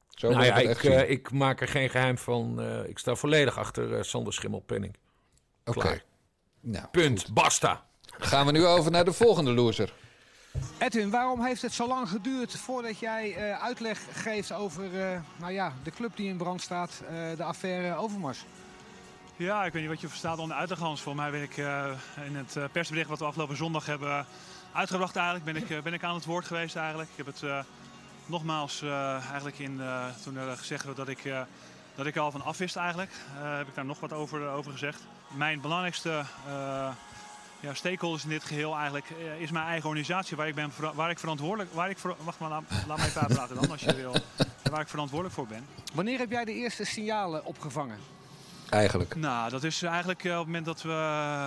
Zo 0.09 0.31
nou 0.31 0.45
ja, 0.45 0.57
ik 0.57 0.85
eh, 0.85 1.11
ik 1.11 1.31
maak 1.31 1.61
er 1.61 1.69
geen 1.69 1.91
geheim 1.91 2.19
van. 2.19 2.61
eh, 2.61 2.89
ik 2.89 2.99
sta 2.99 3.15
volledig 3.15 3.59
achter 3.59 3.97
eh, 3.97 4.03
Sander 4.03 4.33
Schimmelpenning. 4.33 4.97
Oké. 5.65 6.03
Nou, 6.61 6.87
Punt. 6.91 7.35
Basta. 7.35 7.87
Gaan 8.19 8.47
we 8.47 8.53
nu 8.53 8.67
over 8.67 8.91
naar 8.91 9.05
de 9.05 9.13
volgende 9.13 9.53
loser. 9.53 9.93
Edwin, 10.79 11.11
waarom 11.11 11.45
heeft 11.45 11.63
het 11.63 11.73
zo 11.73 11.87
lang 11.87 12.09
geduurd 12.09 12.57
voordat 12.57 12.99
jij 12.99 13.35
eh, 13.35 13.63
uitleg 13.63 14.01
geeft 14.13 14.53
over 14.53 15.01
eh, 15.01 15.21
nou 15.37 15.53
ja, 15.53 15.73
de 15.83 15.91
club 15.91 16.17
die 16.17 16.29
in 16.29 16.37
brand 16.37 16.61
staat, 16.61 17.03
eh, 17.09 17.15
de 17.37 17.43
affaire 17.45 17.97
Overmars? 17.97 18.45
Ja, 19.37 19.65
ik 19.65 19.73
weet 19.73 19.83
niet 19.83 19.91
wat 19.91 20.01
je 20.01 20.09
verstaat 20.09 20.39
onder 20.39 20.57
uitleg, 20.57 20.79
Hans. 20.79 21.01
Voor 21.01 21.15
mij 21.15 21.31
ben 21.31 21.43
ik 21.43 21.57
eh, 21.57 21.91
in 22.27 22.37
het 22.37 22.73
persbericht 22.73 23.09
wat 23.09 23.19
we 23.19 23.25
afgelopen 23.25 23.57
zondag 23.57 23.87
hebben 23.87 24.27
uitgebracht 24.73 25.17
eigenlijk, 25.17 25.45
ben 25.45 25.57
ik, 25.57 25.71
eh, 25.71 25.83
ben 25.83 25.93
ik 25.93 26.05
aan 26.05 26.15
het 26.15 26.25
woord 26.25 26.47
geweest 26.47 26.77
eigenlijk. 26.77 27.09
Ik 27.11 27.17
heb 27.17 27.27
het 27.27 27.43
eh, 27.43 27.59
nogmaals 28.27 28.83
eh, 28.83 29.13
eigenlijk 29.27 29.59
in, 29.59 29.81
eh, 29.81 30.05
toen 30.23 30.37
er 30.37 30.57
gezegd 30.57 30.85
werd 30.85 30.97
dat 30.97 31.09
ik, 31.09 31.25
eh, 31.25 31.41
dat 31.95 32.07
ik 32.07 32.15
er 32.15 32.21
al 32.23 32.31
van 32.31 32.43
afwist 32.45 32.77
eigenlijk, 32.77 33.11
eh, 33.43 33.57
heb 33.57 33.69
ik 33.69 33.75
daar 33.75 33.85
nog 33.85 34.01
wat 34.01 34.13
over, 34.13 34.49
over 34.49 34.73
gezegd. 34.73 35.01
Mijn 35.29 35.61
belangrijkste 35.61 36.25
eh, 36.47 36.89
ja, 37.61 37.75
stakeholders 37.75 38.23
in 38.25 38.29
dit 38.31 38.45
geheel 38.45 38.75
eigenlijk 38.77 39.09
is 39.39 39.51
mijn 39.51 39.67
eigen 39.67 39.89
organisatie 39.89 40.37
waar 40.37 40.49
ik, 40.49 40.55
ben, 40.55 40.73
waar 40.95 41.11
ik 41.11 41.19
verantwoordelijk, 41.19 41.73
waar 41.75 41.91
ik, 41.91 41.99
ver- 41.99 42.15
wacht 42.25 42.39
maar, 42.39 42.49
laat, 42.51 42.63
laat 42.87 42.97
mij 42.99 43.07
even 43.07 43.21
uitpraten 43.21 43.55
dan 43.57 43.71
als 43.71 43.81
je 43.81 43.95
wil, 43.95 44.15
waar 44.71 44.81
ik 44.81 44.89
verantwoordelijk 44.89 45.35
voor 45.37 45.47
ben. 45.47 45.67
Wanneer 45.95 46.19
heb 46.19 46.31
jij 46.31 46.45
de 46.45 46.53
eerste 46.53 46.85
signalen 46.85 47.45
opgevangen? 47.45 47.99
Eigenlijk. 48.71 49.15
Nou, 49.17 49.51
dat 49.51 49.65
is 49.65 49.83
eigenlijk 49.83 50.25
eh, 50.25 50.31
op 50.33 50.37
het 50.39 50.47
moment 50.47 50.65
dat 50.65 50.83
we 50.83 51.47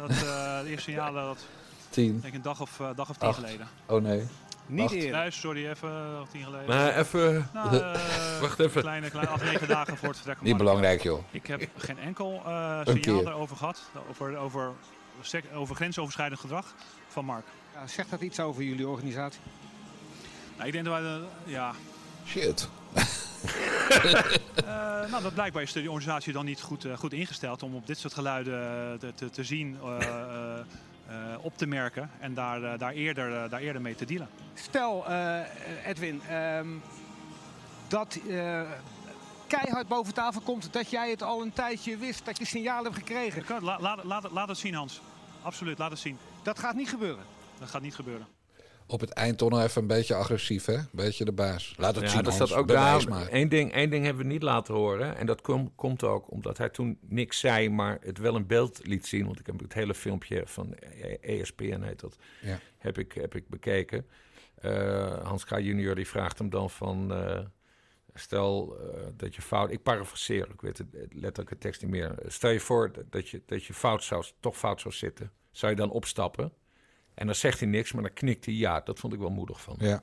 dat, 0.00 0.10
eh, 0.10 0.60
de 0.60 0.68
eerste 0.68 0.90
signalen, 0.90 1.24
dat 1.24 1.44
Tien. 1.92 2.20
denk 2.20 2.34
een 2.34 2.42
dag 2.42 2.60
of, 2.60 2.80
eh, 2.80 2.88
dag 2.94 3.10
of 3.10 3.16
tien 3.16 3.28
Acht. 3.28 3.38
geleden. 3.38 3.68
Oh 3.86 4.02
nee. 4.02 4.22
Niet 4.66 4.84
Acht. 4.84 4.94
eerder. 4.94 5.20
Nee, 5.20 5.30
sorry, 5.30 5.66
even 5.68 6.20
of 6.22 6.28
tien 6.28 6.44
geleden. 6.44 6.66
Maar 6.68 6.96
even- 6.96 7.48
Nou, 7.52 7.76
eh, 7.76 8.40
Wacht 8.40 8.58
even. 8.58 8.80
Kleine, 8.80 9.10
kleine 9.10 9.30
acht, 9.32 9.44
negen 9.44 9.68
dagen 9.68 9.96
voor 9.96 10.08
het 10.08 10.16
vertrek 10.16 10.40
Niet 10.40 10.56
belangrijk, 10.56 11.02
joh. 11.02 11.24
Ik 11.30 11.46
heb 11.46 11.68
geen 11.76 11.98
enkel 11.98 12.42
eh, 12.46 12.78
signaal 12.84 12.94
keer. 13.16 13.24
daarover 13.24 13.56
gehad, 13.56 13.82
over, 14.10 14.36
over, 14.36 14.72
over 15.54 15.74
grensoverschrijdend 15.76 16.40
gedrag 16.40 16.74
van 17.08 17.24
Mark. 17.24 17.44
Ja, 17.74 17.86
zegt 17.86 18.10
dat 18.10 18.20
iets 18.20 18.40
over 18.40 18.62
jullie 18.62 18.88
organisatie? 18.88 19.40
Nou, 20.54 20.66
ik 20.66 20.72
denk 20.72 20.84
dat 20.84 21.00
wij, 21.00 21.20
ja, 21.44 21.72
Shit. 22.26 22.68
Eh, 24.64 25.10
nou, 25.10 25.22
dat 25.22 25.34
blijkbaar 25.34 25.62
is 25.62 25.72
de 25.72 25.90
organisatie 25.90 26.32
dan 26.32 26.44
niet 26.44 26.60
goed, 26.60 26.84
eh, 26.84 26.96
goed 26.96 27.12
ingesteld 27.12 27.62
om 27.62 27.74
op 27.74 27.86
dit 27.86 27.98
soort 27.98 28.14
geluiden 28.14 28.98
te, 28.98 29.12
te, 29.14 29.30
te 29.30 29.44
zien, 29.44 29.78
eh, 31.06 31.16
op 31.40 31.56
te 31.56 31.66
merken 31.66 32.10
en 32.18 32.34
daar, 32.34 32.62
eh, 32.62 32.78
daar, 32.78 32.92
eerder, 32.92 33.42
eh, 33.42 33.50
daar 33.50 33.60
eerder 33.60 33.82
mee 33.82 33.94
te 33.94 34.04
dealen. 34.04 34.28
Stel, 34.54 35.06
Edwin, 35.84 36.22
ehm, 36.28 36.68
dat 37.88 38.18
keihard 39.46 39.88
boven 39.88 40.14
tafel 40.14 40.40
komt 40.40 40.72
dat 40.72 40.90
jij 40.90 41.10
het 41.10 41.22
al 41.22 41.42
een 41.42 41.52
tijdje 41.52 41.96
wist, 41.96 42.24
dat 42.24 42.38
je 42.38 42.44
signalen 42.44 42.84
hebt 42.84 42.96
gekregen. 42.96 43.62
La, 43.62 43.80
laat, 43.80 44.04
laat, 44.04 44.30
laat 44.30 44.48
het 44.48 44.58
zien, 44.58 44.74
Hans. 44.74 45.00
Absoluut, 45.42 45.78
laat 45.78 45.90
het 45.90 46.00
zien. 46.00 46.18
Dat 46.42 46.58
gaat 46.58 46.74
niet 46.74 46.88
gebeuren. 46.88 47.24
Dat 47.58 47.70
gaat 47.70 47.82
niet 47.82 47.94
gebeuren. 47.94 48.26
Op 48.92 49.00
het 49.00 49.10
eind 49.10 49.38
toch 49.38 49.50
nog 49.50 49.62
even 49.62 49.82
een 49.82 49.88
beetje 49.88 50.14
agressief, 50.14 50.64
hè? 50.64 50.74
Een 50.74 50.86
beetje 50.92 51.24
de 51.24 51.32
baas. 51.32 51.74
Laat 51.78 51.94
het 51.94 52.04
ja, 52.04 52.10
zien, 52.10 52.22
dat 52.22 52.32
Hans. 52.36 52.48
staat 52.50 52.58
ook 52.60 52.66
Bewijs 52.66 53.04
daar. 53.04 53.14
maar. 53.14 53.28
Eén 53.30 53.48
ding, 53.48 53.72
één 53.72 53.90
ding 53.90 54.04
hebben 54.04 54.22
we 54.26 54.32
niet 54.32 54.42
laten 54.42 54.74
horen. 54.74 55.16
En 55.16 55.26
dat 55.26 55.40
kom- 55.40 55.74
komt 55.74 56.04
ook 56.04 56.30
omdat 56.30 56.58
hij 56.58 56.68
toen 56.68 56.98
niks 57.00 57.38
zei, 57.40 57.68
maar 57.68 57.98
het 58.00 58.18
wel 58.18 58.34
een 58.34 58.46
beeld 58.46 58.86
liet 58.86 59.06
zien. 59.06 59.26
Want 59.26 59.38
ik 59.40 59.46
heb 59.46 59.60
het 59.60 59.72
hele 59.74 59.94
filmpje 59.94 60.42
van 60.46 60.74
ESPN 61.20 61.80
heet 61.82 62.00
dat. 62.00 62.16
Ja. 62.42 62.58
Heb, 62.78 62.98
ik, 62.98 63.12
heb 63.12 63.34
ik 63.34 63.48
bekeken. 63.48 64.06
Eh, 64.54 65.22
Hans 65.24 65.44
K. 65.44 65.50
junior 65.58 65.94
die 65.94 66.08
vraagt 66.08 66.38
hem 66.38 66.50
dan 66.50 66.70
van... 66.70 67.12
eh, 67.14 67.38
stel 68.14 68.76
eh, 68.80 69.00
dat 69.16 69.34
je 69.34 69.42
fout... 69.42 69.70
Ik 69.70 69.82
parafraseer, 69.82 70.48
ik 70.52 70.60
weet 70.60 70.78
het 70.78 70.86
het 70.92 71.14
letterlijke 71.14 71.58
tekst 71.58 71.82
niet 71.82 71.90
meer. 71.90 72.14
Stel 72.26 72.50
je 72.50 72.60
voor 72.60 72.92
dat- 72.92 73.04
dat 73.12 73.28
je, 73.28 73.42
dat 73.46 73.64
je 73.64 73.74
fout 73.74 74.04
zou, 74.04 74.24
toch 74.40 74.56
fout 74.58 74.80
zou 74.80 74.94
zitten. 74.94 75.30
Zou 75.50 75.72
je 75.72 75.78
dan 75.78 75.90
opstappen? 75.90 76.52
En 77.22 77.28
dan 77.28 77.36
zegt 77.36 77.58
hij 77.60 77.68
niks, 77.68 77.92
maar 77.92 78.02
dan 78.02 78.12
knikt 78.12 78.44
hij 78.44 78.54
ja. 78.54 78.80
Dat 78.80 78.98
vond 78.98 79.12
ik 79.12 79.18
wel 79.18 79.30
moedig 79.30 79.60
van. 79.60 79.76
Ja. 79.78 80.02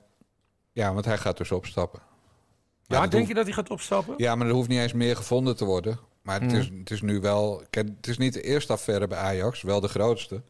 ja, 0.71 0.93
want 0.93 1.05
hij 1.05 1.17
gaat 1.17 1.37
dus 1.37 1.51
opstappen. 1.51 1.99
Ja, 2.01 2.99
Maar 2.99 2.99
denk 2.99 3.13
hoeft- 3.13 3.27
je 3.27 3.33
dat 3.33 3.45
hij 3.45 3.53
gaat 3.53 3.69
opstappen? 3.69 4.13
Ja, 4.17 4.35
maar 4.35 4.47
er 4.47 4.53
hoeft 4.53 4.67
niet 4.69 4.79
eens 4.79 4.93
meer 4.93 5.15
gevonden 5.15 5.55
te 5.55 5.65
worden. 5.65 5.99
Maar 6.21 6.41
het, 6.41 6.51
Hmm. 6.51 6.59
is, 6.59 6.69
het 6.79 6.91
is 6.91 7.01
nu 7.01 7.19
wel... 7.19 7.63
Het 7.69 8.07
is 8.07 8.17
niet 8.17 8.33
de 8.33 8.41
eerste 8.41 8.73
affaire 8.73 9.07
bij 9.07 9.17
Ajax, 9.17 9.61
wel 9.61 9.79
de 9.79 9.87
grootste. 9.87 10.41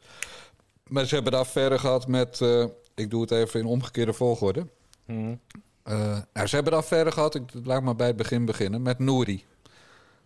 Maar 0.88 1.06
ze 1.06 1.14
hebben 1.16 1.32
de 1.32 1.38
affaire 1.38 1.80
gehad 1.80 2.08
met... 2.08 2.42
eh, 2.42 2.66
ik 2.96 3.10
doe 3.10 3.22
het 3.22 3.32
even 3.32 3.60
in 3.60 3.66
omgekeerde 3.66 4.14
volgorde. 4.14 4.68
Hmm. 5.06 5.40
Eh, 5.84 6.18
nou, 6.34 6.48
ze 6.48 6.56
hebben 6.56 6.74
de 6.74 6.80
affaire 6.80 7.12
gehad, 7.12 7.36
ik 7.36 7.44
laat 7.64 7.82
maar 7.84 7.96
bij 7.96 8.08
het 8.08 8.16
begin 8.16 8.46
beginnen, 8.46 8.82
met 8.82 9.00
Nouri. 9.00 9.46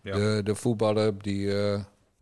Ja. 0.02 0.16
De, 0.16 0.42
de 0.44 0.56
voetballer 0.56 1.18
die 1.22 1.72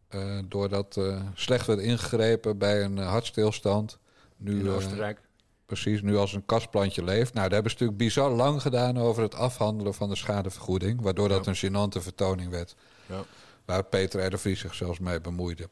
eh, 0.09 0.39
doordat 0.47 0.99
slecht 1.33 1.67
werd 1.67 1.79
ingegrepen 1.79 2.57
bij 2.57 2.83
een 2.83 2.97
hartstilstand. 2.97 3.99
Nu, 4.41 4.59
In 4.59 4.67
eh, 4.67 4.75
Oostenrijk. 4.75 5.21
precies, 5.65 6.01
nu 6.01 6.17
als 6.17 6.33
een 6.33 6.45
kastplantje 6.45 7.03
leeft. 7.03 7.33
Nou, 7.33 7.45
daar 7.45 7.53
hebben 7.53 7.71
ze 7.71 7.77
natuurlijk 7.77 7.97
bizar 7.97 8.31
lang 8.31 8.61
gedaan 8.61 8.97
over 8.97 9.23
het 9.23 9.35
afhandelen 9.35 9.93
van 9.93 10.09
de 10.09 10.15
schadevergoeding. 10.15 11.01
Waardoor 11.01 11.29
dat 11.29 11.47
een 11.47 11.55
gênante 11.55 12.01
vertoning 12.01 12.49
werd. 12.49 12.75
Ja. 13.05 13.23
Waar 13.65 13.83
Peter 13.83 14.33
R. 14.33 14.39
Vries 14.39 14.59
zich 14.59 14.75
zelfs 14.75 14.99
mee 14.99 15.21
bemoeide. 15.21 15.69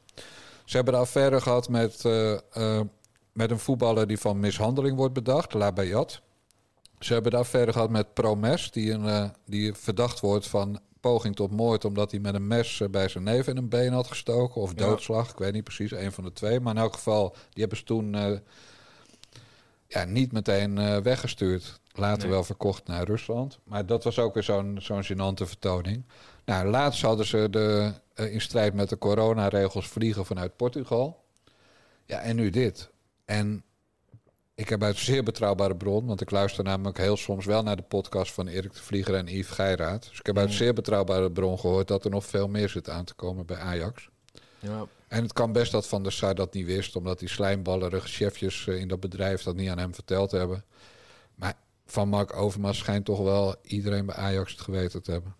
Ze 0.66 0.76
hebben 0.76 0.94
de 0.94 1.00
affaire 1.00 1.42
gehad 1.42 1.70
met, 1.70 2.06
eh, 2.06 2.34
eh, 2.34 2.82
met 3.32 3.52
een 3.52 3.60
voetballer 3.60 4.08
die 4.08 4.18
van 4.18 4.40
mishandeling 4.40 4.98
wordt 4.98 5.14
bedacht, 5.14 5.54
Labayat. 5.54 6.22
Ze 7.00 7.14
hebben 7.14 7.32
de 7.32 7.38
affaire 7.38 7.72
gehad 7.72 7.90
met 7.90 8.14
Promes, 8.14 8.72
die, 8.72 8.92
een, 8.92 9.32
die 9.46 9.74
verdacht 9.74 10.20
wordt 10.20 10.48
van 10.48 10.80
poging 11.00 11.36
tot 11.36 11.52
moord... 11.52 11.86
omdat 11.86 12.12
hij 12.12 12.20
met 12.20 12.34
een 12.34 12.47
mes 12.47 12.82
eh, 12.82 12.89
bij 12.89 13.08
zijn 13.08 13.24
neef 13.24 13.47
in 13.47 13.58
een 13.58 13.70
been 13.70 13.93
had 13.93 14.08
gestoken. 14.08 14.62
Of 14.62 14.70
Ja. 14.70 14.76
doodslag, 14.76 15.30
ik 15.32 15.38
weet 15.38 15.54
niet 15.54 15.64
precies, 15.64 15.91
een 15.91 16.12
van 16.12 16.24
de 16.24 16.34
twee. 16.34 16.60
Maar 16.60 16.76
in 16.76 16.82
elk 16.82 16.93
geval, 16.93 17.30
die 17.50 17.60
hebben 17.60 17.78
ze 17.78 17.84
toen 17.84 18.16
eh, 18.16 18.38
ja, 19.88 20.04
niet 20.06 20.32
meteen 20.32 20.78
eh, 20.78 20.97
weggestuurd. 20.97 21.80
Later 21.93 22.22
Nee. 22.24 22.32
wel 22.32 22.43
verkocht 22.43 22.88
naar 22.88 23.04
Rusland. 23.06 23.60
Maar 23.64 23.86
dat 23.86 24.04
was 24.04 24.20
ook 24.20 24.34
weer 24.34 24.43
zo'n 24.43 24.78
zo'n 24.82 25.04
gênante 25.04 25.43
vertoning. 25.47 26.06
Nou, 26.45 26.68
laatst 26.70 27.02
hadden 27.02 27.26
ze 27.26 27.47
de, 27.50 27.93
in 28.16 28.41
strijd 28.41 28.74
met 28.74 28.89
de 28.89 28.97
coronaregels 28.97 29.88
vliegen 29.88 30.26
vanuit 30.26 30.56
Portugal. 30.56 31.24
Ja, 32.06 32.20
en 32.20 32.36
nu 32.36 32.50
dit. 32.50 32.89
En 33.26 33.64
ik 34.60 34.70
heb 34.70 34.84
uit 34.84 34.97
zeer 34.97 35.24
betrouwbare 35.24 35.76
bron, 35.76 36.05
want 36.05 36.22
ik 36.22 36.32
luister 36.32 36.64
namelijk 36.64 36.97
heel 36.97 37.18
soms 37.18 37.45
wel 37.45 37.64
naar 37.64 37.76
de 37.76 37.82
podcast 37.82 38.34
van 38.34 38.47
Erik 38.47 38.74
de 38.74 38.80
Vlieger 38.82 39.16
en 39.16 39.28
Yves 39.28 39.51
Geiraat. 39.55 40.10
Dus 40.10 40.20
ik 40.20 40.26
heb 40.26 40.38
uit 40.38 40.47
Mm. 40.47 40.53
zeer 40.53 40.74
betrouwbare 40.74 41.32
bron 41.32 41.60
gehoord 41.60 41.88
dat 41.88 42.05
er 42.05 42.12
nog 42.12 42.26
veel 42.26 42.47
meer 42.47 42.70
zit 42.70 42.89
aan 42.89 43.05
te 43.05 43.14
komen 43.14 43.45
bij 43.45 43.57
Ajax. 43.57 44.10
Ja. 44.60 44.86
En 45.07 45.24
het 45.24 45.34
kan 45.34 45.51
best 45.51 45.72
dat 45.72 45.88
Van 45.88 46.03
der 46.03 46.12
Sar 46.12 46.36
dat 46.36 46.53
niet 46.53 46.66
wist, 46.66 46.95
omdat 46.95 47.20
die 47.20 47.30
slijmballerige 47.30 48.07
chefjes 48.07 48.68
eh, 48.68 48.80
in 48.80 48.88
dat 48.88 48.99
bedrijf 48.99 49.43
dat 49.43 49.55
niet 49.55 49.70
aan 49.70 49.78
hem 49.78 49.93
verteld 49.93 50.32
hebben. 50.32 50.64
Maar 51.36 51.53
van 51.86 52.10
Mark 52.10 52.36
Overmars 52.36 52.78
schijnt 52.78 53.05
toch 53.05 53.20
wel 53.20 53.55
iedereen 53.62 54.05
bij 54.05 54.16
Ajax 54.16 54.51
het 54.51 54.62
geweten 54.62 55.03
te 55.03 55.12
hebben. 55.12 55.36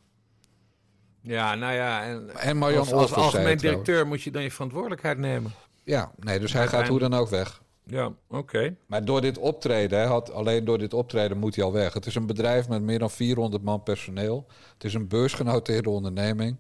Ja, 1.22 1.55
nou 1.55 1.74
ja. 1.74 2.03
En, 2.03 2.30
En 2.36 2.57
Marjan 2.57 2.80
als, 2.80 2.91
als 2.91 3.11
algemeen 3.13 3.32
trouwens. 3.32 3.61
directeur 3.61 4.07
moet 4.07 4.22
je 4.22 4.32
dan 4.32 4.43
je 4.43 4.51
verantwoordelijkheid 4.51 5.17
nemen. 5.17 5.51
Ja, 5.84 6.11
nee, 6.20 6.39
dus 6.39 6.53
hij 6.53 6.67
gaat 6.67 6.88
hoe 6.88 6.99
dan 6.99 7.13
ook 7.13 7.30
weg. 7.30 7.61
Ja, 7.84 8.14
oké. 8.28 8.76
Maar 8.86 9.06
door 9.06 9.22
dit 9.22 9.38
optreden, 9.38 10.08
had, 10.08 10.32
alleen 10.32 10.66
door 10.66 10.78
dit 10.78 10.94
optreden 10.94 11.38
moet 11.38 11.56
hij 11.56 11.64
al 11.64 11.72
weg. 11.72 11.94
Het 11.94 12.06
is 12.06 12.16
een 12.16 12.26
bedrijf 12.26 12.70
met 12.70 12.82
meer 12.82 13.00
dan 13.00 13.12
400 13.12 13.64
man 13.64 13.84
personeel. 13.84 14.46
Het 14.74 14.84
is 14.84 14.94
een 14.94 15.08
beursgenoteerde 15.08 15.90
onderneming. 15.90 16.58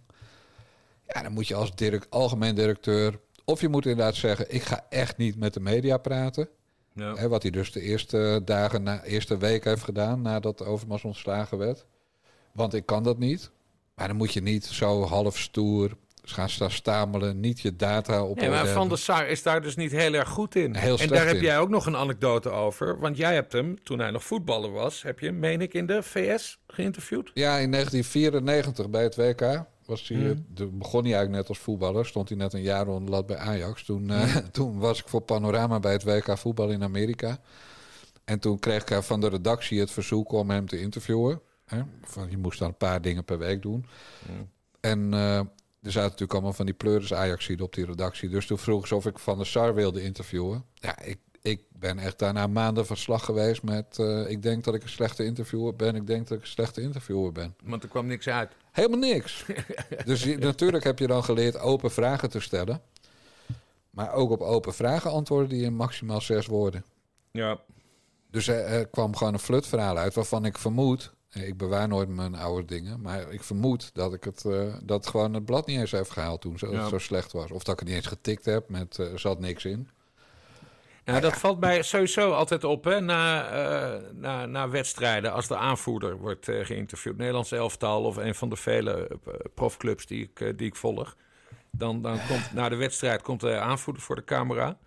Ja, 1.07 1.21
dan 1.23 1.31
moet 1.31 1.47
je 1.47 1.55
als 1.55 1.75
direct, 1.75 2.09
algemeen 2.09 2.55
directeur... 2.55 3.19
of 3.45 3.61
je 3.61 3.69
moet 3.69 3.85
inderdaad 3.85 4.15
zeggen, 4.15 4.53
ik 4.53 4.61
ga 4.61 4.85
echt 4.89 5.17
niet 5.17 5.35
met 5.35 5.53
de 5.53 5.59
media 5.59 5.97
praten. 5.97 6.49
Ja. 6.93 7.15
Hè, 7.15 7.27
wat 7.27 7.41
hij 7.41 7.51
dus 7.51 7.71
de 7.71 7.81
eerste 7.81 8.41
dagen, 8.45 8.83
na, 8.83 9.03
eerste 9.03 9.37
week 9.37 9.63
heeft 9.63 9.83
gedaan... 9.83 10.21
nadat 10.21 10.65
Overmars 10.65 11.03
ontslagen 11.03 11.57
werd. 11.57 11.85
Want 12.51 12.73
ik 12.73 12.85
kan 12.85 13.03
dat 13.03 13.17
niet. 13.17 13.51
Maar 13.95 14.07
dan 14.07 14.17
moet 14.17 14.33
je 14.33 14.41
niet 14.41 14.65
zo 14.65 15.03
half 15.03 15.37
stoer 15.37 15.97
gaan 16.31 16.49
staan 16.49 16.71
stamelen... 16.71 17.39
niet 17.39 17.59
je 17.59 17.75
data 17.75 18.23
op 18.23 18.39
Nee, 18.39 18.49
maar 18.49 18.67
Van 18.67 18.89
der 18.89 18.97
Sar 18.97 19.27
is 19.27 19.43
daar 19.43 19.61
dus 19.61 19.75
niet 19.75 19.91
heel 19.91 20.13
erg 20.13 20.29
goed 20.29 20.55
in. 20.55 20.75
Heel 20.75 20.97
en 20.99 21.07
daar 21.07 21.25
heb 21.27 21.35
in. 21.35 21.41
jij 21.41 21.59
ook 21.59 21.69
nog 21.69 21.85
een 21.85 21.95
anekdote 21.95 22.49
over. 22.49 22.99
Want 22.99 23.17
jij 23.17 23.33
hebt 23.33 23.53
hem, 23.53 23.83
toen 23.83 23.99
hij 23.99 24.11
nog 24.11 24.23
voetballer 24.23 24.71
was... 24.71 25.03
heb 25.03 25.19
je 25.19 25.31
meen 25.31 25.61
ik, 25.61 25.73
in 25.73 25.85
de 25.85 26.03
VS 26.03 26.59
geïnterviewd? 26.67 27.31
Ja, 27.33 27.57
in 27.57 27.71
1994 27.71 28.89
bij 28.89 29.03
het 29.03 29.15
WK 29.15 29.63
was 29.85 30.07
hij, 30.07 30.17
Mhm. 30.17 30.29
eh, 30.29 30.35
de- 30.53 30.65
begon 30.67 31.03
hij 31.03 31.11
eigenlijk 31.13 31.41
net 31.41 31.49
als 31.49 31.57
voetballer. 31.59 32.05
Stond 32.05 32.29
hij 32.29 32.37
net 32.37 32.53
een 32.53 32.61
jaar 32.61 32.87
onder 32.87 33.09
lat 33.09 33.25
bij 33.25 33.37
Ajax. 33.37 33.83
Toen, 33.85 34.09
eh, 34.09 34.35
toen 34.51 34.79
was 34.79 34.99
ik 34.99 35.07
voor 35.07 35.21
Panorama 35.21 35.79
bij 35.79 35.91
het 35.91 36.03
WK 36.03 36.37
voetbal 36.37 36.69
in 36.69 36.83
Amerika. 36.83 37.37
En 38.25 38.39
toen 38.39 38.59
kreeg 38.59 38.81
ik 38.81 38.91
eh, 38.91 39.01
van 39.01 39.19
de 39.21 39.29
redactie 39.29 39.79
het 39.79 39.91
verzoek 39.91 40.31
om 40.31 40.49
hem 40.49 40.67
te 40.67 40.79
interviewen. 40.79 41.41
Hè? 41.65 41.81
Van, 42.03 42.29
je 42.29 42.37
moest 42.37 42.59
dan 42.59 42.67
een 42.67 42.77
paar 42.77 43.01
dingen 43.01 43.23
per 43.25 43.37
week 43.37 43.61
doen. 43.61 43.85
En 44.79 45.13
eh, 45.13 45.39
er 45.81 45.91
zaten 45.91 46.01
natuurlijk 46.09 46.33
allemaal 46.33 46.53
van 46.53 46.65
die 46.65 46.75
pleuris 46.75 47.13
ajax 47.13 47.49
op 47.59 47.73
die 47.73 47.85
redactie. 47.85 48.29
Dus 48.29 48.45
toen 48.45 48.57
vroeg 48.57 48.87
ze 48.87 48.95
of 48.95 49.05
ik 49.05 49.19
Van 49.19 49.37
der 49.37 49.45
Sar 49.47 49.73
wilde 49.75 50.03
interviewen. 50.03 50.65
Ja, 50.73 51.01
ik, 51.01 51.17
ik 51.41 51.61
ben 51.69 51.99
echt 51.99 52.19
daarna 52.19 52.47
maanden 52.47 52.85
van 52.85 52.97
slag 52.97 53.25
geweest 53.25 53.63
met... 53.63 53.99
eh, 53.99 54.29
ik 54.29 54.41
denk 54.41 54.63
dat 54.63 54.73
ik 54.75 54.83
een 54.83 54.89
slechte 54.89 55.25
interviewer 55.25 55.75
ben. 55.75 55.95
Ik 55.95 56.07
denk 56.07 56.27
dat 56.27 56.37
ik 56.37 56.43
een 56.43 56.49
slechte 56.49 56.81
interviewer 56.81 57.31
ben. 57.31 57.55
Want 57.63 57.83
er 57.83 57.89
kwam 57.89 58.05
niks 58.05 58.27
uit. 58.27 58.51
Helemaal 58.71 58.99
niks. 58.99 59.45
dus 60.05 60.23
je- 60.23 60.37
natuurlijk 60.37 60.83
heb 60.83 60.99
je 60.99 61.07
dan 61.07 61.23
geleerd 61.23 61.59
open 61.59 61.91
vragen 61.91 62.29
te 62.29 62.39
stellen. 62.39 62.81
Maar 63.89 64.13
ook 64.13 64.31
op 64.31 64.41
open 64.41 64.73
vragen 64.73 65.11
antwoorden 65.11 65.49
die 65.49 65.63
in 65.63 65.75
maximaal 65.75 66.21
zes 66.21 66.45
woorden. 66.45 66.85
Ja. 67.31 67.59
Dus 68.31 68.47
er, 68.47 68.63
er 68.63 68.87
kwam 68.87 69.15
gewoon 69.15 69.33
een 69.33 69.39
flutverhaal 69.39 69.97
uit 69.97 70.13
waarvan 70.13 70.45
ik 70.45 70.57
vermoed... 70.57 71.11
eh, 71.29 71.47
Ik 71.47 71.57
bewaar 71.57 71.87
nooit 71.87 72.09
mijn 72.09 72.35
oude 72.35 72.65
dingen. 72.65 73.01
Maar 73.01 73.31
ik 73.31 73.43
vermoed 73.43 73.89
dat 73.93 74.13
ik 74.13 74.23
het, 74.23 74.45
eh, 74.45 74.73
dat 74.83 75.07
gewoon 75.07 75.33
het 75.33 75.45
blad 75.45 75.67
niet 75.67 75.79
eens 75.79 75.91
heeft 75.91 76.09
gehaald 76.09 76.41
toen 76.41 76.57
zo, 76.57 76.71
Ja. 76.71 76.79
het 76.79 76.89
zo 76.89 76.97
slecht 76.97 77.31
was. 77.31 77.51
Of 77.51 77.63
dat 77.63 77.73
ik 77.73 77.79
het 77.79 77.87
niet 77.87 77.97
eens 77.97 78.07
getikt 78.07 78.45
heb 78.45 78.69
met 78.69 78.99
eh, 78.99 79.11
er 79.11 79.19
zat 79.19 79.39
niks 79.39 79.65
in. 79.65 79.89
Nou, 81.05 81.21
dat 81.21 81.37
valt 81.37 81.59
mij 81.59 81.81
sowieso 81.81 82.31
altijd 82.31 82.63
op 82.63 82.83
hè, 82.83 82.99
na, 83.01 84.01
na, 84.13 84.45
na 84.45 84.69
wedstrijden. 84.69 85.33
Als 85.33 85.47
de 85.47 85.57
aanvoerder 85.57 86.17
wordt 86.17 86.45
geïnterviewd. 86.45 87.17
Nederlands 87.17 87.51
elftal 87.51 88.03
of 88.03 88.15
een 88.15 88.35
van 88.35 88.49
de 88.49 88.55
vele 88.55 89.19
profclubs 89.53 90.05
die 90.05 90.23
ik, 90.23 90.57
die 90.57 90.67
ik 90.67 90.75
volg. 90.75 91.15
Dan, 91.71 92.01
dan 92.01 92.19
komt 92.27 92.53
na 92.53 92.69
de 92.69 92.75
wedstrijd 92.75 93.21
komt 93.21 93.39
de 93.39 93.59
aanvoerder 93.59 94.03
voor 94.03 94.15
de 94.15 94.23
camera. 94.23 94.77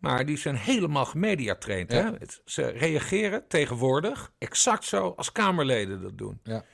Maar 0.00 0.26
die 0.26 0.36
zijn 0.36 0.56
helemaal 0.56 1.04
gemediatraind. 1.04 1.92
Ja. 1.92 2.04
Hè? 2.04 2.10
Het- 2.18 2.42
Ze 2.44 2.66
reageren 2.66 3.48
tegenwoordig 3.48 4.32
exact 4.38 4.84
zo 4.84 5.12
als 5.16 5.32
Kamerleden 5.32 6.02
dat 6.02 6.18
doen. 6.18 6.40
Ja. 6.42 6.64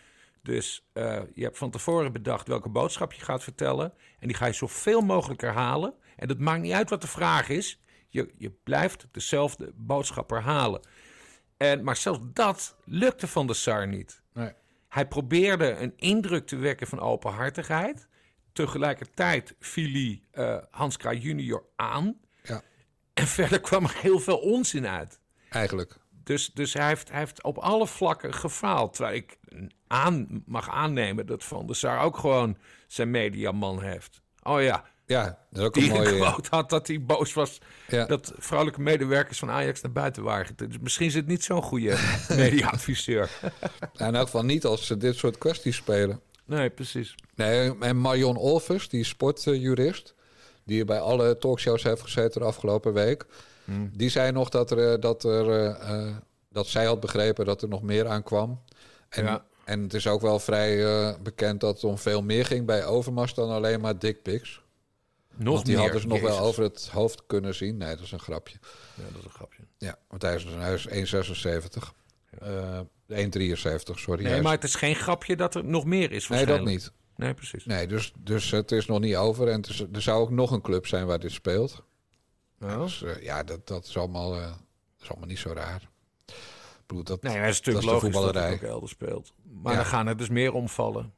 Dus 0.42 0.88
eh, 0.92 1.20
je 1.34 1.42
hebt 1.42 1.58
van 1.58 1.70
tevoren 1.70 2.12
bedacht 2.12 2.48
welke 2.48 2.68
boodschap 2.68 3.12
je 3.12 3.24
gaat 3.24 3.42
vertellen. 3.42 3.92
En 4.18 4.28
die 4.28 4.36
ga 4.36 4.46
je 4.46 4.52
zoveel 4.52 5.00
mogelijk 5.00 5.40
herhalen. 5.40 5.94
En 6.16 6.28
het 6.28 6.38
maakt 6.38 6.60
niet 6.62 6.72
uit 6.72 6.90
wat 6.90 7.00
de 7.00 7.06
vraag 7.08 7.48
is. 7.48 7.80
Je, 8.08 8.32
je 8.38 8.50
blijft 8.64 9.06
dezelfde 9.12 9.72
boodschap 9.74 10.30
herhalen. 10.30 10.80
En, 11.56 11.84
maar 11.84 11.96
zelfs 11.96 12.20
dat 12.32 12.76
lukte 12.84 13.26
Van 13.26 13.46
der 13.46 13.56
Sar 13.56 13.88
niet. 13.88 14.22
Nee. 14.32 14.52
Hij 14.88 15.06
probeerde 15.08 15.70
een 15.70 15.92
indruk 15.96 16.46
te 16.46 16.56
wekken 16.56 16.86
van 16.86 17.00
openhartigheid. 17.00 18.08
Tegelijkertijd 18.52 19.54
viel 19.58 19.92
hij 19.92 20.22
eh, 20.30 20.62
Hans 20.70 20.96
Kraaij 20.96 21.16
junior 21.16 21.64
aan. 21.76 22.16
En 23.16 23.26
verder 23.26 23.60
kwam 23.60 23.84
er 23.84 23.96
heel 24.00 24.18
veel 24.18 24.38
onzin 24.38 24.86
uit. 24.86 25.18
Eigenlijk. 25.50 25.96
Dus, 26.24 26.50
dus 26.54 26.72
hij, 26.72 26.86
heeft, 26.86 27.10
hij 27.10 27.18
heeft 27.18 27.42
op 27.42 27.58
alle 27.58 27.86
vlakken 27.86 28.34
gefaald. 28.34 28.94
Terwijl 28.94 29.16
ik 29.16 29.38
aan, 29.86 30.42
mag 30.46 30.70
aannemen 30.70 31.26
dat 31.26 31.44
Van 31.44 31.66
der 31.66 31.76
Sar 31.76 32.00
ook 32.00 32.18
gewoon 32.18 32.56
zijn 32.86 33.10
mediaman 33.10 33.82
heeft. 33.82 34.20
Oh 34.42 34.62
ja, 34.62 34.84
Ja, 35.06 35.24
dat 35.50 35.60
is 35.60 35.66
ook 35.66 35.74
die 35.74 35.90
een 35.90 35.96
een 35.96 36.02
mooie... 36.02 36.18
quote 36.30 36.48
had 36.50 36.70
dat 36.70 36.86
hij 36.86 37.02
boos 37.04 37.32
was 37.32 37.58
Ja. 37.88 38.06
dat 38.06 38.32
vrouwelijke 38.38 38.80
medewerkers 38.80 39.38
van 39.38 39.50
Ajax 39.50 39.80
naar 39.80 39.92
buiten 39.92 40.22
waren. 40.22 40.56
Dus 40.56 40.78
misschien 40.80 41.06
is 41.06 41.14
het 41.14 41.26
niet 41.26 41.44
zo'n 41.44 41.62
goede 41.62 41.98
mediaadviseur. 42.36 43.30
Nou, 43.92 44.10
in 44.10 44.14
elk 44.14 44.24
geval 44.24 44.44
niet 44.44 44.64
als 44.64 44.86
ze 44.86 44.96
dit 44.96 45.16
soort 45.16 45.38
kwesties 45.38 45.76
spelen. 45.76 46.20
Nee, 46.44 46.70
precies. 46.70 47.14
Nee, 47.34 47.78
en 47.78 48.00
Marion 48.00 48.36
Olvers, 48.36 48.88
die 48.88 49.04
sportjurist, 49.04 50.14
die 50.66 50.84
bij 50.84 51.00
alle 51.00 51.38
talkshows 51.38 51.82
heeft 51.82 52.02
gezeten 52.02 52.40
de 52.40 52.46
afgelopen 52.46 52.92
week, 52.92 53.26
Hmm. 53.64 53.90
die 53.94 54.08
zei 54.08 54.32
nog 54.32 54.48
dat, 54.48 54.70
er, 54.70 54.92
eh, 54.92 55.00
dat, 55.00 55.24
er, 55.24 55.50
eh, 55.50 55.90
eh, 56.06 56.16
dat 56.48 56.66
zij 56.66 56.84
had 56.84 57.00
begrepen 57.00 57.44
dat 57.44 57.62
er 57.62 57.68
nog 57.68 57.82
meer 57.82 58.06
aankwam. 58.06 58.60
En, 59.08 59.24
Ja. 59.24 59.44
en 59.64 59.82
het 59.82 59.94
is 59.94 60.06
ook 60.06 60.20
wel 60.20 60.38
vrij 60.38 61.16
bekend 61.22 61.60
dat 61.60 61.74
het 61.74 61.84
om 61.84 61.98
veel 61.98 62.22
meer 62.22 62.44
ging 62.46 62.66
bij 62.66 62.84
Overmars 62.84 63.34
dan 63.34 63.50
alleen 63.50 63.80
maar 63.80 63.98
dickpics. 63.98 64.60
Nog 65.34 65.54
Want 65.54 65.66
die 65.66 65.74
meer, 65.74 65.82
hadden 65.84 66.00
ze 66.00 66.06
nog 66.06 66.20
wel 66.20 66.38
over 66.38 66.62
het 66.62 66.88
hoofd 66.92 67.22
kunnen 67.26 67.54
zien. 67.54 67.76
Nee, 67.76 67.94
dat 67.96 68.04
is 68.04 68.12
een 68.12 68.18
grapje. 68.20 68.58
Ja, 68.94 69.02
dat 69.08 69.18
is 69.18 69.24
een 69.24 69.30
grapje. 69.30 69.62
Ja, 69.78 69.98
want 70.08 70.22
hij 70.22 70.34
is, 70.34 70.44
hij 70.44 70.74
is 70.74 70.86
1,76. 70.86 71.94
Eh 72.38 72.80
1,73, 73.08 73.98
sorry. 73.98 74.24
Nee, 74.24 74.42
maar 74.42 74.52
het 74.52 74.64
is 74.64 74.74
geen 74.74 74.94
grapje 74.94 75.36
dat 75.36 75.54
er 75.54 75.64
nog 75.64 75.84
meer 75.84 76.12
is 76.12 76.28
Nee, 76.28 76.46
dat 76.46 76.64
niet. 76.64 76.92
Nee, 77.16 77.34
precies. 77.34 77.64
Nee, 77.64 77.86
dus, 77.86 78.12
dus 78.18 78.50
het 78.50 78.72
is 78.72 78.86
nog 78.86 79.00
niet 79.00 79.16
over. 79.16 79.48
En 79.48 79.56
het 79.60 79.68
is- 79.68 79.80
er 79.92 80.02
zou 80.02 80.20
ook 80.20 80.30
nog 80.30 80.50
een 80.50 80.60
club 80.60 80.86
zijn 80.86 81.06
waar 81.06 81.18
dit 81.18 81.32
speelt. 81.32 81.82
Oh. 82.60 82.80
Dus 82.80 83.02
eh, 83.02 83.22
ja, 83.22 83.42
dat, 83.42 83.66
dat, 83.66 83.84
is 83.86 83.96
allemaal, 83.96 84.34
eh, 84.34 84.40
dat 84.50 84.58
is 85.02 85.08
allemaal 85.10 85.28
niet 85.28 85.38
zo 85.38 85.52
raar. 85.52 85.88
Ik 86.26 86.86
bedoel, 86.86 87.04
dat, 87.04 87.22
Nee, 87.22 87.36
het 87.36 87.48
is 87.50 87.56
dat 87.56 87.64
natuurlijk 87.66 87.86
de 87.86 87.92
logisch 87.92 88.12
dat 88.12 88.22
voetballerij. 88.22 88.52
het 88.54 88.62
ook 88.64 88.68
elders 88.70 88.92
speelt. 88.92 89.32
Maar 89.62 89.72
Ja. 89.72 89.78
dan 89.78 89.86
gaan 89.88 90.06
er 90.06 90.16
dus 90.16 90.28
meer 90.28 90.52
omvallen. 90.52 91.14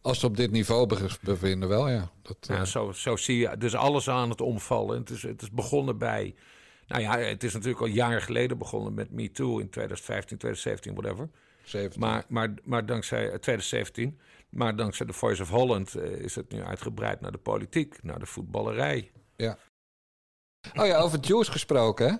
Als 0.00 0.20
ze 0.20 0.26
op 0.26 0.36
dit 0.36 0.50
niveau 0.50 0.86
be- 0.86 1.08
bevinden, 1.20 1.68
wel 1.68 1.88
ja. 1.88 2.10
Dat, 2.22 2.36
Ja, 2.40 2.56
eh, 2.56 2.62
zo, 2.64 2.92
zo 2.92 3.16
zie 3.16 3.38
je 3.38 3.56
dus 3.58 3.74
alles 3.74 4.08
aan 4.08 4.30
het 4.30 4.40
omvallen. 4.40 4.98
Het 4.98 5.10
is, 5.10 5.22
het 5.22 5.42
is 5.42 5.50
begonnen 5.50 5.98
bij... 5.98 6.34
Nou 6.86 7.02
ja, 7.02 7.18
het 7.18 7.44
is 7.44 7.52
natuurlijk 7.52 7.80
al 7.80 7.86
jaren 7.86 8.22
geleden 8.22 8.58
begonnen 8.58 8.94
met 8.94 9.10
Me 9.10 9.30
Too 9.30 9.58
in 9.58 9.68
2015, 9.70 10.38
2017, 10.38 10.94
whatever. 10.94 11.28
17. 11.68 12.00
Maar, 12.00 12.24
maar, 12.28 12.54
maar 12.62 12.86
dankzij 12.86 13.22
eh, 13.22 13.38
2017, 13.38 14.18
maar 14.48 14.76
dankzij 14.76 15.06
de 15.06 15.12
Voice 15.12 15.42
of 15.42 15.48
Holland 15.48 15.94
eh, 15.94 16.10
is 16.10 16.34
het 16.34 16.52
nu 16.52 16.62
uitgebreid 16.62 17.20
naar 17.20 17.32
de 17.32 17.38
politiek, 17.38 18.02
naar 18.02 18.18
de 18.18 18.26
voetballerij. 18.26 19.10
ja. 19.36 19.58
Oh 20.74 20.86
ja, 20.86 20.98
over 20.98 21.18
Juice 21.20 21.50
gesproken, 21.50 22.08
hè? 22.08 22.16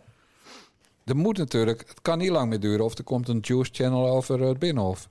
Er 1.05 1.17
moet 1.17 1.39
natuurlijk, 1.39 1.89
het 1.89 2.03
kan 2.03 2.19
niet 2.19 2.31
lang 2.31 2.49
meer 2.49 2.61
duren 2.61 2.85
of 2.85 2.99
er 2.99 3.05
komt 3.05 3.29
een 3.29 3.39
Juice 3.41 3.71
Channel 3.75 4.09
over 4.09 4.43
eh, 4.43 4.49
het 4.49 4.59
Binnenhof. 4.59 5.09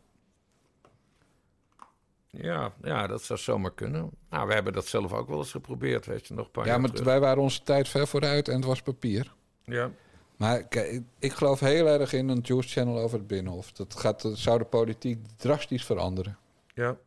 Ja, 2.28 2.74
ja, 2.84 3.08
dat 3.08 3.24
zou 3.24 3.40
zomaar 3.40 3.74
kunnen. 3.74 4.10
Nou, 4.30 4.48
we 4.48 4.54
hebben 4.54 4.74
dat 4.74 4.86
zelf 4.88 5.14
ook 5.14 5.28
wel 5.28 5.38
eens 5.38 5.52
geprobeerd, 5.52 6.06
weet 6.06 6.28
je, 6.28 6.34
nog 6.34 6.46
een 6.46 6.52
paar 6.52 6.66
Ja, 6.66 6.78
maar 6.78 6.90
terug. 6.90 7.06
wij 7.06 7.20
waren 7.20 7.44
onze 7.44 7.64
tijd 7.64 7.88
ver 7.88 8.08
vooruit 8.08 8.48
en 8.48 8.56
het 8.56 8.66
was 8.66 8.82
papier. 8.82 9.34
Ja. 9.64 9.92
Maar 10.38 10.64
kijk, 10.64 11.02
ik- 11.20 11.34
geloof 11.34 11.60
heel 11.60 11.88
erg 11.88 12.14
in 12.14 12.30
een 12.30 12.40
Juice 12.44 12.70
Channel 12.70 13.00
over 13.00 13.18
het 13.18 13.28
Binnenhof. 13.28 13.72
Dat, 13.72 13.96
gaat, 13.96 14.22
dat 14.22 14.38
zou 14.38 14.58
de 14.58 14.66
politiek 14.66 15.20
drastisch 15.38 15.86
veranderen. 15.86 16.38
Ja. 16.74 16.98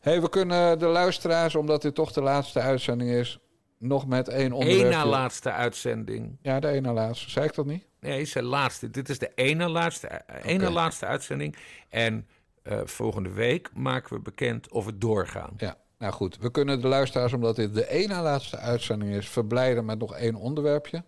hey, 0.00 0.20
we 0.20 0.28
kunnen 0.28 0.78
de 0.78 0.86
luisteraars, 0.86 1.54
omdat 1.54 1.82
dit 1.82 1.94
toch 1.94 2.12
de 2.12 2.20
laatste 2.22 2.60
uitzending 2.60 3.10
is, 3.10 3.38
nog 3.78 4.06
met 4.06 4.28
één 4.28 4.52
onderwerp. 4.52 4.84
Eén 4.84 4.90
na 4.90 5.06
laatste 5.06 5.50
uitzending. 5.50 6.36
Ja, 6.42 6.60
de 6.60 6.66
één 6.66 6.82
na 6.82 6.92
laatste. 6.92 7.30
Zei 7.30 7.46
ik 7.46 7.54
dat 7.54 7.66
niet? 7.66 7.86
Nee, 8.00 8.20
is 8.20 8.32
de 8.32 8.42
laatste. 8.42 8.90
Dit 8.90 9.08
is 9.08 9.18
de 9.18 9.30
ene 9.34 9.68
laatste, 9.68 10.06
eh, 10.06 10.52
ene 10.52 10.64
Oké. 10.64 10.72
laatste 10.72 11.06
uitzending. 11.06 11.56
En 11.88 12.26
eh, 12.62 12.80
volgende 12.84 13.30
week 13.30 13.70
maken 13.74 14.16
we 14.16 14.20
bekend 14.22 14.70
of 14.70 14.84
we 14.84 14.98
doorgaan. 14.98 15.50
Ja. 15.56 15.76
Nou 15.98 16.12
goed, 16.12 16.38
we 16.38 16.50
kunnen 16.50 16.80
de 16.80 16.88
luisteraars, 16.88 17.32
omdat 17.32 17.56
dit 17.56 17.74
de 17.74 18.04
na 18.08 18.22
laatste 18.22 18.56
uitzending 18.56 19.14
is, 19.14 19.28
verblijden 19.28 19.84
met 19.84 19.98
nog 19.98 20.14
één 20.14 20.34
onderwerpje. 20.34 21.04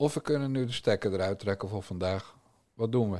Of 0.00 0.14
we 0.14 0.20
kunnen 0.20 0.50
nu 0.50 0.66
de 0.66 0.72
stekker 0.72 1.12
eruit 1.12 1.38
trekken 1.38 1.68
voor 1.68 1.82
vandaag. 1.82 2.34
Wat 2.74 2.92
doen 2.92 3.10
we? 3.10 3.18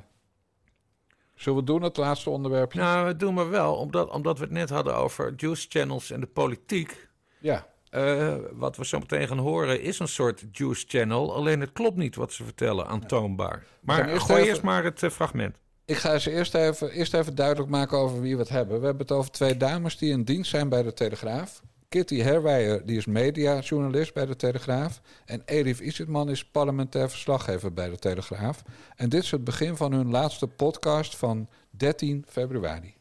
Zullen 1.34 1.58
we 1.58 1.64
doen 1.64 1.82
het 1.82 1.96
laatste 1.96 2.30
onderwerpje? 2.30 2.80
Nou, 2.80 3.06
dat 3.06 3.20
doen 3.20 3.36
we 3.36 3.44
wel, 3.44 3.74
omdat, 3.74 4.10
omdat 4.10 4.38
we 4.38 4.44
het 4.44 4.52
net 4.52 4.70
hadden 4.70 4.96
over 4.96 5.32
juice 5.36 5.66
channels 5.68 6.10
en 6.10 6.20
de 6.20 6.26
politiek. 6.26 7.08
Ja. 7.38 7.66
Eh, 7.90 8.36
wat 8.52 8.76
we 8.76 8.86
zo 8.86 8.98
meteen 8.98 9.28
gaan 9.28 9.38
horen 9.38 9.80
is 9.82 9.98
een 9.98 10.08
soort 10.08 10.44
juice 10.52 10.84
channel. 10.88 11.34
Alleen 11.34 11.60
het 11.60 11.72
klopt 11.72 11.96
niet 11.96 12.14
wat 12.16 12.32
ze 12.32 12.44
vertellen, 12.44 12.86
aantoonbaar. 12.86 13.64
Maar 13.80 14.08
eerst 14.08 14.26
gooi 14.26 14.38
even- 14.38 14.50
eerst 14.50 14.62
maar 14.62 14.84
het 14.84 15.02
eh, 15.02 15.10
fragment. 15.10 15.56
Ik 15.84 15.96
ga 15.96 16.18
ze 16.18 16.30
eerst 16.30 16.54
even, 16.54 16.90
eerst 16.90 17.14
even 17.14 17.34
duidelijk 17.34 17.68
maken 17.70 17.98
over 17.98 18.20
wie 18.20 18.34
we 18.34 18.40
het 18.40 18.50
hebben. 18.50 18.78
We 18.80 18.84
hebben 18.86 19.06
het 19.06 19.16
over 19.16 19.30
twee 19.30 19.56
dames 19.56 19.98
die 19.98 20.10
in 20.10 20.24
dienst 20.24 20.50
zijn 20.50 20.68
bij 20.68 20.82
de 20.82 20.92
Telegraaf. 20.92 21.62
Kitty 21.88 22.20
Herwijer 22.20 22.86
die 22.86 22.96
is 22.96 23.06
mediajournalist 23.06 24.14
bij 24.14 24.26
de 24.26 24.36
Telegraaf. 24.36 25.00
En 25.24 25.42
Elif 25.44 25.80
Isetman 25.80 26.30
is 26.30 26.44
parlementair 26.44 27.10
verslaggever 27.10 27.72
bij 27.72 27.88
de 27.88 27.98
Telegraaf. 27.98 28.62
En 28.96 29.08
dit 29.08 29.22
is 29.22 29.30
het 29.30 29.44
begin 29.44 29.76
van 29.76 29.92
hun 29.92 30.10
laatste 30.10 30.46
podcast 30.46 31.16
van 31.16 31.48
13 31.70 32.24
februari. 32.28 32.94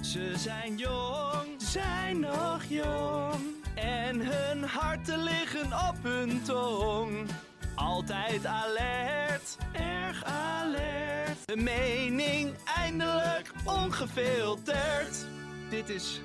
Ze 0.00 0.32
zijn 0.36 0.76
jong, 0.76 1.46
zijn 1.58 2.20
nog 2.20 2.64
jong. 2.68 3.40
En 3.74 4.20
hun 4.20 4.62
harten 4.62 5.22
liggen 5.22 5.72
op 5.72 5.96
hun 6.02 6.42
tong. 6.42 7.28
Altijd 7.74 8.46
alert, 8.46 9.56
erg 9.72 10.24
alert. 10.24 11.46
De 11.46 11.56
mening 11.56 12.54
eindelijk 12.76 13.52
ongefilterd. 13.64 15.26
Dit 15.70 15.88
is 15.88 16.20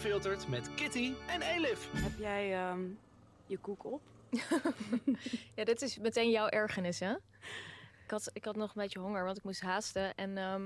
Ongefilterd 0.00 0.48
met 0.48 0.74
Kitty 0.74 1.12
en 1.28 1.42
Elif. 1.42 1.88
Heb 1.92 2.18
jij 2.18 2.54
ehm, 2.54 2.80
je 3.46 3.58
koek 3.58 3.84
op? 3.84 4.00
Ja, 5.56 5.64
dit 5.64 5.82
is 5.82 5.98
meteen 5.98 6.30
jouw 6.30 6.46
ergernis, 6.48 7.00
hè? 7.00 7.10
Ik 8.04 8.10
had, 8.10 8.30
ik 8.32 8.44
had 8.44 8.56
nog 8.56 8.68
een 8.74 8.82
beetje 8.82 8.98
honger, 8.98 9.24
want 9.24 9.36
ik 9.36 9.42
moest 9.44 9.60
haasten. 9.60 10.14
En 10.14 10.38
ehm, 10.38 10.62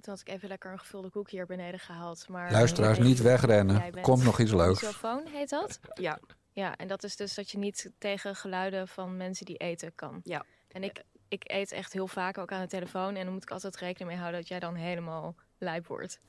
toen 0.00 0.12
had 0.14 0.20
ik 0.20 0.28
even 0.28 0.48
lekker 0.48 0.72
een 0.72 0.78
gevulde 0.78 1.10
koek 1.10 1.30
hier 1.30 1.46
beneden 1.46 1.80
gehaald. 1.80 2.28
Maar 2.28 2.52
Luisteraars, 2.52 2.98
niet 2.98 3.20
wegrennen. 3.22 3.90
bent- 3.90 4.00
Komt 4.06 4.24
nog 4.24 4.38
iets 4.40 4.52
leuks. 4.52 4.82
Misofoon 4.82 5.26
heet 5.26 5.48
dat? 5.50 5.80
Ja. 5.94 6.18
Ja, 6.52 6.76
en 6.76 6.88
dat 6.88 7.04
is 7.04 7.16
dus 7.16 7.34
dat 7.34 7.50
je 7.50 7.58
niet 7.58 7.90
tegen 7.98 8.36
geluiden 8.36 8.88
van 8.88 9.16
mensen 9.16 9.46
die 9.46 9.56
eten 9.56 9.94
kan. 9.94 10.20
Ja. 10.24 10.44
En 10.68 10.82
ik, 10.84 11.02
ik 11.28 11.42
eet 11.50 11.72
echt 11.72 11.92
heel 11.92 12.08
vaak 12.08 12.38
ook 12.38 12.52
aan 12.52 12.60
de 12.62 12.68
telefoon. 12.68 13.14
En 13.16 13.24
dan 13.24 13.32
moet 13.32 13.42
ik 13.42 13.50
altijd 13.50 13.76
rekening 13.76 14.10
mee 14.10 14.18
houden 14.18 14.40
dat 14.40 14.48
jij 14.48 14.58
dan 14.60 14.74
helemaal 14.74 15.34
lijp 15.58 15.86
wordt. 15.86 16.20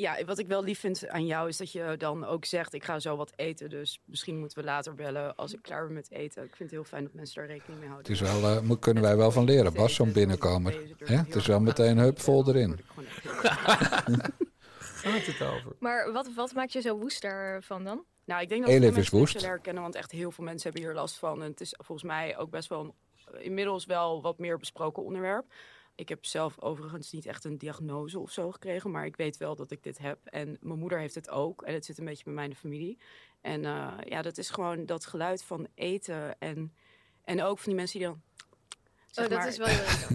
Ja, 0.00 0.24
wat 0.24 0.38
ik 0.38 0.46
wel 0.46 0.64
lief 0.64 0.78
vind 0.80 1.08
aan 1.08 1.26
jou 1.26 1.48
is 1.48 1.56
dat 1.56 1.72
je 1.72 1.94
dan 1.98 2.24
ook 2.24 2.44
zegt: 2.44 2.72
Ik 2.72 2.84
ga 2.84 2.98
zo 2.98 3.16
wat 3.16 3.32
eten. 3.36 3.70
Dus 3.70 4.00
misschien 4.04 4.38
moeten 4.38 4.58
we 4.58 4.64
later 4.64 4.94
bellen 4.94 5.36
als 5.36 5.54
ik 5.54 5.62
klaar 5.62 5.84
ben 5.84 5.94
met 5.94 6.10
eten. 6.10 6.42
Ik 6.42 6.56
vind 6.56 6.58
het 6.58 6.70
heel 6.70 6.84
fijn 6.84 7.02
dat 7.02 7.12
mensen 7.14 7.34
daar 7.34 7.50
rekening 7.50 7.80
mee 7.80 7.88
houden. 7.88 8.12
Het 8.12 8.22
is 8.22 8.30
wel, 8.32 8.50
eh, 8.50 8.60
moet, 8.60 8.78
kunnen 8.78 9.02
wij 9.02 9.16
wel 9.16 9.30
van 9.30 9.44
leren, 9.44 9.74
Bas, 9.74 9.94
zo'n 9.94 10.12
binnenkomer. 10.12 10.80
Hè? 10.98 11.16
Het 11.16 11.34
is 11.34 11.46
wel 11.46 11.60
meteen 11.60 11.98
hup 11.98 12.20
vol 12.20 12.48
erin. 12.48 12.80
Gaat 14.78 15.26
het 15.26 15.42
over? 15.42 15.76
Maar 15.78 16.12
wat, 16.12 16.34
wat 16.34 16.52
maakt 16.54 16.72
je 16.72 16.80
zo 16.80 16.98
woest 16.98 17.22
daarvan 17.22 17.84
dan? 17.84 18.04
Nou, 18.24 18.42
ik 18.42 18.48
denk 18.48 18.60
dat 18.60 18.70
veel 18.70 18.82
is 18.82 18.94
mensen 18.94 19.18
woest. 19.18 19.40
herkennen, 19.40 19.82
want 19.82 19.94
echt 19.94 20.10
heel 20.10 20.30
veel 20.30 20.44
mensen 20.44 20.70
hebben 20.70 20.88
hier 20.88 21.00
last 21.00 21.18
van. 21.18 21.42
En 21.42 21.50
het 21.50 21.60
is 21.60 21.74
volgens 21.76 22.06
mij 22.06 22.38
ook 22.38 22.50
best 22.50 22.68
wel 22.68 22.80
een, 22.80 22.94
inmiddels 23.42 23.84
wel 23.84 24.22
wat 24.22 24.38
meer 24.38 24.58
besproken 24.58 25.04
onderwerp. 25.04 25.44
Ik 26.00 26.08
heb 26.08 26.24
zelf 26.24 26.60
overigens 26.60 27.12
niet 27.12 27.26
echt 27.26 27.44
een 27.44 27.58
diagnose 27.58 28.18
of 28.18 28.30
zo 28.30 28.50
gekregen, 28.50 28.90
maar 28.90 29.04
ik 29.06 29.16
weet 29.16 29.36
wel 29.36 29.54
dat 29.56 29.70
ik 29.70 29.82
dit 29.82 29.98
heb. 29.98 30.18
En 30.24 30.56
mijn 30.60 30.78
moeder 30.78 30.98
heeft 30.98 31.14
het 31.14 31.30
ook. 31.30 31.62
En 31.62 31.74
het 31.74 31.84
zit 31.84 31.98
een 31.98 32.04
beetje 32.04 32.24
bij 32.24 32.32
mij 32.32 32.44
in 32.44 32.50
de 32.50 32.56
familie. 32.56 32.98
En 33.40 33.64
eh, 33.64 33.92
ja, 34.04 34.22
dat 34.22 34.38
is 34.38 34.50
gewoon 34.50 34.86
dat 34.86 35.06
geluid 35.06 35.42
van 35.42 35.66
eten. 35.74 36.38
En, 36.38 36.72
en 37.24 37.42
ook 37.42 37.56
van 37.58 37.66
die 37.66 37.74
mensen 37.74 37.98
die 37.98 38.08
dan. 38.08 38.22
zeg 39.10 39.24
Oh, 39.24 39.30
dat 39.30 39.38
maar- 39.38 39.48
is 39.48 39.56
wel. 39.56 39.68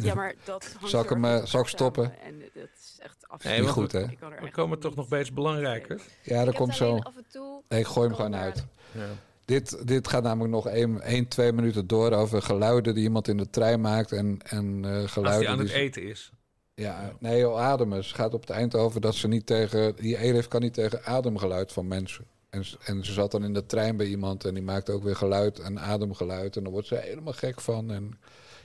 Ja, 0.07 0.13
maar 0.13 0.35
dat 0.43 0.73
hangt 0.73 0.89
Zal 0.89 1.03
ik 1.03 1.09
hem, 1.09 1.25
eh, 1.25 1.45
zal 1.45 1.61
ik 1.61 1.67
stoppen? 1.67 2.19
En 2.21 2.39
dat 2.39 2.69
is 2.79 2.97
echt 2.99 3.15
Niet 3.21 3.27
afschuwelijk. 3.27 3.71
goed, 3.71 3.91
hè? 3.91 4.05
We 4.41 4.51
komen 4.51 4.79
toch 4.79 4.95
nog 4.95 5.07
bij 5.07 5.19
iets 5.19 5.33
belangrijkers? 5.33 6.03
Ja, 6.23 6.45
dat 6.45 6.55
komt 6.55 6.75
zo. 6.75 6.89
alleen 6.89 7.03
af 7.03 7.17
en 7.17 7.25
toe 7.27 7.61
Nee, 7.69 7.79
ik 7.79 7.85
gooi 7.85 8.07
hem 8.07 8.15
gewoon 8.15 8.35
uit. 8.35 8.65
Ja. 8.91 9.07
Dit, 9.45 9.88
dit 9.88 10.07
gaat 10.07 10.23
namelijk 10.23 10.53
nog 10.53 10.67
1, 10.67 11.27
2 11.27 11.53
minuten 11.53 11.88
door 11.88 12.11
over 12.11 12.41
geluiden 12.41 12.93
die 12.93 13.03
iemand 13.03 13.27
in 13.27 13.38
de 13.38 13.49
trein 13.49 13.81
maakt. 13.81 14.11
En, 14.11 14.39
en 14.43 14.85
eh, 14.85 15.01
Als 15.01 15.11
geluiden 15.11 15.41
die 15.41 15.49
aan 15.49 15.59
het 15.65 15.72
eten 15.72 16.03
is. 16.03 16.31
Ja, 16.76 17.11
nee, 17.19 17.39
joh, 17.39 17.59
ademen. 17.59 17.97
Het 17.97 18.05
gaat 18.07 18.34
op 18.34 18.41
het 18.41 18.49
eind 18.49 18.76
over 18.76 19.01
dat 19.01 19.15
ze 19.15 19.27
niet 19.27 19.45
tegen... 19.45 19.95
Die 19.95 20.17
Elif 20.17 20.47
kan 20.47 20.61
niet 20.61 20.73
tegen 20.73 21.03
ademgeluid 21.05 21.72
van 21.72 21.88
mensen. 21.88 22.26
En, 22.49 22.65
ze- 22.65 22.77
en 22.85 23.05
ze 23.05 23.13
zat 23.13 23.31
dan 23.31 23.43
in 23.43 23.53
de 23.53 23.65
trein 23.65 23.97
bij 23.97 24.05
iemand 24.05 24.45
en 24.45 24.53
die 24.53 24.63
maakte 24.63 24.91
ook 24.91 25.03
weer 25.03 25.15
geluid 25.15 25.59
en 25.59 25.80
ademgeluid. 25.80 26.57
En 26.57 26.63
dan 26.63 26.72
wordt 26.72 26.88
ze 26.88 26.95
helemaal 26.95 27.34
gek 27.34 27.61
van. 27.61 27.91
En 27.91 28.19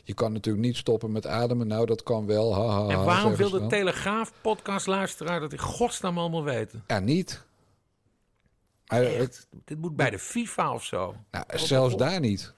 je 0.05 0.15
kan 0.15 0.33
natuurlijk 0.33 0.65
niet 0.65 0.77
stoppen 0.77 1.13
met 1.13 1.27
ademen. 1.27 1.67
Nou, 1.67 1.87
dat 1.87 2.03
kan 2.03 2.27
wel. 2.27 2.55
Ha, 2.55 2.67
ha, 2.85 2.89
En 2.93 3.05
waarom 3.05 3.35
wil 3.37 3.51
de. 3.51 3.67
Telegraaf-podcastluisteraar 3.67 5.41
dat 5.41 5.53
in 5.53 5.59
godsnaam 5.59 6.19
allemaal 6.19 6.45
weten? 6.45 6.85
Ja, 6.87 6.99
niet. 6.99 7.43
Het- 8.95 9.49
Dit 9.65 9.79
moet 9.79 9.97
bij 9.97 10.11
de 10.11 10.19
FIFA 10.19 10.73
of 10.75 10.85
zo. 10.85 11.15
Nou, 11.31 11.45
zelfs 11.55 11.97
daar 11.97 12.21
niet. 12.21 12.55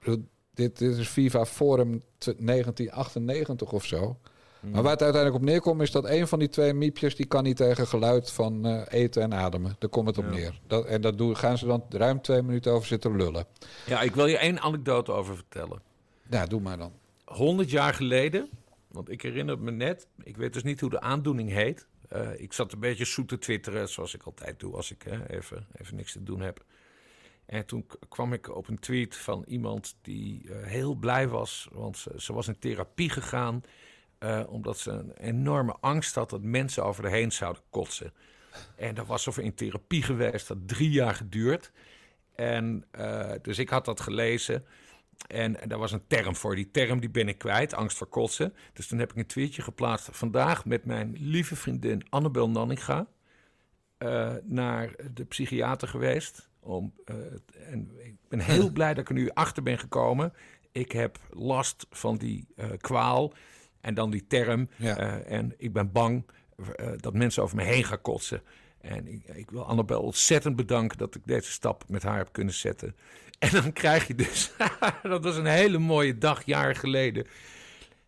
Dit, 0.00 0.20
dit 0.78 0.80
is 0.80 1.08
FIFA 1.08 1.44
Forum 1.46 2.02
t- 2.18 2.34
1998 2.38 3.72
of 3.72 3.84
zo. 3.84 4.18
Hmm. 4.60 4.70
Maar 4.70 4.82
waar 4.82 4.92
het 4.92 5.02
uiteindelijk 5.02 5.42
op 5.42 5.48
neerkomt 5.48 5.80
is 5.82 5.90
dat 5.90 6.04
een 6.08 6.28
van 6.28 6.38
die 6.38 6.48
twee 6.48 6.72
miepjes... 6.74 7.16
die 7.16 7.26
kan 7.26 7.42
niet 7.42 7.56
tegen 7.56 7.86
geluid 7.86 8.30
van 8.30 8.66
eh, 8.66 8.82
eten 9.00 9.22
en 9.22 9.34
ademen. 9.34 9.76
Daar 9.78 9.90
komt 9.90 10.06
het 10.06 10.18
op 10.18 10.24
Ja. 10.24 10.30
neer. 10.30 10.60
Dat, 10.66 10.84
en 10.86 11.00
daar 11.00 11.16
doen, 11.16 11.36
gaan 11.36 11.58
ze 11.58 11.66
dan 11.66 11.84
ruim 11.88 12.20
twee 12.20 12.42
minuten 12.42 12.72
over 12.72 12.86
zitten 12.86 13.16
lullen. 13.16 13.46
Ja, 13.86 14.00
ik 14.00 14.14
wil 14.14 14.26
je 14.26 14.38
één 14.38 14.60
anekdote 14.60 15.12
over 15.12 15.34
vertellen. 15.34 15.82
Ja, 16.30 16.46
doe 16.46 16.60
maar 16.60 16.78
dan. 16.78 16.92
100 17.24 17.70
jaar 17.70 17.94
geleden, 17.94 18.48
want 18.88 19.10
ik 19.10 19.22
herinner 19.22 19.58
me 19.58 19.70
net, 19.70 20.06
ik 20.22 20.36
weet 20.36 20.52
dus 20.52 20.62
niet 20.62 20.80
hoe 20.80 20.90
de 20.90 21.00
aandoening 21.00 21.50
heet. 21.50 21.86
Eh, 22.08 22.40
ik 22.40 22.52
zat 22.52 22.72
een 22.72 22.80
beetje 22.80 23.04
zoet 23.04 23.28
te 23.28 23.38
twitteren, 23.38 23.88
zoals 23.88 24.14
ik 24.14 24.22
altijd 24.22 24.60
doe 24.60 24.74
als 24.74 24.90
ik 24.90 25.04
even, 25.28 25.66
even 25.72 25.96
niks 25.96 26.12
te 26.12 26.22
doen 26.22 26.40
heb. 26.40 26.64
En 27.46 27.66
toen 27.66 27.86
kwam 28.08 28.32
ik 28.32 28.56
op 28.56 28.68
een 28.68 28.78
tweet 28.78 29.16
van 29.16 29.44
iemand 29.46 29.96
die 30.02 30.50
eh, 30.50 30.66
heel 30.66 30.94
blij 30.94 31.28
was, 31.28 31.68
want 31.72 32.06
ze, 32.16 32.32
was 32.32 32.48
in 32.48 32.58
therapie 32.58 33.10
gegaan. 33.10 33.62
eh, 34.18 34.42
omdat 34.48 34.78
ze 34.78 34.90
een 34.90 35.12
enorme 35.12 35.76
angst 35.80 36.14
had 36.14 36.30
dat 36.30 36.42
mensen 36.42 36.84
over 36.84 37.02
haar 37.04 37.12
heen 37.12 37.32
zouden 37.32 37.62
kotsen. 37.70 38.12
En 38.76 38.94
dat 38.94 39.06
was 39.06 39.28
over 39.28 39.42
in 39.42 39.54
therapie 39.54 40.02
geweest, 40.02 40.48
dat 40.48 40.68
drie 40.68 40.90
jaar 40.90 41.14
geduurd. 41.14 41.72
En 42.34 42.84
dus 43.42 43.58
ik 43.58 43.68
had 43.68 43.84
dat 43.84 44.00
gelezen. 44.00 44.64
En 45.26 45.56
daar 45.66 45.78
was 45.78 45.92
een 45.92 46.06
term 46.06 46.36
voor. 46.36 46.54
Die 46.54 46.70
term 46.70 47.00
die 47.00 47.10
ben 47.10 47.28
ik 47.28 47.38
kwijt, 47.38 47.74
angst 47.74 47.96
voor 47.96 48.06
kotsen. 48.06 48.54
Dus 48.72 48.86
toen 48.86 48.98
heb 48.98 49.10
ik 49.10 49.16
een 49.16 49.26
tweetje 49.26 49.62
geplaatst. 49.62 50.08
Vandaag 50.12 50.64
met 50.64 50.84
mijn 50.84 51.16
lieve 51.18 51.56
vriendin 51.56 52.06
Annabel 52.08 52.50
Nanninga 52.50 53.06
eh, 53.98 54.32
naar 54.42 54.94
de 55.12 55.24
psychiater 55.24 55.88
geweest. 55.88 56.48
Om, 56.60 56.92
eh, 57.04 57.16
en 57.70 57.90
ik 58.02 58.14
ben 58.28 58.40
heel 58.40 58.70
blij 58.78 58.94
dat 58.94 59.02
ik 59.02 59.08
er 59.08 59.14
nu 59.14 59.30
achter 59.30 59.62
ben 59.62 59.78
gekomen. 59.78 60.32
Ik 60.72 60.92
heb 60.92 61.18
last 61.30 61.86
van 61.90 62.16
die 62.16 62.46
eh, 62.56 62.68
kwaal 62.80 63.32
en 63.80 63.94
dan 63.94 64.10
die 64.10 64.26
term. 64.26 64.68
En 65.26 65.54
ik 65.56 65.72
ben 65.72 65.92
bang 65.92 66.24
dat 66.96 67.14
mensen 67.14 67.42
over 67.42 67.56
me 67.56 67.62
heen 67.62 67.84
gaan 67.84 68.00
kotsen. 68.00 68.42
En 68.80 69.06
ik, 69.06 69.24
ik 69.24 69.50
wil 69.50 69.64
Annabel 69.64 70.02
ontzettend 70.02 70.56
bedanken 70.56 70.98
dat 70.98 71.14
ik 71.14 71.22
deze 71.24 71.50
stap 71.50 71.84
met 71.88 72.02
haar 72.02 72.16
heb 72.16 72.32
kunnen 72.32 72.54
zetten. 72.54 72.96
En 73.44 73.50
dan 73.52 73.72
krijg 73.72 74.06
je 74.06 74.14
dus, 74.14 74.50
dat 75.02 75.24
was 75.24 75.36
een 75.36 75.46
hele 75.46 75.78
mooie 75.78 76.18
dag, 76.18 76.42
jaren 76.44 76.76
geleden. 76.76 77.26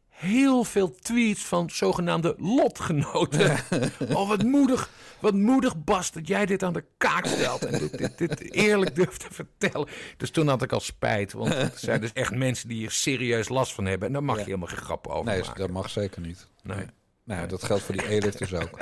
Heel 0.09 0.65
veel 0.65 0.94
tweets 0.94 1.44
van 1.44 1.70
zogenaamde 1.70 2.35
lotgenoten. 2.39 3.57
Oh, 4.15 4.28
wat 4.28 4.43
moedig, 4.43 4.90
wat 5.20 5.35
moedig 5.35 5.85
Bas 5.85 6.12
dat 6.12 6.28
jij 6.28 6.47
dit 6.47 6.62
aan 6.62 6.73
de 6.73 6.85
kaak 6.97 7.27
stelt. 7.27 7.65
En 7.65 7.78
dit, 7.78 7.98
dit, 7.98 8.19
dit 8.19 8.53
eerlijk 8.53 8.94
durft 8.94 9.20
te 9.20 9.27
vertellen. 9.31 9.89
Dus 10.16 10.31
toen 10.31 10.48
had 10.48 10.62
ik 10.62 10.73
al 10.73 10.81
spijt. 10.81 11.32
Want 11.32 11.55
er 11.55 11.73
zijn 11.74 12.01
dus 12.01 12.12
echt 12.12 12.35
mensen 12.35 12.69
die 12.69 12.78
hier 12.78 12.90
serieus 12.90 13.48
last 13.48 13.73
van 13.74 13.85
hebben. 13.85 14.07
En 14.07 14.12
daar 14.12 14.24
mag 14.24 14.36
je 14.39 14.44
helemaal 14.44 14.69
geen 14.69 14.77
grappen 14.78 15.11
over 15.12 15.32
Nee, 15.32 15.40
maken. 15.40 15.61
dat 15.61 15.70
mag 15.70 15.90
zeker 15.90 16.20
niet. 16.20 16.48
Nee. 16.62 16.86
Nou, 17.24 17.48
dat 17.48 17.65
geldt 17.65 17.82
voor 17.82 17.97
die 17.97 18.20
dus 18.39 18.55
ook. 18.55 18.78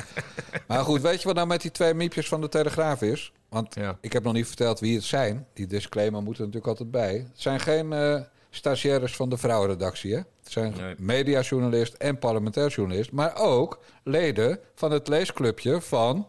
Maar 0.66 0.84
goed, 0.84 1.00
weet 1.00 1.18
je 1.20 1.26
wat 1.26 1.34
nou 1.36 1.46
met 1.46 1.62
die 1.62 1.70
twee 1.70 1.94
miepjes 1.94 2.28
van 2.28 2.40
de 2.40 2.48
Telegraaf 2.48 3.02
is? 3.02 3.32
Want 3.54 3.76
ik 4.00 4.12
heb 4.12 4.22
nog 4.22 4.32
niet 4.32 4.46
verteld 4.46 4.80
wie 4.80 4.94
het 4.94 5.04
zijn. 5.04 5.46
Die 5.52 5.66
disclaimer 5.66 6.22
moet 6.22 6.34
er 6.34 6.40
natuurlijk 6.40 6.66
altijd 6.66 6.90
bij. 6.90 7.12
Het 7.12 7.40
zijn 7.40 7.60
geen 7.60 7.92
eh 7.92 8.20
stagiaires 8.50 9.16
van 9.16 9.28
de 9.28 9.36
vrouwenredactie, 9.36 10.12
hè? 10.12 10.18
Het 10.18 10.52
zijn 10.52 10.74
mediajournalist 10.98 11.94
en 11.94 12.18
parlementair 12.18 12.68
journalist. 12.68 13.12
Maar 13.12 13.36
ook 13.36 13.78
leden 14.02 14.58
van 14.74 14.90
het 14.90 15.08
leesclubje 15.08 15.80
van 15.80 16.28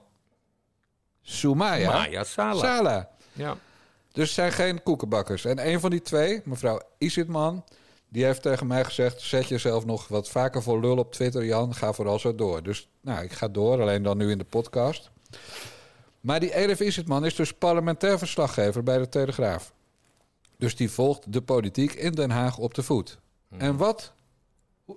Soumaya 1.22 1.92
Maya 1.92 2.24
Sala. 2.24 2.60
Sala. 2.60 3.10
Ja. 3.34 3.58
Dus 4.12 4.26
het 4.26 4.34
zijn 4.34 4.52
geen 4.52 4.84
koekenbakkers. 4.84 5.46
En 5.46 5.68
een 5.68 5.80
van 5.80 5.90
die 5.90 6.02
twee, 6.02 6.42
mevrouw 6.44 6.82
Isitman, 6.98 7.64
die 8.10 8.26
heeft 8.26 8.42
tegen 8.42 8.68
mij 8.68 8.84
gezegd... 8.84 9.22
zet 9.22 9.48
jezelf 9.48 9.86
nog 9.86 10.08
wat 10.08 10.30
vaker 10.30 10.64
voor 10.64 10.80
lul 10.80 10.98
op 10.98 11.12
Twitter, 11.12 11.46
Jan. 11.46 11.76
Ga 11.76 11.94
vooral 11.94 12.20
zo 12.20 12.36
door. 12.36 12.64
Dus 12.64 12.90
nou, 13.02 13.24
ik 13.24 13.32
ga 13.32 13.48
door, 13.48 13.82
alleen 13.82 14.04
dan 14.04 14.18
nu 14.18 14.32
in 14.32 14.38
de 14.38 14.44
podcast. 14.44 15.12
Maar 16.26 16.40
die 16.40 16.54
Elif 16.54 16.80
Isitman 16.80 17.26
is 17.26 17.36
dus 17.36 17.54
parlementair 17.54 18.18
verslaggever 18.18 18.84
bij 18.84 18.98
de 18.98 19.10
Telegraaf. 19.10 19.74
Dus 20.58 20.76
die 20.76 20.92
volgt 20.92 21.34
de 21.34 21.42
politiek 21.42 21.94
in 21.94 22.12
Den 22.12 22.30
Haag 22.30 22.58
op 22.58 22.74
de 22.74 22.84
voet. 22.84 23.20
En 23.58 23.78
wat 23.78 24.14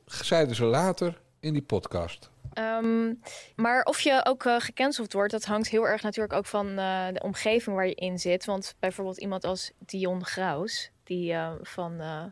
zeiden 0.06 0.56
ze 0.56 0.64
later 0.64 1.20
in 1.40 1.52
die 1.52 1.62
podcast? 1.62 2.30
Ehm, 2.52 3.14
maar 3.56 3.82
of 3.82 4.00
je 4.00 4.20
ook 4.24 4.44
eh, 4.44 4.56
gecanceld 4.58 5.12
wordt, 5.12 5.32
dat 5.32 5.44
hangt 5.44 5.68
heel 5.68 5.88
erg 5.88 6.02
natuurlijk 6.02 6.34
ook 6.34 6.46
van 6.46 6.68
eh, 6.68 7.06
de 7.12 7.20
omgeving 7.22 7.76
waar 7.76 7.86
je 7.86 7.94
in 7.94 8.18
zit. 8.18 8.44
Want 8.44 8.74
bijvoorbeeld 8.78 9.20
iemand 9.20 9.44
als 9.44 9.72
Dion 9.78 10.24
Graus, 10.24 10.90
die 11.04 11.32
eh, 11.32 11.52
van 11.62 12.00
eh, 12.00 12.24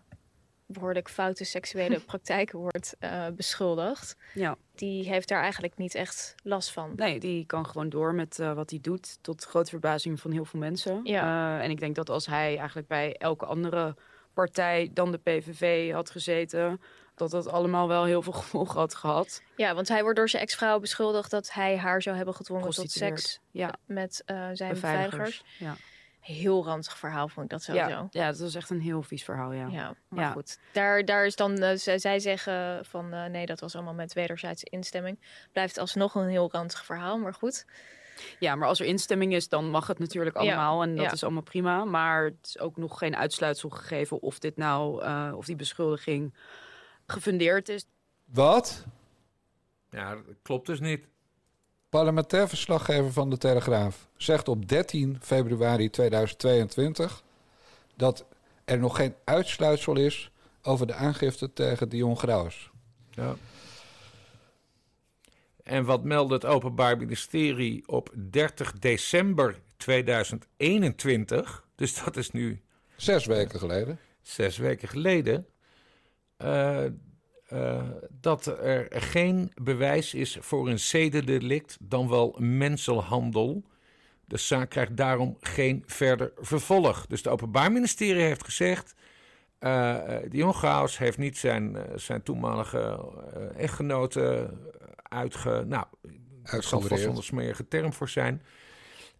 behoorlijk 0.66 1.08
foute 1.10 1.44
seksuele 1.44 2.00
praktijken 2.12 2.58
wordt 2.58 2.96
eh, 2.98 3.26
beschuldigd. 3.36 4.16
Ja. 4.34 4.56
Die 4.74 5.08
heeft 5.08 5.28
daar 5.28 5.42
eigenlijk 5.42 5.76
niet 5.76 5.94
echt 5.94 6.34
last 6.42 6.70
van. 6.72 6.92
Nee, 6.96 7.20
die 7.20 7.46
kan 7.46 7.66
gewoon 7.66 7.88
door 7.88 8.14
met 8.14 8.38
eh, 8.38 8.52
wat 8.52 8.70
hij 8.70 8.78
doet. 8.82 9.18
Tot 9.20 9.44
grote 9.44 9.70
verbazing 9.70 10.20
van 10.20 10.30
heel 10.30 10.44
veel 10.44 10.60
mensen. 10.60 11.00
Ja. 11.04 11.56
Eh, 11.58 11.64
en 11.64 11.70
ik 11.70 11.80
denk 11.80 11.94
dat 11.94 12.10
als 12.10 12.26
hij 12.26 12.56
eigenlijk 12.58 12.88
bij 12.88 13.16
elke 13.16 13.46
andere 13.46 13.94
partij 14.34 14.90
dan 14.94 15.12
de 15.12 15.18
PVV 15.18 15.92
had 15.92 16.10
gezeten, 16.10 16.80
dat 17.14 17.30
dat 17.30 17.48
allemaal 17.48 17.88
wel 17.88 18.04
heel 18.04 18.22
veel 18.22 18.32
gevolg 18.42 18.74
had 18.74 18.94
gehad. 18.94 19.42
Ja, 19.56 19.74
want 19.74 19.88
hij 19.88 20.02
wordt 20.02 20.16
door 20.18 20.28
zijn 20.28 20.42
ex-vrouw 20.42 20.78
beschuldigd 20.80 21.30
dat 21.30 21.52
hij 21.52 21.78
haar 21.78 22.02
zou 22.02 22.16
hebben 22.16 22.34
gedwongen 22.34 22.70
tot 22.70 22.90
seks 22.90 23.40
Ja. 23.50 23.74
met 23.86 24.22
zijn 24.26 24.54
Beveiligers. 24.72 24.80
beveiligers. 24.80 25.44
Ja. 25.58 25.76
Heel 26.26 26.64
ranzig 26.64 26.98
verhaal 26.98 27.28
vond 27.28 27.44
ik 27.46 27.50
dat 27.50 27.62
sowieso. 27.62 27.88
Ja, 27.88 28.08
ja, 28.10 28.26
dat 28.26 28.38
was 28.38 28.54
echt 28.54 28.70
een 28.70 28.80
heel 28.80 29.02
vies 29.02 29.24
verhaal, 29.24 29.52
ja. 29.52 29.66
Ja, 29.66 29.94
maar 30.08 30.24
Ja. 30.24 30.30
goed. 30.32 30.58
Daar, 30.72 31.04
daar 31.04 31.26
is 31.26 31.36
dan, 31.36 31.58
eh, 31.58 31.98
zij, 31.98 32.18
zeggen 32.18 32.84
van 32.84 33.12
eh, 33.12 33.24
nee, 33.24 33.46
dat 33.46 33.60
was 33.60 33.74
allemaal 33.74 33.94
met 33.94 34.12
wederzijdse 34.12 34.66
instemming. 34.70 35.18
Blijft 35.52 35.78
alsnog 35.78 36.14
een 36.14 36.28
heel 36.28 36.48
ranzig 36.52 36.84
verhaal, 36.84 37.18
maar 37.18 37.34
goed. 37.34 37.64
Ja, 38.38 38.54
maar 38.54 38.68
als 38.68 38.80
er 38.80 38.86
instemming 38.86 39.34
is, 39.34 39.48
dan 39.48 39.70
mag 39.70 39.86
het 39.86 39.98
natuurlijk 39.98 40.36
Ja, 40.36 40.42
allemaal. 40.42 40.82
En 40.82 40.96
dat 40.96 41.04
ja. 41.04 41.12
is 41.12 41.22
allemaal 41.22 41.42
prima. 41.42 41.84
Maar 41.84 42.24
het 42.24 42.46
is 42.46 42.58
ook 42.58 42.76
nog 42.76 42.98
geen 42.98 43.16
uitsluitsel 43.16 43.68
gegeven 43.68 44.20
of 44.20 44.38
dit 44.38 44.56
nou, 44.56 45.02
eh, 45.02 45.32
of 45.36 45.46
die 45.46 45.56
beschuldiging 45.56 46.34
gefundeerd 47.06 47.68
is. 47.68 47.86
Wat? 48.24 48.84
Ja, 49.90 50.14
dat 50.14 50.24
klopt 50.42 50.66
dus 50.66 50.80
niet. 50.80 51.06
Parlementair 51.96 52.48
verslaggever 52.48 53.12
van 53.12 53.30
de 53.30 53.38
Telegraaf 53.38 54.08
zegt 54.16 54.48
op 54.48 54.68
13 54.68 55.18
februari 55.20 55.90
2022 55.90 57.22
dat 57.94 58.24
er 58.64 58.78
nog 58.78 58.96
geen 58.96 59.14
uitsluitsel 59.24 59.96
is 59.96 60.30
over 60.62 60.86
de 60.86 60.94
aangifte 60.94 61.52
tegen 61.52 61.88
Dion 61.88 62.16
Graus. 62.16 62.70
Ja. 63.10 63.36
En 65.62 65.84
wat 65.84 66.04
meldde 66.04 66.34
het 66.34 66.44
Openbaar 66.44 66.96
Ministerie 66.96 67.88
op 67.88 68.10
30 68.30 68.72
december 68.72 69.60
2021? 69.76 71.64
Dus 71.74 72.04
dat 72.04 72.16
is 72.16 72.30
nu. 72.30 72.62
Zes 72.96 73.26
weken 73.26 73.58
geleden. 73.58 73.98
Zes 74.22 74.56
weken 74.56 74.88
geleden. 74.88 75.46
eh, 76.36 76.84
eh, 77.46 77.82
dat 78.20 78.46
er 78.46 78.86
geen 78.90 79.52
bewijs 79.62 80.14
is 80.14 80.36
voor 80.40 80.68
een 80.68 80.78
zedendelict, 80.78 81.76
dan 81.80 82.08
wel 82.08 82.36
mensenhandel. 82.38 83.62
De 84.24 84.36
zaak 84.36 84.70
krijgt 84.70 84.96
daarom 84.96 85.36
geen 85.40 85.82
verder 85.86 86.32
vervolg. 86.36 87.06
Dus 87.06 87.18
het 87.18 87.28
Openbaar 87.28 87.72
Ministerie 87.72 88.22
heeft 88.22 88.44
gezegd. 88.44 88.94
eh, 89.58 90.30
Dion 90.30 90.54
Graus 90.54 90.98
heeft 90.98 91.18
niet 91.18 91.38
zijn, 91.38 91.76
eh, 91.76 91.82
zijn 91.96 92.22
toenmalige 92.22 92.78
eh, 93.34 93.62
echtgenote 93.62 94.50
uitge... 95.02 95.64
Nou, 95.66 95.84
daar 96.42 96.62
zal 96.62 96.80
vast 96.80 97.04
een 97.04 97.22
smerige 97.22 97.68
term 97.68 97.92
voor 97.92 98.08
zijn. 98.08 98.42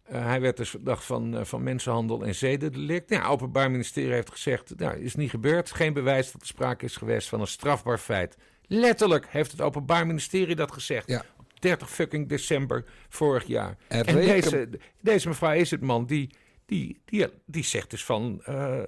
Eh, 0.07 0.25
hij 0.25 0.41
werd 0.41 0.57
dus 0.57 0.69
verdacht 0.69 1.03
van, 1.05 1.37
eh, 1.37 1.43
van 1.45 1.63
mensenhandel 1.63 2.23
en 2.23 2.35
zedendelict. 2.35 3.09
Nou, 3.09 3.21
het 3.21 3.31
Openbaar 3.31 3.71
Ministerie 3.71 4.11
heeft 4.13 4.31
gezegd, 4.31 4.73
nou, 4.79 4.97
is 4.99 5.15
niet 5.15 5.29
gebeurd. 5.29 5.71
Geen 5.71 5.93
bewijs 5.93 6.31
dat 6.31 6.41
er 6.41 6.47
sprake 6.47 6.85
is 6.85 6.95
geweest 6.95 7.27
van 7.29 7.41
een 7.41 7.47
strafbaar 7.47 7.97
feit. 7.97 8.37
Letterlijk 8.67 9.25
heeft 9.29 9.51
het 9.51 9.61
Openbaar 9.61 10.07
Ministerie 10.07 10.55
dat 10.55 10.71
gezegd. 10.71 11.07
Ja. 11.07 11.23
Op 11.39 11.61
30 11.61 11.89
fucking 11.89 12.29
december 12.29 12.85
vorig 13.09 13.45
jaar. 13.45 13.77
En 13.87 14.05
deze, 14.15 14.69
deze 15.01 15.27
mevrouw 15.27 15.51
is 15.53 15.71
het 15.71 15.81
man 15.81 16.05
die, 16.05 16.29
die, 16.65 17.01
die, 17.05 17.27
die 17.45 17.63
zegt 17.63 17.89
dus 17.89 18.05
van... 18.05 18.41
eh, 18.43 18.79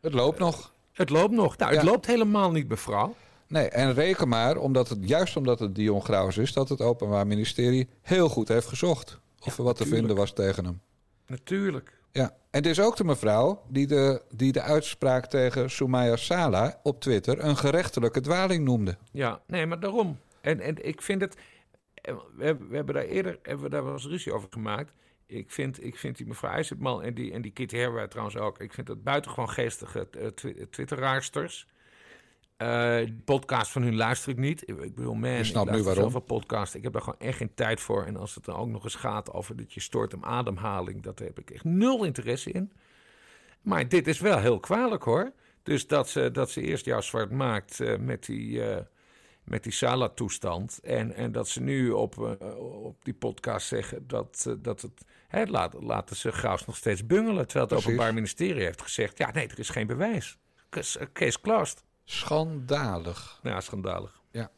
Het 0.00 0.12
loopt 0.14 0.38
nog. 0.38 0.74
het 0.92 1.10
loopt 1.10 1.34
nog. 1.34 1.56
Nou, 1.56 1.72
het 1.74 1.82
Ja. 1.84 1.90
loopt 1.90 2.06
helemaal 2.06 2.50
niet, 2.52 2.68
mevrouw. 2.68 3.14
Nee, 3.48 3.68
en 3.68 3.94
reken 3.94 4.28
maar, 4.28 4.56
omdat 4.56 4.88
het, 4.88 4.98
juist 5.08 5.36
omdat 5.36 5.58
het 5.58 5.74
Dion 5.74 6.02
Graus 6.02 6.36
is, 6.38 6.52
dat 6.52 6.68
het 6.68 6.80
Openbaar 6.80 7.26
Ministerie 7.26 7.88
heel 8.02 8.28
goed 8.28 8.48
heeft 8.48 8.66
gezocht 8.66 9.20
of 9.46 9.58
er 9.58 9.64
wat 9.64 9.76
te 9.76 9.86
vinden 9.86 10.16
was 10.16 10.32
tegen 10.32 10.64
hem. 10.64 10.80
Natuurlijk. 11.26 11.98
Ja, 12.12 12.36
en 12.50 12.62
dit 12.62 12.70
is 12.72 12.80
ook 12.80 12.96
de 12.96 13.04
mevrouw 13.04 13.62
die 13.68 13.86
de, 13.86 14.22
die 14.34 14.52
de 14.52 14.60
uitspraak 14.60 15.26
tegen 15.26 15.70
Soumaya 15.70 16.16
Sala 16.16 16.80
op 16.82 17.00
Twitter 17.00 17.44
een 17.44 17.56
gerechtelijke 17.56 18.20
dwaling 18.20 18.64
noemde. 18.64 18.96
Ja, 19.12 19.40
nee, 19.46 19.66
maar 19.66 19.80
daarom. 19.80 20.18
En, 20.40 20.60
en 20.60 20.86
ik 20.86 21.02
vind 21.02 21.20
het... 21.20 21.36
eh, 21.94 22.14
We 22.36 22.44
hebben, 22.44 22.68
we 22.68 22.76
hebben 22.76 22.94
daar 22.94 23.04
eerder 23.04 23.38
hebben 23.42 23.64
we 23.64 23.70
daar 23.70 23.84
wel 23.84 23.92
eens 23.92 24.06
ruzie 24.06 24.32
over 24.32 24.48
gemaakt. 24.50 24.92
Ik 25.26 25.50
vind, 25.50 25.84
ik 25.84 25.96
vind 25.96 26.16
die 26.16 26.26
mevrouw 26.26 26.50
IJzerman 26.50 27.02
en 27.02 27.14
die, 27.14 27.32
en 27.32 27.42
die 27.42 27.52
Kitty 27.52 27.76
Herwij 27.76 28.08
trouwens 28.08 28.36
ook... 28.36 28.60
Ik 28.60 28.72
vind 28.72 28.86
dat 28.86 29.02
buitengewoon 29.02 29.50
geestige 29.50 30.08
eh, 30.10 30.26
twi- 30.26 30.66
twitteraarsters. 30.70 31.66
Eh, 32.64 33.04
die 33.04 33.22
podcast 33.24 33.70
van 33.70 33.82
hun 33.82 33.96
luister 33.96 34.30
ik 34.30 34.38
niet. 34.38 34.68
Ik 34.68 34.94
bedoel, 34.94 35.14
man, 35.14 35.30
ik 35.30 35.54
nu 35.54 35.82
waarom. 35.82 36.04
zoveel 36.04 36.20
podcast. 36.20 36.74
Ik 36.74 36.82
heb 36.82 36.92
daar 36.92 37.02
gewoon 37.02 37.18
echt 37.18 37.36
geen 37.36 37.54
tijd 37.54 37.80
voor. 37.80 38.04
En 38.04 38.16
als 38.16 38.34
het 38.34 38.44
dan 38.44 38.56
ook 38.56 38.68
nog 38.68 38.84
eens 38.84 38.94
gaat 38.94 39.32
over 39.32 39.56
dat 39.56 39.72
je 39.72 39.80
stoort 39.80 40.14
om 40.14 40.24
ademhaling... 40.24 41.02
dat 41.02 41.18
heb 41.18 41.38
ik 41.38 41.50
echt 41.50 41.64
nul 41.64 42.04
interesse 42.04 42.50
in. 42.50 42.72
Maar 43.62 43.88
dit 43.88 44.06
is 44.06 44.20
wel 44.20 44.38
heel 44.38 44.60
kwalijk 44.60 45.02
hoor. 45.02 45.32
Dus 45.62 45.86
dat 45.86 46.08
ze, 46.08 46.30
dat 46.30 46.50
ze 46.50 46.60
eerst 46.60 46.84
jou 46.84 47.02
zwart 47.02 47.30
maakt 47.30 47.80
eh, 47.80 47.98
met 47.98 48.24
die, 48.24 48.64
eh, 48.64 48.82
met 49.44 49.62
die 49.62 49.72
Sala-toestand. 49.72 50.80
En, 50.82 51.14
en 51.14 51.32
dat 51.32 51.48
ze 51.48 51.60
nu 51.60 51.90
op, 51.90 52.38
op 52.82 53.04
die 53.04 53.14
podcast 53.14 53.66
zeggen 53.66 54.06
dat, 54.06 54.56
dat 54.58 54.82
het. 54.82 55.04
Hè, 55.28 55.44
laat, 55.44 55.74
laten 55.80 56.16
ze 56.16 56.32
Graus 56.32 56.64
nog 56.66 56.76
steeds 56.76 57.06
bungelen. 57.06 57.46
Terwijl 57.46 57.64
het 57.64 57.68
Precies. 57.68 57.86
Openbaar 57.86 58.14
Ministerie 58.14 58.62
heeft 58.62 58.82
gezegd: 58.82 59.18
ja, 59.18 59.30
nee, 59.32 59.48
er 59.48 59.58
is 59.58 59.68
geen 59.68 59.86
bewijs. 59.86 60.38
Case 61.12 61.40
closed. 61.40 61.84
Schandalig. 62.04 63.38
Ja, 63.42 63.60
schandalig. 63.60 64.20
Ja. 64.30 64.50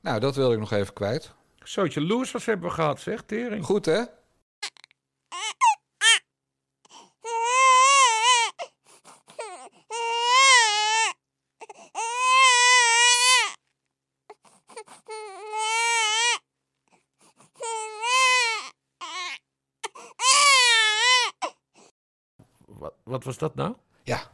Nou, 0.00 0.20
dat 0.20 0.36
wilde 0.36 0.54
ik 0.54 0.60
nog 0.60 0.72
even 0.72 0.92
kwijt. 0.94 1.32
Zootje 1.58 2.00
losers 2.00 2.44
hebben 2.46 2.68
we 2.68 2.74
gehad, 2.74 3.00
zeg, 3.00 3.22
Tering. 3.22 3.64
Goed 3.64 3.84
hè? 3.84 4.02
Wat, 22.66 22.94
wat 23.04 23.24
was 23.24 23.38
dat 23.38 23.54
nou? 23.54 23.74
Ja. 24.02 24.30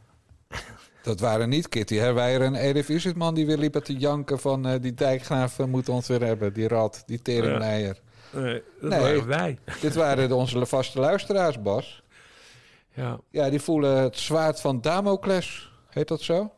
Dat 1.05 1.19
waren 1.19 1.49
niet 1.49 1.69
Kitty 1.69 1.95
Herwijer 1.95 2.41
en 2.41 2.55
Edith 2.55 2.89
Isitman 2.89 3.33
die 3.33 3.45
weer 3.45 3.57
liepen 3.57 3.83
te 3.83 3.93
janken 3.97 4.39
van 4.39 4.67
eh, 4.67 4.81
die 4.81 4.93
dijkgraaf 4.93 5.59
eh, 5.59 5.65
moet 5.65 5.89
ons 5.89 6.07
weer 6.07 6.21
hebben. 6.23 6.53
Die 6.53 6.67
rat, 6.67 7.03
die 7.05 7.21
teringleier. 7.21 7.99
Nee, 8.31 8.63
dat 8.81 8.89
waren 8.91 9.27
wij. 9.27 9.57
Dit 9.81 9.95
waren 9.95 10.27
de- 10.27 10.35
onze 10.35 10.65
vaste 10.65 10.99
luisteraars, 10.99 11.61
Bas. 11.61 12.03
Ja. 12.93 13.19
Ja, 13.29 13.49
die 13.49 13.59
voelen 13.61 13.97
het 13.97 14.17
zwaard 14.17 14.61
van 14.61 14.81
Damocles. 14.81 15.71
Heet 15.89 16.07
dat 16.07 16.21
zo? 16.21 16.51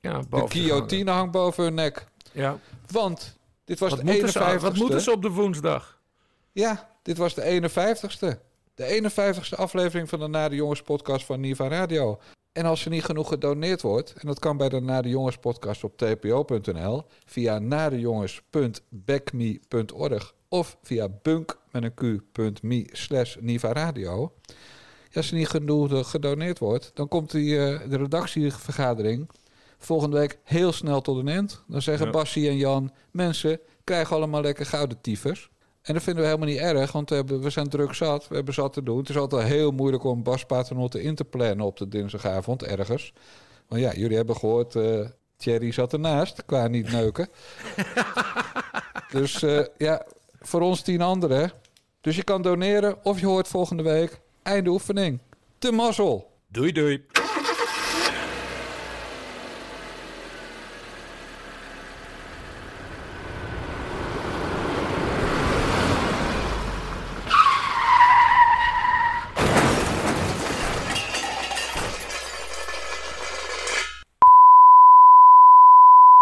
Ja, 0.00 0.18
de 0.18 0.26
boven 0.28 0.48
zich 0.48 0.60
guillotine 0.66 1.10
hangt 1.10 1.32
boven 1.32 1.64
hun 1.64 1.74
nek. 1.74 2.06
Ja. 2.32 2.58
Want 2.90 3.36
dit 3.64 3.78
was 3.78 3.90
Wat 3.90 3.98
de 3.98 4.04
moeten, 4.04 4.28
ze, 4.28 4.38
51ste. 4.38 4.60
wat 4.60 4.74
moeten 4.76 5.00
ze 5.00 5.12
op 5.12 5.22
de 5.22 5.30
woensdag? 5.30 5.98
Ja, 6.52 6.88
dit 7.02 7.16
was 7.16 7.34
de 7.34 7.42
51ste. 7.42 8.38
De 8.74 9.10
51ste 9.12 9.56
aflevering 9.58 10.08
van 10.08 10.18
de 10.20 10.26
Nare 10.26 10.54
Jongens 10.54 10.82
podcast 10.82 11.24
van 11.24 11.40
Niva 11.40 11.68
Radio. 11.68 12.18
En 12.56 12.64
als 12.64 12.84
er 12.84 12.90
niet 12.90 13.04
genoeg 13.04 13.28
gedoneerd 13.28 13.82
wordt, 13.82 14.12
en 14.12 14.26
dat 14.26 14.38
kan 14.38 14.56
bij 14.56 14.68
de 14.68 14.80
Nare 14.80 15.08
Jongens 15.08 15.36
podcast 15.36 15.84
op 15.84 15.96
tpo.nl, 15.96 17.02
via 17.24 17.58
narejongens.backme.org 17.58 20.34
of 20.48 20.76
via 20.82 21.08
bunk 21.22 21.58
met 21.70 21.82
een 21.82 21.94
q.me 21.94 22.88
slash 22.92 23.36
Niva 23.40 23.72
Radio. 23.72 24.32
Als 25.14 25.30
er 25.30 25.36
niet 25.36 25.48
genoeg 25.48 26.10
gedoneerd 26.10 26.58
wordt, 26.58 26.90
dan 26.94 27.08
komt 27.08 27.30
die, 27.30 27.58
eh, 27.58 27.90
de 27.90 27.96
redactievergadering 27.96 29.30
volgende 29.78 30.18
week 30.18 30.38
heel 30.42 30.72
snel 30.72 31.00
tot 31.00 31.18
een 31.18 31.28
eind. 31.28 31.62
Dan 31.68 31.82
zeggen 31.82 32.06
Ja. 32.06 32.12
Bassie 32.12 32.48
en 32.48 32.56
Jan, 32.56 32.92
mensen, 33.10 33.60
krijgen 33.84 34.16
allemaal 34.16 34.42
lekker 34.42 34.66
gouden 34.66 35.00
tyfus. 35.00 35.50
En 35.86 35.94
dat 35.94 36.02
vinden 36.02 36.22
we 36.22 36.28
helemaal 36.28 36.48
niet 36.48 36.58
erg, 36.58 36.92
want 36.92 37.08
we, 37.08 37.14
hebben, 37.14 37.40
we 37.40 37.50
zijn 37.50 37.68
druk 37.68 37.94
zat. 37.94 38.28
We 38.28 38.34
hebben 38.34 38.54
zat 38.54 38.72
te 38.72 38.82
doen. 38.82 38.98
Het 38.98 39.08
is 39.08 39.16
altijd 39.16 39.48
heel 39.48 39.70
moeilijk 39.70 40.04
om 40.04 40.22
Bas 40.22 40.44
Paternotte 40.44 41.02
in 41.02 41.14
te 41.14 41.24
plannen 41.24 41.66
op 41.66 41.76
de 41.76 41.88
dinsdagavond 41.88 42.62
ergens. 42.62 43.12
Want 43.68 43.82
ja, 43.82 43.92
jullie 43.94 44.16
hebben 44.16 44.36
gehoord, 44.36 44.76
eh 44.76 45.00
Thierry 45.36 45.72
zat 45.72 45.92
ernaast 45.92 46.44
qua 46.46 46.66
niet 46.66 46.92
neuken. 46.92 47.28
dus 49.12 49.42
eh, 49.42 49.64
ja, 49.76 50.06
voor 50.40 50.60
ons 50.60 50.82
tien 50.82 51.00
anderen. 51.00 51.52
Dus 52.00 52.16
je 52.16 52.24
kan 52.24 52.42
doneren 52.42 53.04
of 53.04 53.20
je 53.20 53.26
hoort 53.26 53.48
volgende 53.48 53.82
week. 53.82 54.20
Einde 54.42 54.70
oefening. 54.70 55.20
Te 55.58 55.72
mazzel. 55.72 56.30
Doei 56.48 56.72
doei. 56.72 57.04